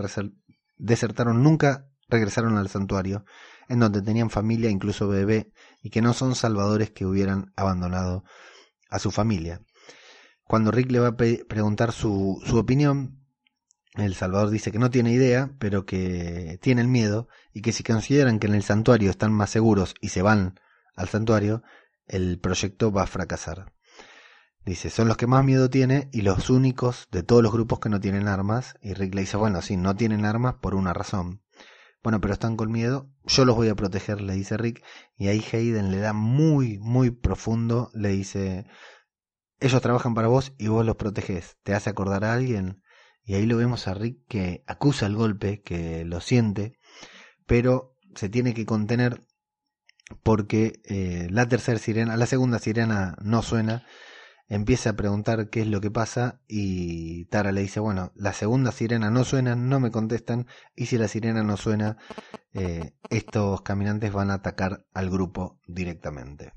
desertaron 0.77 1.43
nunca 1.43 1.89
regresaron 2.09 2.59
al 2.59 2.69
santuario, 2.69 3.25
en 3.69 3.79
donde 3.79 4.03
tenían 4.03 4.31
familia, 4.31 4.69
incluso 4.69 5.09
bebé, 5.09 5.53
y 5.81 5.91
que 5.91 6.03
no 6.03 6.13
son 6.13 6.35
salvadores 6.35 6.91
que 6.91 7.07
hubieran 7.07 7.53
abandonado 7.57 8.25
a 8.91 8.99
su 8.99 9.11
familia. 9.11 9.63
Cuando 10.45 10.71
Rick 10.71 10.91
le 10.91 10.99
va 10.99 11.09
a 11.09 11.17
preguntar 11.17 11.93
su, 11.93 12.43
su 12.45 12.59
opinión, 12.59 13.22
el 13.95 14.15
Salvador 14.15 14.51
dice 14.51 14.73
que 14.73 14.79
no 14.79 14.91
tiene 14.91 15.13
idea, 15.13 15.55
pero 15.59 15.85
que 15.85 16.59
tienen 16.63 16.91
miedo 16.91 17.29
y 17.53 17.61
que 17.61 17.73
si 17.73 17.83
consideran 17.83 18.39
que 18.39 18.47
en 18.47 18.55
el 18.55 18.63
santuario 18.63 19.11
están 19.11 19.33
más 19.33 19.51
seguros 19.51 19.95
y 20.01 20.09
se 20.09 20.23
van 20.23 20.59
al 20.95 21.09
santuario, 21.09 21.63
el 22.07 22.39
proyecto 22.39 22.91
va 22.91 23.03
a 23.03 23.07
fracasar. 23.07 23.73
Dice, 24.65 24.91
son 24.91 25.09
los 25.09 25.17
que 25.17 25.27
más 25.27 25.45
miedo 25.45 25.69
tiene 25.71 26.09
y 26.13 26.23
los 26.23 26.49
únicos 26.49 27.09
de 27.11 27.23
todos 27.23 27.43
los 27.43 27.53
grupos 27.53 27.81
que 27.81 27.89
no 27.89 28.01
tienen 28.01 28.29
armas. 28.29 28.77
Y 28.81 28.95
Rick 28.95 29.15
le 29.15 29.23
dice, 29.23 29.37
bueno, 29.37 29.61
sí, 29.61 29.77
no 29.77 29.97
tienen 29.97 30.25
armas 30.25 30.55
por 30.55 30.75
una 30.75 30.93
razón. 30.93 31.43
Bueno, 32.03 32.21
pero 32.21 32.33
están 32.33 32.57
con 32.57 32.71
miedo, 32.71 33.11
yo 33.25 33.45
los 33.45 33.55
voy 33.57 33.69
a 33.69 33.75
proteger, 33.75 34.21
le 34.21 34.35
dice 34.35 34.57
Rick. 34.57 34.85
Y 35.17 35.29
ahí 35.29 35.45
Hayden 35.53 35.91
le 35.91 35.99
da 35.99 36.13
muy, 36.13 36.79
muy 36.79 37.11
profundo, 37.11 37.91
le 37.95 38.09
dice, 38.09 38.67
ellos 39.61 39.83
trabajan 39.83 40.15
para 40.15 40.29
vos 40.29 40.53
y 40.59 40.69
vos 40.69 40.85
los 40.85 40.97
proteges. 40.97 41.57
¿Te 41.63 41.75
hace 41.75 41.91
acordar 41.91 42.25
a 42.25 42.33
alguien? 42.33 42.82
Y 43.25 43.35
ahí 43.35 43.47
lo 43.47 43.57
vemos 43.57 43.87
a 43.89 43.95
Rick 43.95 44.19
que 44.29 44.65
acusa 44.67 45.07
el 45.07 45.17
golpe, 45.17 45.63
que 45.63 46.05
lo 46.05 46.21
siente, 46.21 46.79
pero 47.47 47.97
se 48.15 48.29
tiene 48.29 48.55
que 48.55 48.67
contener 48.67 49.21
porque 50.23 50.81
eh, 50.85 51.29
la 51.31 51.49
tercera 51.49 51.79
sirena, 51.79 52.17
la 52.17 52.27
segunda 52.27 52.59
sirena 52.59 53.17
no 53.23 53.43
suena, 53.43 53.87
empieza 54.49 54.91
a 54.91 54.97
preguntar 54.97 55.49
qué 55.49 55.63
es 55.63 55.67
lo 55.67 55.81
que 55.81 55.91
pasa 55.91 56.41
y 56.47 57.25
Tara 57.27 57.53
le 57.53 57.63
dice, 57.63 57.81
bueno, 57.81 58.13
la 58.15 58.33
segunda 58.33 58.73
sirena 58.73 59.11
no 59.11 59.25
suena, 59.25 59.55
no 59.57 59.81
me 59.81 59.91
contestan 59.91 60.47
y 60.75 60.87
si 60.87 60.99
la 60.99 61.09
sirena 61.09 61.43
no 61.43 61.57
suena, 61.57 61.97
eh, 62.53 62.93
estos 63.09 63.63
caminantes 63.63 64.13
van 64.13 64.31
a 64.31 64.35
atacar 64.35 64.85
al 64.93 65.11
grupo 65.11 65.61
directamente. 65.67 66.53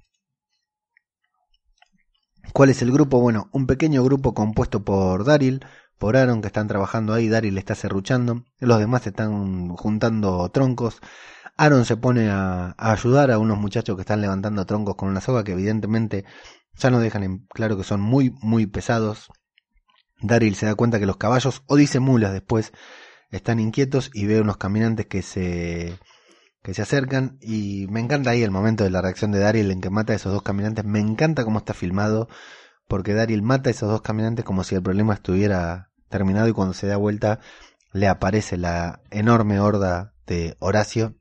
¿Cuál 2.54 2.70
es 2.70 2.82
el 2.82 2.92
grupo? 2.92 3.20
Bueno, 3.20 3.50
un 3.54 3.66
pequeño 3.66 4.04
grupo 4.04 4.34
compuesto 4.34 4.84
por 4.84 5.26
Daryl, 5.26 5.66
por 5.98 6.18
Aaron 6.18 6.42
que 6.42 6.48
están 6.48 6.68
trabajando 6.68 7.14
ahí, 7.14 7.30
Daryl 7.30 7.58
está 7.58 7.76
serruchando, 7.76 8.44
los 8.60 8.80
demás 8.80 9.08
están 9.08 9.70
juntando 9.70 10.50
troncos. 10.50 11.00
Aaron 11.58 11.86
se 11.86 11.96
pone 11.96 12.30
a, 12.30 12.76
ayudar 12.78 13.32
a 13.32 13.40
unos 13.40 13.58
muchachos 13.58 13.96
que 13.96 14.02
están 14.02 14.22
levantando 14.22 14.66
troncos 14.66 14.96
con 14.96 15.10
una 15.10 15.22
soga 15.22 15.44
que 15.44 15.54
evidentemente 15.54 16.26
ya 16.74 16.90
no 16.90 17.00
dejan 17.00 17.24
en 17.24 17.48
claro 17.48 17.78
que 17.78 17.84
son 17.84 18.02
muy, 18.02 18.34
muy 18.42 18.66
pesados. 18.66 19.30
Daryl 20.22 20.56
se 20.56 20.66
da 20.66 20.76
cuenta 20.76 21.00
que 21.00 21.06
los 21.06 21.18
caballos, 21.18 21.64
o 21.68 21.76
dice 21.76 22.00
mulas 22.00 22.34
después, 22.34 22.74
están 23.32 23.60
inquietos 23.60 24.12
y 24.14 24.26
ve 24.26 24.42
unos 24.42 24.58
caminantes 24.58 25.06
que 25.06 25.22
se, 25.22 25.98
que 26.62 26.74
se 26.74 26.82
acercan 26.82 27.38
y 27.42 27.88
me 27.90 28.02
encanta 28.02 28.32
ahí 28.32 28.44
el 28.44 28.52
momento 28.52 28.84
de 28.84 28.90
la 28.90 29.02
reacción 29.02 29.32
de 29.32 29.40
Daryl 29.40 29.72
en 29.72 29.82
que 29.82 29.90
mata 29.90 30.14
a 30.14 30.16
esos 30.18 30.34
dos 30.34 30.42
caminantes. 30.42 30.84
Me 30.84 31.00
encanta 31.00 31.46
cómo 31.46 31.60
está 31.60 31.74
filmado 31.74 32.28
porque 32.88 33.14
Daryl 33.14 33.42
mata 33.42 33.70
a 33.70 33.72
esos 33.72 33.90
dos 33.90 34.02
caminantes 34.02 34.46
como 34.46 34.64
si 34.64 34.76
el 34.76 34.84
problema 34.84 35.14
estuviera 35.14 35.92
terminado 36.10 36.48
y 36.48 36.54
cuando 36.54 36.74
se 36.74 36.88
da 36.88 36.98
vuelta 36.98 37.40
le 37.92 38.08
aparece 38.08 38.58
la 38.58 39.02
enorme 39.10 39.60
horda 39.60 40.14
de 40.28 40.56
Horacio, 40.60 41.16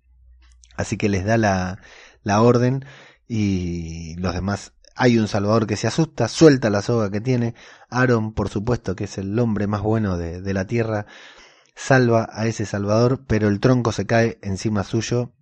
así 0.76 0.96
que 0.96 1.08
les 1.08 1.24
da 1.24 1.36
la, 1.38 1.78
la 2.22 2.42
orden 2.42 2.84
y 3.28 4.16
los 4.16 4.34
demás 4.34 4.72
hay 4.96 5.18
un 5.18 5.28
salvador 5.28 5.66
que 5.66 5.76
se 5.76 5.86
asusta, 5.86 6.28
suelta 6.28 6.70
la 6.70 6.82
soga 6.82 7.10
que 7.10 7.20
tiene, 7.20 7.54
Aaron 7.90 8.32
por 8.32 8.48
supuesto 8.48 8.94
que 8.94 9.04
es 9.04 9.18
el 9.18 9.38
hombre 9.38 9.66
más 9.66 9.82
bueno 9.82 10.16
de, 10.16 10.40
de 10.40 10.54
la 10.54 10.66
tierra, 10.66 11.06
salva 11.74 12.28
a 12.32 12.46
ese 12.46 12.66
salvador, 12.66 13.24
pero 13.26 13.48
el 13.48 13.60
tronco 13.60 13.92
se 13.92 14.06
cae 14.06 14.38
encima 14.42 14.84
suyo 14.84 15.32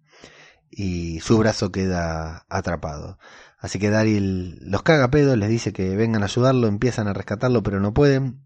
y 0.70 1.20
su 1.20 1.38
brazo 1.38 1.70
queda 1.70 2.46
atrapado. 2.48 3.18
Así 3.62 3.78
que 3.78 3.90
Daryl 3.90 4.58
los 4.60 4.82
caga 4.82 5.12
pedo, 5.12 5.36
les 5.36 5.48
dice 5.48 5.72
que 5.72 5.94
vengan 5.94 6.22
a 6.22 6.26
ayudarlo, 6.26 6.66
empiezan 6.66 7.06
a 7.06 7.12
rescatarlo, 7.12 7.62
pero 7.62 7.78
no 7.78 7.94
pueden. 7.94 8.44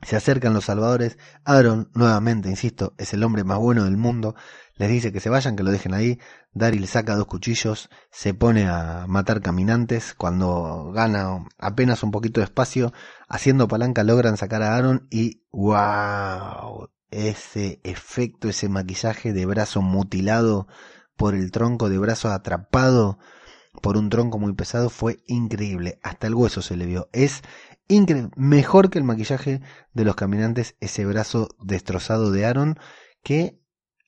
Se 0.00 0.16
acercan 0.16 0.54
los 0.54 0.64
salvadores. 0.64 1.18
Aaron, 1.44 1.90
nuevamente, 1.92 2.48
insisto, 2.48 2.94
es 2.96 3.12
el 3.12 3.22
hombre 3.22 3.44
más 3.44 3.58
bueno 3.58 3.84
del 3.84 3.98
mundo. 3.98 4.34
Les 4.76 4.88
dice 4.88 5.12
que 5.12 5.20
se 5.20 5.28
vayan, 5.28 5.56
que 5.56 5.62
lo 5.62 5.70
dejen 5.70 5.92
ahí. 5.92 6.18
Daryl 6.54 6.86
saca 6.86 7.16
dos 7.16 7.26
cuchillos, 7.26 7.90
se 8.10 8.32
pone 8.32 8.66
a 8.66 9.04
matar 9.06 9.42
caminantes. 9.42 10.14
Cuando 10.14 10.90
gana 10.90 11.44
apenas 11.58 12.02
un 12.02 12.10
poquito 12.10 12.40
de 12.40 12.46
espacio, 12.46 12.94
haciendo 13.28 13.68
palanca 13.68 14.04
logran 14.04 14.38
sacar 14.38 14.62
a 14.62 14.74
Aaron 14.74 15.06
y 15.10 15.44
¡wow! 15.52 16.88
Ese 17.10 17.78
efecto, 17.84 18.48
ese 18.48 18.70
maquillaje 18.70 19.34
de 19.34 19.44
brazo 19.44 19.82
mutilado 19.82 20.66
por 21.14 21.34
el 21.34 21.50
tronco, 21.50 21.90
de 21.90 21.98
brazo 21.98 22.30
atrapado 22.30 23.18
por 23.82 23.96
un 23.96 24.10
tronco 24.10 24.38
muy 24.38 24.52
pesado 24.52 24.90
fue 24.90 25.22
increíble. 25.26 25.98
Hasta 26.02 26.26
el 26.26 26.34
hueso 26.34 26.62
se 26.62 26.76
le 26.76 26.86
vio. 26.86 27.08
Es 27.12 27.42
increíble. 27.88 28.30
Mejor 28.36 28.90
que 28.90 28.98
el 28.98 29.04
maquillaje 29.04 29.60
de 29.92 30.04
los 30.04 30.16
caminantes, 30.16 30.76
ese 30.80 31.06
brazo 31.06 31.48
destrozado 31.60 32.30
de 32.30 32.46
Aaron 32.46 32.78
que 33.22 33.60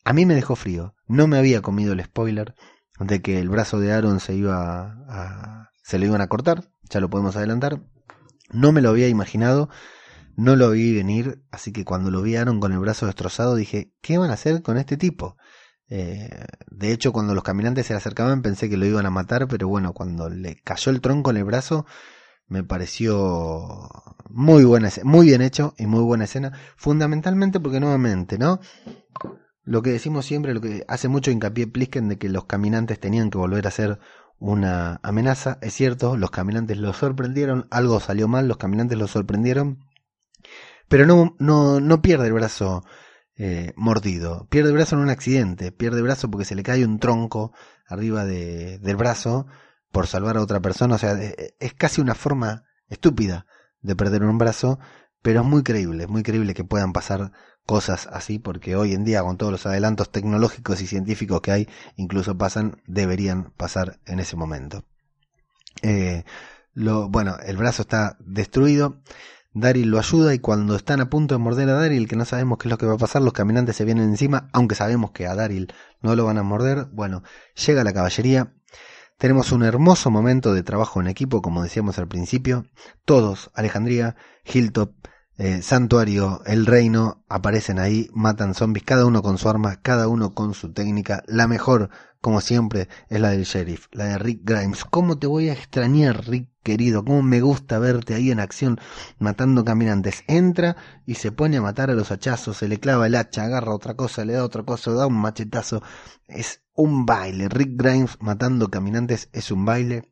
a 0.05 0.13
mí 0.13 0.27
me 0.27 0.35
dejó 0.35 0.57
frío. 0.57 0.95
No 1.07 1.27
me 1.27 1.39
había 1.39 1.63
comido 1.63 1.93
el 1.93 2.03
spoiler 2.03 2.55
de 2.99 3.23
que 3.23 3.39
el 3.39 3.49
brazo 3.49 3.79
de 3.79 3.93
Aaron 3.93 4.21
se 4.21 4.35
iba 4.35 4.97
a, 5.09 5.71
se 5.83 5.99
lo 5.99 6.07
iban 6.07 6.21
a 6.21 6.29
cortar. 6.29 6.71
Ya 6.91 7.01
lo 7.01 7.11
podemos 7.11 7.37
adelantar. 7.37 7.83
No 8.51 8.73
me 8.73 8.83
lo 8.83 8.91
había 8.91 9.09
imaginado. 9.09 9.69
No 10.35 10.57
lo 10.57 10.71
vi 10.71 10.95
venir, 10.95 11.45
así 11.51 11.73
que 11.73 11.85
cuando 11.85 12.11
lo 12.11 12.23
vi 12.23 12.37
Aaron 12.37 12.59
con 12.59 12.73
el 12.73 12.79
brazo 12.79 13.07
destrozado 13.07 13.55
dije, 13.55 13.93
¿qué 14.01 14.17
van 14.19 14.31
a 14.31 14.35
hacer 14.35 14.63
con 14.63 14.79
este 14.79 14.97
tipo? 14.97 15.37
Eh, 15.95 16.47
de 16.71 16.91
hecho, 16.91 17.13
cuando 17.13 17.35
los 17.35 17.45
caminantes 17.45 17.85
se 17.85 17.93
acercaban 17.93 18.41
pensé 18.41 18.71
que 18.71 18.79
lo 18.79 18.87
iban 18.87 19.05
a 19.05 19.11
matar, 19.11 19.47
pero 19.47 19.69
bueno, 19.69 19.93
cuando 19.93 20.31
le 20.31 20.57
cayó 20.65 20.91
el 20.91 21.03
tronco 21.03 21.31
en 21.31 21.37
el 21.37 21.45
brazo, 21.45 21.85
me 22.49 22.65
pareció 22.65 23.91
muy 24.31 24.65
buena, 24.65 24.89
muy 25.05 25.27
bien 25.27 25.43
hecho 25.43 25.75
y 25.77 25.85
muy 25.85 26.03
buena 26.03 26.25
escena, 26.25 26.59
fundamentalmente 26.77 27.61
porque 27.61 27.79
nuevamente, 27.79 28.39
¿no? 28.39 28.59
Lo 29.65 29.83
que 29.83 29.91
decimos 29.91 30.25
siempre, 30.25 30.55
lo 30.55 30.63
que 30.63 30.83
hace 30.89 31.09
mucho 31.09 31.31
hincapié 31.31 31.67
Plisken 31.67 32.09
de 32.09 32.17
que 32.17 32.31
los 32.31 32.47
caminantes 32.47 32.99
tenían 32.99 33.29
que 33.29 33.37
volver 33.37 33.67
a 33.67 33.71
ser 33.71 33.99
una 34.39 34.99
amenaza. 35.03 35.59
Es 35.61 35.75
cierto, 35.75 36.17
los 36.17 36.31
caminantes 36.31 36.79
lo 36.79 36.95
sorprendieron, 36.95 37.67
algo 37.71 38.01
salió 38.01 38.29
mal, 38.29 38.49
los 38.49 38.57
caminantes 38.57 38.97
lo 38.97 39.09
sorprendieron, 39.09 39.85
pero 40.89 41.05
no, 41.05 41.37
no, 41.39 41.81
no 41.81 42.01
pierde 42.01 42.29
el 42.29 42.33
brazo 42.33 42.83
eh, 43.45 43.73
mordido, 43.75 44.47
pierde 44.51 44.71
brazo 44.71 44.95
en 44.95 45.03
un 45.03 45.11
accidente, 45.11 45.73
pierde 45.73 46.01
brazo 46.01 46.31
porque 46.31 46.45
se 46.45 46.55
le 46.55 46.63
cae 46.63 46.85
un 46.85 47.01
tronco 47.01 47.53
arriba 47.89 48.25
de, 48.25 48.79
del 48.79 48.95
brazo 48.95 49.49
por 49.91 50.07
salvar 50.07 50.37
a 50.37 50.43
otra 50.43 50.61
persona, 50.61 50.95
o 50.95 50.99
sea, 50.99 51.15
es 51.21 51.75
casi 51.75 52.01
una 52.01 52.15
forma 52.15 52.63
estúpida 52.89 53.47
de 53.81 53.97
perder 53.97 54.23
un 54.23 54.39
brazo, 54.39 54.79
pero 55.23 55.41
es 55.41 55.47
muy 55.47 55.65
creíble, 55.65 56.07
muy 56.07 56.23
creíble 56.23 56.55
que 56.55 56.63
puedan 56.63 56.93
pasar 56.93 57.33
cosas 57.67 58.09
así, 58.13 58.39
porque 58.39 58.77
hoy 58.77 58.93
en 58.93 59.03
día 59.03 59.25
con 59.25 59.39
todos 59.39 59.51
los 59.51 59.67
adelantos 59.67 60.13
tecnológicos 60.13 60.81
y 60.81 60.87
científicos 60.87 61.41
que 61.41 61.51
hay, 61.51 61.69
incluso 61.97 62.39
pasan, 62.39 62.81
deberían 62.87 63.51
pasar 63.57 63.99
en 64.07 64.21
ese 64.21 64.37
momento. 64.37 64.85
Eh, 65.83 66.23
lo, 66.75 67.09
bueno, 67.09 67.39
el 67.45 67.57
brazo 67.57 67.83
está 67.83 68.17
destruido. 68.21 69.03
Daryl 69.55 69.91
lo 69.91 69.99
ayuda 69.99 70.35
y 70.35 70.39
cuando 70.39 70.77
están 70.77 71.01
a 71.01 71.11
punto 71.11 71.35
de 71.35 71.39
morder 71.39 71.69
a 71.69 71.75
Daryl, 71.75 72.09
que 72.09 72.17
no 72.17 72.25
sabemos 72.25 72.59
qué 72.59 72.69
es 72.69 72.71
lo 72.71 72.79
que 72.79 72.87
va 72.87 72.95
a 72.95 72.99
pasar, 72.99 73.21
los 73.21 73.35
caminantes 73.35 73.77
se 73.77 73.85
vienen 73.85 74.05
encima, 74.05 74.49
aunque 74.53 74.75
sabemos 74.75 75.11
que 75.11 75.27
a 75.27 75.35
Daryl 75.35 75.73
no 76.01 76.17
lo 76.17 76.25
van 76.25 76.39
a 76.39 76.43
morder. 76.43 76.87
Bueno, 76.93 77.23
llega 77.67 77.85
la 77.85 77.93
caballería. 77.93 78.55
Tenemos 79.19 79.53
un 79.53 79.63
hermoso 79.63 80.11
momento 80.11 80.55
de 80.55 80.63
trabajo 80.63 81.01
en 81.01 81.07
equipo, 81.07 81.43
como 81.43 81.63
decíamos 81.63 81.99
al 81.99 82.09
principio. 82.09 82.65
Todos, 83.05 83.51
Alejandría, 83.55 84.17
Hilltop, 84.45 84.95
eh, 85.39 85.63
Santuario, 85.63 86.43
el 86.45 86.67
Reino, 86.67 87.25
aparecen 87.29 87.79
ahí, 87.79 88.09
matan 88.13 88.55
zombies, 88.55 88.85
cada 88.85 89.07
uno 89.07 89.23
con 89.23 89.39
su 89.39 89.49
arma, 89.49 89.77
cada 89.81 90.07
uno 90.09 90.35
con 90.35 90.53
su 90.53 90.73
técnica. 90.73 91.23
La 91.27 91.49
mejor, 91.49 91.89
como 92.21 92.41
siempre, 92.41 92.89
es 93.09 93.21
la 93.21 93.31
del 93.31 93.45
sheriff, 93.45 93.87
la 93.93 94.05
de 94.05 94.19
Rick 94.19 94.41
Grimes. 94.45 94.85
¿Cómo 94.85 95.19
te 95.19 95.27
voy 95.27 95.49
a 95.49 95.55
extrañar, 95.55 96.27
Rick 96.29 96.51
querido? 96.63 97.05
¿Cómo 97.05 97.23
me 97.23 97.41
gusta 97.41 97.79
verte 97.79 98.15
ahí 98.15 98.31
en 98.31 98.41
acción 98.41 98.79
matando 99.19 99.65
caminantes? 99.65 100.23
Entra 100.27 100.77
y 101.07 101.15
se 101.15 101.33
pone 101.33 101.57
a 101.57 101.63
matar 101.63 101.91
a 101.91 101.95
los 101.95 102.13
hachazos, 102.13 102.59
se 102.59 102.69
le 102.69 102.79
clava 102.79 103.07
el 103.07 103.15
hacha, 103.15 103.45
agarra 103.45 103.75
otra 103.75 103.95
cosa, 103.95 104.25
le 104.25 104.35
da 104.35 104.45
otra 104.45 104.65
cosa, 104.65 104.93
da 104.93 105.07
un 105.07 105.21
machetazo. 105.21 105.83
Es 106.29 106.63
un 106.75 107.07
baile. 107.07 107.49
Rick 107.49 107.73
Grimes 107.75 108.19
matando 108.21 108.69
caminantes 108.69 109.29
es 109.33 109.51
un 109.51 109.65
baile. 109.65 110.12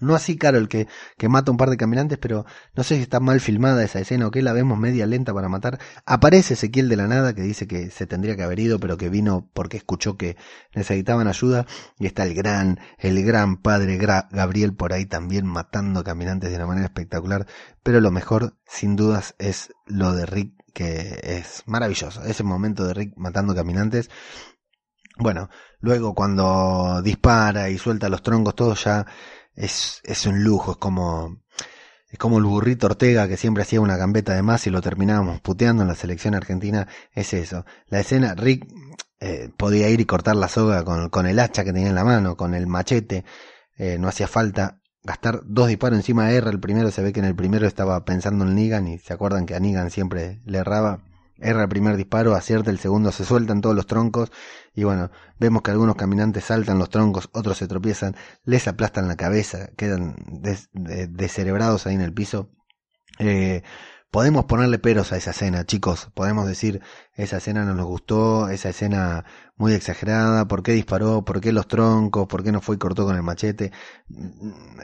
No 0.00 0.16
así 0.16 0.36
Carol, 0.36 0.68
que, 0.68 0.88
que 1.16 1.28
mata 1.28 1.52
un 1.52 1.56
par 1.56 1.70
de 1.70 1.76
caminantes, 1.76 2.18
pero 2.18 2.44
no 2.74 2.82
sé 2.82 2.96
si 2.96 3.02
está 3.02 3.20
mal 3.20 3.40
filmada 3.40 3.84
esa 3.84 4.00
escena 4.00 4.26
o 4.26 4.32
que 4.32 4.42
la 4.42 4.52
vemos 4.52 4.76
media 4.76 5.06
lenta 5.06 5.32
para 5.32 5.48
matar. 5.48 5.78
Aparece 6.04 6.54
Ezequiel 6.54 6.88
de 6.88 6.96
la 6.96 7.06
nada 7.06 7.32
que 7.32 7.42
dice 7.42 7.68
que 7.68 7.90
se 7.90 8.06
tendría 8.06 8.34
que 8.34 8.42
haber 8.42 8.58
ido, 8.58 8.80
pero 8.80 8.96
que 8.96 9.08
vino 9.08 9.48
porque 9.54 9.76
escuchó 9.76 10.16
que 10.16 10.36
necesitaban 10.74 11.28
ayuda. 11.28 11.66
Y 12.00 12.06
está 12.06 12.24
el 12.24 12.34
gran, 12.34 12.80
el 12.98 13.24
gran 13.24 13.56
padre 13.56 13.96
Gabriel 13.96 14.74
por 14.74 14.92
ahí 14.92 15.06
también 15.06 15.46
matando 15.46 16.02
caminantes 16.02 16.50
de 16.50 16.56
una 16.56 16.66
manera 16.66 16.86
espectacular. 16.86 17.46
Pero 17.84 18.00
lo 18.00 18.10
mejor, 18.10 18.56
sin 18.66 18.96
dudas, 18.96 19.36
es 19.38 19.72
lo 19.86 20.12
de 20.12 20.26
Rick, 20.26 20.54
que 20.72 21.20
es 21.22 21.62
maravilloso. 21.66 22.24
Ese 22.24 22.42
momento 22.42 22.84
de 22.84 22.94
Rick 22.94 23.12
matando 23.16 23.54
caminantes. 23.54 24.10
Bueno, 25.16 25.48
luego 25.78 26.14
cuando 26.14 27.00
dispara 27.00 27.70
y 27.70 27.78
suelta 27.78 28.08
los 28.08 28.22
troncos, 28.22 28.56
todo 28.56 28.74
ya 28.74 29.06
es, 29.54 30.00
es 30.04 30.26
un 30.26 30.42
lujo, 30.42 30.72
es 30.72 30.76
como, 30.78 31.42
es 32.08 32.18
como 32.18 32.38
el 32.38 32.44
burrito 32.44 32.86
Ortega 32.86 33.28
que 33.28 33.36
siempre 33.36 33.62
hacía 33.62 33.80
una 33.80 33.96
gambeta 33.96 34.34
de 34.34 34.42
más 34.42 34.66
y 34.66 34.70
lo 34.70 34.82
terminábamos 34.82 35.40
puteando 35.40 35.82
en 35.82 35.88
la 35.88 35.94
selección 35.94 36.34
argentina, 36.34 36.88
es 37.12 37.32
eso. 37.34 37.64
La 37.88 38.00
escena, 38.00 38.34
Rick 38.34 38.66
eh, 39.20 39.50
podía 39.56 39.88
ir 39.88 40.00
y 40.00 40.04
cortar 40.04 40.36
la 40.36 40.48
soga 40.48 40.84
con, 40.84 41.08
con, 41.10 41.26
el 41.26 41.38
hacha 41.38 41.64
que 41.64 41.72
tenía 41.72 41.88
en 41.88 41.94
la 41.94 42.04
mano, 42.04 42.36
con 42.36 42.54
el 42.54 42.66
machete, 42.66 43.24
eh, 43.76 43.96
no 43.98 44.08
hacía 44.08 44.28
falta 44.28 44.80
gastar 45.02 45.42
dos 45.44 45.68
disparos 45.68 45.98
encima 45.98 46.28
de 46.28 46.36
R, 46.36 46.50
el 46.50 46.60
primero 46.60 46.90
se 46.90 47.02
ve 47.02 47.12
que 47.12 47.20
en 47.20 47.26
el 47.26 47.36
primero 47.36 47.66
estaba 47.66 48.04
pensando 48.04 48.44
en 48.44 48.54
Negan 48.54 48.88
y 48.88 48.98
se 48.98 49.12
acuerdan 49.12 49.44
que 49.44 49.54
a 49.54 49.60
Negan 49.60 49.90
siempre 49.90 50.40
le 50.46 50.58
erraba 50.58 51.04
erra 51.38 51.62
el 51.62 51.68
primer 51.68 51.96
disparo, 51.96 52.34
acierta 52.34 52.70
el 52.70 52.78
segundo, 52.78 53.12
se 53.12 53.24
sueltan 53.24 53.60
todos 53.60 53.74
los 53.74 53.86
troncos 53.86 54.30
y 54.74 54.84
bueno, 54.84 55.10
vemos 55.38 55.62
que 55.62 55.70
algunos 55.70 55.96
caminantes 55.96 56.44
saltan 56.44 56.78
los 56.78 56.90
troncos, 56.90 57.28
otros 57.32 57.58
se 57.58 57.66
tropiezan, 57.66 58.16
les 58.44 58.66
aplastan 58.68 59.08
la 59.08 59.16
cabeza, 59.16 59.70
quedan 59.76 60.16
descerebrados 60.72 61.86
ahí 61.86 61.94
en 61.94 62.00
el 62.00 62.12
piso. 62.12 62.50
Eh, 63.18 63.62
podemos 64.14 64.44
ponerle 64.44 64.78
peros 64.78 65.10
a 65.10 65.16
esa 65.16 65.32
escena, 65.32 65.66
chicos. 65.66 66.08
Podemos 66.14 66.46
decir, 66.46 66.80
esa 67.14 67.38
escena 67.38 67.64
no 67.64 67.74
nos 67.74 67.86
gustó, 67.86 68.48
esa 68.48 68.68
escena 68.68 69.24
muy 69.56 69.72
exagerada, 69.72 70.46
por 70.46 70.62
qué 70.62 70.70
disparó, 70.70 71.24
por 71.24 71.40
qué 71.40 71.50
los 71.50 71.66
troncos, 71.66 72.28
por 72.28 72.44
qué 72.44 72.52
no 72.52 72.60
fue 72.60 72.76
y 72.76 72.78
cortó 72.78 73.06
con 73.06 73.16
el 73.16 73.24
machete. 73.24 73.72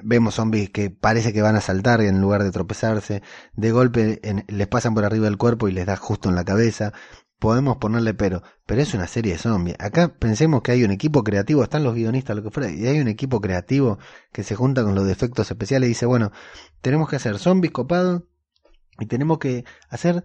Vemos 0.03 0.35
zombies 0.35 0.71
que 0.71 0.91
parece 0.91 1.33
que 1.33 1.43
van 1.43 1.55
a 1.55 1.61
saltar 1.61 2.01
en 2.01 2.21
lugar 2.21 2.43
de 2.43 2.51
tropezarse. 2.51 3.23
De 3.53 3.71
golpe 3.71 4.21
les 4.49 4.67
pasan 4.67 4.95
por 4.95 5.05
arriba 5.05 5.27
del 5.27 5.37
cuerpo 5.39 5.69
y 5.69 5.73
les 5.75 5.87
da 5.87 5.95
justo 5.95 6.29
en 6.29 6.35
la 6.35 6.45
cabeza. 6.45 6.93
Podemos 7.39 7.77
ponerle 7.77 8.15
pero, 8.15 8.43
pero 8.67 8.83
es 8.83 8.95
una 8.95 9.07
serie 9.07 9.35
de 9.35 9.39
zombies. 9.39 9.77
Acá 9.79 10.13
pensemos 10.19 10.63
que 10.63 10.73
hay 10.73 10.83
un 10.83 10.91
equipo 10.91 11.23
creativo, 11.23 11.63
están 11.63 11.85
los 11.85 11.95
guionistas, 11.95 12.35
lo 12.35 12.43
que 12.43 12.51
fuera, 12.51 12.69
y 12.69 12.85
hay 12.89 12.99
un 12.99 13.07
equipo 13.07 13.41
creativo 13.41 14.01
que 14.33 14.43
se 14.43 14.57
junta 14.57 14.83
con 14.83 14.97
los 14.97 15.07
defectos 15.07 15.49
especiales 15.53 15.87
y 15.87 15.91
dice, 15.91 16.07
bueno, 16.07 16.33
tenemos 16.81 17.09
que 17.09 17.15
hacer 17.15 17.39
zombies 17.39 17.73
copados, 17.73 18.25
y 19.01 19.07
tenemos 19.07 19.39
que 19.39 19.65
hacer 19.89 20.25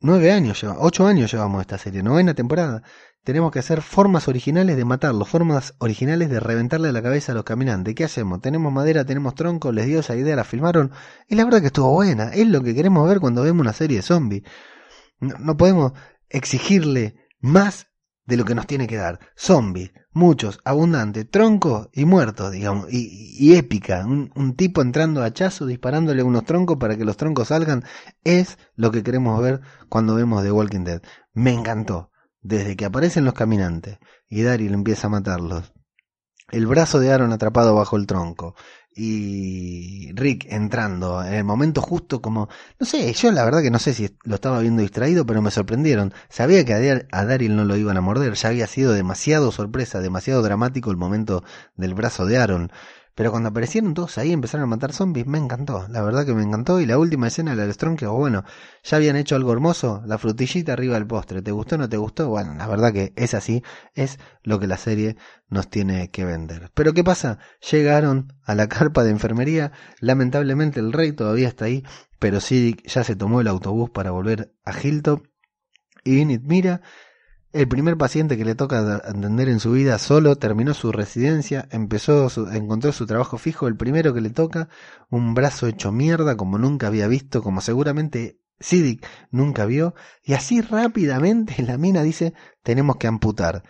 nueve 0.00 0.32
años, 0.32 0.64
ocho 0.78 1.06
años 1.06 1.30
llevamos 1.32 1.60
esta 1.60 1.78
serie, 1.78 2.02
novena 2.02 2.34
temporada. 2.34 2.82
Tenemos 3.24 3.50
que 3.50 3.58
hacer 3.58 3.82
formas 3.82 4.28
originales 4.28 4.76
de 4.76 4.84
matarlos, 4.84 5.28
formas 5.28 5.74
originales 5.78 6.30
de 6.30 6.38
reventarle 6.38 6.92
la 6.92 7.02
cabeza 7.02 7.32
a 7.32 7.34
los 7.34 7.44
caminantes. 7.44 7.94
¿Qué 7.96 8.04
hacemos? 8.04 8.40
Tenemos 8.40 8.72
madera, 8.72 9.04
tenemos 9.04 9.34
tronco, 9.34 9.72
les 9.72 9.86
dio 9.86 9.98
esa 9.98 10.14
idea, 10.14 10.36
la 10.36 10.44
filmaron. 10.44 10.92
Y 11.26 11.34
la 11.34 11.44
verdad 11.44 11.60
que 11.60 11.66
estuvo 11.66 11.90
buena. 11.92 12.28
Es 12.32 12.46
lo 12.46 12.62
que 12.62 12.72
queremos 12.72 13.08
ver 13.08 13.18
cuando 13.18 13.42
vemos 13.42 13.62
una 13.62 13.72
serie 13.72 13.96
de 13.96 14.02
zombies. 14.02 14.44
no 15.18 15.56
podemos 15.56 15.92
exigirle 16.28 17.16
más 17.40 17.88
de 18.26 18.36
lo 18.36 18.44
que 18.44 18.54
nos 18.54 18.66
tiene 18.66 18.86
que 18.86 18.96
dar. 18.96 19.20
Zombies, 19.36 19.92
muchos, 20.12 20.60
abundantes, 20.64 21.30
troncos 21.30 21.88
y 21.92 22.04
muertos, 22.04 22.52
digamos, 22.52 22.86
y, 22.90 23.54
épica. 23.54 24.04
Un, 24.04 24.54
tipo 24.56 24.82
entrando 24.82 25.22
a 25.22 25.26
hachazo, 25.26 25.66
disparándole 25.66 26.22
unos 26.22 26.44
troncos 26.44 26.76
para 26.78 26.96
que 26.96 27.04
los 27.04 27.16
troncos 27.16 27.48
salgan, 27.48 27.84
es 28.24 28.58
lo 28.74 28.90
que 28.90 29.02
queremos 29.02 29.40
ver 29.40 29.60
cuando 29.88 30.14
vemos 30.14 30.42
The 30.42 30.52
Walking 30.52 30.84
Dead. 30.84 31.02
Me 31.32 31.52
encantó. 31.52 32.10
Desde 32.42 32.76
que 32.76 32.84
aparecen 32.84 33.24
los 33.24 33.34
caminantes 33.34 33.98
y 34.28 34.42
Daryl 34.42 34.72
empieza 34.72 35.08
a 35.08 35.10
matarlos, 35.10 35.72
el 36.52 36.66
brazo 36.68 37.00
de 37.00 37.12
Aaron 37.12 37.32
atrapado 37.32 37.74
bajo 37.74 37.96
el 37.96 38.06
tronco, 38.06 38.54
y 38.98 40.10
Rick 40.14 40.46
entrando 40.48 41.22
en 41.22 41.34
el 41.34 41.44
momento 41.44 41.82
justo 41.82 42.22
como, 42.22 42.48
no 42.80 42.86
sé, 42.86 43.12
yo 43.12 43.30
la 43.30 43.44
verdad 43.44 43.60
que 43.60 43.70
no 43.70 43.78
sé 43.78 43.92
si 43.92 44.16
lo 44.24 44.36
estaba 44.36 44.60
viendo 44.60 44.80
distraído, 44.80 45.26
pero 45.26 45.42
me 45.42 45.50
sorprendieron. 45.50 46.14
Sabía 46.30 46.64
que 46.64 46.72
a 47.12 47.24
Daryl 47.26 47.54
no 47.54 47.66
lo 47.66 47.76
iban 47.76 47.98
a 47.98 48.00
morder, 48.00 48.32
ya 48.34 48.48
había 48.48 48.66
sido 48.66 48.94
demasiado 48.94 49.52
sorpresa, 49.52 50.00
demasiado 50.00 50.42
dramático 50.42 50.90
el 50.90 50.96
momento 50.96 51.44
del 51.76 51.92
brazo 51.94 52.24
de 52.24 52.38
Aaron. 52.38 52.72
Pero 53.16 53.30
cuando 53.30 53.48
aparecieron 53.48 53.94
todos 53.94 54.18
ahí 54.18 54.30
empezaron 54.30 54.64
a 54.64 54.66
matar 54.66 54.92
zombies, 54.92 55.26
me 55.26 55.38
encantó. 55.38 55.86
La 55.88 56.02
verdad 56.02 56.26
que 56.26 56.34
me 56.34 56.42
encantó. 56.42 56.82
Y 56.82 56.86
la 56.86 56.98
última 56.98 57.28
escena 57.28 57.56
del 57.56 57.72
Strong, 57.72 57.96
que 57.96 58.06
bueno, 58.06 58.44
ya 58.84 58.98
habían 58.98 59.16
hecho 59.16 59.36
algo 59.36 59.54
hermoso, 59.54 60.02
la 60.04 60.18
frutillita 60.18 60.74
arriba 60.74 60.96
del 60.96 61.06
postre. 61.06 61.40
¿Te 61.40 61.50
gustó 61.50 61.76
o 61.76 61.78
no 61.78 61.88
te 61.88 61.96
gustó? 61.96 62.28
Bueno, 62.28 62.52
la 62.54 62.66
verdad 62.66 62.92
que 62.92 63.14
es 63.16 63.32
así. 63.32 63.62
Es 63.94 64.18
lo 64.42 64.60
que 64.60 64.66
la 64.66 64.76
serie 64.76 65.16
nos 65.48 65.70
tiene 65.70 66.10
que 66.10 66.26
vender. 66.26 66.70
Pero 66.74 66.92
¿qué 66.92 67.02
pasa? 67.02 67.38
Llegaron 67.70 68.34
a 68.44 68.54
la 68.54 68.68
carpa 68.68 69.02
de 69.02 69.12
enfermería. 69.12 69.72
Lamentablemente 69.98 70.78
el 70.78 70.92
rey 70.92 71.12
todavía 71.12 71.48
está 71.48 71.64
ahí. 71.64 71.84
Pero 72.18 72.42
sí 72.42 72.76
ya 72.84 73.02
se 73.02 73.16
tomó 73.16 73.40
el 73.40 73.48
autobús 73.48 73.88
para 73.88 74.10
volver 74.10 74.52
a 74.62 74.78
Hilltop. 74.78 75.26
Y 76.04 76.18
Init 76.18 76.42
mira 76.44 76.82
el 77.56 77.68
primer 77.68 77.96
paciente 77.96 78.36
que 78.36 78.44
le 78.44 78.54
toca 78.54 78.96
atender 78.96 79.48
en 79.48 79.60
su 79.60 79.72
vida 79.72 79.98
solo 79.98 80.36
terminó 80.36 80.74
su 80.74 80.92
residencia, 80.92 81.66
empezó 81.70 82.28
encontró 82.52 82.92
su 82.92 83.06
trabajo 83.06 83.38
fijo, 83.38 83.66
el 83.66 83.76
primero 83.76 84.12
que 84.12 84.20
le 84.20 84.30
toca, 84.30 84.68
un 85.08 85.32
brazo 85.34 85.66
hecho 85.66 85.90
mierda 85.90 86.36
como 86.36 86.58
nunca 86.58 86.88
había 86.88 87.08
visto, 87.08 87.42
como 87.42 87.62
seguramente 87.62 88.38
Sidic 88.60 89.06
nunca 89.30 89.64
vio, 89.64 89.94
y 90.22 90.34
así 90.34 90.60
rápidamente 90.60 91.62
la 91.62 91.78
mina 91.78 92.02
dice, 92.02 92.34
tenemos 92.62 92.96
que 92.96 93.06
amputar. 93.06 93.62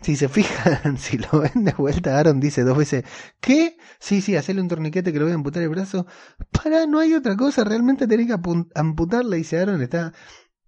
Si 0.00 0.16
se 0.16 0.28
fijan, 0.28 0.96
si 0.98 1.18
lo 1.18 1.40
ven 1.40 1.64
de 1.64 1.72
vuelta, 1.72 2.18
Aaron 2.18 2.40
dice 2.40 2.64
dos 2.64 2.78
veces, 2.78 3.04
¿qué? 3.40 3.76
Sí, 3.98 4.22
sí, 4.22 4.36
hacerle 4.36 4.62
un 4.62 4.68
torniquete 4.68 5.12
que 5.12 5.18
lo 5.18 5.26
voy 5.26 5.32
a 5.32 5.36
amputar 5.36 5.62
el 5.62 5.68
brazo. 5.68 6.06
Para, 6.50 6.86
no 6.86 7.00
hay 7.00 7.14
otra 7.14 7.36
cosa, 7.36 7.64
realmente 7.64 8.06
tenés 8.06 8.28
que 8.28 8.38
amputarle, 8.74 9.36
dice 9.36 9.58
Aaron, 9.58 9.82
está, 9.82 10.12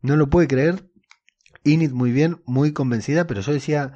no 0.02 0.16
lo 0.16 0.30
puede 0.30 0.48
creer, 0.48 0.87
Init 1.68 1.92
muy 1.92 2.12
bien, 2.12 2.42
muy 2.46 2.72
convencida, 2.72 3.26
pero 3.26 3.40
yo 3.40 3.52
decía, 3.52 3.92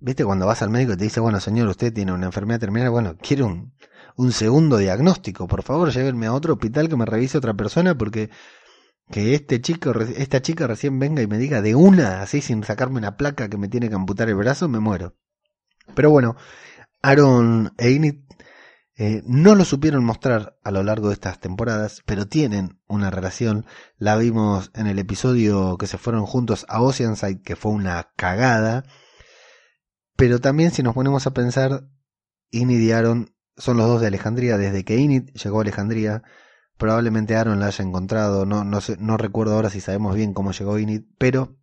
viste, 0.00 0.24
cuando 0.24 0.46
vas 0.46 0.62
al 0.62 0.70
médico 0.70 0.92
y 0.92 0.96
te 0.96 1.04
dice, 1.04 1.20
bueno, 1.20 1.40
señor, 1.40 1.68
usted 1.68 1.92
tiene 1.92 2.12
una 2.12 2.26
enfermedad 2.26 2.60
terminal, 2.60 2.90
bueno, 2.90 3.16
quiere 3.16 3.42
un, 3.42 3.74
un 4.16 4.32
segundo 4.32 4.76
diagnóstico, 4.76 5.48
por 5.48 5.62
favor, 5.62 5.90
llévenme 5.90 6.26
a 6.26 6.32
otro 6.32 6.54
hospital 6.54 6.88
que 6.88 6.96
me 6.96 7.06
revise 7.06 7.38
otra 7.38 7.54
persona 7.54 7.96
porque 7.96 8.30
que 9.10 9.34
este 9.34 9.60
chico, 9.60 9.92
esta 10.16 10.40
chica 10.40 10.66
recién 10.66 10.98
venga 10.98 11.22
y 11.22 11.26
me 11.26 11.38
diga 11.38 11.60
de 11.62 11.74
una, 11.74 12.22
así 12.22 12.40
sin 12.40 12.64
sacarme 12.64 12.98
una 12.98 13.16
placa 13.16 13.48
que 13.48 13.58
me 13.58 13.68
tiene 13.68 13.88
que 13.88 13.94
amputar 13.94 14.28
el 14.28 14.36
brazo, 14.36 14.68
me 14.68 14.80
muero. 14.80 15.14
Pero 15.94 16.10
bueno, 16.10 16.36
Aaron 17.02 17.72
e 17.76 17.90
Enid 17.90 18.20
eh, 18.96 19.22
no 19.26 19.56
lo 19.56 19.64
supieron 19.64 20.04
mostrar 20.04 20.56
a 20.62 20.70
lo 20.70 20.84
largo 20.84 21.08
de 21.08 21.14
estas 21.14 21.40
temporadas, 21.40 22.02
pero 22.06 22.28
tienen 22.28 22.78
una 22.86 23.10
relación. 23.10 23.66
La 23.96 24.16
vimos 24.16 24.70
en 24.74 24.86
el 24.86 25.00
episodio 25.00 25.76
que 25.78 25.88
se 25.88 25.98
fueron 25.98 26.26
juntos 26.26 26.64
a 26.68 26.80
Oceanside, 26.80 27.42
que 27.42 27.56
fue 27.56 27.72
una 27.72 28.10
cagada. 28.16 28.84
Pero 30.16 30.40
también 30.40 30.70
si 30.70 30.82
nos 30.82 30.94
ponemos 30.94 31.26
a 31.26 31.32
pensar, 31.32 31.88
Enid 32.52 32.80
y 32.80 32.92
Aaron 32.92 33.34
son 33.56 33.78
los 33.78 33.88
dos 33.88 34.00
de 34.00 34.06
Alejandría. 34.06 34.58
Desde 34.58 34.84
que 34.84 34.96
Enid 34.96 35.30
llegó 35.30 35.58
a 35.58 35.62
Alejandría, 35.62 36.22
probablemente 36.76 37.34
Aaron 37.34 37.58
la 37.58 37.66
haya 37.66 37.84
encontrado. 37.84 38.46
No, 38.46 38.62
no, 38.64 39.16
recuerdo 39.16 39.54
ahora 39.54 39.70
si 39.70 39.80
sabemos 39.80 40.14
bien 40.14 40.34
cómo 40.34 40.52
llegó 40.52 40.78
Enid, 40.78 41.02
pero 41.18 41.56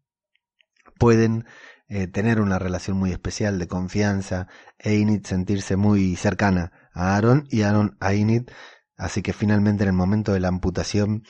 pueden 0.98 1.46
eh, 1.94 2.08
tener 2.08 2.40
una 2.40 2.58
relación 2.58 2.96
muy 2.96 3.12
especial 3.12 3.60
de 3.60 3.68
confianza 3.68 4.48
e 4.80 5.06
sentirse 5.26 5.76
muy 5.76 6.16
cercana 6.16 6.72
a 6.94 7.18
Aaron 7.18 7.50
y 7.50 7.64
Aaron 7.64 7.98
a 8.00 8.14
Enid. 8.14 8.50
Así 8.96 9.22
que 9.22 9.34
finalmente 9.34 9.84
en 9.84 9.90
el 9.90 9.96
momento 9.96 10.32
de 10.32 10.40
la 10.40 10.48
amputación, 10.48 11.24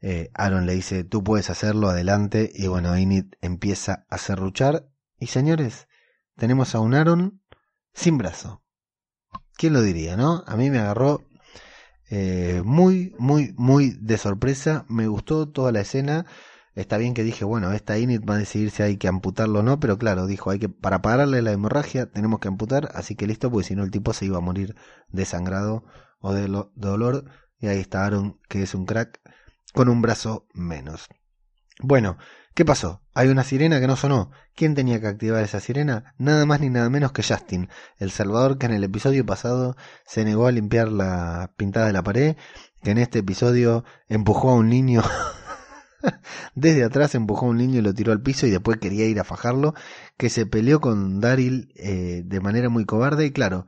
eh, 0.00 0.30
Aaron 0.32 0.64
le 0.64 0.72
dice, 0.72 1.04
tú 1.04 1.22
puedes 1.22 1.50
hacerlo, 1.50 1.90
adelante. 1.90 2.50
Y 2.54 2.66
bueno, 2.66 2.94
Enid 2.94 3.26
empieza 3.42 4.06
a 4.08 4.16
serruchar. 4.16 4.88
Y 5.18 5.26
señores, 5.26 5.86
tenemos 6.34 6.74
a 6.74 6.80
un 6.80 6.94
Aaron 6.94 7.42
sin 7.92 8.16
brazo. 8.16 8.62
¿Quién 9.58 9.74
lo 9.74 9.82
diría, 9.82 10.16
no? 10.16 10.44
A 10.46 10.56
mí 10.56 10.70
me 10.70 10.78
agarró 10.78 11.28
eh, 12.08 12.62
muy, 12.64 13.14
muy, 13.18 13.52
muy 13.58 13.90
de 14.00 14.16
sorpresa. 14.16 14.86
Me 14.88 15.08
gustó 15.08 15.46
toda 15.50 15.72
la 15.72 15.80
escena. 15.80 16.24
Está 16.76 16.98
bien 16.98 17.14
que 17.14 17.24
dije, 17.24 17.46
bueno, 17.46 17.72
esta 17.72 17.98
Init 17.98 18.28
va 18.28 18.34
a 18.34 18.38
decidir 18.38 18.70
si 18.70 18.82
hay 18.82 18.98
que 18.98 19.08
amputarlo 19.08 19.60
o 19.60 19.62
no, 19.62 19.80
pero 19.80 19.96
claro, 19.96 20.26
dijo, 20.26 20.50
hay 20.50 20.58
que, 20.58 20.68
para 20.68 21.00
pararle 21.00 21.40
la 21.40 21.52
hemorragia 21.52 22.04
tenemos 22.12 22.38
que 22.38 22.48
amputar, 22.48 22.90
así 22.94 23.16
que 23.16 23.26
listo, 23.26 23.50
porque 23.50 23.68
si 23.68 23.74
no 23.74 23.82
el 23.82 23.90
tipo 23.90 24.12
se 24.12 24.26
iba 24.26 24.36
a 24.36 24.42
morir 24.42 24.76
desangrado 25.08 25.84
o 26.20 26.34
de, 26.34 26.48
dolor. 26.74 27.24
Y 27.58 27.68
ahí 27.68 27.80
está 27.80 28.04
Aaron, 28.04 28.38
que 28.50 28.62
es 28.62 28.74
un 28.74 28.84
crack, 28.84 29.20
con 29.72 29.88
un 29.88 30.02
brazo 30.02 30.46
menos. 30.52 31.08
Bueno, 31.80 32.18
¿qué 32.54 32.66
pasó? 32.66 33.02
Hay 33.14 33.28
una 33.28 33.42
sirena 33.42 33.80
que 33.80 33.86
no 33.86 33.96
sonó. 33.96 34.30
¿Quién 34.54 34.74
tenía 34.74 35.00
que 35.00 35.06
activar 35.06 35.42
esa 35.42 35.60
sirena? 35.60 36.14
Nada 36.18 36.44
más 36.44 36.60
ni 36.60 36.68
nada 36.68 36.90
menos 36.90 37.12
que 37.12 37.22
Justin, 37.22 37.70
el 37.96 38.10
salvador 38.10 38.58
que 38.58 38.66
en 38.66 38.74
el 38.74 38.84
episodio 38.84 39.24
pasado 39.24 39.76
se 40.04 40.26
negó 40.26 40.46
a 40.46 40.52
limpiar 40.52 40.92
la 40.92 41.54
pintada 41.56 41.86
de 41.86 41.94
la 41.94 42.02
pared, 42.02 42.36
que 42.82 42.90
en 42.90 42.98
este 42.98 43.20
episodio 43.20 43.84
empujó 44.08 44.50
a 44.50 44.56
un 44.56 44.68
niño 44.68 45.02
Desde 46.54 46.84
atrás 46.84 47.14
empujó 47.14 47.46
a 47.46 47.50
un 47.50 47.58
niño 47.58 47.78
y 47.78 47.82
lo 47.82 47.94
tiró 47.94 48.12
al 48.12 48.22
piso 48.22 48.46
y 48.46 48.50
después 48.50 48.78
quería 48.78 49.06
ir 49.06 49.20
a 49.20 49.24
fajarlo, 49.24 49.74
que 50.16 50.30
se 50.30 50.46
peleó 50.46 50.80
con 50.80 51.20
Daryl 51.20 51.72
eh, 51.76 52.22
de 52.24 52.40
manera 52.40 52.68
muy 52.68 52.84
cobarde 52.84 53.26
y 53.26 53.30
claro, 53.30 53.66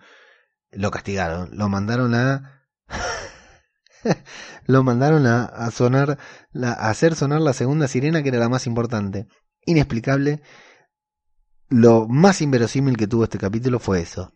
lo 0.70 0.90
castigaron, 0.90 1.50
lo 1.52 1.68
mandaron 1.68 2.14
a... 2.14 2.64
lo 4.66 4.82
mandaron 4.82 5.26
a, 5.26 5.70
sonar, 5.70 6.18
a 6.54 6.90
hacer 6.90 7.14
sonar 7.14 7.40
la 7.40 7.52
segunda 7.52 7.88
sirena 7.88 8.22
que 8.22 8.28
era 8.28 8.38
la 8.38 8.48
más 8.48 8.66
importante. 8.66 9.26
Inexplicable. 9.66 10.42
Lo 11.68 12.06
más 12.08 12.40
inverosímil 12.40 12.96
que 12.96 13.06
tuvo 13.06 13.24
este 13.24 13.38
capítulo 13.38 13.78
fue 13.78 14.00
eso. 14.00 14.32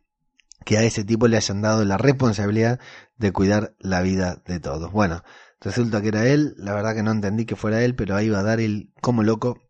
Que 0.65 0.79
a 0.79 0.83
ese 0.83 1.05
tipo 1.05 1.29
le 1.29 1.37
hayan 1.37 1.63
dado 1.63 1.85
la 1.85 1.97
responsabilidad 1.97 2.79
de 3.17 3.33
cuidar 3.33 3.75
la 3.79 4.03
vida 4.03 4.43
de 4.47 4.61
todos. 4.61 4.93
Bueno, 4.93 5.23
Resulta 5.63 6.03
que 6.03 6.09
era 6.09 6.27
él, 6.27 6.55
la 6.59 6.75
verdad 6.75 6.95
que 6.95 7.03
no 7.03 7.13
entendí 7.13 7.47
que 7.47 7.57
fuera 7.57 7.83
él, 7.85 7.95
pero 7.95 8.17
ahí 8.17 8.29
va 8.29 8.41
a 8.41 8.43
dar 8.43 8.61
el 8.61 8.93
como 9.01 9.23
loco. 9.23 9.61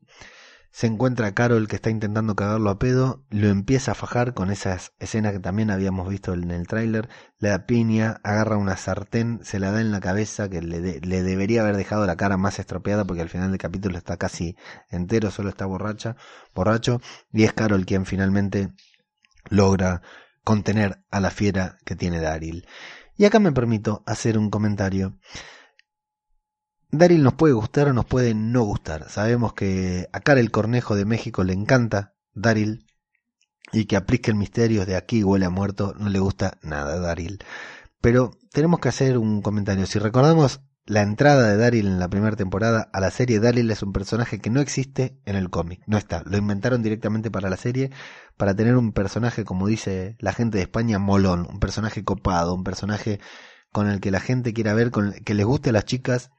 Se 0.70 0.86
encuentra 0.86 1.26
a 1.26 1.34
Carol 1.34 1.68
que 1.68 1.76
está 1.76 1.90
intentando 1.90 2.34
cagarlo 2.34 2.70
a 2.70 2.78
pedo, 2.78 3.26
lo 3.28 3.48
empieza 3.48 3.92
a 3.92 3.94
fajar 3.94 4.32
con 4.32 4.50
esas 4.50 4.92
escenas 5.00 5.32
que 5.32 5.38
también 5.38 5.70
habíamos 5.70 6.08
visto 6.08 6.32
en 6.32 6.50
el 6.50 6.66
tráiler, 6.66 7.10
le 7.38 7.50
da 7.50 7.66
piña, 7.66 8.22
agarra 8.22 8.56
una 8.56 8.78
sartén, 8.78 9.40
se 9.42 9.58
la 9.58 9.70
da 9.70 9.82
en 9.82 9.92
la 9.92 10.00
cabeza 10.00 10.48
que 10.48 10.62
le, 10.62 11.00
le 11.00 11.22
debería 11.22 11.60
haber 11.60 11.76
dejado 11.76 12.06
la 12.06 12.16
cara 12.16 12.38
más 12.38 12.58
estropeada 12.58 13.04
porque 13.04 13.20
al 13.20 13.28
final 13.28 13.50
del 13.50 13.58
capítulo 13.58 13.98
está 13.98 14.16
casi 14.16 14.56
entero, 14.88 15.30
solo 15.30 15.50
está 15.50 15.66
borracha, 15.66 16.16
borracho, 16.54 17.02
y 17.34 17.44
es 17.44 17.52
Carol 17.52 17.84
quien 17.84 18.06
finalmente 18.06 18.72
logra 19.50 20.00
contener 20.42 21.04
a 21.10 21.20
la 21.20 21.30
fiera 21.30 21.76
que 21.84 21.96
tiene 21.96 22.20
Daryl. 22.20 22.66
Y 23.16 23.26
acá 23.26 23.38
me 23.38 23.52
permito 23.52 24.02
hacer 24.06 24.38
un 24.38 24.48
comentario. 24.48 25.18
Daryl 26.94 27.22
nos 27.22 27.32
puede 27.32 27.54
gustar 27.54 27.88
o 27.88 27.94
nos 27.94 28.04
puede 28.04 28.34
no 28.34 28.64
gustar. 28.64 29.08
Sabemos 29.08 29.54
que 29.54 30.10
a 30.12 30.20
Cara 30.20 30.40
el 30.40 30.50
Cornejo 30.50 30.94
de 30.94 31.06
México 31.06 31.42
le 31.42 31.54
encanta 31.54 32.14
Daryl 32.34 32.84
y 33.72 33.86
que 33.86 33.96
aplique 33.96 34.30
el 34.30 34.36
misterio 34.36 34.84
de 34.84 34.96
aquí 34.96 35.24
huele 35.24 35.46
a 35.46 35.50
muerto 35.50 35.94
no 35.98 36.10
le 36.10 36.18
gusta 36.18 36.58
nada 36.60 37.00
Daryl. 37.00 37.42
Pero 38.02 38.32
tenemos 38.52 38.80
que 38.80 38.90
hacer 38.90 39.16
un 39.16 39.40
comentario. 39.40 39.86
Si 39.86 39.98
recordamos 39.98 40.60
la 40.84 41.00
entrada 41.00 41.48
de 41.48 41.56
Daryl 41.56 41.86
en 41.86 41.98
la 41.98 42.10
primera 42.10 42.36
temporada 42.36 42.90
a 42.92 43.00
la 43.00 43.10
serie, 43.10 43.40
Daryl 43.40 43.70
es 43.70 43.82
un 43.82 43.94
personaje 43.94 44.38
que 44.38 44.50
no 44.50 44.60
existe 44.60 45.18
en 45.24 45.36
el 45.36 45.48
cómic. 45.48 45.80
No 45.86 45.96
está. 45.96 46.22
Lo 46.26 46.36
inventaron 46.36 46.82
directamente 46.82 47.30
para 47.30 47.48
la 47.48 47.56
serie 47.56 47.90
para 48.36 48.54
tener 48.54 48.76
un 48.76 48.92
personaje, 48.92 49.46
como 49.46 49.66
dice 49.66 50.16
la 50.18 50.34
gente 50.34 50.58
de 50.58 50.64
España, 50.64 50.98
molón. 50.98 51.46
Un 51.48 51.58
personaje 51.58 52.04
copado, 52.04 52.54
un 52.54 52.64
personaje 52.64 53.18
con 53.72 53.88
el 53.88 54.00
que 54.00 54.10
la 54.10 54.20
gente 54.20 54.52
quiera 54.52 54.74
ver, 54.74 54.90
con 54.90 55.14
el 55.14 55.24
que 55.24 55.32
les 55.32 55.46
guste 55.46 55.70
a 55.70 55.72
las 55.72 55.86
chicas 55.86 56.30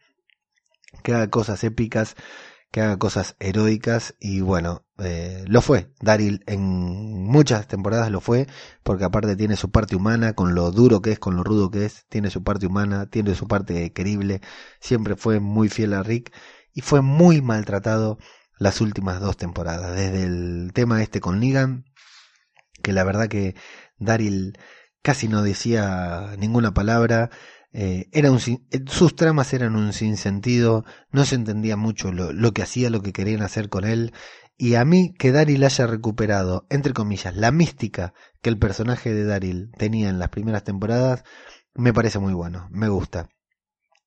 que 1.02 1.14
haga 1.14 1.30
cosas 1.30 1.64
épicas, 1.64 2.16
que 2.72 2.82
haga 2.82 2.98
cosas 2.98 3.36
heroicas 3.40 4.16
y 4.20 4.42
bueno, 4.42 4.86
eh, 4.98 5.44
lo 5.48 5.62
fue. 5.62 5.92
Daryl 6.02 6.44
en 6.48 6.62
muchas 7.24 7.68
temporadas 7.68 8.12
lo 8.12 8.20
fue 8.22 8.48
porque 8.84 9.04
aparte 9.04 9.36
tiene 9.36 9.56
su 9.56 9.72
parte 9.72 9.96
humana, 9.96 10.34
con 10.34 10.56
lo 10.56 10.72
duro 10.72 11.02
que 11.02 11.12
es, 11.12 11.20
con 11.20 11.36
lo 11.36 11.44
rudo 11.44 11.70
que 11.72 11.86
es, 11.86 12.06
tiene 12.10 12.30
su 12.30 12.44
parte 12.44 12.66
humana, 12.66 13.06
tiene 13.08 13.36
su 13.36 13.48
parte 13.48 13.94
querible, 13.94 14.42
siempre 14.80 15.16
fue 15.16 15.40
muy 15.40 15.70
fiel 15.70 15.94
a 15.94 16.04
Rick 16.04 16.34
y 16.74 16.82
fue 16.82 17.02
muy 17.02 17.42
maltratado 17.42 18.18
las 18.58 18.82
últimas 18.82 19.20
dos 19.20 19.38
temporadas, 19.38 19.96
desde 19.96 20.24
el 20.24 20.72
tema 20.74 21.04
este 21.04 21.20
con 21.20 21.40
Negan, 21.40 21.86
que 22.82 22.94
la 22.94 23.04
verdad 23.04 23.28
que 23.28 23.56
Daryl 23.98 24.58
casi 25.04 25.28
no 25.28 25.44
decía 25.44 26.36
ninguna 26.40 26.74
palabra, 26.74 27.30
eh, 27.74 28.10
un, 28.30 28.38
eh, 28.72 28.86
sus 28.88 29.16
tramas 29.16 29.54
eran 29.54 29.76
un 29.76 29.94
sinsentido, 29.94 30.86
no 31.12 31.26
se 31.26 31.36
entendía 31.36 31.76
mucho 31.76 32.12
lo, 32.12 32.32
lo, 32.32 32.54
que 32.54 32.62
hacía, 32.62 32.90
lo 32.90 33.02
que 33.02 33.14
querían 33.14 33.42
hacer 33.42 33.70
con 33.70 33.84
él, 33.84 34.14
y 34.58 34.76
a 34.76 34.86
mí 34.86 35.14
que 35.18 35.32
Daryl 35.32 35.64
haya 35.64 35.88
recuperado, 35.88 36.68
entre 36.70 36.94
comillas, 36.94 37.36
la 37.36 37.52
mística 37.52 38.14
que 38.42 38.50
el 38.50 38.60
personaje 38.60 39.14
de 39.14 39.26
Daryl 39.26 39.72
tenía 39.78 40.10
en 40.10 40.20
las 40.20 40.30
primeras 40.30 40.64
temporadas, 40.64 41.24
me 41.74 41.94
parece 41.94 42.20
muy 42.20 42.34
bueno, 42.34 42.68
me 42.72 42.88
gusta. 42.88 43.30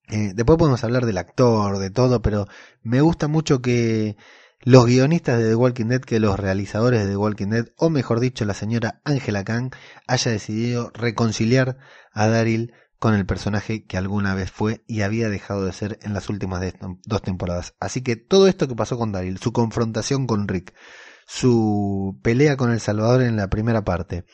Eh, 0.08 0.32
después 0.34 0.56
podemos 0.56 0.84
hablar 0.84 1.04
del 1.04 1.18
actor, 1.18 1.78
de 1.78 1.90
todo, 1.90 2.22
pero 2.22 2.46
me 2.82 3.00
gusta 3.00 3.26
mucho 3.26 3.60
que 3.60 4.16
los 4.60 4.86
guionistas 4.86 5.38
de 5.38 5.48
The 5.48 5.54
Walking 5.56 5.86
Dead, 5.86 6.00
que 6.00 6.20
los 6.20 6.38
realizadores 6.38 7.02
de 7.02 7.10
The 7.10 7.16
Walking 7.16 7.48
Dead, 7.48 7.66
o 7.76 7.90
mejor 7.90 8.20
dicho, 8.20 8.44
la 8.44 8.54
señora 8.54 9.00
Angela 9.04 9.44
Kang, 9.44 9.72
haya 10.06 10.30
decidido 10.30 10.90
reconciliar 10.94 11.76
a 12.12 12.28
Daryl 12.28 12.72
con 12.98 13.14
el 13.14 13.26
personaje 13.26 13.84
que 13.84 13.96
alguna 13.96 14.34
vez 14.34 14.50
fue 14.50 14.82
y 14.86 15.02
había 15.02 15.28
dejado 15.28 15.64
de 15.64 15.72
ser 15.72 15.98
en 16.02 16.14
las 16.14 16.28
últimas 16.28 16.62
dos 17.04 17.22
temporadas. 17.22 17.74
Así 17.80 18.02
que 18.02 18.16
todo 18.16 18.48
esto 18.48 18.68
que 18.68 18.74
pasó 18.74 18.96
con 18.98 19.12
Daryl, 19.12 19.38
su 19.38 19.52
confrontación 19.52 20.26
con 20.26 20.48
Rick, 20.48 20.74
su 21.26 22.18
pelea 22.22 22.56
con 22.56 22.70
el 22.70 22.80
Salvador 22.80 23.22
en 23.22 23.36
la 23.36 23.48
primera 23.48 23.84
parte, 23.84 24.24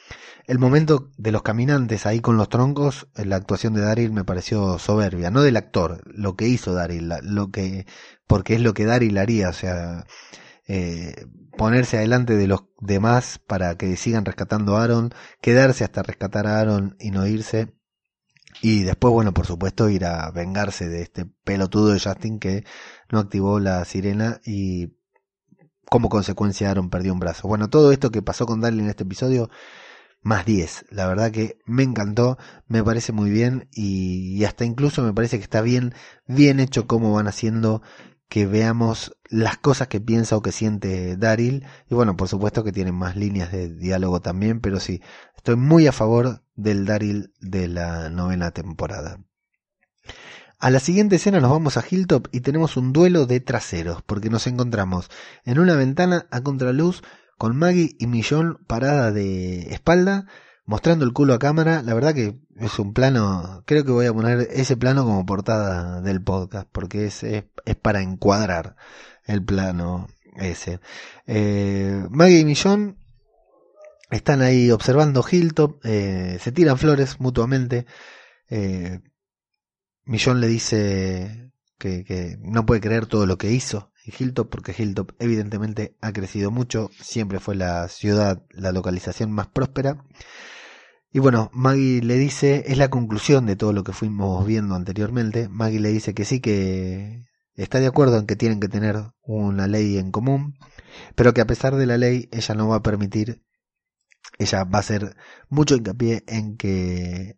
el 0.47 0.59
momento 0.59 1.11
de 1.17 1.33
los 1.33 1.43
caminantes 1.43 2.07
ahí 2.07 2.21
con 2.21 2.37
los 2.37 2.49
troncos, 2.49 3.09
la 3.15 3.37
actuación 3.37 3.75
de 3.75 3.81
Daryl 3.81 4.13
me 4.13 4.25
pareció 4.25 4.79
soberbia, 4.79 5.31
no 5.31 5.43
del 5.43 5.57
actor, 5.57 6.03
lo 6.07 6.37
que 6.37 6.49
hizo 6.49 6.75
Daryl, 6.75 7.13
lo 7.23 7.51
que, 7.51 7.87
porque 8.27 8.55
es 8.55 8.61
lo 8.61 8.75
que 8.75 8.85
Daryl 8.85 9.19
haría, 9.19 9.49
o 9.49 9.53
sea, 9.55 10.07
eh, 10.69 11.27
ponerse 11.57 11.99
adelante 11.99 12.37
de 12.37 12.47
los 12.47 12.65
demás 12.81 13.39
para 13.39 13.77
que 13.77 13.97
sigan 13.97 14.25
rescatando 14.25 14.77
a 14.77 14.85
Aaron, 14.85 15.11
quedarse 15.41 15.85
hasta 15.85 16.03
rescatar 16.03 16.47
a 16.47 16.61
Aaron 16.61 16.97
y 16.99 17.11
no 17.11 17.27
irse 17.27 17.75
y 18.61 18.83
después, 18.83 19.13
bueno, 19.13 19.33
por 19.33 19.47
supuesto, 19.47 19.89
ir 19.89 20.05
a 20.05 20.31
vengarse 20.31 20.89
de 20.89 21.03
este 21.03 21.27
pelotudo 21.45 21.93
de 21.93 22.01
Justin 22.01 22.39
que 22.39 22.65
no 23.11 23.19
activó 23.19 23.59
la 23.61 23.85
sirena 23.85 24.41
y 24.45 24.95
como 25.89 26.09
consecuencia 26.09 26.71
Aaron 26.71 26.91
perdió 26.91 27.13
un 27.13 27.21
brazo. 27.21 27.49
Bueno, 27.49 27.69
todo 27.71 27.93
esto 27.93 28.11
que 28.11 28.23
pasó 28.23 28.47
con 28.47 28.61
Daryl 28.61 28.81
en 28.81 28.89
este 28.89 29.05
episodio, 29.05 29.51
más 30.23 30.47
10. 30.47 30.87
La 30.91 31.07
verdad 31.07 31.31
que 31.31 31.59
me 31.67 31.83
encantó, 31.83 32.39
me 32.67 32.83
parece 32.83 33.13
muy 33.13 33.31
bien 33.31 33.69
y, 33.73 34.45
hasta 34.45 34.65
incluso 34.65 35.03
me 35.03 35.13
parece 35.13 35.39
que 35.39 35.45
está 35.45 35.61
bien, 35.61 35.95
bien 36.27 36.61
hecho 36.61 36.87
cómo 36.87 37.13
van 37.13 37.27
haciendo 37.29 37.83
que 38.33 38.47
veamos 38.47 39.15
las 39.29 39.59
cosas 39.59 39.89
que 39.89 40.01
piensa 40.01 40.39
o 40.39 40.41
que 40.41 40.53
siente 40.53 41.19
Daryl. 41.19 41.67
Y 41.91 41.95
bueno, 41.95 42.17
por 42.17 42.29
supuesto 42.29 42.65
que 42.65 42.73
tienen 42.73 42.95
más 42.95 43.15
líneas 43.15 43.53
de 43.53 43.69
diálogo 43.69 44.23
también, 44.23 44.63
pero 44.63 44.81
sí, 44.81 45.03
estoy 45.37 45.57
muy 45.57 45.87
a 45.87 45.93
favor 45.93 46.43
del 46.55 46.87
Daryl 46.87 47.35
de 47.41 47.69
la 47.69 48.09
novena 48.09 48.51
temporada. 48.51 49.19
A 50.59 50.71
la 50.71 50.81
siguiente 50.81 51.17
escena 51.17 51.41
nos 51.41 51.51
vamos 51.51 51.77
a 51.77 51.85
Hilltop 51.87 52.29
y 52.33 52.41
tenemos 52.41 52.79
un 52.79 52.95
duelo 52.95 53.27
de 53.27 53.41
traseros, 53.41 54.01
porque 54.01 54.31
nos 54.31 54.47
encontramos 54.47 55.11
en 55.45 55.59
una 55.59 55.75
ventana 55.75 56.27
a 56.31 56.41
contraluz 56.41 57.03
con 57.37 57.55
Maggie 57.55 57.97
y 57.99 58.07
Millón 58.07 58.65
parada 58.67 59.13
de 59.13 59.75
espalda, 59.75 60.25
mostrando 60.65 61.05
el 61.05 61.13
culo 61.13 61.35
a 61.35 61.39
cámara. 61.39 61.83
La 61.83 61.95
verdad 61.95 62.15
que 62.15 62.39
es 62.57 62.79
un 62.79 62.93
plano, 62.93 63.63
creo 63.67 63.85
que 63.85 63.93
voy 63.93 64.07
a 64.07 64.13
poner 64.13 64.49
ese 64.51 64.77
plano 64.77 65.05
como 65.05 65.27
portada 65.27 66.01
del 66.01 66.23
podcast, 66.23 66.69
porque 66.71 67.07
es, 67.07 67.23
es, 67.23 67.45
para 67.81 68.03
encuadrar 68.03 68.77
el 69.25 69.45
plano 69.45 70.09
ese. 70.37 70.81
Eh, 71.27 72.07
Maggie 72.11 72.41
y 72.41 72.45
Millón 72.45 72.99
están 74.11 74.43
ahí 74.43 74.71
observando 74.71 75.25
Hilltop, 75.29 75.81
eh, 75.85 76.39
se 76.41 76.53
tiran 76.53 76.79
flores 76.79 77.21
mutuamente. 77.21 77.87
Eh, 78.49 79.01
Millón 80.05 80.41
le 80.41 80.49
dice 80.49 81.53
que, 81.79 82.05
que, 82.05 82.37
no 82.41 82.67
puede 82.67 82.81
creer 82.81 83.07
todo 83.07 83.27
lo 83.27 83.39
que 83.39 83.53
hizo 83.53 83.92
Hilltop, 84.05 84.49
porque 84.51 84.75
Hilltop 84.77 85.13
evidentemente 85.19 85.97
ha 86.01 86.13
crecido 86.13 86.51
mucho, 86.51 86.91
siempre 87.01 87.41
fue 87.41 87.55
la 87.55 87.89
ciudad, 87.89 88.43
la 88.51 88.73
localización 88.73 89.31
más 89.33 89.49
próspera. 89.49 90.05
Y 91.13 91.19
bueno, 91.19 91.51
Maggie 91.53 92.03
le 92.03 92.17
dice, 92.17 92.65
es 92.67 92.79
la 92.79 92.91
conclusión 92.91 93.47
de 93.47 93.57
todo 93.57 93.73
lo 93.73 93.85
que 93.85 93.93
fuimos 93.93 94.47
viendo 94.47 94.75
anteriormente, 94.75 95.49
Maggie 95.49 95.81
le 95.81 95.91
dice 95.91 96.15
que 96.15 96.25
sí, 96.25 96.41
que 96.41 97.25
está 97.55 97.81
de 97.81 97.87
acuerdo 97.87 98.19
en 98.19 98.27
que 98.27 98.37
tienen 98.37 98.61
que 98.61 98.69
tener 98.69 98.97
una 99.23 99.67
ley 99.67 99.99
en 99.99 100.11
común, 100.11 100.57
pero 101.15 101.35
que 101.35 101.43
a 101.43 101.47
pesar 101.47 101.77
de 101.77 101.87
la 101.87 101.99
ley 101.99 102.29
ella 102.33 102.55
no 102.55 102.69
va 102.69 102.77
a 102.77 102.83
permitir, 102.83 103.43
ella 104.39 104.65
va 104.65 104.79
a 104.79 104.81
hacer 104.81 105.17
mucho 105.49 105.77
hincapié 105.77 106.25
en 106.27 106.57
que 106.57 107.37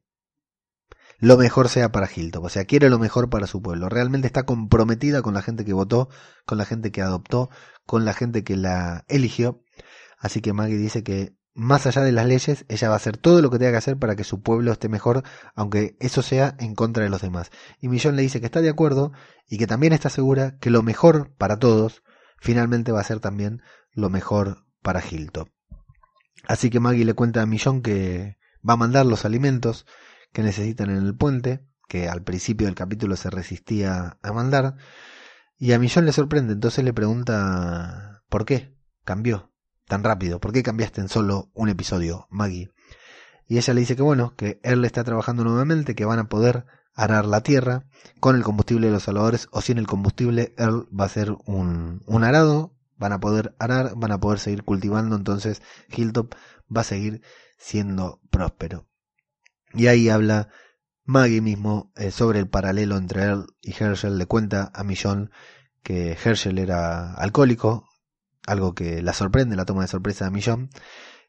lo 1.24 1.36
mejor 1.36 1.68
sea 1.68 1.90
para 1.90 2.08
Hilton, 2.14 2.44
o 2.44 2.48
sea, 2.48 2.64
quiere 2.64 2.90
lo 2.90 2.98
mejor 2.98 3.30
para 3.30 3.46
su 3.46 3.62
pueblo, 3.62 3.88
realmente 3.88 4.26
está 4.26 4.44
comprometida 4.44 5.22
con 5.22 5.34
la 5.34 5.42
gente 5.42 5.64
que 5.64 5.72
votó, 5.72 6.08
con 6.44 6.58
la 6.58 6.66
gente 6.66 6.92
que 6.92 7.02
adoptó, 7.02 7.50
con 7.86 8.04
la 8.04 8.12
gente 8.12 8.44
que 8.44 8.56
la 8.56 9.04
eligió, 9.08 9.62
así 10.18 10.40
que 10.40 10.52
Maggie 10.52 10.76
dice 10.76 11.02
que 11.02 11.34
más 11.54 11.86
allá 11.86 12.02
de 12.02 12.12
las 12.12 12.26
leyes, 12.26 12.66
ella 12.68 12.88
va 12.88 12.94
a 12.94 12.96
hacer 12.96 13.16
todo 13.16 13.40
lo 13.40 13.48
que 13.48 13.58
tenga 13.58 13.70
que 13.70 13.78
hacer 13.78 13.96
para 13.96 14.16
que 14.16 14.24
su 14.24 14.42
pueblo 14.42 14.72
esté 14.72 14.88
mejor, 14.88 15.22
aunque 15.54 15.96
eso 16.00 16.20
sea 16.20 16.56
en 16.58 16.74
contra 16.74 17.04
de 17.04 17.10
los 17.10 17.22
demás. 17.22 17.50
Y 17.80 17.88
Millón 17.88 18.16
le 18.16 18.22
dice 18.22 18.40
que 18.40 18.46
está 18.46 18.60
de 18.60 18.68
acuerdo 18.68 19.12
y 19.48 19.56
que 19.56 19.68
también 19.68 19.92
está 19.92 20.10
segura 20.10 20.58
que 20.58 20.70
lo 20.70 20.82
mejor 20.82 21.32
para 21.36 21.58
todos 21.58 22.02
finalmente 22.40 22.90
va 22.92 23.00
a 23.00 23.04
ser 23.04 23.20
también 23.20 23.62
lo 23.92 24.10
mejor 24.10 24.66
para 24.82 25.00
Hilton. 25.00 25.52
Así 26.46 26.70
que 26.70 26.80
Maggie 26.80 27.04
le 27.04 27.14
cuenta 27.14 27.40
a 27.40 27.46
Millón 27.46 27.82
que 27.82 28.36
va 28.68 28.74
a 28.74 28.78
mandar 28.78 29.06
los 29.06 29.24
alimentos 29.24 29.86
que 30.34 30.42
necesitan 30.42 30.90
en 30.90 30.98
el 30.98 31.16
puente, 31.16 31.64
que 31.88 32.08
al 32.08 32.22
principio 32.22 32.66
del 32.66 32.74
capítulo 32.74 33.16
se 33.16 33.30
resistía 33.30 34.18
a 34.20 34.32
mandar, 34.32 34.76
y 35.56 35.72
a 35.72 35.78
Millón 35.78 36.04
le 36.04 36.12
sorprende, 36.12 36.52
entonces 36.52 36.84
le 36.84 36.92
pregunta 36.92 38.22
¿por 38.28 38.44
qué? 38.44 38.76
Cambió 39.04 39.52
tan 39.86 40.02
rápido, 40.02 40.40
¿por 40.40 40.52
qué 40.52 40.62
cambiaste 40.62 41.00
en 41.00 41.08
solo 41.08 41.50
un 41.54 41.68
episodio, 41.68 42.26
Maggie? 42.30 42.72
Y 43.46 43.58
ella 43.58 43.74
le 43.74 43.80
dice 43.80 43.94
que 43.94 44.02
bueno, 44.02 44.34
que 44.36 44.60
él 44.64 44.84
está 44.84 45.04
trabajando 45.04 45.44
nuevamente, 45.44 45.94
que 45.94 46.04
van 46.04 46.18
a 46.18 46.28
poder 46.28 46.66
arar 46.94 47.26
la 47.26 47.42
tierra 47.42 47.86
con 48.18 48.34
el 48.34 48.42
combustible 48.42 48.88
de 48.88 48.94
los 48.94 49.04
salvadores 49.04 49.46
o 49.52 49.60
sin 49.60 49.78
el 49.78 49.86
combustible, 49.86 50.52
él 50.58 50.86
va 50.98 51.04
a 51.04 51.10
ser 51.10 51.36
un, 51.46 52.02
un 52.06 52.24
arado, 52.24 52.74
van 52.96 53.12
a 53.12 53.20
poder 53.20 53.54
arar, 53.60 53.92
van 53.96 54.10
a 54.10 54.18
poder 54.18 54.40
seguir 54.40 54.64
cultivando, 54.64 55.14
entonces 55.14 55.62
Hilltop 55.90 56.34
va 56.74 56.80
a 56.80 56.84
seguir 56.84 57.22
siendo 57.56 58.20
próspero. 58.30 58.88
Y 59.74 59.88
ahí 59.88 60.08
habla 60.08 60.48
Maggie 61.04 61.40
mismo 61.40 61.92
eh, 61.96 62.10
sobre 62.10 62.38
el 62.38 62.48
paralelo 62.48 62.96
entre 62.96 63.24
él 63.24 63.44
y 63.60 63.72
Herschel. 63.72 64.18
Le 64.18 64.26
cuenta 64.26 64.70
a 64.74 64.84
Millón 64.84 65.30
que 65.82 66.12
Herschel 66.12 66.58
era 66.58 67.14
alcohólico, 67.14 67.88
algo 68.46 68.74
que 68.74 69.02
la 69.02 69.12
sorprende, 69.12 69.56
la 69.56 69.64
toma 69.64 69.82
de 69.82 69.88
sorpresa 69.88 70.26
a 70.26 70.30
Millón. 70.30 70.70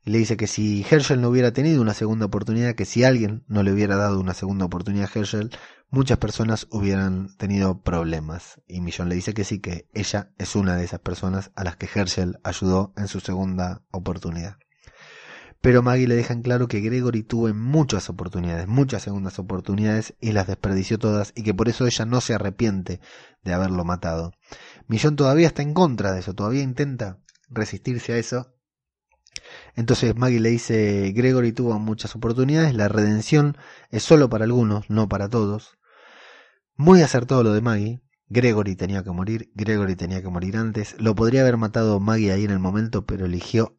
Y 0.03 0.11
le 0.11 0.19
dice 0.19 0.37
que 0.37 0.45
si 0.45 0.85
Herschel 0.89 1.19
no 1.19 1.29
hubiera 1.29 1.51
tenido 1.51 1.81
una 1.81 1.95
segunda 1.95 2.27
oportunidad, 2.27 2.75
que 2.75 2.85
si 2.85 3.03
alguien 3.03 3.43
no 3.47 3.63
le 3.63 3.73
hubiera 3.73 3.95
dado 3.95 4.19
una 4.19 4.35
segunda 4.35 4.65
oportunidad 4.65 5.09
a 5.13 5.19
Herschel, 5.19 5.49
muchas 5.89 6.19
personas 6.19 6.67
hubieran 6.69 7.35
tenido 7.37 7.81
problemas. 7.81 8.61
Y 8.67 8.81
Millón 8.81 9.09
le 9.09 9.15
dice 9.15 9.33
que 9.33 9.43
sí, 9.43 9.59
que 9.59 9.89
ella 9.93 10.31
es 10.37 10.55
una 10.55 10.75
de 10.75 10.85
esas 10.85 10.99
personas 10.99 11.51
a 11.55 11.63
las 11.63 11.75
que 11.75 11.89
Herschel 11.93 12.37
ayudó 12.43 12.93
en 12.95 13.07
su 13.07 13.19
segunda 13.19 13.83
oportunidad. 13.91 14.57
Pero 15.65 15.81
Maggie 15.81 16.07
le 16.07 16.13
deja 16.13 16.31
en 16.31 16.43
claro 16.43 16.67
que 16.67 16.79
Gregory 16.79 17.23
tuvo 17.23 17.51
muchas 17.51 18.07
oportunidades, 18.11 18.67
muchas 18.67 19.01
segundas 19.01 19.39
oportunidades 19.39 20.13
y 20.21 20.31
las 20.31 20.45
desperdició 20.45 20.99
todas 20.99 21.33
y 21.35 21.41
que 21.41 21.55
por 21.55 21.69
eso 21.69 21.87
ella 21.87 22.05
no 22.05 22.21
se 22.21 22.35
arrepiente 22.35 23.01
de 23.43 23.51
haberlo 23.51 23.83
matado. 23.83 24.33
Millón 24.85 25.15
todavía 25.15 25.47
está 25.47 25.63
en 25.63 25.73
contra 25.73 26.11
de 26.11 26.19
eso, 26.19 26.35
todavía 26.35 26.61
intenta 26.61 27.17
resistirse 27.49 28.13
a 28.13 28.17
eso. 28.17 28.53
Entonces 29.75 30.15
Maggie 30.15 30.39
le 30.39 30.49
dice, 30.49 31.11
Gregory 31.15 31.51
tuvo 31.51 31.79
muchas 31.79 32.15
oportunidades, 32.15 32.75
la 32.75 32.87
redención 32.87 33.57
es 33.89 34.03
solo 34.03 34.29
para 34.29 34.43
algunos, 34.43 34.91
no 34.91 35.09
para 35.09 35.29
todos. 35.29 35.79
Muy 36.75 37.01
acertado 37.01 37.41
lo 37.41 37.53
de 37.53 37.61
Maggie, 37.61 38.03
Gregory 38.27 38.75
tenía 38.75 39.03
que 39.03 39.09
morir, 39.09 39.49
Gregory 39.55 39.95
tenía 39.95 40.21
que 40.21 40.29
morir 40.29 40.57
antes, 40.57 40.95
lo 40.99 41.15
podría 41.15 41.41
haber 41.41 41.57
matado 41.57 41.99
Maggie 41.99 42.33
ahí 42.33 42.43
en 42.43 42.51
el 42.51 42.59
momento, 42.59 43.07
pero 43.07 43.25
eligió 43.25 43.75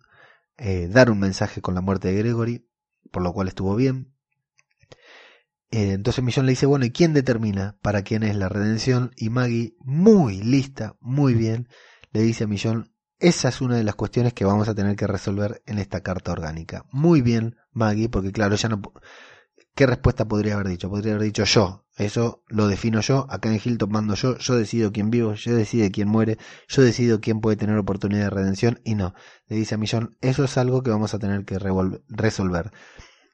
eh, 0.59 0.89
dar 0.89 1.11
un 1.11 1.19
mensaje 1.19 1.61
con 1.61 1.75
la 1.75 1.81
muerte 1.81 2.09
de 2.09 2.19
Gregory, 2.19 2.69
por 3.11 3.23
lo 3.23 3.33
cual 3.33 3.49
estuvo 3.49 3.75
bien. 3.77 4.15
Eh, 5.71 5.93
entonces 5.93 6.23
Millón 6.23 6.47
le 6.47 6.53
dice, 6.53 6.67
bueno, 6.67 6.85
¿y 6.85 6.91
quién 6.91 7.13
determina 7.13 7.77
para 7.83 8.03
quién 8.03 8.23
es 8.23 8.37
la 8.37 8.49
redención? 8.49 9.13
Y 9.17 9.31
Maggie, 9.31 9.77
muy 9.81 10.41
lista, 10.41 10.97
muy 11.01 11.35
bien, 11.35 11.69
le 12.13 12.23
dice 12.23 12.45
a 12.45 12.47
Millón, 12.47 12.93
esa 13.19 13.49
es 13.49 13.61
una 13.61 13.77
de 13.77 13.85
las 13.85 13.95
cuestiones 13.95 14.33
que 14.33 14.45
vamos 14.45 14.69
a 14.69 14.75
tener 14.75 14.95
que 14.95 15.07
resolver 15.07 15.63
en 15.67 15.79
esta 15.79 16.03
carta 16.03 16.33
orgánica. 16.33 16.85
Muy 16.93 17.23
bien, 17.23 17.57
Maggie, 17.73 18.09
porque 18.09 18.33
claro, 18.33 18.57
ya 18.57 18.69
no... 18.69 18.81
¿Qué 19.77 19.85
respuesta 19.85 20.25
podría 20.25 20.55
haber 20.55 20.69
dicho? 20.69 20.89
Podría 20.89 21.13
haber 21.13 21.25
dicho 21.25 21.45
yo, 21.45 21.85
eso 21.97 22.43
lo 22.49 22.67
defino 22.67 23.03
yo, 23.03 23.27
acá 23.29 23.51
en 23.51 23.61
Hilton 23.63 23.93
mando 23.93 24.15
yo, 24.15 24.39
yo 24.39 24.55
decido 24.57 24.91
quién 24.91 25.11
vivo, 25.11 25.35
yo 25.35 25.55
decido 25.55 25.87
quién 25.93 26.09
muere, 26.09 26.39
yo 26.67 26.81
decido 26.81 27.21
quién 27.21 27.43
puede 27.43 27.59
tener 27.59 27.77
oportunidad 27.77 28.25
de 28.25 28.31
redención 28.31 28.81
y 28.85 28.95
no. 28.95 29.13
Le 29.49 29.57
dice 29.57 29.75
a 29.75 29.79
Millón, 29.79 30.17
eso 30.23 30.45
es 30.45 30.57
algo 30.57 30.83
que 30.83 30.89
vamos 30.89 31.13
a 31.13 31.19
tener 31.19 31.45
que 31.45 31.59
resolver. 31.59 32.73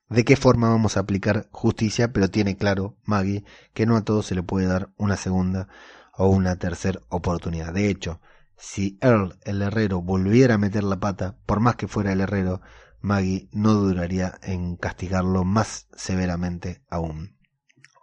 ¿De 0.09 0.25
qué 0.25 0.35
forma 0.35 0.69
vamos 0.69 0.97
a 0.97 1.01
aplicar 1.01 1.47
justicia? 1.53 2.13
Pero 2.13 2.29
tiene 2.29 2.57
claro 2.57 2.97
Maggie 3.05 3.45
que 3.73 3.87
no 3.87 3.97
a 3.97 4.03
todos 4.03 4.27
se 4.27 4.35
le 4.35 4.43
puede 4.43 4.67
dar 4.67 4.91
una 4.97 5.17
segunda 5.17 5.69
o 6.13 6.27
una 6.27 6.57
tercera 6.57 7.03
oportunidad. 7.09 7.73
De 7.73 7.89
hecho, 7.89 8.21
si 8.57 8.99
Earl, 9.01 9.39
el 9.45 9.63
herrero, 9.63 10.03
volviera 10.03 10.55
a 10.55 10.59
meter 10.59 10.83
la 10.83 10.99
pata, 10.99 11.37
por 11.47 11.61
más 11.61 11.77
que 11.77 11.87
fuera 11.87 12.13
el 12.13 12.21
herrero, 12.21 12.63
Maggie 13.03 13.49
no 13.53 13.75
duraría 13.75 14.39
en 14.43 14.77
castigarlo 14.77 15.45
más 15.45 15.89
severamente 15.95 16.83
aún. 16.89 17.37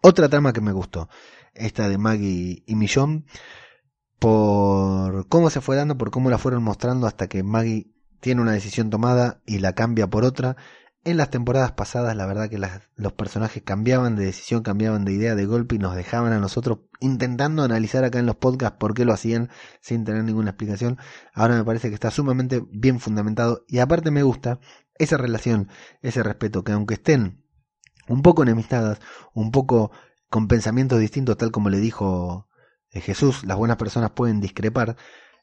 Otra 0.02 0.30
trama 0.30 0.54
que 0.54 0.62
me 0.62 0.72
gustó, 0.72 1.10
esta 1.54 1.90
de 1.90 1.98
Maggie 1.98 2.64
y 2.66 2.76
Millón, 2.76 3.26
por 4.20 5.28
cómo 5.28 5.50
se 5.50 5.62
fue 5.62 5.76
dando, 5.76 5.98
por 5.98 6.12
cómo 6.12 6.30
la 6.30 6.38
fueron 6.38 6.64
mostrando 6.64 7.08
hasta 7.08 7.28
que 7.28 7.44
Maggie 7.44 7.92
tiene 8.20 8.42
una 8.42 8.52
decisión 8.52 8.90
tomada 8.90 9.42
y 9.46 9.60
la 9.60 9.74
cambia 9.74 10.08
por 10.08 10.26
otra. 10.26 10.58
En 11.06 11.16
las 11.16 11.30
temporadas 11.30 11.72
pasadas, 11.72 12.14
la 12.18 12.26
verdad 12.26 12.50
que 12.50 12.60
los 12.96 13.14
personajes 13.14 13.64
cambiaban 13.64 14.18
de 14.18 14.26
decisión, 14.26 14.64
cambiaban 14.64 15.06
de 15.06 15.14
idea 15.14 15.34
de 15.34 15.46
golpe 15.46 15.76
y 15.76 15.80
nos 15.80 15.96
dejaban 15.96 16.34
a 16.34 16.40
nosotros 16.40 16.80
intentando 17.00 17.64
analizar 17.64 18.04
acá 18.04 18.20
en 18.20 18.26
los 18.26 18.36
podcasts 18.36 18.78
por 18.78 18.94
qué 18.94 19.06
lo 19.06 19.14
hacían 19.14 19.50
sin 19.80 20.04
tener 20.04 20.26
ninguna 20.26 20.50
explicación. 20.50 20.98
Ahora 21.34 21.56
me 21.56 21.64
parece 21.64 21.88
que 21.88 21.96
está 21.96 22.12
sumamente 22.12 22.62
bien 22.70 23.00
fundamentado 23.00 23.64
y 23.70 23.80
aparte 23.80 24.12
me 24.12 24.24
gusta 24.24 24.60
esa 25.00 25.18
relación, 25.18 25.70
ese 26.02 26.22
respeto, 26.22 26.64
que 26.64 26.74
aunque 26.74 26.96
estén 26.96 27.44
un 28.08 28.22
poco 28.22 28.44
enemistadas, 28.44 29.00
un 29.34 29.52
poco 29.52 29.92
con 30.30 30.48
pensamientos 30.48 31.00
distintos, 31.00 31.38
tal 31.38 31.52
como 31.52 31.70
le 31.70 31.80
dijo 31.80 32.48
eh, 32.92 33.02
Jesús, 33.02 33.44
las 33.44 33.58
buenas 33.58 33.78
personas 33.78 34.12
pueden 34.12 34.42
discrepar, 34.42 34.98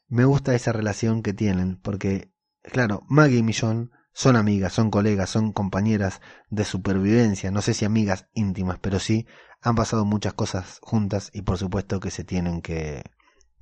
me 0.07 0.23
gusta 0.23 0.55
esa 0.55 0.71
relación 0.71 1.21
que 1.21 1.33
tienen, 1.33 1.77
porque, 1.81 2.31
claro, 2.61 3.03
Maggie 3.09 3.39
y 3.39 3.43
Millón 3.43 3.91
son 4.13 4.35
amigas, 4.35 4.73
son 4.73 4.89
colegas, 4.89 5.29
son 5.29 5.51
compañeras 5.51 6.21
de 6.49 6.63
supervivencia, 6.63 7.51
no 7.51 7.61
sé 7.61 7.73
si 7.73 7.85
amigas 7.85 8.27
íntimas, 8.33 8.79
pero 8.79 8.99
sí 8.99 9.27
han 9.61 9.75
pasado 9.75 10.05
muchas 10.05 10.33
cosas 10.33 10.79
juntas 10.81 11.29
y 11.33 11.41
por 11.41 11.57
supuesto 11.57 11.99
que 11.99 12.11
se 12.11 12.23
tienen 12.23 12.61
que, 12.61 13.03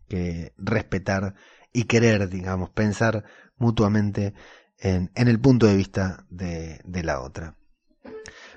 que 0.07 0.53
respetar 0.57 1.35
y 1.73 1.85
querer, 1.85 2.29
digamos, 2.29 2.69
pensar 2.69 3.25
mutuamente 3.57 4.33
en, 4.79 5.09
el 5.15 5.39
punto 5.39 5.65
de 5.65 5.75
vista 5.75 6.25
de, 6.29 6.81
la 7.03 7.21
otra. 7.21 7.55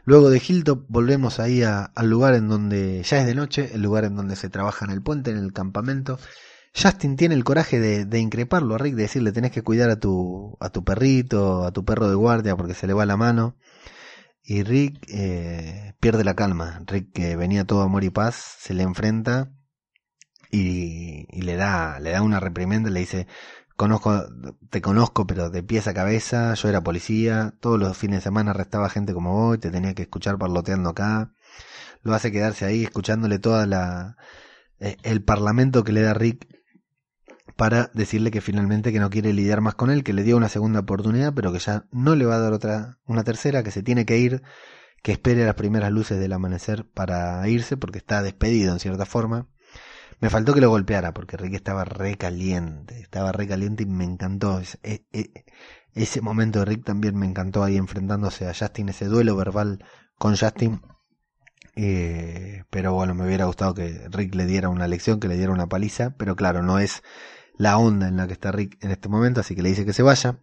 Luego 0.05 0.31
de 0.31 0.43
Hilltop 0.47 0.87
volvemos 0.89 1.39
ahí 1.39 1.63
al 1.63 2.11
lugar 2.11 2.35
en 2.35 2.49
donde 2.49 3.03
ya 3.03 3.21
es 3.21 3.27
de 3.27 3.35
noche, 3.35 3.71
el 3.75 3.83
lugar 3.83 4.05
en 4.05 4.17
donde 4.17 4.37
se 4.37 4.49
trabaja 4.49 4.85
en 4.85 4.91
el 4.91 5.03
puente, 5.03 5.31
en 5.31 5.39
el 5.39 5.53
campamento. 5.53 6.19
Justin 6.75 7.17
tiene 7.17 7.35
el 7.35 7.45
coraje 7.45 7.81
de, 7.81 8.05
de, 8.05 8.19
increparlo 8.19 8.75
a 8.75 8.79
Rick, 8.79 8.95
de 8.95 9.03
decirle 9.03 9.33
tenés 9.33 9.51
que 9.51 9.63
cuidar 9.63 9.91
a 9.91 9.99
tu, 9.99 10.57
a 10.61 10.71
tu 10.71 10.85
perrito, 10.85 11.65
a 11.65 11.73
tu 11.73 11.85
perro 11.85 12.09
de 12.09 12.15
guardia 12.15 12.57
porque 12.57 12.75
se 12.75 12.87
le 12.87 12.93
va 12.93 13.07
la 13.07 13.17
mano. 13.17 13.57
Y 14.43 14.63
Rick 14.63 15.05
eh, 15.09 15.95
pierde 16.01 16.25
la 16.25 16.35
calma. 16.35 16.83
Rick 16.87 17.13
que 17.13 17.37
venía 17.37 17.65
todo 17.67 17.83
amor 17.83 18.05
y 18.05 18.11
paz, 18.11 18.57
se 18.61 18.75
le 18.75 18.83
enfrenta 18.83 19.53
y, 20.51 21.27
y 21.31 21.43
le 21.43 21.57
da, 21.57 21.99
le 22.01 22.11
da 22.11 22.23
una 22.23 22.41
reprimenda, 22.41 22.91
le 22.91 23.01
dice, 23.01 23.27
conozco, 23.79 24.25
te 24.71 24.83
conozco, 24.83 25.25
pero 25.27 25.51
de 25.51 25.63
pies 25.63 25.87
a 25.87 25.95
cabeza, 25.95 26.53
yo 26.55 26.69
era 26.69 26.83
policía, 26.83 27.55
todos 27.61 27.79
los 27.79 27.97
fines 27.97 28.19
de 28.19 28.23
semana 28.23 28.51
arrestaba 28.51 28.91
gente 28.91 29.15
como 29.15 29.33
vos, 29.33 29.61
te 29.61 29.71
tenía 29.71 29.95
que 29.95 30.03
escuchar 30.03 30.37
parloteando 30.37 30.91
acá, 30.91 31.33
lo 32.03 32.13
hace 32.13 32.33
quedarse 32.33 32.65
ahí 32.65 32.83
escuchándole 32.83 33.39
toda 33.39 33.67
la, 33.67 34.17
eh, 34.81 34.97
el 35.05 35.23
parlamento 35.23 35.85
que 35.85 35.93
le 35.93 36.03
da 36.03 36.13
Rick 36.13 36.49
para 37.57 37.91
decirle 37.95 38.33
que 38.33 38.41
finalmente 38.41 38.93
que 38.93 38.99
no 38.99 39.11
quiere 39.11 39.33
lidiar 39.33 39.61
más 39.61 39.77
con 39.77 39.91
él, 39.91 40.03
que 40.03 40.13
le 40.13 40.25
dio 40.25 40.37
una 40.37 40.49
segunda 40.49 40.81
oportunidad, 40.81 41.33
pero 41.33 41.53
que 41.53 41.61
ya 41.61 41.87
no 41.93 42.17
le 42.17 42.27
va 42.27 42.35
a 42.35 42.41
dar 42.41 42.53
otra, 42.53 42.99
una 43.07 43.23
tercera, 43.23 43.63
que 43.63 43.71
se 43.71 43.85
tiene 43.85 44.05
que 44.05 44.19
ir, 44.19 44.43
que 45.05 45.13
espere 45.13 45.47
las 45.47 45.55
primeras 45.55 45.93
luces 45.93 46.19
del 46.19 46.33
amanecer 46.33 46.85
para 46.85 47.47
irse, 47.49 47.77
porque 47.77 47.99
está 47.99 48.23
despedido 48.23 48.73
en 48.73 48.81
cierta 48.81 49.07
forma. 49.07 49.47
Me 50.21 50.31
faltó 50.31 50.53
que 50.53 50.61
lo 50.61 50.71
golpeara 50.71 51.13
porque 51.13 51.37
Rick 51.37 51.55
estaba 51.55 51.85
re 51.85 52.17
caliente, 52.17 53.01
estaba 53.01 53.31
re 53.33 53.47
caliente 53.47 53.85
y 53.85 53.87
me 53.87 54.05
encantó. 54.05 54.61
E, 54.83 55.05
e, 55.13 55.45
ese 55.95 56.21
momento 56.21 56.61
de 56.61 56.65
Rick 56.65 56.85
también 56.85 57.17
me 57.17 57.27
encantó 57.27 57.63
ahí 57.63 57.77
enfrentándose 57.77 58.49
a 58.49 58.55
Justin, 58.55 58.89
ese 58.89 59.07
duelo 59.07 59.37
verbal 59.37 59.85
con 60.19 60.37
Justin. 60.37 60.81
Eh, 61.77 62.65
pero 62.71 62.93
bueno, 62.93 63.15
me 63.15 63.25
hubiera 63.25 63.45
gustado 63.45 63.75
que 63.75 64.09
Rick 64.11 64.35
le 64.35 64.47
diera 64.47 64.69
una 64.69 64.89
lección, 64.89 65.21
que 65.21 65.29
le 65.29 65.37
diera 65.37 65.53
una 65.53 65.69
paliza, 65.69 66.17
pero 66.17 66.35
claro, 66.35 66.63
no 66.63 66.81
es 66.81 67.03
la 67.57 67.79
onda 67.79 68.09
en 68.09 68.17
la 68.17 68.27
que 68.27 68.33
está 68.33 68.51
Rick 68.51 68.83
en 68.83 68.91
este 68.91 69.09
momento, 69.09 69.41
así 69.41 69.55
que 69.55 69.63
le 69.63 69.69
dice 69.69 69.85
que 69.85 69.93
se 69.93 70.03
vaya. 70.03 70.41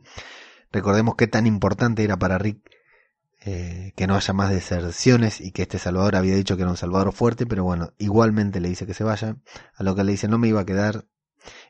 Recordemos 0.71 1.15
qué 1.15 1.27
tan 1.27 1.47
importante 1.47 2.03
era 2.03 2.17
para 2.17 2.37
Rick 2.37 2.59
eh, 3.45 3.93
que 3.95 4.07
no 4.07 4.15
haya 4.15 4.33
más 4.33 4.49
deserciones 4.49 5.39
y 5.39 5.51
que 5.51 5.61
este 5.61 5.77
Salvador 5.77 6.15
había 6.15 6.35
dicho 6.35 6.55
que 6.55 6.63
era 6.63 6.71
un 6.71 6.77
Salvador 6.77 7.13
fuerte, 7.13 7.45
pero 7.45 7.63
bueno, 7.63 7.93
igualmente 7.99 8.59
le 8.59 8.69
dice 8.69 8.87
que 8.87 8.95
se 8.95 9.03
vaya, 9.03 9.37
a 9.75 9.83
lo 9.83 9.95
que 9.95 10.03
le 10.03 10.13
dice 10.13 10.27
no 10.27 10.39
me 10.39 10.47
iba 10.47 10.61
a 10.61 10.65
quedar 10.65 11.05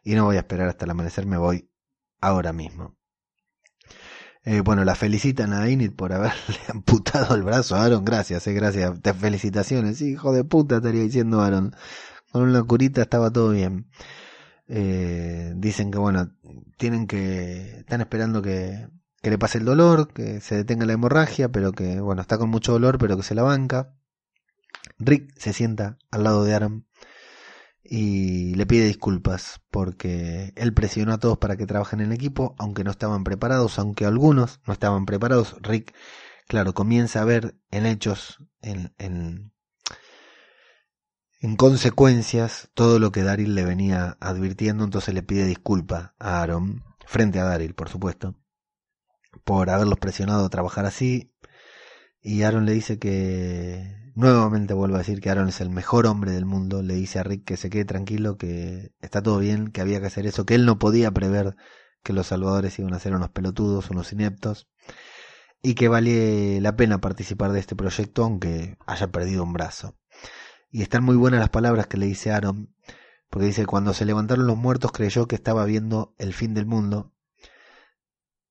y 0.02 0.16
no 0.16 0.24
voy 0.24 0.38
a 0.38 0.40
esperar 0.40 0.70
hasta 0.70 0.86
el 0.86 0.92
amanecer, 0.92 1.26
me 1.26 1.38
voy 1.38 1.70
ahora 2.22 2.54
mismo. 2.54 2.96
Eh, 4.46 4.62
bueno, 4.62 4.86
la 4.86 4.96
felicitan 4.96 5.52
a 5.54 5.68
Init 5.70 5.96
por 5.96 6.14
haberle 6.14 6.36
amputado 6.70 7.36
el 7.36 7.44
brazo 7.44 7.76
a 7.76 7.84
Aaron, 7.84 8.06
gracias, 8.06 8.48
eh, 8.48 8.54
gracias, 8.54 9.02
te 9.02 9.14
felicitaciones, 9.14 10.02
hijo 10.02 10.32
de 10.32 10.44
puta 10.46 10.78
estaría 10.78 11.02
diciendo 11.02 11.42
Aaron, 11.42 11.76
con 12.32 12.44
una 12.44 12.64
curita 12.64 13.02
estaba 13.02 13.32
todo 13.32 13.50
bien. 13.50 13.90
Eh, 14.68 15.54
dicen 15.58 15.92
que 15.92 15.98
bueno, 15.98 16.32
tienen 16.78 17.08
que, 17.08 17.80
están 17.80 18.02
esperando 18.02 18.42
que 18.42 18.88
que 19.26 19.32
le 19.32 19.40
pase 19.40 19.58
el 19.58 19.66
dolor, 19.66 20.14
que 20.14 20.40
se 20.40 20.56
detenga 20.56 20.86
la 20.86 20.94
hemorragia, 20.94 21.50
pero 21.52 21.72
que, 21.72 22.00
bueno, 22.00 22.22
está 22.22 22.38
con 22.38 22.48
mucho 22.48 22.74
dolor, 22.74 23.00
pero 23.00 23.18
que 23.18 23.24
se 23.24 23.34
la 23.34 23.42
banca. 23.42 23.96
Rick 25.00 25.34
se 25.36 25.52
sienta 25.52 25.98
al 26.12 26.24
lado 26.24 26.44
de 26.44 26.54
Aaron 26.54 26.86
y 27.84 28.54
le 28.54 28.68
pide 28.68 28.86
disculpas 28.86 29.62
porque 29.72 30.54
él 30.56 30.76
presionó 30.76 31.12
a 31.12 31.18
todos 31.18 31.40
para 31.40 31.58
que 31.58 31.66
trabajen 31.66 32.02
en 32.02 32.12
equipo, 32.12 32.54
aunque 32.60 32.84
no 32.84 32.92
estaban 32.92 33.24
preparados, 33.24 33.80
aunque 33.80 34.06
algunos 34.06 34.60
no 34.68 34.74
estaban 34.74 35.08
preparados. 35.08 35.56
Rick, 35.60 35.96
claro, 36.48 36.76
comienza 36.76 37.24
a 37.24 37.26
ver 37.26 37.56
en 37.72 37.88
hechos, 37.88 38.44
en, 38.62 38.94
en, 39.00 39.54
en 41.42 41.56
consecuencias, 41.56 42.70
todo 42.76 43.00
lo 43.00 43.12
que 43.12 43.24
Daryl 43.24 43.56
le 43.56 43.66
venía 43.66 44.18
advirtiendo, 44.20 44.84
entonces 44.84 45.16
le 45.16 45.24
pide 45.24 45.48
disculpas 45.48 46.12
a 46.20 46.44
Aaron, 46.44 46.84
frente 47.08 47.40
a 47.40 47.46
Daryl, 47.46 47.74
por 47.74 47.90
supuesto 47.90 48.36
por 49.44 49.70
haberlos 49.70 50.00
presionado 50.00 50.46
a 50.46 50.50
trabajar 50.50 50.86
así. 50.86 51.34
Y 52.22 52.44
Aaron 52.44 52.66
le 52.66 52.74
dice 52.74 52.98
que, 53.00 54.12
nuevamente 54.16 54.74
vuelvo 54.74 54.96
a 54.96 55.00
decir 55.00 55.22
que 55.22 55.30
Aaron 55.30 55.50
es 55.50 55.62
el 55.62 55.70
mejor 55.70 56.08
hombre 56.08 56.32
del 56.32 56.46
mundo. 56.46 56.82
Le 56.82 56.96
dice 56.96 57.20
a 57.20 57.24
Rick 57.24 57.46
que 57.46 57.58
se 57.58 57.70
quede 57.70 57.86
tranquilo, 57.86 58.38
que 58.38 58.94
está 59.02 59.22
todo 59.22 59.40
bien, 59.40 59.68
que 59.68 59.82
había 59.82 60.00
que 60.00 60.08
hacer 60.08 60.26
eso, 60.26 60.46
que 60.46 60.56
él 60.56 60.66
no 60.66 60.80
podía 60.80 61.12
prever 61.12 61.56
que 62.04 62.14
los 62.14 62.28
salvadores 62.28 62.78
iban 62.80 62.94
a 62.94 63.00
ser 63.00 63.14
unos 63.14 63.30
pelotudos, 63.30 63.90
unos 63.90 64.12
ineptos. 64.14 64.68
Y 65.62 65.74
que 65.76 65.88
vale 65.88 66.62
la 66.62 66.76
pena 66.76 67.02
participar 67.02 67.52
de 67.52 67.60
este 67.60 67.76
proyecto 67.76 68.24
aunque 68.24 68.78
haya 68.86 69.08
perdido 69.08 69.44
un 69.44 69.54
brazo. 69.54 69.98
Y 70.70 70.82
están 70.84 71.04
muy 71.04 71.16
buenas 71.16 71.40
las 71.40 71.50
palabras 71.50 71.88
que 71.88 71.98
le 71.98 72.06
dice 72.06 72.32
Aaron, 72.32 72.74
porque 73.30 73.48
dice, 73.48 73.66
cuando 73.66 73.94
se 73.94 74.06
levantaron 74.06 74.46
los 74.46 74.58
muertos 74.58 74.92
creyó 74.92 75.28
que 75.28 75.36
estaba 75.36 75.66
viendo 75.66 76.14
el 76.18 76.34
fin 76.34 76.54
del 76.54 76.66
mundo, 76.66 77.14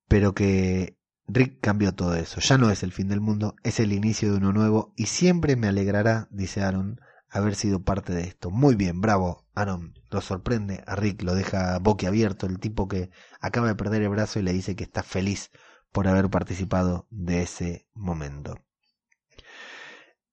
pero 0.08 0.34
que 0.34 0.96
Rick 1.26 1.60
cambió 1.60 1.94
todo 1.94 2.14
eso. 2.14 2.40
Ya 2.40 2.58
no 2.58 2.70
es 2.70 2.82
el 2.82 2.92
fin 2.92 3.08
del 3.08 3.20
mundo, 3.20 3.56
es 3.62 3.80
el 3.80 3.92
inicio 3.92 4.30
de 4.30 4.38
uno 4.38 4.52
nuevo 4.52 4.92
y 4.96 5.06
siempre 5.06 5.56
me 5.56 5.68
alegrará, 5.68 6.28
dice 6.30 6.62
Aaron, 6.62 7.00
haber 7.30 7.54
sido 7.54 7.82
parte 7.82 8.12
de 8.12 8.22
esto. 8.22 8.50
Muy 8.50 8.76
bien, 8.76 9.00
bravo, 9.00 9.46
Aaron. 9.54 9.94
Lo 10.10 10.20
sorprende 10.20 10.84
a 10.86 10.94
Rick, 10.94 11.22
lo 11.22 11.34
deja 11.34 11.78
boquiabierto, 11.78 12.46
el 12.46 12.60
tipo 12.60 12.86
que 12.86 13.10
acaba 13.40 13.66
de 13.66 13.74
perder 13.74 14.02
el 14.02 14.10
brazo 14.10 14.38
y 14.38 14.42
le 14.42 14.52
dice 14.52 14.76
que 14.76 14.84
está 14.84 15.02
feliz 15.02 15.50
por 15.90 16.06
haber 16.06 16.30
participado 16.30 17.06
de 17.10 17.42
ese 17.42 17.88
momento. 17.94 18.58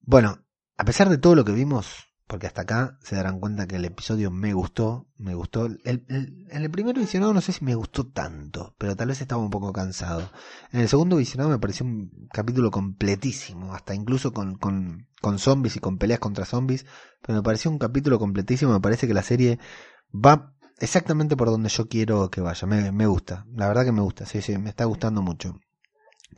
Bueno, 0.02 0.46
a 0.78 0.84
pesar 0.84 1.10
de 1.10 1.18
todo 1.18 1.36
lo 1.36 1.46
que 1.46 1.52
vimos, 1.52 2.11
porque 2.32 2.48
hasta 2.48 2.62
acá 2.62 2.98
se 3.04 3.18
darán 3.18 3.42
cuenta 3.42 3.68
que 3.68 3.76
el 3.76 3.84
episodio 3.84 4.32
me 4.32 4.54
gustó, 4.54 5.06
me 5.18 5.36
gustó. 5.36 5.66
El, 5.66 6.06
en 6.08 6.48
el 6.50 6.72
primero 6.72 7.02
visionado 7.02 7.34
no 7.34 7.42
sé 7.42 7.52
si 7.52 7.66
me 7.66 7.76
gustó 7.76 8.08
tanto, 8.08 8.74
pero 8.78 8.96
tal 8.96 9.10
vez 9.10 9.20
estaba 9.20 9.42
un 9.42 9.50
poco 9.50 9.74
cansado. 9.74 10.32
En 10.72 10.80
el 10.80 10.88
segundo 10.88 11.18
visionado 11.18 11.50
me 11.50 11.60
pareció 11.60 11.86
un 11.86 12.30
capítulo 12.32 12.72
completísimo, 12.72 13.74
hasta 13.74 13.96
incluso 13.96 14.32
con, 14.32 14.56
con, 14.56 15.10
con 15.20 15.40
zombies 15.40 15.76
y 15.76 15.82
con 15.82 15.98
peleas 15.98 16.22
contra 16.22 16.46
zombies, 16.46 16.86
pero 17.22 17.36
me 17.36 17.44
pareció 17.44 17.70
un 17.70 17.80
capítulo 17.80 18.18
completísimo, 18.18 18.72
me 18.72 18.80
parece 18.80 19.08
que 19.08 19.14
la 19.14 19.24
serie 19.24 19.60
va 20.14 20.56
exactamente 20.80 21.36
por 21.36 21.50
donde 21.50 21.68
yo 21.68 21.90
quiero 21.90 22.30
que 22.30 22.40
vaya, 22.40 22.66
me, 22.66 22.94
me 22.94 23.08
gusta, 23.08 23.46
la 23.54 23.68
verdad 23.68 23.84
que 23.84 23.92
me 23.92 24.02
gusta, 24.02 24.26
sí, 24.26 24.42
sí, 24.42 24.58
me 24.58 24.70
está 24.70 24.86
gustando 24.86 25.22
mucho. 25.22 25.60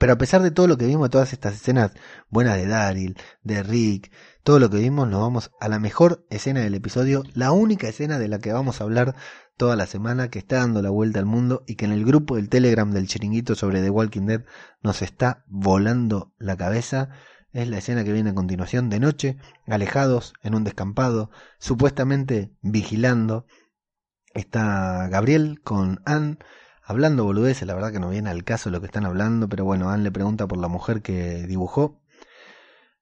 Pero 0.04 0.12
a 0.12 0.18
pesar 0.18 0.42
de 0.42 0.52
todo 0.52 0.68
lo 0.68 0.78
que 0.78 0.86
vimos, 0.86 1.10
todas 1.10 1.32
estas 1.32 1.54
escenas 1.54 1.94
buenas 2.30 2.58
de 2.58 2.68
Daryl, 2.68 3.16
de 3.42 3.64
Rick, 3.64 4.12
todo 4.44 4.60
lo 4.60 4.70
que 4.70 4.76
vimos, 4.76 5.08
nos 5.08 5.22
vamos 5.22 5.52
a 5.62 5.70
la 5.70 5.80
mejor 5.80 6.26
escena 6.30 6.60
del 6.60 6.76
episodio, 6.76 7.24
la 7.34 7.54
única 7.54 7.88
escena 7.88 8.20
de 8.20 8.28
la 8.28 8.40
que 8.40 8.52
vamos 8.52 8.82
a 8.82 8.84
hablar 8.84 9.16
toda 9.56 9.78
la 9.78 9.86
semana, 9.86 10.28
que 10.28 10.40
está 10.40 10.58
dando 10.58 10.82
la 10.82 10.90
vuelta 10.90 11.20
al 11.20 11.26
mundo 11.26 11.64
y 11.68 11.76
que 11.76 11.86
en 11.86 11.94
el 11.94 12.04
grupo 12.04 12.36
del 12.36 12.50
Telegram 12.50 12.92
del 12.92 13.08
chiringuito 13.08 13.56
sobre 13.56 13.82
The 13.82 13.92
Walking 13.92 14.26
Dead 14.26 14.44
nos 14.82 15.02
está 15.02 15.46
volando 15.48 16.34
la 16.38 16.58
cabeza. 16.58 17.08
Es 17.54 17.70
la 17.70 17.78
escena 17.78 18.04
que 18.04 18.12
viene 18.12 18.32
a 18.32 18.36
continuación 18.36 18.90
de 18.90 19.00
noche, 19.00 19.38
alejados 19.68 20.34
en 20.42 20.54
un 20.54 20.66
descampado, 20.66 21.32
supuestamente 21.60 22.52
vigilando. 22.62 23.46
Está 24.34 25.08
Gabriel 25.08 25.62
con 25.64 26.02
Anne 26.04 26.40
hablando 26.84 27.24
boludeces, 27.24 27.68
la 27.68 27.76
verdad 27.76 27.92
que 27.92 28.00
no 28.00 28.10
viene 28.10 28.30
al 28.30 28.44
caso 28.44 28.70
lo 28.70 28.80
que 28.80 28.88
están 28.88 29.06
hablando, 29.06 29.50
pero 29.50 29.66
bueno, 29.66 29.90
Anne 29.90 30.04
le 30.04 30.12
pregunta 30.12 30.48
por 30.48 30.58
la 30.60 30.68
mujer 30.68 31.02
que 31.02 31.46
dibujó. 31.48 32.02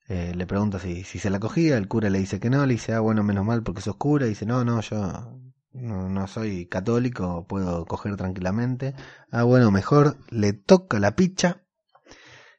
Eh, 0.07 0.33
le 0.35 0.45
pregunta 0.45 0.79
si, 0.79 1.03
si 1.03 1.19
se 1.19 1.29
la 1.29 1.39
cogía, 1.39 1.77
el 1.77 1.87
cura 1.87 2.09
le 2.09 2.19
dice 2.19 2.39
que 2.39 2.49
no, 2.49 2.65
le 2.65 2.73
dice, 2.73 2.93
ah, 2.93 2.99
bueno, 2.99 3.23
menos 3.23 3.45
mal 3.45 3.63
porque 3.63 3.81
sos 3.81 3.95
cura, 3.95 4.25
y 4.25 4.29
dice, 4.29 4.45
no, 4.45 4.65
no, 4.65 4.81
yo 4.81 5.41
no, 5.73 6.27
soy 6.27 6.65
católico, 6.67 7.45
puedo 7.47 7.85
coger 7.85 8.17
tranquilamente. 8.17 8.93
Ah, 9.31 9.43
bueno, 9.43 9.71
mejor 9.71 10.17
le 10.29 10.53
toca 10.53 10.99
la 10.99 11.15
picha. 11.15 11.63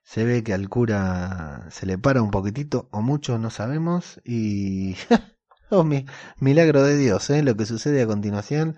Se 0.03 0.25
ve 0.25 0.43
que 0.43 0.55
al 0.55 0.69
cura 0.69 1.67
se 1.71 1.87
le 1.87 1.99
para 1.99 2.23
un 2.23 2.31
poquitito 2.31 2.89
o 2.91 3.03
mucho, 3.03 3.39
no 3.39 3.51
sabemos. 3.51 4.21
Y... 4.25 4.97
oh, 5.71 5.85
mi, 5.85 6.07
milagro 6.39 6.83
de 6.83 6.97
Dios, 6.97 7.31
¿eh? 7.31 7.43
Lo 7.43 7.57
que 7.57 7.67
sucede 7.67 8.03
a 8.03 8.07
continuación. 8.07 8.77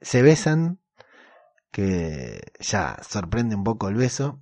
Se 0.00 0.22
besan, 0.22 0.80
que 1.70 2.40
ya 2.60 2.98
sorprende 3.08 3.54
un 3.56 3.64
poco 3.64 3.88
el 3.88 3.96
beso. 3.96 4.40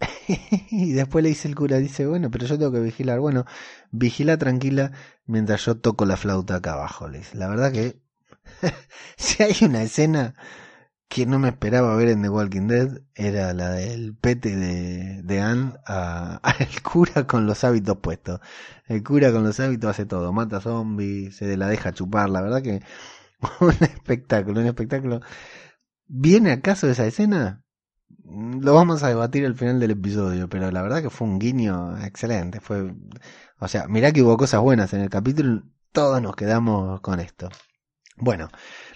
y 0.70 0.92
después 0.92 1.22
le 1.22 1.30
dice 1.30 1.48
el 1.48 1.54
cura, 1.54 1.78
dice, 1.78 2.06
bueno, 2.06 2.30
pero 2.30 2.46
yo 2.46 2.58
tengo 2.58 2.72
que 2.72 2.80
vigilar. 2.80 3.20
Bueno, 3.20 3.44
vigila 3.90 4.38
tranquila 4.38 4.92
mientras 5.26 5.64
yo 5.64 5.78
toco 5.78 6.04
la 6.06 6.16
flauta 6.16 6.56
acá 6.56 6.74
abajo. 6.74 7.08
Le 7.08 7.22
La 7.34 7.48
verdad 7.48 7.72
que 7.72 8.00
si 9.16 9.42
hay 9.42 9.56
una 9.62 9.82
escena 9.82 10.34
que 11.08 11.26
no 11.26 11.40
me 11.40 11.48
esperaba 11.48 11.96
ver 11.96 12.08
en 12.08 12.22
The 12.22 12.28
Walking 12.28 12.68
Dead, 12.68 13.02
era 13.16 13.52
la 13.52 13.70
del 13.70 14.14
pete 14.14 14.54
de, 14.54 15.22
de 15.24 15.40
Anne 15.40 15.72
al 15.86 16.82
cura 16.84 17.26
con 17.26 17.46
los 17.46 17.64
hábitos 17.64 17.98
puestos. 17.98 18.40
El 18.86 19.02
cura 19.02 19.32
con 19.32 19.42
los 19.44 19.58
hábitos 19.58 19.90
hace 19.90 20.06
todo, 20.06 20.32
mata 20.32 20.60
zombies, 20.60 21.36
se 21.36 21.56
la 21.56 21.66
deja 21.68 21.92
chupar, 21.92 22.30
la 22.30 22.42
verdad 22.42 22.62
que 22.62 22.80
un 23.60 23.70
espectáculo, 23.80 24.60
un 24.60 24.66
espectáculo 24.66 25.20
¿Viene 26.12 26.50
acaso 26.50 26.88
esa 26.90 27.06
escena? 27.06 27.62
Mm, 28.24 28.64
lo 28.64 28.74
vamos 28.74 29.04
a 29.04 29.08
debatir 29.08 29.46
al 29.46 29.54
final 29.54 29.78
del 29.78 29.92
episodio, 29.92 30.48
pero 30.48 30.68
la 30.72 30.82
verdad 30.82 31.02
que 31.02 31.10
fue 31.10 31.28
un 31.28 31.38
guiño 31.38 31.96
excelente. 32.04 32.60
Fue, 32.60 32.92
o 33.60 33.68
sea, 33.68 33.86
mirá 33.86 34.10
que 34.12 34.22
hubo 34.22 34.36
cosas 34.36 34.60
buenas 34.60 34.92
en 34.92 35.02
el 35.02 35.08
capítulo, 35.08 35.62
todos 35.92 36.20
nos 36.20 36.34
quedamos 36.34 37.00
con 37.00 37.20
esto. 37.20 37.48
Bueno, 38.16 38.48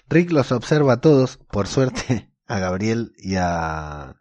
Rick 0.08 0.32
los 0.32 0.50
observa 0.50 0.94
a 0.94 1.00
todos, 1.00 1.36
por 1.36 1.68
suerte 1.68 2.32
a 2.48 2.58
Gabriel 2.58 3.12
y 3.16 3.36
a 3.36 4.16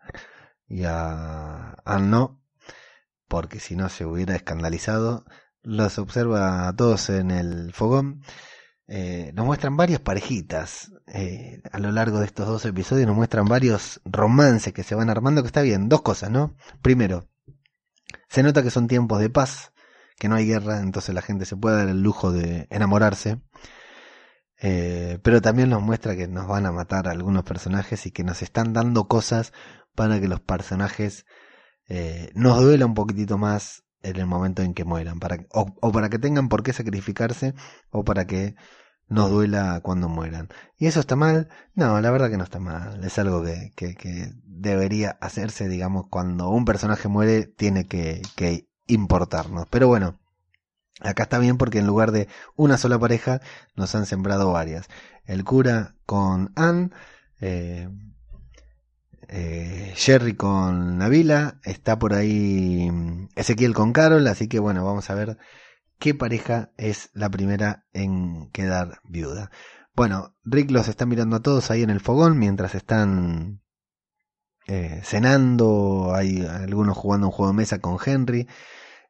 y 0.67 0.83
a 0.85 1.75
Anno, 1.85 2.43
porque 3.27 3.59
si 3.59 3.75
no 3.75 3.89
se 3.89 4.05
hubiera 4.05 4.35
escandalizado. 4.35 5.25
Los 5.63 5.97
observa 5.97 6.67
a 6.67 6.75
todos 6.75 7.09
en 7.09 7.31
el 7.31 7.73
fogón 7.73 8.21
eh, 8.87 9.31
nos 9.33 9.45
muestran 9.45 9.77
varias 9.77 10.01
parejitas 10.01 10.91
eh, 11.07 11.61
a 11.71 11.79
lo 11.79 11.91
largo 11.91 12.19
de 12.19 12.25
estos 12.25 12.47
dos 12.47 12.65
episodios, 12.65 13.07
nos 13.07 13.15
muestran 13.15 13.45
varios 13.45 14.01
romances 14.03 14.73
que 14.73 14.83
se 14.83 14.95
van 14.95 15.09
armando, 15.09 15.41
que 15.41 15.47
está 15.47 15.61
bien, 15.61 15.87
dos 15.87 16.01
cosas, 16.01 16.29
¿no? 16.29 16.55
Primero, 16.81 17.29
se 18.27 18.43
nota 18.43 18.61
que 18.61 18.71
son 18.71 18.87
tiempos 18.87 19.19
de 19.19 19.29
paz, 19.29 19.73
que 20.17 20.27
no 20.27 20.35
hay 20.35 20.45
guerra, 20.45 20.79
entonces 20.81 21.15
la 21.15 21.21
gente 21.21 21.45
se 21.45 21.55
puede 21.55 21.77
dar 21.77 21.87
el 21.87 22.01
lujo 22.01 22.31
de 22.31 22.67
enamorarse. 22.69 23.41
Eh, 24.65 25.19
pero 25.23 25.41
también 25.41 25.69
nos 25.69 25.81
muestra 25.81 26.15
que 26.15 26.27
nos 26.27 26.47
van 26.47 26.65
a 26.65 26.71
matar 26.71 27.07
algunos 27.07 27.43
personajes 27.43 28.05
y 28.05 28.11
que 28.11 28.23
nos 28.23 28.41
están 28.41 28.73
dando 28.73 29.07
cosas 29.07 29.51
para 29.95 30.19
que 30.19 30.27
los 30.27 30.39
personajes 30.39 31.25
nos 32.33 32.59
duela 32.61 32.87
un 32.87 32.95
poquitito 32.95 33.37
más 33.37 33.83
en 34.03 34.17
el 34.17 34.25
momento 34.27 34.61
en 34.61 34.73
que 34.73 34.85
mueran, 34.85 35.19
para, 35.19 35.37
o, 35.51 35.91
para 35.91 36.09
que 36.09 36.19
tengan 36.19 36.49
por 36.49 36.63
qué 36.63 36.73
sacrificarse 36.73 37.55
o 37.91 38.03
para 38.03 38.27
que 38.27 38.55
nos 39.07 39.31
duela 39.31 39.81
cuando 39.81 40.09
mueran. 40.09 40.49
¿Y 40.77 40.87
eso 40.87 40.99
está 40.99 41.15
mal? 41.15 41.49
No, 41.75 41.99
la 42.01 42.11
verdad 42.11 42.29
que 42.29 42.37
no 42.37 42.43
está 42.43 42.59
mal. 42.59 43.03
Es 43.03 43.17
algo 43.19 43.43
que, 43.43 43.71
que, 43.75 43.95
que 43.95 44.31
debería 44.45 45.17
hacerse, 45.21 45.67
digamos, 45.67 46.07
cuando 46.09 46.49
un 46.49 46.65
personaje 46.65 47.07
muere, 47.07 47.45
tiene 47.47 47.87
que, 47.87 48.21
que 48.35 48.67
importarnos. 48.87 49.67
Pero 49.69 49.87
bueno, 49.87 50.19
Acá 50.99 51.23
está 51.23 51.39
bien 51.39 51.57
porque 51.57 51.79
en 51.79 51.87
lugar 51.87 52.11
de 52.11 52.27
una 52.55 52.77
sola 52.77 52.99
pareja 52.99 53.41
nos 53.75 53.93
han 53.95 54.05
sembrado 54.05 54.51
varias. 54.51 54.87
El 55.25 55.43
cura 55.43 55.95
con 56.05 56.51
Anne, 56.55 56.91
eh, 57.41 57.89
eh, 59.35 59.93
Jerry 59.95 60.35
con 60.35 60.99
Navila, 60.99 61.59
está 61.63 61.97
por 61.97 62.13
ahí 62.13 62.87
mm, 62.91 63.29
Ezequiel 63.35 63.73
con 63.73 63.91
Carol, 63.91 64.27
así 64.27 64.47
que 64.47 64.59
bueno, 64.59 64.85
vamos 64.85 65.09
a 65.09 65.15
ver 65.15 65.39
qué 65.97 66.13
pareja 66.13 66.71
es 66.77 67.09
la 67.13 67.31
primera 67.31 67.83
en 67.93 68.51
quedar 68.51 68.99
viuda. 69.03 69.49
Bueno, 69.95 70.35
Rick 70.43 70.69
los 70.69 70.87
está 70.87 71.07
mirando 71.07 71.37
a 71.37 71.41
todos 71.41 71.71
ahí 71.71 71.81
en 71.81 71.89
el 71.89 71.99
fogón 71.99 72.37
mientras 72.37 72.75
están 72.75 73.63
eh, 74.67 75.01
cenando, 75.03 76.13
hay 76.13 76.45
algunos 76.45 76.95
jugando 76.95 77.25
un 77.27 77.33
juego 77.33 77.53
de 77.53 77.57
mesa 77.57 77.79
con 77.79 77.97
Henry. 78.05 78.47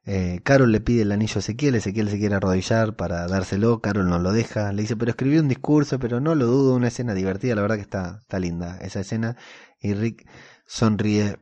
Eh, 0.06 0.40
Carol 0.44 0.70
le 0.70 0.80
pide 0.80 1.02
el 1.02 1.12
anillo 1.12 1.36
a 1.36 1.38
Ezequiel, 1.38 1.76
Ezequiel 1.76 2.10
se 2.10 2.18
quiere 2.18 2.34
arrodillar 2.34 2.94
para 2.94 3.26
dárselo, 3.26 3.80
Carol 3.80 4.08
no 4.08 4.18
lo 4.18 4.32
deja, 4.32 4.70
le 4.72 4.82
dice, 4.82 4.96
pero 4.96 5.10
escribí 5.10 5.38
un 5.38 5.48
discurso, 5.48 5.98
pero 5.98 6.20
no 6.20 6.34
lo 6.34 6.46
dudo, 6.46 6.74
una 6.74 6.88
escena 6.88 7.14
divertida, 7.14 7.54
la 7.54 7.62
verdad 7.62 7.76
que 7.76 7.82
está, 7.82 8.20
linda 8.38 8.78
esa 8.82 9.00
escena, 9.00 9.36
y 9.80 9.94
Rick 9.94 10.28
sonríe 10.66 11.38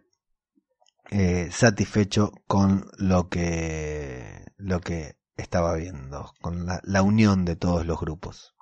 eh, 1.11 1.49
satisfecho 1.51 2.33
con 2.47 2.87
lo 2.99 3.29
que, 3.29 4.45
lo 4.57 4.81
que 4.81 5.17
estaba 5.37 5.75
viendo, 5.75 6.33
con 6.41 6.65
la, 6.67 6.81
la 6.85 7.03
unión 7.03 7.45
de 7.45 7.57
todos 7.57 7.85
los 7.85 7.99
grupos. 7.99 8.55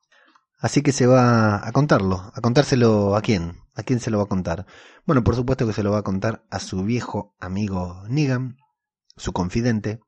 Así 0.60 0.82
que 0.82 0.92
se 0.92 1.06
va 1.06 1.66
a 1.66 1.72
contarlo, 1.72 2.32
a 2.34 2.40
contárselo 2.40 3.16
a 3.16 3.22
quién, 3.22 3.56
a 3.74 3.82
quién 3.82 4.00
se 4.00 4.10
lo 4.10 4.18
va 4.18 4.24
a 4.24 4.28
contar. 4.28 4.66
Bueno, 5.06 5.24
por 5.24 5.34
supuesto 5.34 5.66
que 5.66 5.72
se 5.72 5.82
lo 5.82 5.90
va 5.90 5.98
a 5.98 6.02
contar 6.02 6.44
a 6.50 6.58
su 6.58 6.84
viejo 6.84 7.34
amigo 7.40 8.02
Negan, 8.08 8.56
su 9.20 9.32
confidente. 9.32 10.00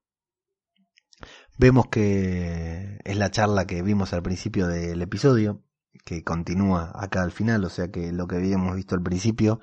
Vemos 1.58 1.86
que 1.88 2.98
es 3.04 3.16
la 3.16 3.30
charla 3.30 3.66
que 3.66 3.82
vimos 3.82 4.12
al 4.12 4.22
principio 4.22 4.66
del 4.66 5.02
episodio, 5.02 5.62
que 6.04 6.24
continúa 6.24 6.90
acá 6.94 7.22
al 7.22 7.30
final, 7.30 7.64
o 7.64 7.68
sea 7.68 7.90
que 7.90 8.10
lo 8.10 8.26
que 8.26 8.36
habíamos 8.36 8.74
visto 8.74 8.94
al 8.94 9.02
principio 9.02 9.60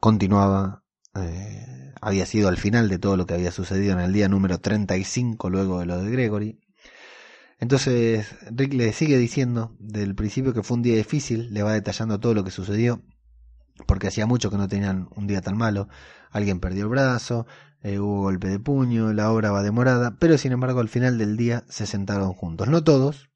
continuaba, 0.00 0.84
eh, 1.14 1.92
había 2.00 2.26
sido 2.26 2.48
al 2.48 2.56
final 2.56 2.88
de 2.88 2.98
todo 2.98 3.16
lo 3.16 3.26
que 3.26 3.34
había 3.34 3.52
sucedido 3.52 3.92
en 3.92 4.00
el 4.00 4.12
día 4.12 4.28
número 4.28 4.58
35 4.58 5.50
luego 5.50 5.80
de 5.80 5.86
lo 5.86 6.02
de 6.02 6.10
Gregory. 6.10 6.60
Entonces 7.58 8.26
Rick 8.50 8.72
le 8.72 8.92
sigue 8.92 9.18
diciendo 9.18 9.76
del 9.78 10.14
principio 10.16 10.52
que 10.52 10.62
fue 10.62 10.78
un 10.78 10.82
día 10.82 10.96
difícil, 10.96 11.52
le 11.52 11.62
va 11.62 11.74
detallando 11.74 12.18
todo 12.18 12.34
lo 12.34 12.42
que 12.42 12.50
sucedió, 12.50 13.02
porque 13.86 14.08
hacía 14.08 14.26
mucho 14.26 14.50
que 14.50 14.56
no 14.56 14.66
tenían 14.66 15.08
un 15.14 15.26
día 15.26 15.42
tan 15.42 15.56
malo. 15.56 15.88
Alguien 16.30 16.58
perdió 16.58 16.84
el 16.84 16.88
brazo, 16.88 17.46
eh, 17.82 17.98
hubo 17.98 18.22
golpe 18.22 18.48
de 18.48 18.60
puño, 18.60 19.12
la 19.12 19.32
obra 19.32 19.50
va 19.50 19.62
demorada, 19.62 20.16
pero 20.18 20.38
sin 20.38 20.52
embargo 20.52 20.80
al 20.80 20.88
final 20.88 21.18
del 21.18 21.36
día 21.36 21.64
se 21.68 21.86
sentaron 21.86 22.32
juntos. 22.32 22.68
No 22.68 22.84
todos, 22.84 23.30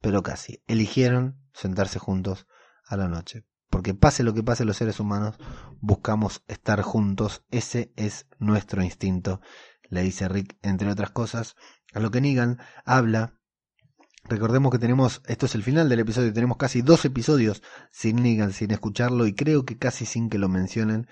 pero 0.00 0.22
casi. 0.22 0.62
Eligieron 0.68 1.40
sentarse 1.52 1.98
juntos 1.98 2.46
a 2.86 2.96
la 2.96 3.08
noche. 3.08 3.44
Porque 3.68 3.94
pase 3.94 4.22
lo 4.22 4.34
que 4.34 4.42
pase 4.42 4.64
los 4.64 4.76
seres 4.76 5.00
humanos, 5.00 5.36
buscamos 5.80 6.42
estar 6.48 6.82
juntos. 6.82 7.44
Ese 7.50 7.92
es 7.96 8.26
nuestro 8.38 8.82
instinto, 8.82 9.40
le 9.88 10.02
dice 10.02 10.28
Rick, 10.28 10.56
entre 10.62 10.90
otras 10.90 11.10
cosas. 11.10 11.56
A 11.92 12.00
lo 12.00 12.10
que 12.10 12.20
Negan 12.20 12.58
habla. 12.84 13.34
Recordemos 14.24 14.70
que 14.70 14.78
tenemos, 14.78 15.22
esto 15.26 15.46
es 15.46 15.54
el 15.54 15.62
final 15.62 15.88
del 15.88 16.00
episodio, 16.00 16.32
tenemos 16.32 16.58
casi 16.58 16.82
dos 16.82 17.04
episodios 17.04 17.62
sin 17.90 18.22
Negan, 18.22 18.52
sin 18.52 18.70
escucharlo 18.70 19.26
y 19.26 19.34
creo 19.34 19.64
que 19.64 19.78
casi 19.78 20.04
sin 20.04 20.28
que 20.28 20.38
lo 20.38 20.48
mencionen. 20.48 21.08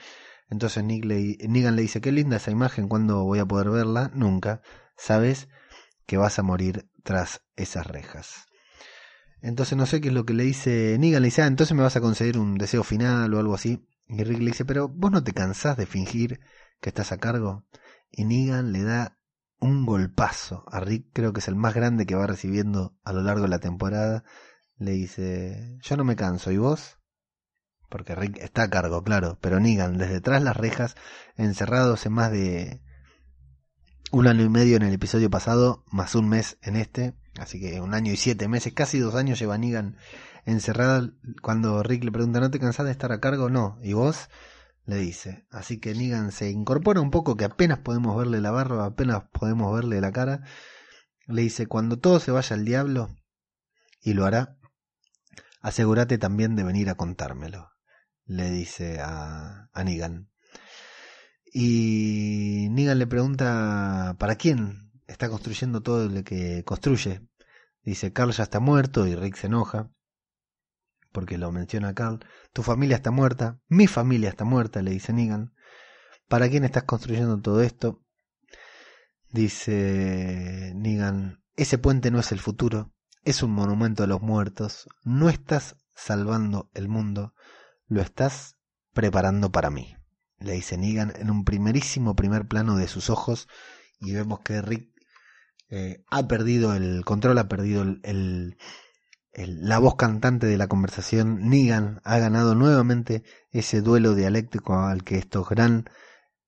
Entonces 0.50 0.82
Nick 0.84 1.04
le, 1.04 1.36
Negan 1.48 1.76
le 1.76 1.82
dice, 1.82 2.00
qué 2.00 2.12
linda 2.12 2.36
esa 2.36 2.50
imagen, 2.50 2.88
¿cuándo 2.88 3.24
voy 3.24 3.38
a 3.38 3.46
poder 3.46 3.70
verla? 3.70 4.10
Nunca. 4.14 4.62
Sabes 4.96 5.48
que 6.06 6.16
vas 6.16 6.38
a 6.38 6.42
morir 6.42 6.88
tras 7.02 7.42
esas 7.56 7.86
rejas. 7.86 8.46
Entonces 9.40 9.76
no 9.76 9.86
sé 9.86 10.00
qué 10.00 10.08
es 10.08 10.14
lo 10.14 10.24
que 10.24 10.34
le 10.34 10.44
dice 10.44 10.96
Negan, 10.98 11.22
le 11.22 11.26
dice, 11.26 11.42
ah, 11.42 11.46
entonces 11.46 11.76
me 11.76 11.82
vas 11.82 11.96
a 11.96 12.00
conceder 12.00 12.38
un 12.38 12.56
deseo 12.56 12.82
final 12.82 13.32
o 13.34 13.38
algo 13.38 13.54
así. 13.54 13.86
Y 14.08 14.24
Rick 14.24 14.38
le 14.38 14.46
dice, 14.46 14.64
pero 14.64 14.88
vos 14.88 15.12
no 15.12 15.22
te 15.22 15.32
cansás 15.32 15.76
de 15.76 15.86
fingir 15.86 16.40
que 16.80 16.88
estás 16.88 17.12
a 17.12 17.18
cargo. 17.18 17.66
Y 18.10 18.24
Negan 18.24 18.72
le 18.72 18.82
da 18.82 19.18
un 19.60 19.86
golpazo 19.86 20.64
a 20.68 20.80
Rick, 20.80 21.08
creo 21.12 21.32
que 21.32 21.40
es 21.40 21.48
el 21.48 21.56
más 21.56 21.74
grande 21.74 22.06
que 22.06 22.14
va 22.14 22.26
recibiendo 22.26 22.96
a 23.04 23.12
lo 23.12 23.22
largo 23.22 23.42
de 23.42 23.48
la 23.48 23.58
temporada. 23.58 24.24
Le 24.78 24.92
dice, 24.92 25.78
yo 25.82 25.96
no 25.96 26.04
me 26.04 26.16
canso, 26.16 26.50
¿y 26.50 26.56
vos? 26.56 26.97
Porque 27.88 28.14
Rick 28.14 28.38
está 28.38 28.64
a 28.64 28.70
cargo, 28.70 29.02
claro, 29.02 29.38
pero 29.40 29.60
Negan 29.60 29.98
desde 29.98 30.14
detrás 30.14 30.42
las 30.42 30.56
rejas, 30.56 30.96
encerrado 31.36 31.94
hace 31.94 32.10
más 32.10 32.30
de 32.30 32.80
un 34.10 34.26
año 34.26 34.44
y 34.44 34.48
medio 34.48 34.76
en 34.76 34.82
el 34.82 34.94
episodio 34.94 35.30
pasado, 35.30 35.84
más 35.90 36.14
un 36.14 36.28
mes 36.28 36.58
en 36.62 36.76
este, 36.76 37.14
así 37.38 37.60
que 37.60 37.80
un 37.80 37.94
año 37.94 38.12
y 38.12 38.16
siete 38.16 38.48
meses, 38.48 38.72
casi 38.72 38.98
dos 38.98 39.14
años 39.14 39.38
lleva 39.38 39.58
Negan 39.58 39.96
encerrada. 40.44 41.10
Cuando 41.42 41.82
Rick 41.82 42.04
le 42.04 42.12
pregunta, 42.12 42.40
¿no 42.40 42.50
te 42.50 42.58
cansás 42.58 42.86
de 42.86 42.92
estar 42.92 43.12
a 43.12 43.20
cargo? 43.20 43.50
No, 43.50 43.78
y 43.82 43.92
vos 43.92 44.28
le 44.86 44.96
dice. 44.96 45.46
Así 45.50 45.78
que 45.78 45.94
Negan 45.94 46.32
se 46.32 46.50
incorpora 46.50 47.00
un 47.00 47.10
poco, 47.10 47.36
que 47.36 47.44
apenas 47.44 47.80
podemos 47.80 48.16
verle 48.16 48.40
la 48.40 48.50
barba, 48.50 48.86
apenas 48.86 49.24
podemos 49.32 49.74
verle 49.74 50.00
la 50.00 50.12
cara. 50.12 50.42
Le 51.26 51.42
dice, 51.42 51.66
cuando 51.66 51.98
todo 51.98 52.20
se 52.20 52.30
vaya 52.30 52.56
al 52.56 52.64
diablo, 52.64 53.14
y 54.00 54.14
lo 54.14 54.24
hará, 54.24 54.56
asegúrate 55.60 56.16
también 56.18 56.56
de 56.56 56.64
venir 56.64 56.88
a 56.88 56.94
contármelo 56.94 57.70
le 58.28 58.50
dice 58.50 59.00
a, 59.00 59.68
a 59.72 59.84
Negan. 59.84 60.30
Y 61.52 62.68
Negan 62.70 62.98
le 63.00 63.06
pregunta 63.06 64.14
para 64.18 64.36
quién 64.36 64.92
está 65.08 65.28
construyendo 65.28 65.82
todo 65.82 66.08
lo 66.08 66.22
que 66.22 66.62
construye. 66.64 67.26
Dice, 67.82 68.12
Carl 68.12 68.30
ya 68.30 68.44
está 68.44 68.60
muerto 68.60 69.06
y 69.06 69.16
Rick 69.16 69.36
se 69.36 69.48
enoja 69.48 69.90
porque 71.12 71.38
lo 71.38 71.50
menciona 71.50 71.94
Carl. 71.94 72.20
Tu 72.52 72.62
familia 72.62 72.96
está 72.96 73.10
muerta, 73.10 73.58
mi 73.68 73.86
familia 73.86 74.28
está 74.28 74.44
muerta, 74.44 74.82
le 74.82 74.92
dice 74.92 75.12
Negan. 75.12 75.54
¿Para 76.28 76.48
quién 76.48 76.64
estás 76.64 76.84
construyendo 76.84 77.40
todo 77.40 77.62
esto? 77.62 78.04
Dice 79.30 80.72
Negan, 80.76 81.42
ese 81.56 81.78
puente 81.78 82.10
no 82.10 82.20
es 82.20 82.32
el 82.32 82.38
futuro, 82.38 82.92
es 83.24 83.42
un 83.42 83.50
monumento 83.50 84.04
a 84.04 84.06
los 84.06 84.20
muertos, 84.20 84.88
no 85.02 85.28
estás 85.28 85.76
salvando 85.94 86.70
el 86.74 86.88
mundo, 86.88 87.34
lo 87.88 88.00
estás 88.02 88.56
preparando 88.92 89.50
para 89.50 89.70
mí, 89.70 89.96
le 90.38 90.52
dice 90.52 90.76
Negan 90.76 91.12
en 91.16 91.30
un 91.30 91.44
primerísimo 91.44 92.14
primer 92.14 92.46
plano 92.46 92.76
de 92.76 92.88
sus 92.88 93.10
ojos 93.10 93.48
y 94.00 94.12
vemos 94.12 94.40
que 94.40 94.62
Rick 94.62 94.90
eh, 95.70 96.04
ha 96.10 96.26
perdido 96.28 96.74
el 96.74 97.04
control, 97.04 97.38
ha 97.38 97.48
perdido 97.48 97.82
el, 97.82 98.56
la 99.32 99.78
voz 99.78 99.96
cantante 99.96 100.46
de 100.46 100.56
la 100.56 100.68
conversación. 100.68 101.48
Negan 101.48 102.00
ha 102.04 102.18
ganado 102.18 102.54
nuevamente 102.54 103.22
ese 103.50 103.82
duelo 103.82 104.14
dialéctico 104.14 104.78
al 104.78 105.04
que 105.04 105.18
estos 105.18 105.46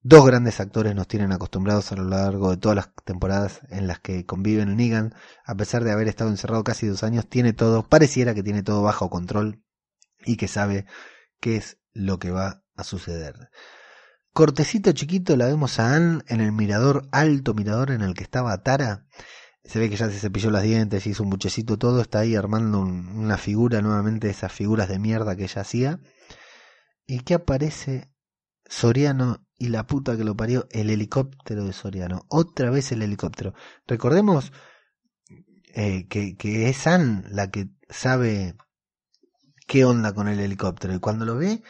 dos 0.03 0.25
grandes 0.25 0.61
actores 0.61 0.95
nos 0.95 1.07
tienen 1.07 1.33
acostumbrados 1.33 1.93
a 1.93 1.97
lo 1.97 2.05
largo 2.05 2.51
de 2.51 2.57
todas 2.57 2.77
las 2.77 2.95
temporadas 3.05 3.61
en 3.69 3.87
las 3.87 4.01
que 4.01 4.25
conviven. 4.25 4.75
Negan, 4.77 5.15
a 5.45 5.55
pesar 5.55 5.85
de 5.85 5.93
haber 5.93 6.09
estado 6.09 6.31
encerrado 6.31 6.65
casi 6.65 6.87
dos 6.87 7.03
años, 7.03 7.29
tiene 7.29 7.53
todo, 7.53 7.87
pareciera 7.87 8.35
que 8.35 8.43
tiene 8.43 8.63
todo 8.63 8.83
bajo 8.83 9.11
control 9.11 9.63
y 10.25 10.37
que 10.37 10.49
sabe 10.49 10.87
qué 11.41 11.57
es 11.57 11.79
lo 11.93 12.19
que 12.19 12.31
va 12.31 12.63
a 12.77 12.85
suceder. 12.85 13.51
Cortecito 14.33 14.93
chiquito 14.93 15.37
la 15.37 15.47
vemos 15.47 15.81
a 15.81 15.97
Anne 15.97 16.23
en 16.29 16.41
el 16.41 16.53
mirador, 16.53 17.09
alto 17.11 17.53
mirador 17.53 17.91
en 17.91 18.03
el 18.03 18.15
que 18.15 18.23
estaba 18.23 18.63
Tara. 18.63 19.07
Se 19.65 19.79
ve 19.79 19.91
que 19.91 19.97
ya 19.97 20.09
se 20.09 20.19
cepilló 20.19 20.51
las 20.51 20.63
dientes, 20.63 21.07
hizo 21.07 21.23
un 21.23 21.31
buchecito 21.31 21.79
todo, 21.79 22.01
está 22.01 22.21
ahí 22.21 22.37
armando 22.37 22.81
una 22.81 23.37
figura 23.37 23.83
nuevamente 23.83 24.31
esas 24.31 24.53
figuras 24.53 24.89
de 24.89 24.99
mierda 24.99 25.37
que 25.37 25.45
ella 25.45 25.63
hacía. 25.63 26.01
Y 27.07 27.21
que 27.21 27.35
aparece 27.35 28.13
Soriano 28.65 29.47
y 29.59 29.69
la 29.69 29.87
puta 29.87 30.17
que 30.17 30.25
lo 30.25 30.37
parió, 30.37 30.69
el 30.71 30.91
helicóptero 30.91 31.65
de 31.65 31.73
Soriano. 31.73 32.25
Otra 32.29 32.71
vez 32.71 32.93
el 32.93 33.03
helicóptero. 33.03 33.53
Recordemos 33.87 34.53
eh, 35.75 36.07
que, 36.09 36.37
que 36.37 36.69
es 36.69 36.87
Anne 36.87 37.25
la 37.29 37.51
que 37.51 37.69
sabe 37.89 38.57
qué 39.71 39.85
onda 39.85 40.13
con 40.13 40.27
el 40.27 40.41
helicóptero. 40.41 40.93
Y 40.95 40.99
cuando 40.99 41.25
lo 41.25 41.37
ve, 41.37 41.63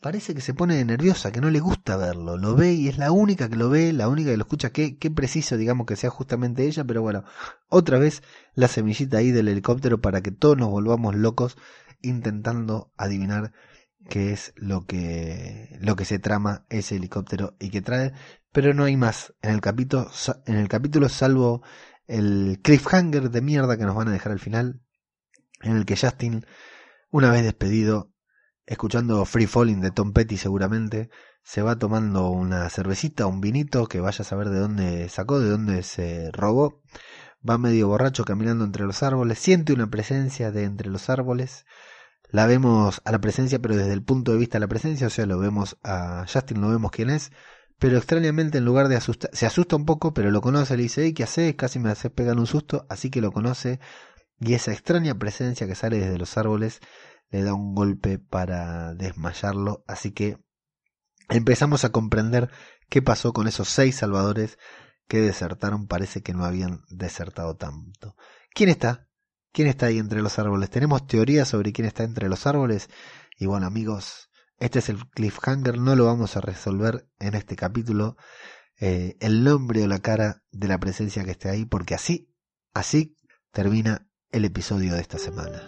parece 0.00 0.36
que 0.36 0.40
se 0.40 0.54
pone 0.54 0.84
nerviosa, 0.84 1.32
que 1.32 1.40
no 1.40 1.50
le 1.50 1.58
gusta 1.58 1.96
verlo. 1.96 2.36
Lo 2.36 2.54
ve 2.54 2.74
y 2.74 2.86
es 2.86 2.96
la 2.96 3.10
única 3.10 3.48
que 3.48 3.56
lo 3.56 3.68
ve, 3.68 3.92
la 3.92 4.08
única 4.08 4.30
que 4.30 4.36
lo 4.36 4.44
escucha. 4.44 4.70
Qué, 4.70 4.98
qué 4.98 5.10
preciso, 5.10 5.56
digamos, 5.56 5.84
que 5.84 5.96
sea 5.96 6.10
justamente 6.10 6.64
ella. 6.64 6.84
Pero 6.84 7.02
bueno, 7.02 7.24
otra 7.68 7.98
vez 7.98 8.22
la 8.54 8.68
semillita 8.68 9.18
ahí 9.18 9.32
del 9.32 9.48
helicóptero 9.48 10.00
para 10.00 10.20
que 10.20 10.30
todos 10.30 10.56
nos 10.56 10.68
volvamos 10.68 11.16
locos 11.16 11.56
intentando 12.02 12.92
adivinar 12.96 13.52
qué 14.08 14.32
es 14.32 14.52
lo 14.54 14.86
que, 14.86 15.76
lo 15.80 15.96
que 15.96 16.04
se 16.04 16.20
trama 16.20 16.66
ese 16.68 16.94
helicóptero 16.94 17.56
y 17.58 17.70
que 17.70 17.82
trae. 17.82 18.12
Pero 18.52 18.74
no 18.74 18.84
hay 18.84 18.96
más 18.96 19.34
en 19.42 19.50
el 19.50 19.60
capítulo, 19.60 20.08
en 20.46 20.54
el 20.54 20.68
capítulo 20.68 21.08
salvo 21.08 21.64
el 22.06 22.60
cliffhanger 22.62 23.28
de 23.30 23.40
mierda 23.40 23.76
que 23.76 23.86
nos 23.86 23.96
van 23.96 24.06
a 24.06 24.12
dejar 24.12 24.30
al 24.30 24.38
final, 24.38 24.82
en 25.62 25.76
el 25.76 25.84
que 25.84 25.96
Justin, 25.96 26.44
una 27.14 27.30
vez 27.30 27.44
despedido, 27.44 28.10
escuchando 28.66 29.24
Free 29.24 29.46
Falling 29.46 29.80
de 29.80 29.92
Tom 29.92 30.12
Petty 30.12 30.36
seguramente, 30.36 31.10
se 31.44 31.62
va 31.62 31.78
tomando 31.78 32.28
una 32.30 32.68
cervecita, 32.70 33.26
un 33.26 33.40
vinito, 33.40 33.86
que 33.86 34.00
vaya 34.00 34.22
a 34.22 34.24
saber 34.24 34.48
de 34.48 34.58
dónde 34.58 35.08
sacó, 35.08 35.38
de 35.38 35.48
dónde 35.48 35.84
se 35.84 36.32
robó, 36.32 36.82
va 37.48 37.56
medio 37.56 37.86
borracho 37.86 38.24
caminando 38.24 38.64
entre 38.64 38.84
los 38.84 39.04
árboles, 39.04 39.38
siente 39.38 39.72
una 39.72 39.88
presencia 39.88 40.50
de 40.50 40.64
entre 40.64 40.90
los 40.90 41.08
árboles, 41.08 41.66
la 42.30 42.48
vemos 42.48 43.00
a 43.04 43.12
la 43.12 43.20
presencia, 43.20 43.60
pero 43.60 43.76
desde 43.76 43.92
el 43.92 44.02
punto 44.02 44.32
de 44.32 44.38
vista 44.38 44.56
de 44.56 44.62
la 44.62 44.68
presencia, 44.68 45.06
o 45.06 45.10
sea, 45.10 45.24
lo 45.24 45.38
vemos 45.38 45.78
a 45.84 46.26
Justin, 46.26 46.60
no 46.60 46.68
vemos 46.68 46.90
quién 46.90 47.10
es, 47.10 47.30
pero 47.78 47.96
extrañamente 47.96 48.58
en 48.58 48.64
lugar 48.64 48.88
de 48.88 48.96
asustar, 48.96 49.30
se 49.32 49.46
asusta 49.46 49.76
un 49.76 49.84
poco, 49.84 50.14
pero 50.14 50.32
lo 50.32 50.40
conoce, 50.40 50.76
le 50.76 50.82
dice, 50.82 51.14
¿qué 51.14 51.22
haces? 51.22 51.54
Casi 51.54 51.78
me 51.78 51.90
haces 51.90 52.10
pegar 52.10 52.36
un 52.38 52.48
susto, 52.48 52.86
así 52.88 53.08
que 53.08 53.20
lo 53.20 53.30
conoce, 53.30 53.78
y 54.40 54.54
esa 54.54 54.72
extraña 54.72 55.14
presencia 55.14 55.66
que 55.66 55.74
sale 55.74 55.98
desde 55.98 56.18
los 56.18 56.36
árboles 56.36 56.80
le 57.30 57.42
da 57.42 57.54
un 57.54 57.74
golpe 57.74 58.18
para 58.18 58.94
desmayarlo, 58.94 59.84
así 59.86 60.12
que 60.12 60.38
empezamos 61.28 61.84
a 61.84 61.90
comprender 61.90 62.50
qué 62.88 63.02
pasó 63.02 63.32
con 63.32 63.48
esos 63.48 63.68
seis 63.68 63.96
salvadores 63.96 64.58
que 65.08 65.20
desertaron, 65.20 65.86
parece 65.86 66.22
que 66.22 66.32
no 66.32 66.44
habían 66.44 66.82
desertado 66.88 67.56
tanto. 67.56 68.16
¿Quién 68.54 68.70
está? 68.70 69.08
¿Quién 69.52 69.68
está 69.68 69.86
ahí 69.86 69.98
entre 69.98 70.22
los 70.22 70.38
árboles? 70.38 70.70
¿Tenemos 70.70 71.06
teorías 71.06 71.48
sobre 71.48 71.72
quién 71.72 71.86
está 71.86 72.04
entre 72.04 72.28
los 72.28 72.46
árboles? 72.46 72.88
Y 73.38 73.46
bueno 73.46 73.66
amigos, 73.66 74.30
este 74.58 74.78
es 74.78 74.88
el 74.88 75.06
cliffhanger, 75.10 75.78
no 75.78 75.96
lo 75.96 76.06
vamos 76.06 76.36
a 76.36 76.40
resolver 76.40 77.08
en 77.18 77.34
este 77.34 77.56
capítulo. 77.56 78.16
Eh, 78.80 79.16
el 79.20 79.44
nombre 79.44 79.84
o 79.84 79.86
la 79.86 80.00
cara 80.00 80.42
de 80.50 80.68
la 80.68 80.78
presencia 80.78 81.24
que 81.24 81.32
esté 81.32 81.48
ahí, 81.48 81.64
porque 81.64 81.94
así, 81.94 82.32
así 82.72 83.16
termina 83.52 84.08
el 84.34 84.44
episodio 84.44 84.94
de 84.94 85.00
esta 85.00 85.16
semana. 85.16 85.62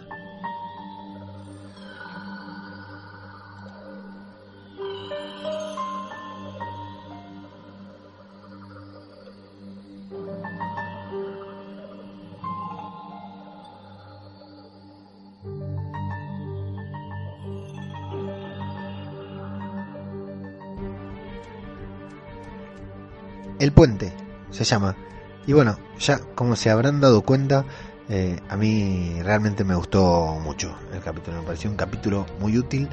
El 23.59 23.71
puente 23.71 24.11
se 24.51 24.65
llama. 24.65 24.97
Y 25.45 25.53
bueno, 25.53 25.77
ya 25.99 26.19
como 26.35 26.57
se 26.57 26.69
habrán 26.69 26.99
dado 26.99 27.21
cuenta, 27.21 27.63
eh, 28.09 28.39
a 28.47 28.55
mí 28.55 29.19
realmente 29.21 29.63
me 29.63 29.75
gustó 29.75 30.39
mucho 30.41 30.75
el 30.93 31.01
capítulo. 31.01 31.39
Me 31.39 31.43
pareció 31.43 31.69
un 31.69 31.75
capítulo 31.75 32.25
muy 32.39 32.57
útil. 32.57 32.87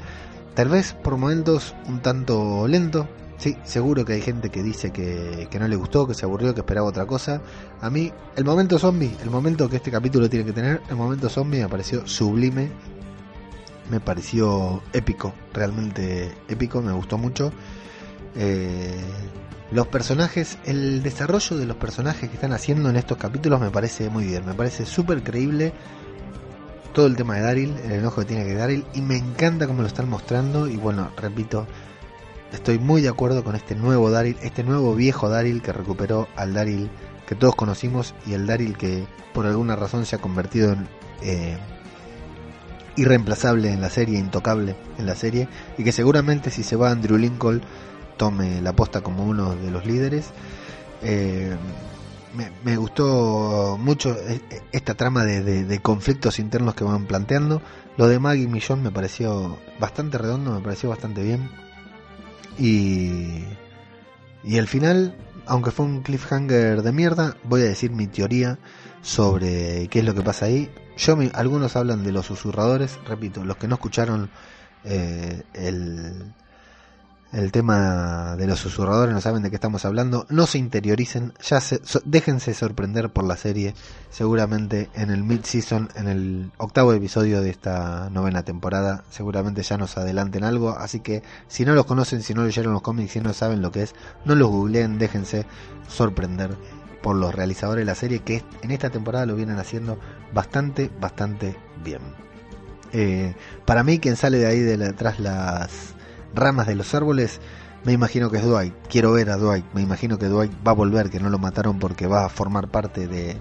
Tal 0.53 0.69
vez 0.69 0.93
por 0.93 1.17
momentos 1.17 1.75
un 1.87 2.01
tanto 2.01 2.67
lento. 2.67 3.07
Sí, 3.37 3.57
seguro 3.63 4.05
que 4.05 4.13
hay 4.13 4.21
gente 4.21 4.49
que 4.49 4.63
dice 4.63 4.91
que, 4.91 5.47
que 5.51 5.59
no 5.59 5.67
le 5.67 5.75
gustó, 5.75 6.07
que 6.07 6.13
se 6.13 6.25
aburrió, 6.25 6.53
que 6.53 6.61
esperaba 6.61 6.87
otra 6.87 7.05
cosa. 7.05 7.41
A 7.81 7.89
mí, 7.89 8.11
el 8.37 8.45
momento 8.45 8.79
zombie, 8.79 9.15
el 9.21 9.29
momento 9.29 9.69
que 9.69 9.75
este 9.75 9.91
capítulo 9.91 10.29
tiene 10.29 10.45
que 10.45 10.53
tener, 10.53 10.81
el 10.89 10.95
momento 10.95 11.29
zombie 11.29 11.61
me 11.61 11.67
pareció 11.67 12.07
sublime. 12.07 12.71
Me 13.89 13.99
pareció 13.99 14.81
épico, 14.93 15.33
realmente 15.53 16.33
épico, 16.47 16.81
me 16.81 16.93
gustó 16.93 17.17
mucho. 17.17 17.51
Eh, 18.35 18.99
los 19.71 19.87
personajes, 19.87 20.57
el 20.65 21.01
desarrollo 21.01 21.57
de 21.57 21.65
los 21.65 21.77
personajes 21.77 22.29
que 22.29 22.35
están 22.35 22.53
haciendo 22.53 22.89
en 22.89 22.95
estos 22.97 23.17
capítulos 23.17 23.59
me 23.59 23.71
parece 23.71 24.09
muy 24.09 24.25
bien, 24.25 24.45
me 24.45 24.53
parece 24.53 24.85
súper 24.85 25.23
creíble 25.23 25.73
todo 26.93 27.07
el 27.07 27.15
tema 27.15 27.35
de 27.35 27.41
Daryl, 27.41 27.77
el 27.83 27.91
enojo 27.91 28.21
que 28.21 28.27
tiene 28.27 28.45
que 28.45 28.53
Daryl, 28.53 28.85
y 28.93 29.01
me 29.01 29.17
encanta 29.17 29.67
cómo 29.67 29.81
lo 29.81 29.87
están 29.87 30.09
mostrando, 30.09 30.67
y 30.67 30.77
bueno, 30.77 31.11
repito, 31.17 31.67
estoy 32.53 32.79
muy 32.79 33.01
de 33.01 33.09
acuerdo 33.09 33.43
con 33.43 33.55
este 33.55 33.75
nuevo 33.75 34.09
Daryl, 34.09 34.37
este 34.41 34.63
nuevo 34.63 34.95
viejo 34.95 35.29
Daryl 35.29 35.61
que 35.61 35.73
recuperó 35.73 36.29
al 36.35 36.53
Daryl 36.53 36.89
que 37.27 37.35
todos 37.35 37.55
conocimos 37.55 38.13
y 38.25 38.33
el 38.33 38.47
Daryl 38.47 38.77
que 38.77 39.05
por 39.33 39.45
alguna 39.45 39.75
razón 39.75 40.05
se 40.05 40.15
ha 40.15 40.19
convertido 40.19 40.71
en 40.71 40.87
eh, 41.21 41.57
irreemplazable 42.95 43.71
en 43.71 43.81
la 43.81 43.89
serie, 43.89 44.17
intocable 44.17 44.75
en 44.97 45.05
la 45.05 45.15
serie, 45.15 45.49
y 45.77 45.83
que 45.83 45.91
seguramente 45.91 46.49
si 46.49 46.63
se 46.63 46.77
va 46.77 46.91
Andrew 46.91 47.17
Lincoln 47.17 47.61
tome 48.17 48.61
la 48.61 48.73
posta 48.73 49.01
como 49.01 49.25
uno 49.25 49.55
de 49.55 49.71
los 49.71 49.85
líderes. 49.85 50.31
Eh, 51.01 51.55
me, 52.63 52.77
gustó 52.77 53.77
mucho 53.79 54.15
e, 54.27 54.41
e, 54.49 54.61
esta 54.71 54.93
trama 54.95 55.23
de, 55.23 55.79
conflictos 55.81 56.39
internos 56.39 56.75
que 56.75 56.83
van 56.83 57.05
planteando. 57.05 57.61
Lo 57.97 58.07
de 58.07 58.19
Maggie 58.19 58.47
Millón 58.47 58.83
me 58.83 58.91
pareció 58.91 59.57
bastante 59.79 60.17
redondo, 60.17 60.51
me 60.51 60.61
pareció 60.61 60.89
bastante 60.89 61.23
bien. 61.23 61.49
Y, 62.57 63.43
y 64.43 64.57
al 64.57 64.67
final, 64.67 65.15
aunque 65.45 65.71
fue 65.71 65.85
un 65.85 66.01
cliffhanger 66.01 66.81
de 66.81 66.91
mierda, 66.91 67.37
voy 67.43 67.61
a 67.61 67.65
decir 67.65 67.91
mi 67.91 68.07
teoría 68.07 68.59
sobre 69.01 69.87
qué 69.89 69.99
es 69.99 70.05
lo 70.05 70.13
que 70.13 70.21
pasa 70.21 70.45
ahí. 70.45 70.69
Yo 70.97 71.17
algunos 71.33 71.75
hablan 71.75 72.03
de 72.03 72.11
los 72.11 72.25
susurradores, 72.25 72.99
repito, 73.05 73.43
los 73.43 73.57
que 73.57 73.67
no 73.67 73.75
escucharon 73.75 74.29
eh, 74.83 75.43
el, 75.53 76.33
el 77.31 77.51
tema 77.51 78.35
de 78.37 78.47
los 78.47 78.59
susurradores, 78.59 79.13
no 79.13 79.21
saben 79.21 79.43
de 79.43 79.49
qué 79.49 79.55
estamos 79.55 79.83
hablando, 79.85 80.25
no 80.29 80.47
se 80.47 80.57
interioricen, 80.57 81.33
ya 81.41 81.59
se, 81.59 81.81
déjense 82.05 82.53
sorprender 82.53 83.11
por 83.11 83.25
la 83.25 83.35
serie, 83.35 83.73
seguramente 84.09 84.89
en 84.93 85.09
el 85.09 85.23
mid-season, 85.23 85.89
en 85.95 86.07
el 86.07 86.51
octavo 86.57 86.93
episodio 86.93 87.41
de 87.41 87.49
esta 87.49 88.09
novena 88.09 88.43
temporada, 88.43 89.03
seguramente 89.09 89.63
ya 89.63 89.77
nos 89.77 89.97
adelanten 89.97 90.43
algo, 90.43 90.69
así 90.69 91.01
que 91.01 91.23
si 91.47 91.65
no 91.65 91.73
los 91.73 91.85
conocen, 91.85 92.21
si 92.23 92.33
no 92.33 92.43
leyeron 92.43 92.73
los 92.73 92.81
cómics, 92.81 93.11
si 93.11 93.19
no 93.19 93.33
saben 93.33 93.61
lo 93.61 93.71
que 93.71 93.83
es, 93.83 93.95
no 94.23 94.35
los 94.35 94.49
googleen, 94.49 94.97
déjense 94.97 95.45
sorprender 95.89 96.55
por 97.01 97.15
los 97.15 97.35
realizadores 97.35 97.81
de 97.81 97.85
la 97.85 97.95
serie 97.95 98.19
que 98.19 98.43
en 98.61 98.71
esta 98.71 98.89
temporada 98.89 99.25
lo 99.25 99.35
vienen 99.35 99.59
haciendo 99.59 99.99
bastante, 100.33 100.89
bastante 100.99 101.55
bien. 101.83 102.01
Eh, 102.93 103.35
para 103.65 103.83
mí 103.83 103.99
quien 103.99 104.15
sale 104.15 104.37
de 104.37 104.45
ahí 104.45 104.59
de 104.59 104.77
detrás 104.77 105.19
las 105.19 105.94
ramas 106.35 106.67
de 106.67 106.75
los 106.75 106.93
árboles, 106.93 107.39
me 107.83 107.93
imagino 107.93 108.29
que 108.29 108.37
es 108.37 108.43
Dwight. 108.43 108.73
Quiero 108.89 109.11
ver 109.11 109.29
a 109.29 109.37
Dwight. 109.37 109.65
Me 109.73 109.81
imagino 109.81 110.17
que 110.17 110.27
Dwight 110.27 110.51
va 110.65 110.71
a 110.71 110.75
volver, 110.75 111.09
que 111.09 111.19
no 111.19 111.29
lo 111.29 111.37
mataron 111.37 111.79
porque 111.79 112.07
va 112.07 112.25
a 112.25 112.29
formar 112.29 112.67
parte 112.67 113.07
de, 113.07 113.37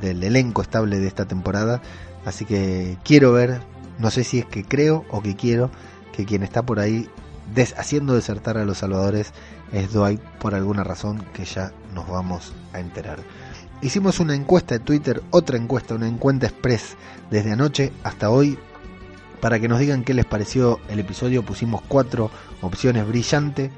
del 0.00 0.22
elenco 0.22 0.62
estable 0.62 1.00
de 1.00 1.06
esta 1.06 1.26
temporada. 1.26 1.82
Así 2.24 2.44
que 2.44 2.96
quiero 3.04 3.32
ver, 3.32 3.60
no 3.98 4.10
sé 4.10 4.24
si 4.24 4.38
es 4.38 4.46
que 4.46 4.64
creo 4.64 5.04
o 5.10 5.22
que 5.22 5.36
quiero, 5.36 5.70
que 6.12 6.24
quien 6.24 6.42
está 6.42 6.62
por 6.62 6.80
ahí 6.80 7.08
haciendo 7.76 8.14
desertar 8.14 8.56
a 8.56 8.64
los 8.64 8.78
salvadores 8.78 9.32
es 9.72 9.92
Dwight 9.92 10.20
por 10.40 10.54
alguna 10.54 10.82
razón 10.82 11.22
que 11.34 11.44
ya 11.44 11.72
nos 11.92 12.08
vamos 12.08 12.54
a 12.72 12.80
enterar. 12.80 13.18
Hicimos 13.82 14.18
una 14.18 14.34
encuesta 14.34 14.76
de 14.76 14.80
Twitter, 14.80 15.22
otra 15.30 15.58
encuesta, 15.58 15.94
una 15.94 16.08
encuesta 16.08 16.46
express 16.46 16.96
desde 17.30 17.52
anoche 17.52 17.92
hasta 18.02 18.30
hoy 18.30 18.58
para 19.44 19.60
que 19.60 19.68
nos 19.68 19.78
digan 19.78 20.04
qué 20.04 20.14
les 20.14 20.24
pareció 20.24 20.80
el 20.88 21.00
episodio 21.00 21.42
pusimos 21.42 21.82
cuatro 21.86 22.30
opciones, 22.62 23.06
brillante, 23.06 23.70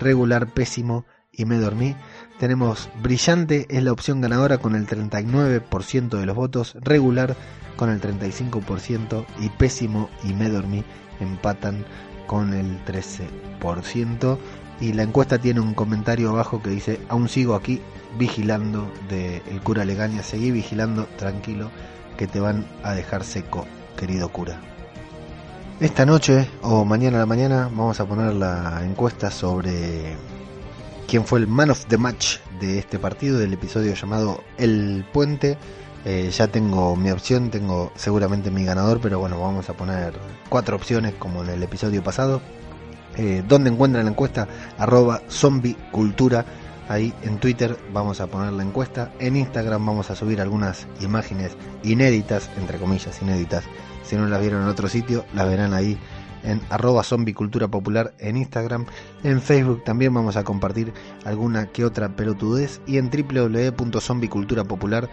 regular, 0.00 0.48
pésimo 0.48 1.04
y 1.30 1.44
me 1.44 1.58
dormí. 1.58 1.94
Tenemos 2.40 2.88
brillante 3.00 3.68
es 3.70 3.84
la 3.84 3.92
opción 3.92 4.20
ganadora 4.20 4.58
con 4.58 4.74
el 4.74 4.84
39% 4.84 6.18
de 6.18 6.26
los 6.26 6.34
votos, 6.34 6.76
regular 6.80 7.36
con 7.76 7.88
el 7.88 8.00
35% 8.00 9.24
y 9.38 9.48
pésimo 9.50 10.10
y 10.24 10.32
me 10.32 10.48
dormí 10.48 10.82
empatan 11.20 11.84
con 12.26 12.52
el 12.52 12.84
13%. 12.84 14.38
Y 14.80 14.92
la 14.92 15.04
encuesta 15.04 15.38
tiene 15.38 15.60
un 15.60 15.74
comentario 15.74 16.30
abajo 16.30 16.60
que 16.60 16.70
dice, 16.70 16.98
aún 17.08 17.28
sigo 17.28 17.54
aquí 17.54 17.80
vigilando 18.18 18.92
de 19.08 19.40
el 19.48 19.60
cura 19.60 19.84
Legaña, 19.84 20.24
seguí 20.24 20.50
vigilando 20.50 21.04
tranquilo 21.16 21.70
que 22.16 22.26
te 22.26 22.40
van 22.40 22.66
a 22.82 22.94
dejar 22.94 23.22
seco, 23.22 23.68
querido 23.96 24.28
cura. 24.28 24.71
Esta 25.82 26.06
noche 26.06 26.48
o 26.62 26.84
mañana 26.84 27.16
a 27.16 27.20
la 27.20 27.26
mañana 27.26 27.64
vamos 27.64 27.98
a 27.98 28.06
poner 28.06 28.34
la 28.34 28.84
encuesta 28.84 29.32
sobre 29.32 30.16
quién 31.08 31.24
fue 31.24 31.40
el 31.40 31.48
man 31.48 31.70
of 31.70 31.86
the 31.86 31.98
match 31.98 32.36
de 32.60 32.78
este 32.78 33.00
partido, 33.00 33.36
del 33.40 33.52
episodio 33.52 33.92
llamado 33.92 34.44
El 34.58 35.04
Puente. 35.12 35.58
Eh, 36.04 36.30
ya 36.32 36.46
tengo 36.46 36.94
mi 36.94 37.10
opción, 37.10 37.50
tengo 37.50 37.90
seguramente 37.96 38.52
mi 38.52 38.64
ganador, 38.64 39.00
pero 39.00 39.18
bueno, 39.18 39.40
vamos 39.40 39.68
a 39.70 39.72
poner 39.72 40.14
cuatro 40.48 40.76
opciones 40.76 41.14
como 41.14 41.42
en 41.42 41.50
el 41.50 41.62
episodio 41.64 42.00
pasado. 42.00 42.40
Eh, 43.16 43.42
¿Dónde 43.48 43.70
encuentran 43.70 44.04
la 44.04 44.12
encuesta? 44.12 44.46
Arroba 44.78 45.22
zombicultura. 45.28 46.44
Ahí 46.88 47.12
en 47.24 47.38
Twitter 47.38 47.76
vamos 47.92 48.20
a 48.20 48.28
poner 48.28 48.52
la 48.52 48.62
encuesta. 48.62 49.10
En 49.18 49.34
Instagram 49.34 49.84
vamos 49.84 50.12
a 50.12 50.14
subir 50.14 50.40
algunas 50.40 50.86
imágenes 51.00 51.56
inéditas, 51.82 52.50
entre 52.56 52.78
comillas 52.78 53.20
inéditas. 53.20 53.64
Si 54.12 54.18
no 54.18 54.26
las 54.26 54.42
vieron 54.42 54.60
en 54.60 54.68
otro 54.68 54.90
sitio, 54.90 55.24
las 55.32 55.48
verán 55.48 55.72
ahí 55.72 55.98
en 56.42 56.60
arroba 56.68 57.02
zombicultura 57.02 57.70
en 58.18 58.36
Instagram. 58.36 58.84
En 59.22 59.40
Facebook 59.40 59.84
también 59.84 60.12
vamos 60.12 60.36
a 60.36 60.44
compartir 60.44 60.92
alguna 61.24 61.68
que 61.68 61.86
otra 61.86 62.14
pelotudez. 62.14 62.82
Y 62.86 62.98
en 62.98 63.08
www.zombiculturapopular 63.08 65.08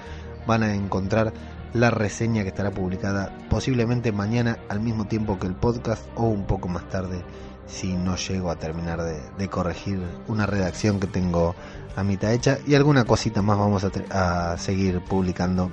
van 0.46 0.64
a 0.64 0.76
encontrar 0.76 1.32
la 1.72 1.92
reseña 1.92 2.44
que 2.44 2.50
estará 2.50 2.72
publicada 2.72 3.34
posiblemente 3.50 4.12
mañana 4.12 4.58
al 4.68 4.82
mismo 4.82 5.08
tiempo 5.08 5.40
que 5.40 5.48
el 5.48 5.56
podcast 5.56 6.06
o 6.16 6.26
un 6.26 6.46
poco 6.46 6.68
más 6.68 6.90
tarde 6.90 7.24
si 7.68 7.94
no 7.94 8.18
llego 8.18 8.52
a 8.52 8.58
terminar 8.58 9.02
de, 9.02 9.48
corregir 9.48 10.02
una 10.28 10.46
redacción 10.46 11.00
que 11.00 11.08
tengo 11.08 11.56
a 11.96 12.04
mitad 12.04 12.34
hecha 12.34 12.58
y 12.68 12.76
alguna 12.76 13.06
cosita 13.06 13.42
más 13.42 13.58
vamos 13.58 13.88
a 14.10 14.58
seguir 14.58 15.00
publicando 15.02 15.72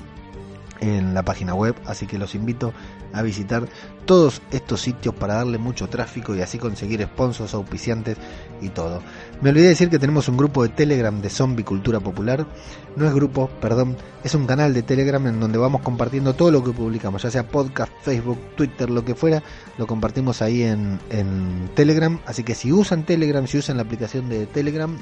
en 0.81 1.15
la 1.15 1.23
página 1.23 1.55
web, 1.55 1.75
así 1.87 2.07
que 2.07 2.19
los 2.19 2.35
invito 2.35 2.73
a 3.13 3.23
visitar 3.23 3.69
todos 4.05 4.43
estos 4.51 4.81
sitios 4.81 5.15
para 5.15 5.35
darle 5.35 5.59
mucho 5.59 5.89
tráfico 5.89 6.35
y 6.35 6.43
así 6.43 6.59
conseguir 6.59 7.03
sponsors, 7.03 7.55
auspiciantes 7.55 8.17
y 8.61 8.69
todo. 8.69 9.03
Me 9.41 9.51
olvidé 9.51 9.69
decir 9.69 9.91
que 9.91 9.99
tenemos 9.99 10.29
un 10.29 10.37
grupo 10.37 10.63
de 10.63 10.69
Telegram 10.69 11.21
de 11.21 11.29
Zombie 11.29 11.65
Cultura 11.65 12.01
Popular. 12.01 12.47
No 12.95 13.07
es 13.07 13.15
grupo, 13.15 13.51
perdón, 13.61 13.97
es 14.23 14.35
un 14.35 14.47
canal 14.47 14.73
de 14.73 14.83
Telegram 14.83 15.27
en 15.27 15.41
donde 15.41 15.59
vamos 15.59 15.83
compartiendo 15.83 16.35
todo 16.35 16.51
lo 16.51 16.63
que 16.63 16.73
publicamos, 16.73 17.23
ya 17.23 17.31
sea 17.31 17.49
podcast, 17.49 17.93
Facebook, 18.03 18.39
Twitter, 18.57 18.89
lo 18.89 19.05
que 19.05 19.15
fuera, 19.15 19.43
lo 19.77 19.87
compartimos 19.87 20.41
ahí 20.41 20.63
en, 20.63 20.99
en 21.11 21.71
Telegram. 21.75 22.21
Así 22.27 22.45
que 22.45 22.55
si 22.55 22.73
usan 22.73 23.05
Telegram, 23.05 23.47
si 23.47 23.59
usan 23.59 23.77
la 23.77 23.83
aplicación 23.83 24.29
de 24.29 24.47
Telegram, 24.47 24.97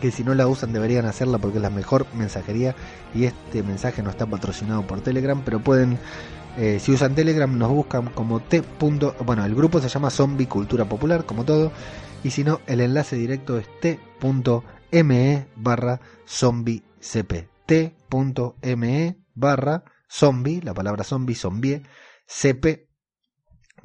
que 0.00 0.10
si 0.10 0.24
no 0.24 0.34
la 0.34 0.46
usan 0.46 0.72
deberían 0.72 1.06
hacerla 1.06 1.38
porque 1.38 1.58
es 1.58 1.62
la 1.62 1.70
mejor 1.70 2.06
mensajería 2.14 2.74
y 3.14 3.24
este 3.24 3.62
mensaje 3.62 4.02
no 4.02 4.10
está 4.10 4.26
patrocinado 4.26 4.86
por 4.86 5.00
Telegram, 5.00 5.40
pero 5.44 5.60
pueden, 5.60 5.98
eh, 6.56 6.78
si 6.80 6.92
usan 6.92 7.14
Telegram 7.14 7.56
nos 7.56 7.70
buscan 7.70 8.06
como 8.10 8.40
T. 8.40 8.62
Bueno, 9.24 9.44
el 9.44 9.54
grupo 9.54 9.80
se 9.80 9.88
llama 9.88 10.10
Zombie 10.10 10.46
Cultura 10.46 10.84
Popular, 10.84 11.24
como 11.24 11.44
todo, 11.44 11.72
y 12.22 12.30
si 12.30 12.44
no, 12.44 12.60
el 12.66 12.80
enlace 12.80 13.16
directo 13.16 13.58
es 13.58 13.66
t.me 13.80 15.46
barra 15.56 16.00
zombie 16.26 16.82
cp. 17.00 17.48
t.me 17.66 19.16
barra 19.34 19.84
zombie, 20.08 20.62
la 20.62 20.74
palabra 20.74 21.04
zombie, 21.04 21.34
zombie, 21.34 21.82
cp 22.26 22.85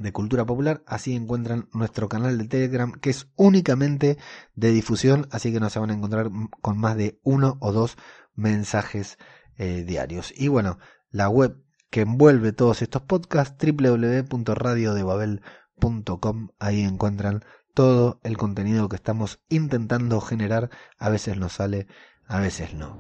de 0.01 0.11
cultura 0.11 0.45
popular, 0.45 0.83
así 0.85 1.15
encuentran 1.15 1.69
nuestro 1.73 2.09
canal 2.09 2.37
de 2.37 2.47
Telegram 2.47 2.91
que 2.91 3.09
es 3.09 3.27
únicamente 3.35 4.17
de 4.55 4.71
difusión, 4.71 5.27
así 5.31 5.51
que 5.51 5.59
no 5.59 5.69
se 5.69 5.79
van 5.79 5.91
a 5.91 5.93
encontrar 5.93 6.29
con 6.61 6.77
más 6.77 6.95
de 6.97 7.19
uno 7.23 7.57
o 7.59 7.71
dos 7.71 7.97
mensajes 8.35 9.17
eh, 9.57 9.83
diarios. 9.83 10.33
Y 10.35 10.47
bueno, 10.47 10.79
la 11.09 11.29
web 11.29 11.63
que 11.89 12.01
envuelve 12.01 12.51
todos 12.53 12.81
estos 12.81 13.03
podcasts, 13.03 13.55
www.radiodebabel.com, 13.63 16.49
ahí 16.59 16.81
encuentran 16.81 17.43
todo 17.73 18.19
el 18.23 18.37
contenido 18.37 18.89
que 18.89 18.95
estamos 18.95 19.39
intentando 19.49 20.21
generar, 20.21 20.69
a 20.97 21.09
veces 21.09 21.37
nos 21.37 21.53
sale, 21.53 21.87
a 22.27 22.39
veces 22.39 22.73
no. 22.73 22.99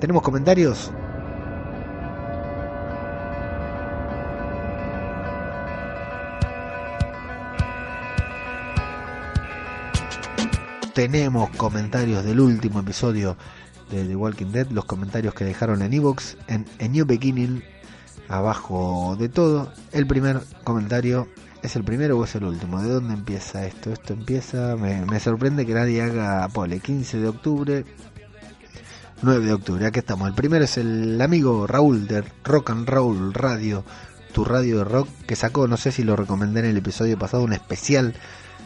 ¿Tenemos 0.00 0.22
comentarios? 0.22 0.92
Tenemos 10.94 11.50
comentarios 11.50 12.24
del 12.24 12.40
último 12.40 12.80
episodio 12.80 13.36
de 13.90 14.04
The 14.04 14.16
Walking 14.16 14.52
Dead, 14.52 14.68
los 14.70 14.84
comentarios 14.84 15.34
que 15.34 15.44
dejaron 15.44 15.82
en 15.82 15.92
Evox, 15.92 16.36
en, 16.48 16.66
New 16.92 17.06
Beginning, 17.06 17.62
abajo 18.28 19.16
de 19.18 19.28
todo. 19.28 19.72
El 19.92 20.06
primer 20.06 20.40
comentario 20.64 21.28
es 21.62 21.76
el 21.76 21.84
primero 21.84 22.18
o 22.18 22.24
es 22.24 22.34
el 22.34 22.44
último. 22.44 22.82
¿De 22.82 22.90
dónde 22.90 23.14
empieza 23.14 23.66
esto? 23.66 23.92
Esto 23.92 24.12
empieza. 24.12 24.76
Me, 24.76 25.20
sorprende 25.20 25.64
que 25.66 25.74
nadie 25.74 26.02
haga 26.02 26.48
pole. 26.48 26.80
15 26.80 27.18
de 27.18 27.28
octubre, 27.28 27.84
9 29.22 29.46
de 29.46 29.52
octubre. 29.52 29.86
Aquí 29.86 30.00
estamos. 30.00 30.28
El 30.28 30.34
primero 30.34 30.64
es 30.64 30.76
el 30.76 31.20
amigo 31.20 31.66
Raúl 31.66 32.06
de 32.06 32.22
Rock 32.44 32.70
and 32.70 32.88
Roll 32.88 33.32
Radio, 33.32 33.84
tu 34.32 34.44
radio 34.44 34.78
de 34.78 34.84
rock, 34.84 35.08
que 35.26 35.36
sacó, 35.36 35.68
no 35.68 35.76
sé 35.76 35.90
si 35.90 36.02
lo 36.02 36.16
recomendé 36.16 36.60
en 36.60 36.66
el 36.66 36.76
episodio 36.76 37.18
pasado, 37.18 37.44
un 37.44 37.52
especial 37.52 38.14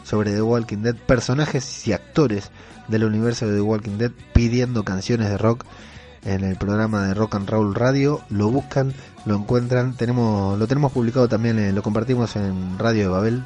sobre 0.07 0.33
The 0.33 0.41
Walking 0.41 0.77
Dead, 0.77 0.95
personajes 0.95 1.85
y 1.85 1.91
actores 1.91 2.49
del 2.87 3.03
universo 3.03 3.45
de 3.45 3.55
The 3.55 3.61
Walking 3.61 3.97
Dead 3.97 4.11
pidiendo 4.33 4.85
canciones 4.85 5.29
de 5.29 5.37
rock 5.37 5.65
en 6.23 6.45
el 6.45 6.55
programa 6.55 7.07
de 7.07 7.13
Rock 7.13 7.35
and 7.35 7.49
Roll 7.49 7.75
Radio, 7.75 8.21
lo 8.29 8.49
buscan, 8.49 8.93
lo 9.25 9.35
encuentran, 9.35 9.95
tenemos, 9.95 10.57
lo 10.57 10.65
tenemos 10.65 10.93
publicado 10.93 11.27
también, 11.27 11.59
eh, 11.59 11.73
lo 11.73 11.83
compartimos 11.83 12.35
en 12.37 12.79
Radio 12.79 13.03
de 13.03 13.07
Babel 13.09 13.43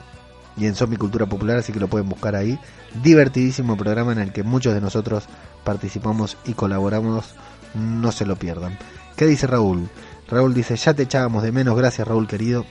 y 0.55 0.67
en 0.67 0.75
Zombie 0.75 0.97
Cultura 0.97 1.25
Popular, 1.25 1.57
así 1.57 1.73
que 1.73 1.79
lo 1.79 1.87
pueden 1.87 2.09
buscar 2.09 2.35
ahí. 2.35 2.59
Divertidísimo 3.03 3.75
programa 3.75 4.11
en 4.11 4.19
el 4.19 4.31
que 4.31 4.43
muchos 4.43 4.73
de 4.73 4.81
nosotros 4.81 5.25
participamos 5.63 6.37
y 6.45 6.53
colaboramos, 6.53 7.33
no 7.73 8.11
se 8.11 8.25
lo 8.25 8.35
pierdan. 8.35 8.77
¿Qué 9.15 9.25
dice 9.25 9.47
Raúl? 9.47 9.89
Raúl 10.27 10.53
dice, 10.53 10.75
ya 10.75 10.93
te 10.93 11.03
echábamos 11.03 11.41
de 11.41 11.51
menos, 11.51 11.75
gracias 11.75 12.07
Raúl 12.07 12.27
querido. 12.27 12.65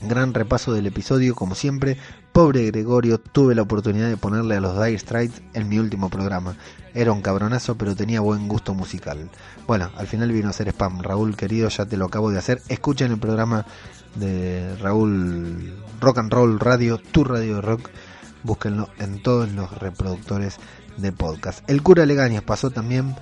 Gran 0.00 0.32
repaso 0.32 0.72
del 0.72 0.86
episodio, 0.86 1.34
como 1.34 1.54
siempre. 1.54 1.96
Pobre 2.38 2.66
Gregorio, 2.66 3.18
tuve 3.18 3.56
la 3.56 3.62
oportunidad 3.62 4.08
de 4.08 4.16
ponerle 4.16 4.54
a 4.54 4.60
los 4.60 4.80
Dire 4.80 4.96
Straits 4.96 5.42
en 5.54 5.68
mi 5.68 5.80
último 5.80 6.08
programa. 6.08 6.54
Era 6.94 7.10
un 7.10 7.20
cabronazo, 7.20 7.76
pero 7.76 7.96
tenía 7.96 8.20
buen 8.20 8.46
gusto 8.46 8.74
musical. 8.74 9.28
Bueno, 9.66 9.90
al 9.96 10.06
final 10.06 10.30
vino 10.30 10.48
a 10.48 10.52
ser 10.52 10.68
spam. 10.68 11.02
Raúl, 11.02 11.34
querido, 11.34 11.68
ya 11.68 11.86
te 11.86 11.96
lo 11.96 12.04
acabo 12.04 12.30
de 12.30 12.38
hacer. 12.38 12.62
Escuchen 12.68 13.10
el 13.10 13.18
programa 13.18 13.66
de 14.14 14.76
Raúl 14.76 15.82
Rock 16.00 16.18
and 16.18 16.32
Roll 16.32 16.60
Radio, 16.60 16.98
tu 16.98 17.24
radio 17.24 17.56
de 17.56 17.60
rock. 17.60 17.90
Búsquenlo 18.44 18.88
en 19.00 19.20
todos 19.20 19.50
los 19.50 19.76
reproductores 19.76 20.58
de 20.96 21.10
podcast. 21.10 21.68
El 21.68 21.82
cura 21.82 22.06
Legañas 22.06 22.44
pasó 22.44 22.70
también 22.70 23.16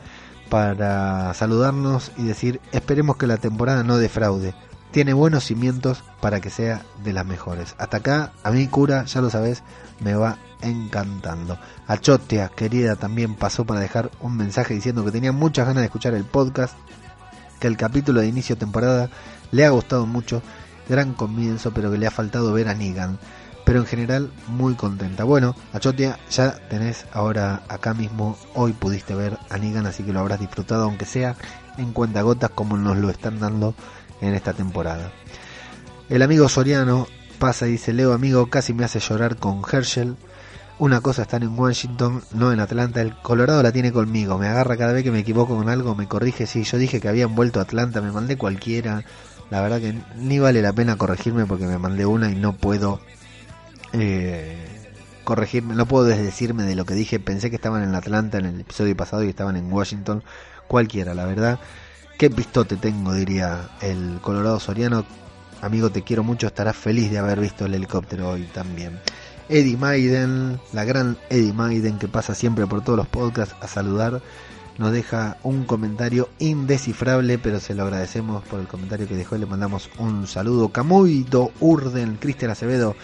para 0.51 1.33
saludarnos 1.33 2.13
y 2.19 2.25
decir, 2.25 2.61
esperemos 2.71 3.17
que 3.17 3.27
la 3.27 3.39
temporada 3.39 3.83
no 3.83 3.97
defraude 3.97 4.55
tiene 4.91 5.13
buenos 5.13 5.45
cimientos 5.45 6.05
para 6.21 6.41
que 6.41 6.51
sea 6.51 6.83
de 7.05 7.13
las 7.13 7.27
mejores. 7.27 7.75
Hasta 7.79 7.99
acá, 7.99 8.33
a 8.43 8.51
mí 8.51 8.67
cura, 8.67 9.05
ya 9.05 9.21
lo 9.21 9.31
sabes, 9.31 9.63
me 10.01 10.15
va 10.15 10.39
encantando. 10.63 11.59
A 11.87 11.99
Chotea, 11.99 12.49
querida, 12.49 12.97
también 12.97 13.35
pasó 13.35 13.65
para 13.65 13.81
dejar 13.81 14.11
un 14.21 14.37
mensaje 14.37 14.75
diciendo 14.75 15.05
que 15.05 15.13
tenía 15.13 15.33
muchas 15.33 15.67
ganas 15.67 15.83
de 15.83 15.87
escuchar 15.87 16.15
el 16.15 16.25
podcast, 16.25 16.77
que 17.61 17.67
el 17.67 17.77
capítulo 17.77 18.21
de 18.21 18.29
inicio 18.29 18.57
de 18.57 18.61
temporada 18.61 19.11
le 19.51 19.65
ha 19.65 19.71
gustado 19.71 20.07
mucho, 20.07 20.43
gran 20.89 21.15
comienzo, 21.15 21.73
pero 21.73 21.91
que 21.91 21.99
le 21.99 22.07
ha 22.07 22.11
faltado 22.11 22.53
ver 22.53 22.69
a 22.69 22.75
Negan. 22.75 23.19
Pero 23.65 23.81
en 23.81 23.87
general, 23.87 24.33
muy 24.47 24.75
contenta. 24.75 25.25
Bueno, 25.25 25.57
Achotia, 25.73 26.21
ya 26.31 26.53
tenés 26.69 27.05
ahora 27.13 27.63
acá 27.69 27.95
mismo, 27.95 28.39
hoy 28.55 28.73
pudiste 28.73 29.15
ver 29.17 29.39
a 29.51 29.59
Negan, 29.59 29.87
así 29.87 30.05
que 30.05 30.13
lo 30.13 30.21
habrás 30.21 30.39
disfrutado, 30.39 30.85
aunque 30.85 31.05
sea 31.05 31.35
en 31.77 31.93
cuentagotas 31.93 32.51
como 32.51 32.77
nos 32.77 32.97
lo 32.97 33.11
están 33.11 33.41
dando 33.41 33.75
en 34.21 34.35
esta 34.35 34.53
temporada. 34.53 35.13
El 36.09 36.23
amigo 36.23 36.49
Soriano 36.49 37.09
pasa 37.39 37.67
y 37.67 37.73
dice, 37.73 37.93
Leo 37.93 38.13
amigo, 38.13 38.49
casi 38.49 38.73
me 38.73 38.85
hace 38.85 39.01
llorar 39.01 39.37
con 39.37 39.63
Herschel. 39.71 40.17
Una 40.79 41.01
cosa 41.01 41.23
está 41.23 41.39
en 41.39 41.59
Washington, 41.59 42.23
no 42.33 42.53
en 42.53 42.61
Atlanta. 42.61 43.01
El 43.01 43.17
Colorado 43.17 43.63
la 43.63 43.73
tiene 43.73 43.93
conmigo. 43.93 44.37
Me 44.39 44.47
agarra 44.47 44.77
cada 44.77 44.93
vez 44.93 45.05
que 45.05 45.11
me 45.11 45.21
equivoco 45.21 45.57
con 45.57 45.69
algo, 45.69 45.95
me 45.95 46.07
corrige. 46.07 46.47
Sí, 46.47 46.65
yo 46.65 46.77
dije 46.77 47.01
que 47.01 47.09
habían 47.09 47.35
vuelto 47.35 47.61
a 47.61 47.63
Atlanta, 47.63 48.01
me 48.03 48.13
mandé 48.13 48.37
cualquiera. 48.37 49.05
La 49.51 49.63
verdad 49.63 49.81
que 49.81 49.95
ni 50.17 50.39
vale 50.39 50.61
la 50.61 50.73
pena 50.73 50.97
corregirme 50.97 51.47
porque 51.47 51.67
me 51.67 51.79
mandé 51.79 52.05
una 52.05 52.31
y 52.31 52.35
no 52.35 52.53
puedo 52.53 53.01
eh, 53.93 54.87
corregirme, 55.25 55.75
no 55.75 55.87
puedo 55.87 56.05
desdecirme 56.05 56.65
de 56.65 56.75
lo 56.75 56.85
que 56.85 56.95
dije. 56.95 57.21
Pensé 57.21 57.49
que 57.49 57.57
estaban 57.57 57.83
en 57.83 57.95
Atlanta 57.95 58.39
en 58.39 58.47
el 58.47 58.61
episodio 58.61 58.97
pasado 58.97 59.25
y 59.25 59.29
estaban 59.29 59.57
en 59.57 59.73
Washington. 59.73 60.23
Cualquiera, 60.69 61.15
la 61.15 61.25
verdad. 61.25 61.59
Qué 62.19 62.31
pistote 62.31 62.77
tengo, 62.77 63.13
diría 63.13 63.69
el 63.83 64.21
Colorado 64.23 64.59
Soriano. 64.59 65.05
Amigo, 65.61 65.91
te 65.91 66.03
quiero 66.03 66.25
mucho, 66.25 66.47
estarás 66.47 66.75
feliz 66.75 67.11
de 67.11 67.19
haber 67.19 67.41
visto 67.41 67.67
el 67.67 67.75
helicóptero 67.75 68.31
hoy 68.31 68.45
también. 68.55 68.99
Eddie 69.51 69.77
Maiden, 69.77 70.59
la 70.73 70.85
gran 70.85 71.19
Eddie 71.29 71.53
Maiden 71.53 71.99
que 71.99 72.09
pasa 72.09 72.35
siempre 72.35 72.67
por 72.67 72.83
todos 72.83 72.97
los 72.97 73.07
podcasts 73.07 73.55
a 73.61 73.69
saludar, 73.69 74.23
nos 74.79 74.93
deja 74.93 75.37
un 75.43 75.65
comentario 75.65 76.31
indescifrable, 76.39 77.37
pero 77.37 77.61
se 77.61 77.75
lo 77.75 77.83
agradecemos 77.83 78.43
por 78.45 78.61
el 78.61 78.67
comentario 78.67 79.07
que 79.07 79.15
dejó 79.15 79.37
y 79.37 79.41
le 79.41 79.47
mandamos 79.47 79.91
un 79.99 80.27
saludo. 80.27 80.71
Camuito 80.71 81.53
Urden, 81.61 82.17
Cristian 82.17 82.51
Acevedo, 82.51 82.97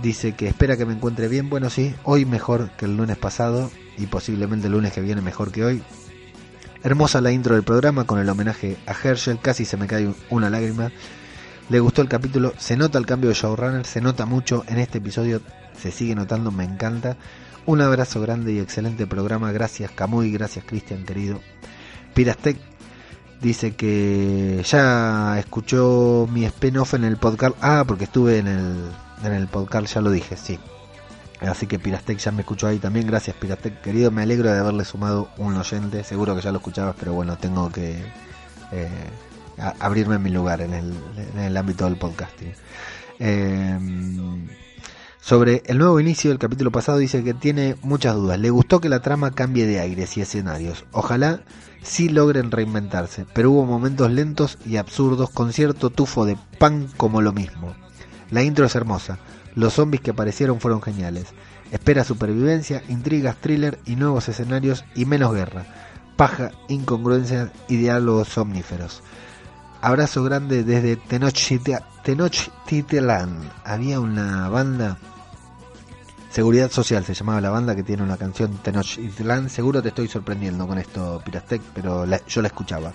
dice 0.00 0.36
que 0.36 0.46
espera 0.46 0.76
que 0.76 0.86
me 0.86 0.94
encuentre 0.94 1.26
bien. 1.26 1.50
Bueno, 1.50 1.68
sí, 1.68 1.96
hoy 2.04 2.26
mejor 2.26 2.70
que 2.76 2.84
el 2.84 2.96
lunes 2.96 3.18
pasado 3.18 3.72
y 3.98 4.06
posiblemente 4.06 4.68
el 4.68 4.74
lunes 4.74 4.92
que 4.92 5.00
viene 5.00 5.20
mejor 5.20 5.50
que 5.50 5.64
hoy. 5.64 5.82
Hermosa 6.82 7.20
la 7.20 7.30
intro 7.30 7.54
del 7.54 7.62
programa 7.62 8.04
con 8.04 8.18
el 8.20 8.28
homenaje 8.28 8.78
a 8.86 8.92
Herschel, 8.92 9.38
casi 9.38 9.66
se 9.66 9.76
me 9.76 9.86
cae 9.86 10.14
una 10.30 10.48
lágrima. 10.48 10.90
Le 11.68 11.78
gustó 11.78 12.00
el 12.00 12.08
capítulo, 12.08 12.54
se 12.56 12.76
nota 12.76 12.98
el 12.98 13.04
cambio 13.04 13.28
de 13.28 13.34
showrunner, 13.34 13.84
se 13.84 14.00
nota 14.00 14.24
mucho 14.24 14.64
en 14.66 14.78
este 14.78 14.98
episodio, 14.98 15.42
se 15.78 15.92
sigue 15.92 16.14
notando, 16.14 16.50
me 16.50 16.64
encanta. 16.64 17.18
Un 17.66 17.82
abrazo 17.82 18.22
grande 18.22 18.54
y 18.54 18.60
excelente 18.60 19.06
programa, 19.06 19.52
gracias 19.52 19.90
Camuy, 19.90 20.32
gracias 20.32 20.64
Cristian 20.64 21.04
querido. 21.04 21.40
Pirastec 22.14 22.56
dice 23.42 23.74
que 23.76 24.62
ya 24.64 25.38
escuchó 25.38 26.26
mi 26.32 26.46
spin-off 26.46 26.94
en 26.94 27.04
el 27.04 27.18
podcast. 27.18 27.56
Ah, 27.60 27.84
porque 27.86 28.04
estuve 28.04 28.38
en 28.38 28.48
el, 28.48 28.90
en 29.22 29.32
el 29.34 29.48
podcast, 29.48 29.94
ya 29.94 30.00
lo 30.00 30.10
dije, 30.10 30.38
sí. 30.38 30.58
Así 31.40 31.66
que 31.66 31.78
Pirastec 31.78 32.18
ya 32.18 32.32
me 32.32 32.40
escuchó 32.40 32.66
ahí 32.66 32.78
también. 32.78 33.06
Gracias 33.06 33.36
Pirastec, 33.36 33.80
querido. 33.80 34.10
Me 34.10 34.22
alegro 34.22 34.52
de 34.52 34.58
haberle 34.58 34.84
sumado 34.84 35.30
un 35.38 35.56
oyente. 35.56 36.04
Seguro 36.04 36.36
que 36.36 36.42
ya 36.42 36.52
lo 36.52 36.58
escuchabas, 36.58 36.96
pero 36.98 37.14
bueno, 37.14 37.36
tengo 37.38 37.70
que 37.70 38.02
eh, 38.72 38.88
abrirme 39.78 40.18
mi 40.18 40.30
lugar 40.30 40.60
en 40.60 40.74
el, 40.74 40.94
en 41.34 41.40
el 41.40 41.56
ámbito 41.56 41.84
del 41.84 41.96
podcasting. 41.96 42.52
Eh, 43.18 43.78
sobre 45.20 45.62
el 45.66 45.78
nuevo 45.78 46.00
inicio 46.00 46.30
del 46.30 46.38
capítulo 46.38 46.70
pasado 46.72 46.98
dice 46.98 47.22
que 47.22 47.34
tiene 47.34 47.76
muchas 47.82 48.14
dudas. 48.14 48.38
Le 48.38 48.50
gustó 48.50 48.80
que 48.80 48.88
la 48.88 49.00
trama 49.00 49.30
cambie 49.30 49.66
de 49.66 49.78
aires 49.78 50.16
y 50.16 50.22
escenarios. 50.22 50.84
Ojalá 50.92 51.40
sí 51.82 52.08
logren 52.08 52.50
reinventarse, 52.50 53.26
pero 53.34 53.50
hubo 53.50 53.66
momentos 53.66 54.10
lentos 54.10 54.58
y 54.64 54.76
absurdos 54.76 55.30
con 55.30 55.52
cierto 55.52 55.90
tufo 55.90 56.24
de 56.24 56.38
pan 56.58 56.88
como 56.96 57.20
lo 57.20 57.32
mismo. 57.32 57.74
La 58.30 58.42
intro 58.42 58.64
es 58.64 58.74
hermosa, 58.74 59.18
los 59.54 59.74
zombies 59.74 60.00
que 60.02 60.10
aparecieron 60.10 60.60
fueron 60.60 60.82
geniales. 60.82 61.26
Espera 61.70 62.04
supervivencia, 62.04 62.82
intrigas, 62.88 63.36
thriller 63.36 63.78
y 63.84 63.96
nuevos 63.96 64.28
escenarios 64.28 64.84
y 64.94 65.04
menos 65.04 65.34
guerra. 65.34 65.64
Paja, 66.16 66.50
incongruencias 66.68 67.50
y 67.68 67.76
diálogos 67.76 68.28
somníferos. 68.28 69.02
Abrazo 69.80 70.22
grande 70.24 70.64
desde 70.64 70.96
Tenochtitlan. 70.96 71.80
Había 73.64 74.00
una 74.00 74.48
banda 74.48 74.98
Seguridad 76.30 76.70
Social 76.70 77.04
se 77.04 77.12
llamaba 77.12 77.40
la 77.40 77.50
banda 77.50 77.74
que 77.74 77.82
tiene 77.82 78.04
una 78.04 78.16
canción 78.16 78.56
Tenochtitlan. 78.58 79.50
Seguro 79.50 79.82
te 79.82 79.88
estoy 79.88 80.06
sorprendiendo 80.06 80.66
con 80.66 80.78
esto, 80.78 81.20
Pirastec, 81.24 81.60
pero 81.74 82.06
yo 82.06 82.40
la 82.40 82.48
escuchaba. 82.48 82.92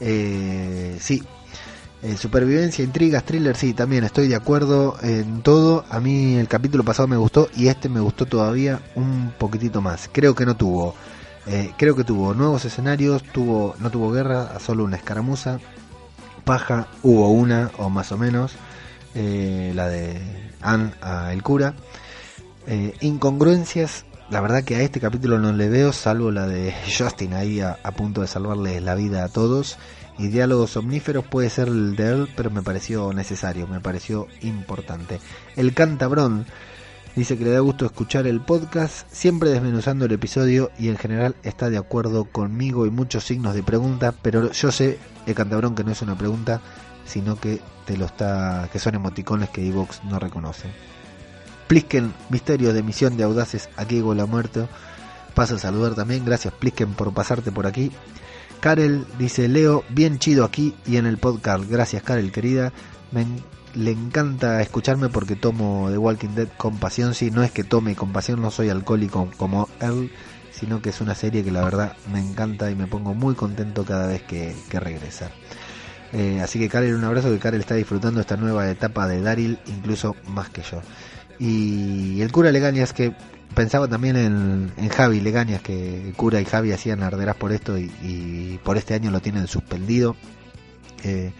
Eh, 0.00 0.96
sí, 0.98 1.22
eh, 2.02 2.16
supervivencia, 2.16 2.84
intrigas, 2.84 3.24
thriller, 3.24 3.56
sí, 3.56 3.74
también 3.74 4.04
estoy 4.04 4.28
de 4.28 4.36
acuerdo 4.36 4.96
en 5.02 5.42
todo. 5.42 5.84
A 5.90 6.00
mí 6.00 6.36
el 6.36 6.48
capítulo 6.48 6.84
pasado 6.84 7.08
me 7.08 7.16
gustó 7.16 7.48
y 7.56 7.68
este 7.68 7.88
me 7.88 8.00
gustó 8.00 8.26
todavía 8.26 8.80
un 8.94 9.32
poquitito 9.38 9.80
más. 9.80 10.08
Creo 10.12 10.34
que 10.34 10.46
no 10.46 10.56
tuvo, 10.56 10.94
eh, 11.46 11.72
creo 11.76 11.94
que 11.96 12.04
tuvo 12.04 12.34
nuevos 12.34 12.64
escenarios, 12.64 13.22
tuvo, 13.22 13.74
no 13.78 13.90
tuvo 13.90 14.12
guerra, 14.12 14.58
solo 14.60 14.84
una 14.84 14.96
escaramuza. 14.96 15.60
Paja, 16.44 16.88
hubo 17.02 17.30
una 17.30 17.70
o 17.78 17.90
más 17.90 18.12
o 18.12 18.18
menos, 18.18 18.52
la 19.14 19.88
de 19.88 20.20
Anne 20.62 20.92
a 21.02 21.32
el 21.32 21.42
cura. 21.42 21.74
Eh, 22.66 22.94
incongruencias, 23.00 24.04
la 24.30 24.40
verdad 24.40 24.62
que 24.62 24.76
a 24.76 24.82
este 24.82 25.00
capítulo 25.00 25.38
no 25.38 25.52
le 25.52 25.68
veo, 25.68 25.92
salvo 25.92 26.30
la 26.30 26.46
de 26.46 26.74
Justin 26.98 27.34
ahí 27.34 27.60
a, 27.60 27.76
punto 27.96 28.20
de 28.20 28.26
salvarle 28.26 28.80
la 28.80 28.94
vida 28.94 29.24
a 29.24 29.28
todos. 29.28 29.78
Y 30.20 30.28
diálogos 30.28 30.76
omníferos 30.76 31.24
puede 31.24 31.48
ser 31.48 31.68
el 31.68 31.96
de 31.96 32.12
él, 32.12 32.28
pero 32.36 32.50
me 32.50 32.60
pareció 32.60 33.10
necesario, 33.14 33.66
me 33.66 33.80
pareció 33.80 34.28
importante. 34.42 35.18
El 35.56 35.72
cantabrón 35.72 36.44
dice 37.16 37.38
que 37.38 37.44
le 37.44 37.52
da 37.52 37.60
gusto 37.60 37.86
escuchar 37.86 38.26
el 38.26 38.42
podcast, 38.42 39.10
siempre 39.10 39.48
desmenuzando 39.48 40.04
el 40.04 40.12
episodio 40.12 40.72
y 40.78 40.88
en 40.90 40.98
general 40.98 41.36
está 41.42 41.70
de 41.70 41.78
acuerdo 41.78 42.26
conmigo 42.26 42.84
y 42.84 42.90
muchos 42.90 43.24
signos 43.24 43.54
de 43.54 43.62
pregunta, 43.62 44.12
pero 44.20 44.52
yo 44.52 44.70
sé, 44.70 44.98
el 45.24 45.34
cantabrón, 45.34 45.74
que 45.74 45.84
no 45.84 45.92
es 45.92 46.02
una 46.02 46.18
pregunta, 46.18 46.60
sino 47.06 47.40
que 47.40 47.62
te 47.86 47.96
lo 47.96 48.04
está, 48.04 48.68
que 48.70 48.78
son 48.78 48.96
emoticones 48.96 49.48
que 49.48 49.66
Evox 49.66 50.04
no 50.04 50.18
reconoce. 50.18 50.68
Plisken, 51.66 52.12
Misterio 52.28 52.74
de 52.74 52.82
Misión 52.82 53.16
de 53.16 53.24
Audaces, 53.24 53.70
aquí 53.78 54.02
la 54.14 54.26
muerte. 54.26 54.66
Paso 55.34 55.54
a 55.54 55.58
saludar 55.58 55.94
también, 55.94 56.26
gracias 56.26 56.52
Plisken 56.52 56.92
por 56.92 57.14
pasarte 57.14 57.50
por 57.50 57.66
aquí. 57.66 57.90
Karel 58.60 59.06
dice, 59.18 59.48
Leo, 59.48 59.84
bien 59.88 60.18
chido 60.18 60.44
aquí 60.44 60.74
y 60.86 60.96
en 60.96 61.06
el 61.06 61.16
podcast. 61.16 61.64
Gracias 61.68 62.02
Karel, 62.02 62.30
querida. 62.30 62.72
Me 63.10 63.26
le 63.74 63.92
encanta 63.92 64.60
escucharme 64.60 65.08
porque 65.08 65.36
tomo 65.36 65.88
The 65.90 65.98
Walking 65.98 66.34
Dead 66.34 66.48
con 66.56 66.78
pasión. 66.78 67.14
Si 67.14 67.30
no 67.30 67.42
es 67.42 67.52
que 67.52 67.64
tome 67.64 67.96
con 67.96 68.12
pasión, 68.12 68.42
no 68.42 68.50
soy 68.50 68.68
alcohólico 68.68 69.30
como 69.36 69.68
él, 69.80 70.12
sino 70.52 70.82
que 70.82 70.90
es 70.90 71.00
una 71.00 71.14
serie 71.14 71.42
que 71.42 71.50
la 71.50 71.64
verdad 71.64 71.96
me 72.12 72.20
encanta 72.20 72.70
y 72.70 72.74
me 72.74 72.86
pongo 72.86 73.14
muy 73.14 73.34
contento 73.34 73.84
cada 73.84 74.06
vez 74.08 74.22
que, 74.22 74.54
regresa. 74.72 75.30
Eh, 76.12 76.40
así 76.42 76.58
que 76.58 76.68
Karel, 76.68 76.94
un 76.94 77.04
abrazo 77.04 77.30
que 77.30 77.38
Karel 77.38 77.60
está 77.60 77.76
disfrutando 77.76 78.20
esta 78.20 78.36
nueva 78.36 78.68
etapa 78.68 79.06
de 79.06 79.22
Daryl, 79.22 79.58
incluso 79.66 80.16
más 80.26 80.50
que 80.50 80.62
yo. 80.62 80.82
Y 81.38 82.20
el 82.20 82.30
cura 82.32 82.52
Legañas, 82.52 82.92
que 82.92 83.14
pensaba 83.54 83.88
también 83.88 84.16
en, 84.16 84.88
Javi 84.90 85.20
Legañas, 85.20 85.62
que 85.62 86.12
cura 86.16 86.40
y 86.40 86.44
Javi 86.44 86.72
hacían 86.72 87.02
arderás 87.02 87.36
por 87.36 87.52
esto 87.52 87.78
y, 87.78 88.58
por 88.64 88.76
este 88.76 88.94
año 88.94 89.10
lo 89.10 89.20
tienen 89.20 89.46
suspendido. 89.46 90.16
Eh, 91.04 91.32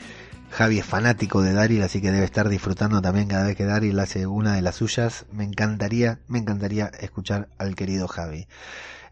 Javi 0.50 0.80
es 0.80 0.84
fanático 0.84 1.42
de 1.42 1.52
Daryl, 1.52 1.82
así 1.82 2.00
que 2.00 2.10
debe 2.10 2.24
estar 2.24 2.48
disfrutando 2.48 3.00
también 3.00 3.28
cada 3.28 3.46
vez 3.46 3.56
que 3.56 3.64
Daryl 3.64 3.98
hace 4.00 4.26
una 4.26 4.54
de 4.54 4.62
las 4.62 4.76
suyas. 4.76 5.26
Me 5.32 5.44
encantaría, 5.44 6.20
me 6.28 6.38
encantaría 6.38 6.90
escuchar 7.00 7.48
al 7.58 7.76
querido 7.76 8.08
Javi. 8.08 8.46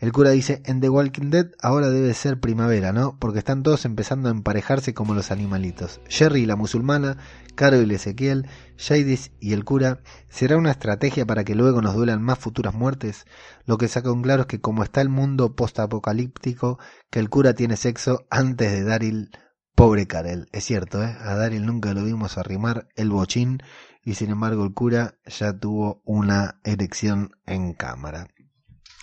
El 0.00 0.12
cura 0.12 0.30
dice, 0.30 0.62
en 0.64 0.80
The 0.80 0.88
Walking 0.88 1.30
Dead 1.30 1.48
ahora 1.60 1.90
debe 1.90 2.14
ser 2.14 2.38
primavera, 2.38 2.92
¿no? 2.92 3.16
Porque 3.18 3.40
están 3.40 3.64
todos 3.64 3.84
empezando 3.84 4.28
a 4.28 4.32
emparejarse 4.32 4.94
como 4.94 5.14
los 5.14 5.32
animalitos. 5.32 6.00
Jerry 6.08 6.46
la 6.46 6.54
musulmana, 6.54 7.18
Caro 7.58 7.82
y 7.82 7.92
Ezequiel, 7.92 8.46
Jadis 8.76 9.32
y 9.40 9.52
el 9.52 9.64
cura. 9.64 10.00
¿Será 10.28 10.56
una 10.56 10.70
estrategia 10.70 11.26
para 11.26 11.42
que 11.42 11.56
luego 11.56 11.82
nos 11.82 11.96
duelan 11.96 12.22
más 12.22 12.38
futuras 12.38 12.72
muertes? 12.72 13.26
Lo 13.66 13.78
que 13.78 13.88
saca 13.88 14.12
un 14.12 14.22
claro 14.22 14.42
es 14.42 14.46
que 14.46 14.60
como 14.60 14.84
está 14.84 15.00
el 15.00 15.08
mundo 15.08 15.56
post-apocalíptico, 15.56 16.78
que 17.10 17.18
el 17.18 17.28
cura 17.28 17.54
tiene 17.54 17.76
sexo 17.76 18.24
antes 18.30 18.70
de 18.70 18.84
Daryl. 18.84 19.30
Pobre 19.74 20.06
Karel, 20.06 20.46
es 20.52 20.66
cierto, 20.66 21.02
¿eh? 21.02 21.16
a 21.20 21.34
Daryl 21.34 21.66
nunca 21.66 21.94
lo 21.94 22.04
vimos 22.04 22.38
arrimar 22.38 22.86
el 22.94 23.10
bochín 23.10 23.60
y 24.04 24.14
sin 24.14 24.30
embargo 24.30 24.64
el 24.64 24.72
cura 24.72 25.18
ya 25.26 25.52
tuvo 25.58 26.00
una 26.04 26.60
erección 26.62 27.32
en 27.44 27.74
cámara. 27.74 28.28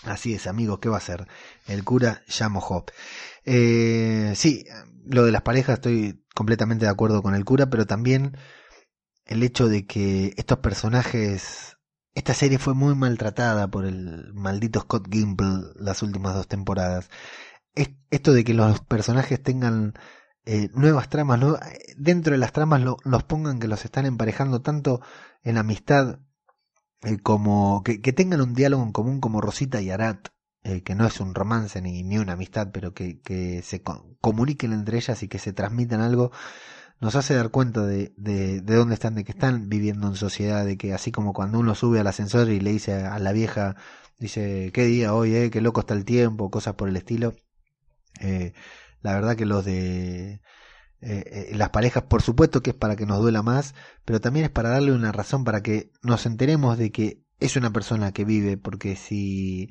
Así 0.03 0.33
es, 0.33 0.47
amigos, 0.47 0.79
¿qué 0.79 0.87
va 0.87 0.97
a 0.97 1.01
ser? 1.01 1.27
El 1.67 1.83
cura 1.83 2.23
ya 2.27 2.47
mojó. 2.47 2.85
Eh, 3.43 4.31
sí, 4.35 4.65
lo 5.07 5.25
de 5.25 5.31
las 5.31 5.41
parejas 5.41 5.75
estoy 5.75 6.23
completamente 6.33 6.85
de 6.85 6.91
acuerdo 6.91 7.21
con 7.21 7.35
el 7.35 7.45
cura, 7.45 7.69
pero 7.69 7.85
también 7.85 8.37
el 9.25 9.43
hecho 9.43 9.67
de 9.67 9.85
que 9.85 10.33
estos 10.37 10.59
personajes, 10.59 11.77
esta 12.13 12.33
serie 12.33 12.59
fue 12.59 12.73
muy 12.73 12.95
maltratada 12.95 13.69
por 13.69 13.85
el 13.85 14.33
maldito 14.33 14.81
Scott 14.81 15.07
Gimple 15.11 15.73
las 15.75 16.03
últimas 16.03 16.33
dos 16.35 16.47
temporadas. 16.47 17.09
esto 18.11 18.33
de 18.33 18.43
que 18.43 18.53
los 18.53 18.79
personajes 18.81 19.41
tengan 19.41 19.93
eh, 20.45 20.69
nuevas 20.73 21.09
tramas, 21.09 21.39
dentro 21.97 22.33
de 22.33 22.37
las 22.37 22.53
tramas 22.53 22.81
los 22.81 23.23
pongan 23.23 23.59
que 23.59 23.67
los 23.67 23.83
están 23.85 24.05
emparejando 24.05 24.61
tanto 24.61 25.01
en 25.43 25.57
amistad 25.57 26.19
eh, 27.05 27.19
como 27.19 27.83
que, 27.83 27.97
tengan 28.13 28.41
un 28.41 28.53
diálogo 28.53 28.83
en 28.83 28.91
común 28.91 29.19
como 29.21 29.41
Rosita 29.41 29.81
y 29.81 29.89
Arat, 29.91 30.29
eh, 30.65 30.81
que 30.81 30.95
no 30.95 31.05
es 31.05 31.19
un 31.19 31.35
romance 31.35 31.79
ni, 31.79 32.01
ni 32.01 32.17
una 32.17 32.33
amistad, 32.33 32.69
pero 32.73 32.91
que, 32.91 33.21
que 33.21 33.61
se 33.61 33.83
comuniquen 34.19 34.73
entre 34.73 34.97
ellas 34.97 35.21
y 35.21 35.27
que 35.27 35.37
se 35.37 35.53
transmitan 35.53 36.01
algo, 36.01 36.31
nos 36.99 37.15
hace 37.15 37.35
dar 37.35 37.51
cuenta 37.51 37.85
de, 37.85 38.13
de, 38.17 38.61
de, 38.61 38.75
dónde 38.75 38.95
están, 38.95 39.13
de 39.13 39.23
que 39.23 39.33
están 39.33 39.69
viviendo 39.69 40.07
en 40.07 40.15
sociedad, 40.15 40.65
de 40.65 40.75
que 40.75 40.91
así 40.95 41.11
como 41.11 41.33
cuando 41.33 41.59
uno 41.59 41.75
sube 41.75 41.99
al 41.99 42.07
ascensor 42.07 42.49
y 42.49 42.59
le 42.59 42.71
dice 42.71 42.95
a 42.95 43.19
la 43.19 43.31
vieja, 43.31 43.75
dice, 44.17 44.71
qué 44.73 44.85
día 44.85 45.13
hoy, 45.13 45.35
eh, 45.35 45.51
qué 45.51 45.61
loco 45.61 45.81
está 45.81 45.93
el 45.93 46.03
tiempo, 46.03 46.49
cosas 46.49 46.73
por 46.73 46.89
el 46.89 46.97
estilo. 46.97 47.35
Eh, 48.19 48.53
la 49.01 49.13
verdad 49.13 49.35
que 49.35 49.45
los 49.45 49.65
de 49.65 50.41
eh, 51.01 51.51
las 51.53 51.69
parejas, 51.69 52.03
por 52.03 52.23
supuesto 52.23 52.63
que 52.63 52.71
es 52.71 52.75
para 52.75 52.95
que 52.95 53.05
nos 53.05 53.19
duela 53.19 53.43
más, 53.43 53.75
pero 54.03 54.19
también 54.19 54.45
es 54.45 54.51
para 54.51 54.69
darle 54.69 54.93
una 54.93 55.11
razón 55.11 55.43
para 55.43 55.61
que 55.61 55.91
nos 56.01 56.25
enteremos 56.25 56.79
de 56.79 56.91
que 56.91 57.21
es 57.39 57.55
una 57.55 57.71
persona 57.71 58.11
que 58.13 58.25
vive, 58.25 58.57
porque 58.57 58.95
si 58.95 59.69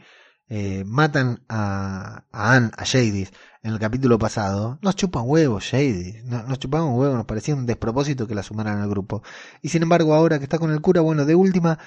eh, 0.49 0.85
matan 0.85 1.43
a, 1.49 2.25
a 2.31 2.55
Anne, 2.55 2.71
a 2.77 2.85
Jadis, 2.85 3.33
en 3.63 3.73
el 3.73 3.79
capítulo 3.79 4.19
pasado, 4.19 4.79
nos 4.83 4.95
chupan 4.97 5.25
huevos, 5.27 5.71
Jadis, 5.71 6.23
nos, 6.25 6.47
nos 6.47 6.59
chupaban 6.59 6.93
huevos, 6.93 7.17
nos 7.17 7.27
parecía 7.27 7.55
un 7.55 7.67
despropósito 7.67 8.27
que 8.27 8.35
la 8.35 8.43
sumaran 8.43 8.81
al 8.81 8.89
grupo. 8.89 9.23
Y 9.63 9.71
sin 9.71 9.83
embargo, 9.83 10.15
ahora 10.15 10.39
que 10.39 10.45
está 10.45 10.59
con 10.59 10.71
el 10.71 10.81
cura, 10.81 11.01
bueno, 11.01 11.25
de 11.25 11.35
última, 11.35 11.79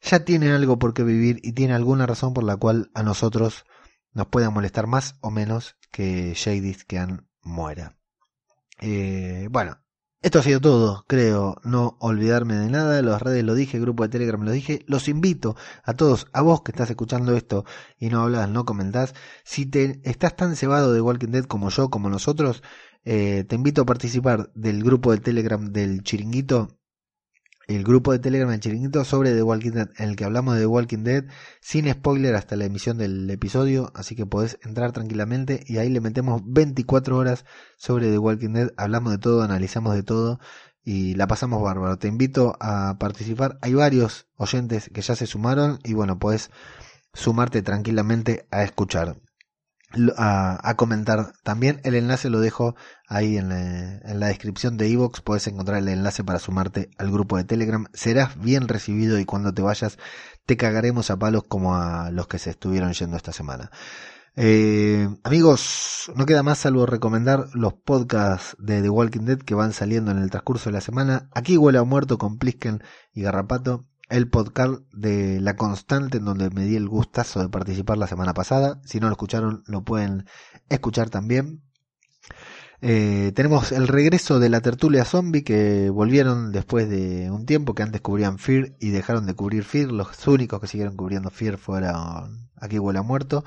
ya 0.00 0.24
tiene 0.24 0.52
algo 0.52 0.78
por 0.78 0.94
qué 0.94 1.02
vivir 1.02 1.40
y 1.42 1.52
tiene 1.52 1.74
alguna 1.74 2.06
razón 2.06 2.34
por 2.34 2.44
la 2.44 2.56
cual 2.56 2.90
a 2.94 3.02
nosotros 3.02 3.64
nos 4.12 4.26
pueda 4.28 4.50
molestar 4.50 4.86
más 4.86 5.16
o 5.20 5.30
menos 5.30 5.76
que 5.90 6.34
Jadis 6.34 6.84
que 6.84 6.98
Anne 6.98 7.20
muera. 7.42 7.98
Eh, 8.80 9.48
bueno, 9.50 9.78
Esto 10.24 10.38
ha 10.38 10.42
sido 10.42 10.58
todo, 10.58 11.04
creo, 11.06 11.56
no 11.64 11.98
olvidarme 12.00 12.54
de 12.56 12.70
nada, 12.70 13.02
las 13.02 13.20
redes 13.20 13.44
lo 13.44 13.54
dije, 13.54 13.78
grupo 13.78 14.04
de 14.04 14.08
Telegram 14.08 14.42
lo 14.42 14.52
dije, 14.52 14.82
los 14.86 15.06
invito 15.08 15.54
a 15.82 15.92
todos, 15.92 16.28
a 16.32 16.40
vos 16.40 16.62
que 16.62 16.70
estás 16.72 16.88
escuchando 16.88 17.36
esto 17.36 17.66
y 17.98 18.08
no 18.08 18.22
hablas, 18.22 18.48
no 18.48 18.64
comentás, 18.64 19.14
si 19.44 19.66
te 19.66 20.00
estás 20.02 20.34
tan 20.34 20.56
cebado 20.56 20.94
de 20.94 21.02
Walking 21.02 21.28
Dead 21.28 21.44
como 21.44 21.68
yo, 21.68 21.90
como 21.90 22.08
nosotros, 22.08 22.62
eh, 23.04 23.44
te 23.46 23.56
invito 23.56 23.82
a 23.82 23.84
participar 23.84 24.50
del 24.54 24.82
grupo 24.82 25.12
de 25.12 25.18
Telegram 25.18 25.62
del 25.70 26.02
Chiringuito, 26.02 26.78
el 27.66 27.84
grupo 27.84 28.12
de 28.12 28.18
Telegram 28.18 28.50
del 28.50 28.60
Chiringuito 28.60 29.04
sobre 29.04 29.32
The 29.32 29.42
Walking 29.42 29.72
Dead, 29.72 29.88
en 29.98 30.10
el 30.10 30.16
que 30.16 30.24
hablamos 30.24 30.54
de 30.54 30.60
The 30.60 30.66
Walking 30.66 31.04
Dead 31.04 31.24
sin 31.60 31.90
spoiler 31.90 32.34
hasta 32.34 32.56
la 32.56 32.64
emisión 32.64 32.98
del 32.98 33.28
episodio, 33.30 33.92
así 33.94 34.14
que 34.14 34.26
podés 34.26 34.58
entrar 34.62 34.92
tranquilamente 34.92 35.64
y 35.66 35.78
ahí 35.78 35.88
le 35.88 36.00
metemos 36.00 36.42
24 36.44 37.16
horas 37.16 37.44
sobre 37.76 38.10
The 38.10 38.18
Walking 38.18 38.52
Dead, 38.52 38.72
hablamos 38.76 39.12
de 39.12 39.18
todo, 39.18 39.42
analizamos 39.42 39.94
de 39.94 40.02
todo 40.02 40.40
y 40.84 41.14
la 41.14 41.26
pasamos 41.26 41.62
bárbaro. 41.62 41.98
Te 41.98 42.08
invito 42.08 42.56
a 42.60 42.98
participar, 42.98 43.58
hay 43.62 43.74
varios 43.74 44.26
oyentes 44.36 44.90
que 44.92 45.00
ya 45.00 45.16
se 45.16 45.26
sumaron 45.26 45.78
y 45.82 45.94
bueno, 45.94 46.18
podés 46.18 46.50
sumarte 47.14 47.62
tranquilamente 47.62 48.46
a 48.50 48.62
escuchar 48.64 49.16
a, 50.16 50.74
comentar 50.76 51.32
también. 51.42 51.80
El 51.84 51.94
enlace 51.94 52.30
lo 52.30 52.40
dejo 52.40 52.74
ahí 53.08 53.36
en 53.36 53.48
la, 53.48 54.26
descripción 54.28 54.76
de 54.76 54.88
iVoox. 54.88 55.20
Puedes 55.22 55.46
encontrar 55.46 55.78
el 55.78 55.88
enlace 55.88 56.24
para 56.24 56.38
sumarte 56.38 56.90
al 56.98 57.10
grupo 57.10 57.36
de 57.36 57.44
Telegram. 57.44 57.86
Serás 57.92 58.38
bien 58.38 58.68
recibido 58.68 59.18
y 59.18 59.24
cuando 59.24 59.52
te 59.52 59.62
vayas 59.62 59.98
te 60.46 60.56
cagaremos 60.56 61.10
a 61.10 61.18
palos 61.18 61.44
como 61.48 61.76
a 61.76 62.10
los 62.10 62.26
que 62.26 62.38
se 62.38 62.50
estuvieron 62.50 62.92
yendo 62.92 63.16
esta 63.16 63.32
semana. 63.32 63.70
Eh, 64.36 65.08
amigos, 65.22 66.10
no 66.16 66.26
queda 66.26 66.42
más 66.42 66.58
salvo 66.58 66.86
recomendar 66.86 67.46
los 67.54 67.74
podcasts 67.74 68.56
de 68.58 68.82
The 68.82 68.90
Walking 68.90 69.24
Dead 69.26 69.38
que 69.38 69.54
van 69.54 69.72
saliendo 69.72 70.10
en 70.10 70.18
el 70.18 70.30
transcurso 70.30 70.70
de 70.70 70.74
la 70.74 70.80
semana. 70.80 71.28
Aquí 71.32 71.56
huele 71.56 71.78
a 71.78 71.84
muerto 71.84 72.18
con 72.18 72.38
Plisken 72.38 72.82
y 73.12 73.22
Garrapato 73.22 73.86
el 74.08 74.28
podcast 74.28 74.80
de 74.92 75.40
La 75.40 75.56
Constante, 75.56 76.18
en 76.18 76.24
donde 76.24 76.50
me 76.50 76.64
di 76.64 76.76
el 76.76 76.88
gustazo 76.88 77.40
de 77.40 77.48
participar 77.48 77.98
la 77.98 78.06
semana 78.06 78.34
pasada. 78.34 78.80
Si 78.84 79.00
no 79.00 79.06
lo 79.08 79.12
escucharon, 79.12 79.62
lo 79.66 79.84
pueden 79.84 80.26
escuchar 80.68 81.10
también. 81.10 81.62
Eh, 82.80 83.32
tenemos 83.34 83.72
el 83.72 83.88
regreso 83.88 84.38
de 84.38 84.50
la 84.50 84.60
tertulia 84.60 85.06
zombie 85.06 85.42
que 85.42 85.88
volvieron 85.88 86.52
después 86.52 86.88
de 86.90 87.30
un 87.30 87.46
tiempo 87.46 87.74
que 87.74 87.82
antes 87.82 88.02
cubrían 88.02 88.38
Fear 88.38 88.76
y 88.78 88.90
dejaron 88.90 89.26
de 89.26 89.34
cubrir 89.34 89.64
Fear. 89.64 89.90
Los 89.90 90.26
únicos 90.26 90.60
que 90.60 90.66
siguieron 90.66 90.96
cubriendo 90.96 91.30
Fear 91.30 91.56
fueron 91.56 92.50
Aquí 92.56 92.78
huele 92.78 92.98
a 92.98 93.02
muerto. 93.02 93.44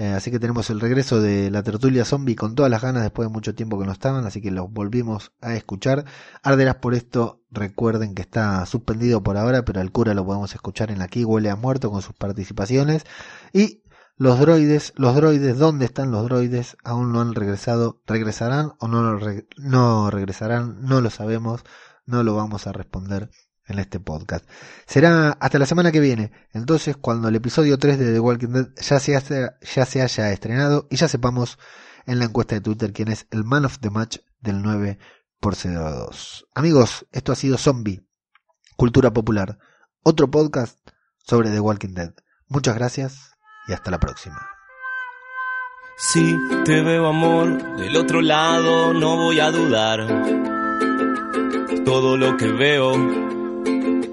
Eh, 0.00 0.14
así 0.14 0.30
que 0.30 0.38
tenemos 0.38 0.70
el 0.70 0.80
regreso 0.80 1.20
de 1.20 1.50
la 1.50 1.62
tertulia 1.62 2.06
zombie 2.06 2.34
con 2.34 2.54
todas 2.54 2.70
las 2.70 2.80
ganas 2.80 3.02
después 3.02 3.28
de 3.28 3.32
mucho 3.34 3.54
tiempo 3.54 3.78
que 3.78 3.84
no 3.84 3.92
estaban, 3.92 4.24
así 4.24 4.40
que 4.40 4.50
los 4.50 4.72
volvimos 4.72 5.32
a 5.42 5.54
escuchar. 5.54 6.06
Arderás 6.42 6.76
por 6.76 6.94
esto, 6.94 7.42
recuerden 7.50 8.14
que 8.14 8.22
está 8.22 8.64
suspendido 8.64 9.22
por 9.22 9.36
ahora, 9.36 9.62
pero 9.66 9.78
al 9.82 9.92
cura 9.92 10.14
lo 10.14 10.24
podemos 10.24 10.54
escuchar 10.54 10.90
en 10.90 11.02
Aquí 11.02 11.26
huele 11.26 11.50
a 11.50 11.56
muerto 11.56 11.90
con 11.90 12.00
sus 12.00 12.14
participaciones. 12.14 13.04
Y 13.52 13.82
los 14.16 14.40
droides, 14.40 14.94
los 14.96 15.14
droides, 15.14 15.58
¿dónde 15.58 15.84
están 15.84 16.10
los 16.10 16.24
droides? 16.24 16.78
Aún 16.82 17.12
no 17.12 17.20
han 17.20 17.34
regresado, 17.34 18.00
¿regresarán 18.06 18.72
o 18.78 18.88
no, 18.88 19.18
no 19.58 20.10
regresarán? 20.10 20.80
No 20.80 21.02
lo 21.02 21.10
sabemos, 21.10 21.62
no 22.06 22.22
lo 22.22 22.34
vamos 22.34 22.66
a 22.66 22.72
responder 22.72 23.28
en 23.70 23.78
este 23.78 24.00
podcast. 24.00 24.48
Será 24.86 25.30
hasta 25.32 25.58
la 25.58 25.66
semana 25.66 25.92
que 25.92 26.00
viene, 26.00 26.32
entonces 26.52 26.96
cuando 26.96 27.28
el 27.28 27.36
episodio 27.36 27.78
3 27.78 27.98
de 27.98 28.12
The 28.12 28.20
Walking 28.20 28.48
Dead 28.48 28.68
ya 28.76 29.00
se, 29.00 29.12
ya 29.12 30.04
haya 30.04 30.32
estrenado 30.32 30.86
y 30.90 30.96
ya 30.96 31.08
sepamos 31.08 31.58
en 32.06 32.18
la 32.18 32.26
encuesta 32.26 32.54
de 32.54 32.60
Twitter 32.60 32.92
quién 32.92 33.08
es 33.08 33.26
el 33.30 33.44
man 33.44 33.64
of 33.64 33.78
the 33.78 33.90
match 33.90 34.18
del 34.40 34.62
9 34.62 34.98
por 35.40 35.56
2 35.56 36.48
Amigos, 36.54 37.06
esto 37.12 37.32
ha 37.32 37.36
sido 37.36 37.56
Zombie, 37.56 38.06
Cultura 38.76 39.12
Popular, 39.12 39.58
otro 40.02 40.30
podcast 40.30 40.78
sobre 41.18 41.50
The 41.50 41.60
Walking 41.60 41.94
Dead. 41.94 42.14
Muchas 42.48 42.74
gracias 42.74 43.32
y 43.68 43.72
hasta 43.72 43.90
la 43.90 44.00
próxima. 44.00 44.48
Si 45.96 46.36
te 46.64 46.80
veo 46.80 47.06
amor 47.06 47.76
del 47.76 47.94
otro 47.96 48.22
lado, 48.22 48.94
no 48.94 49.16
voy 49.16 49.38
a 49.38 49.50
dudar. 49.50 50.06
Todo 51.84 52.16
lo 52.16 52.38
que 52.38 52.48
veo 52.48 53.39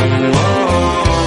En 0.00 1.17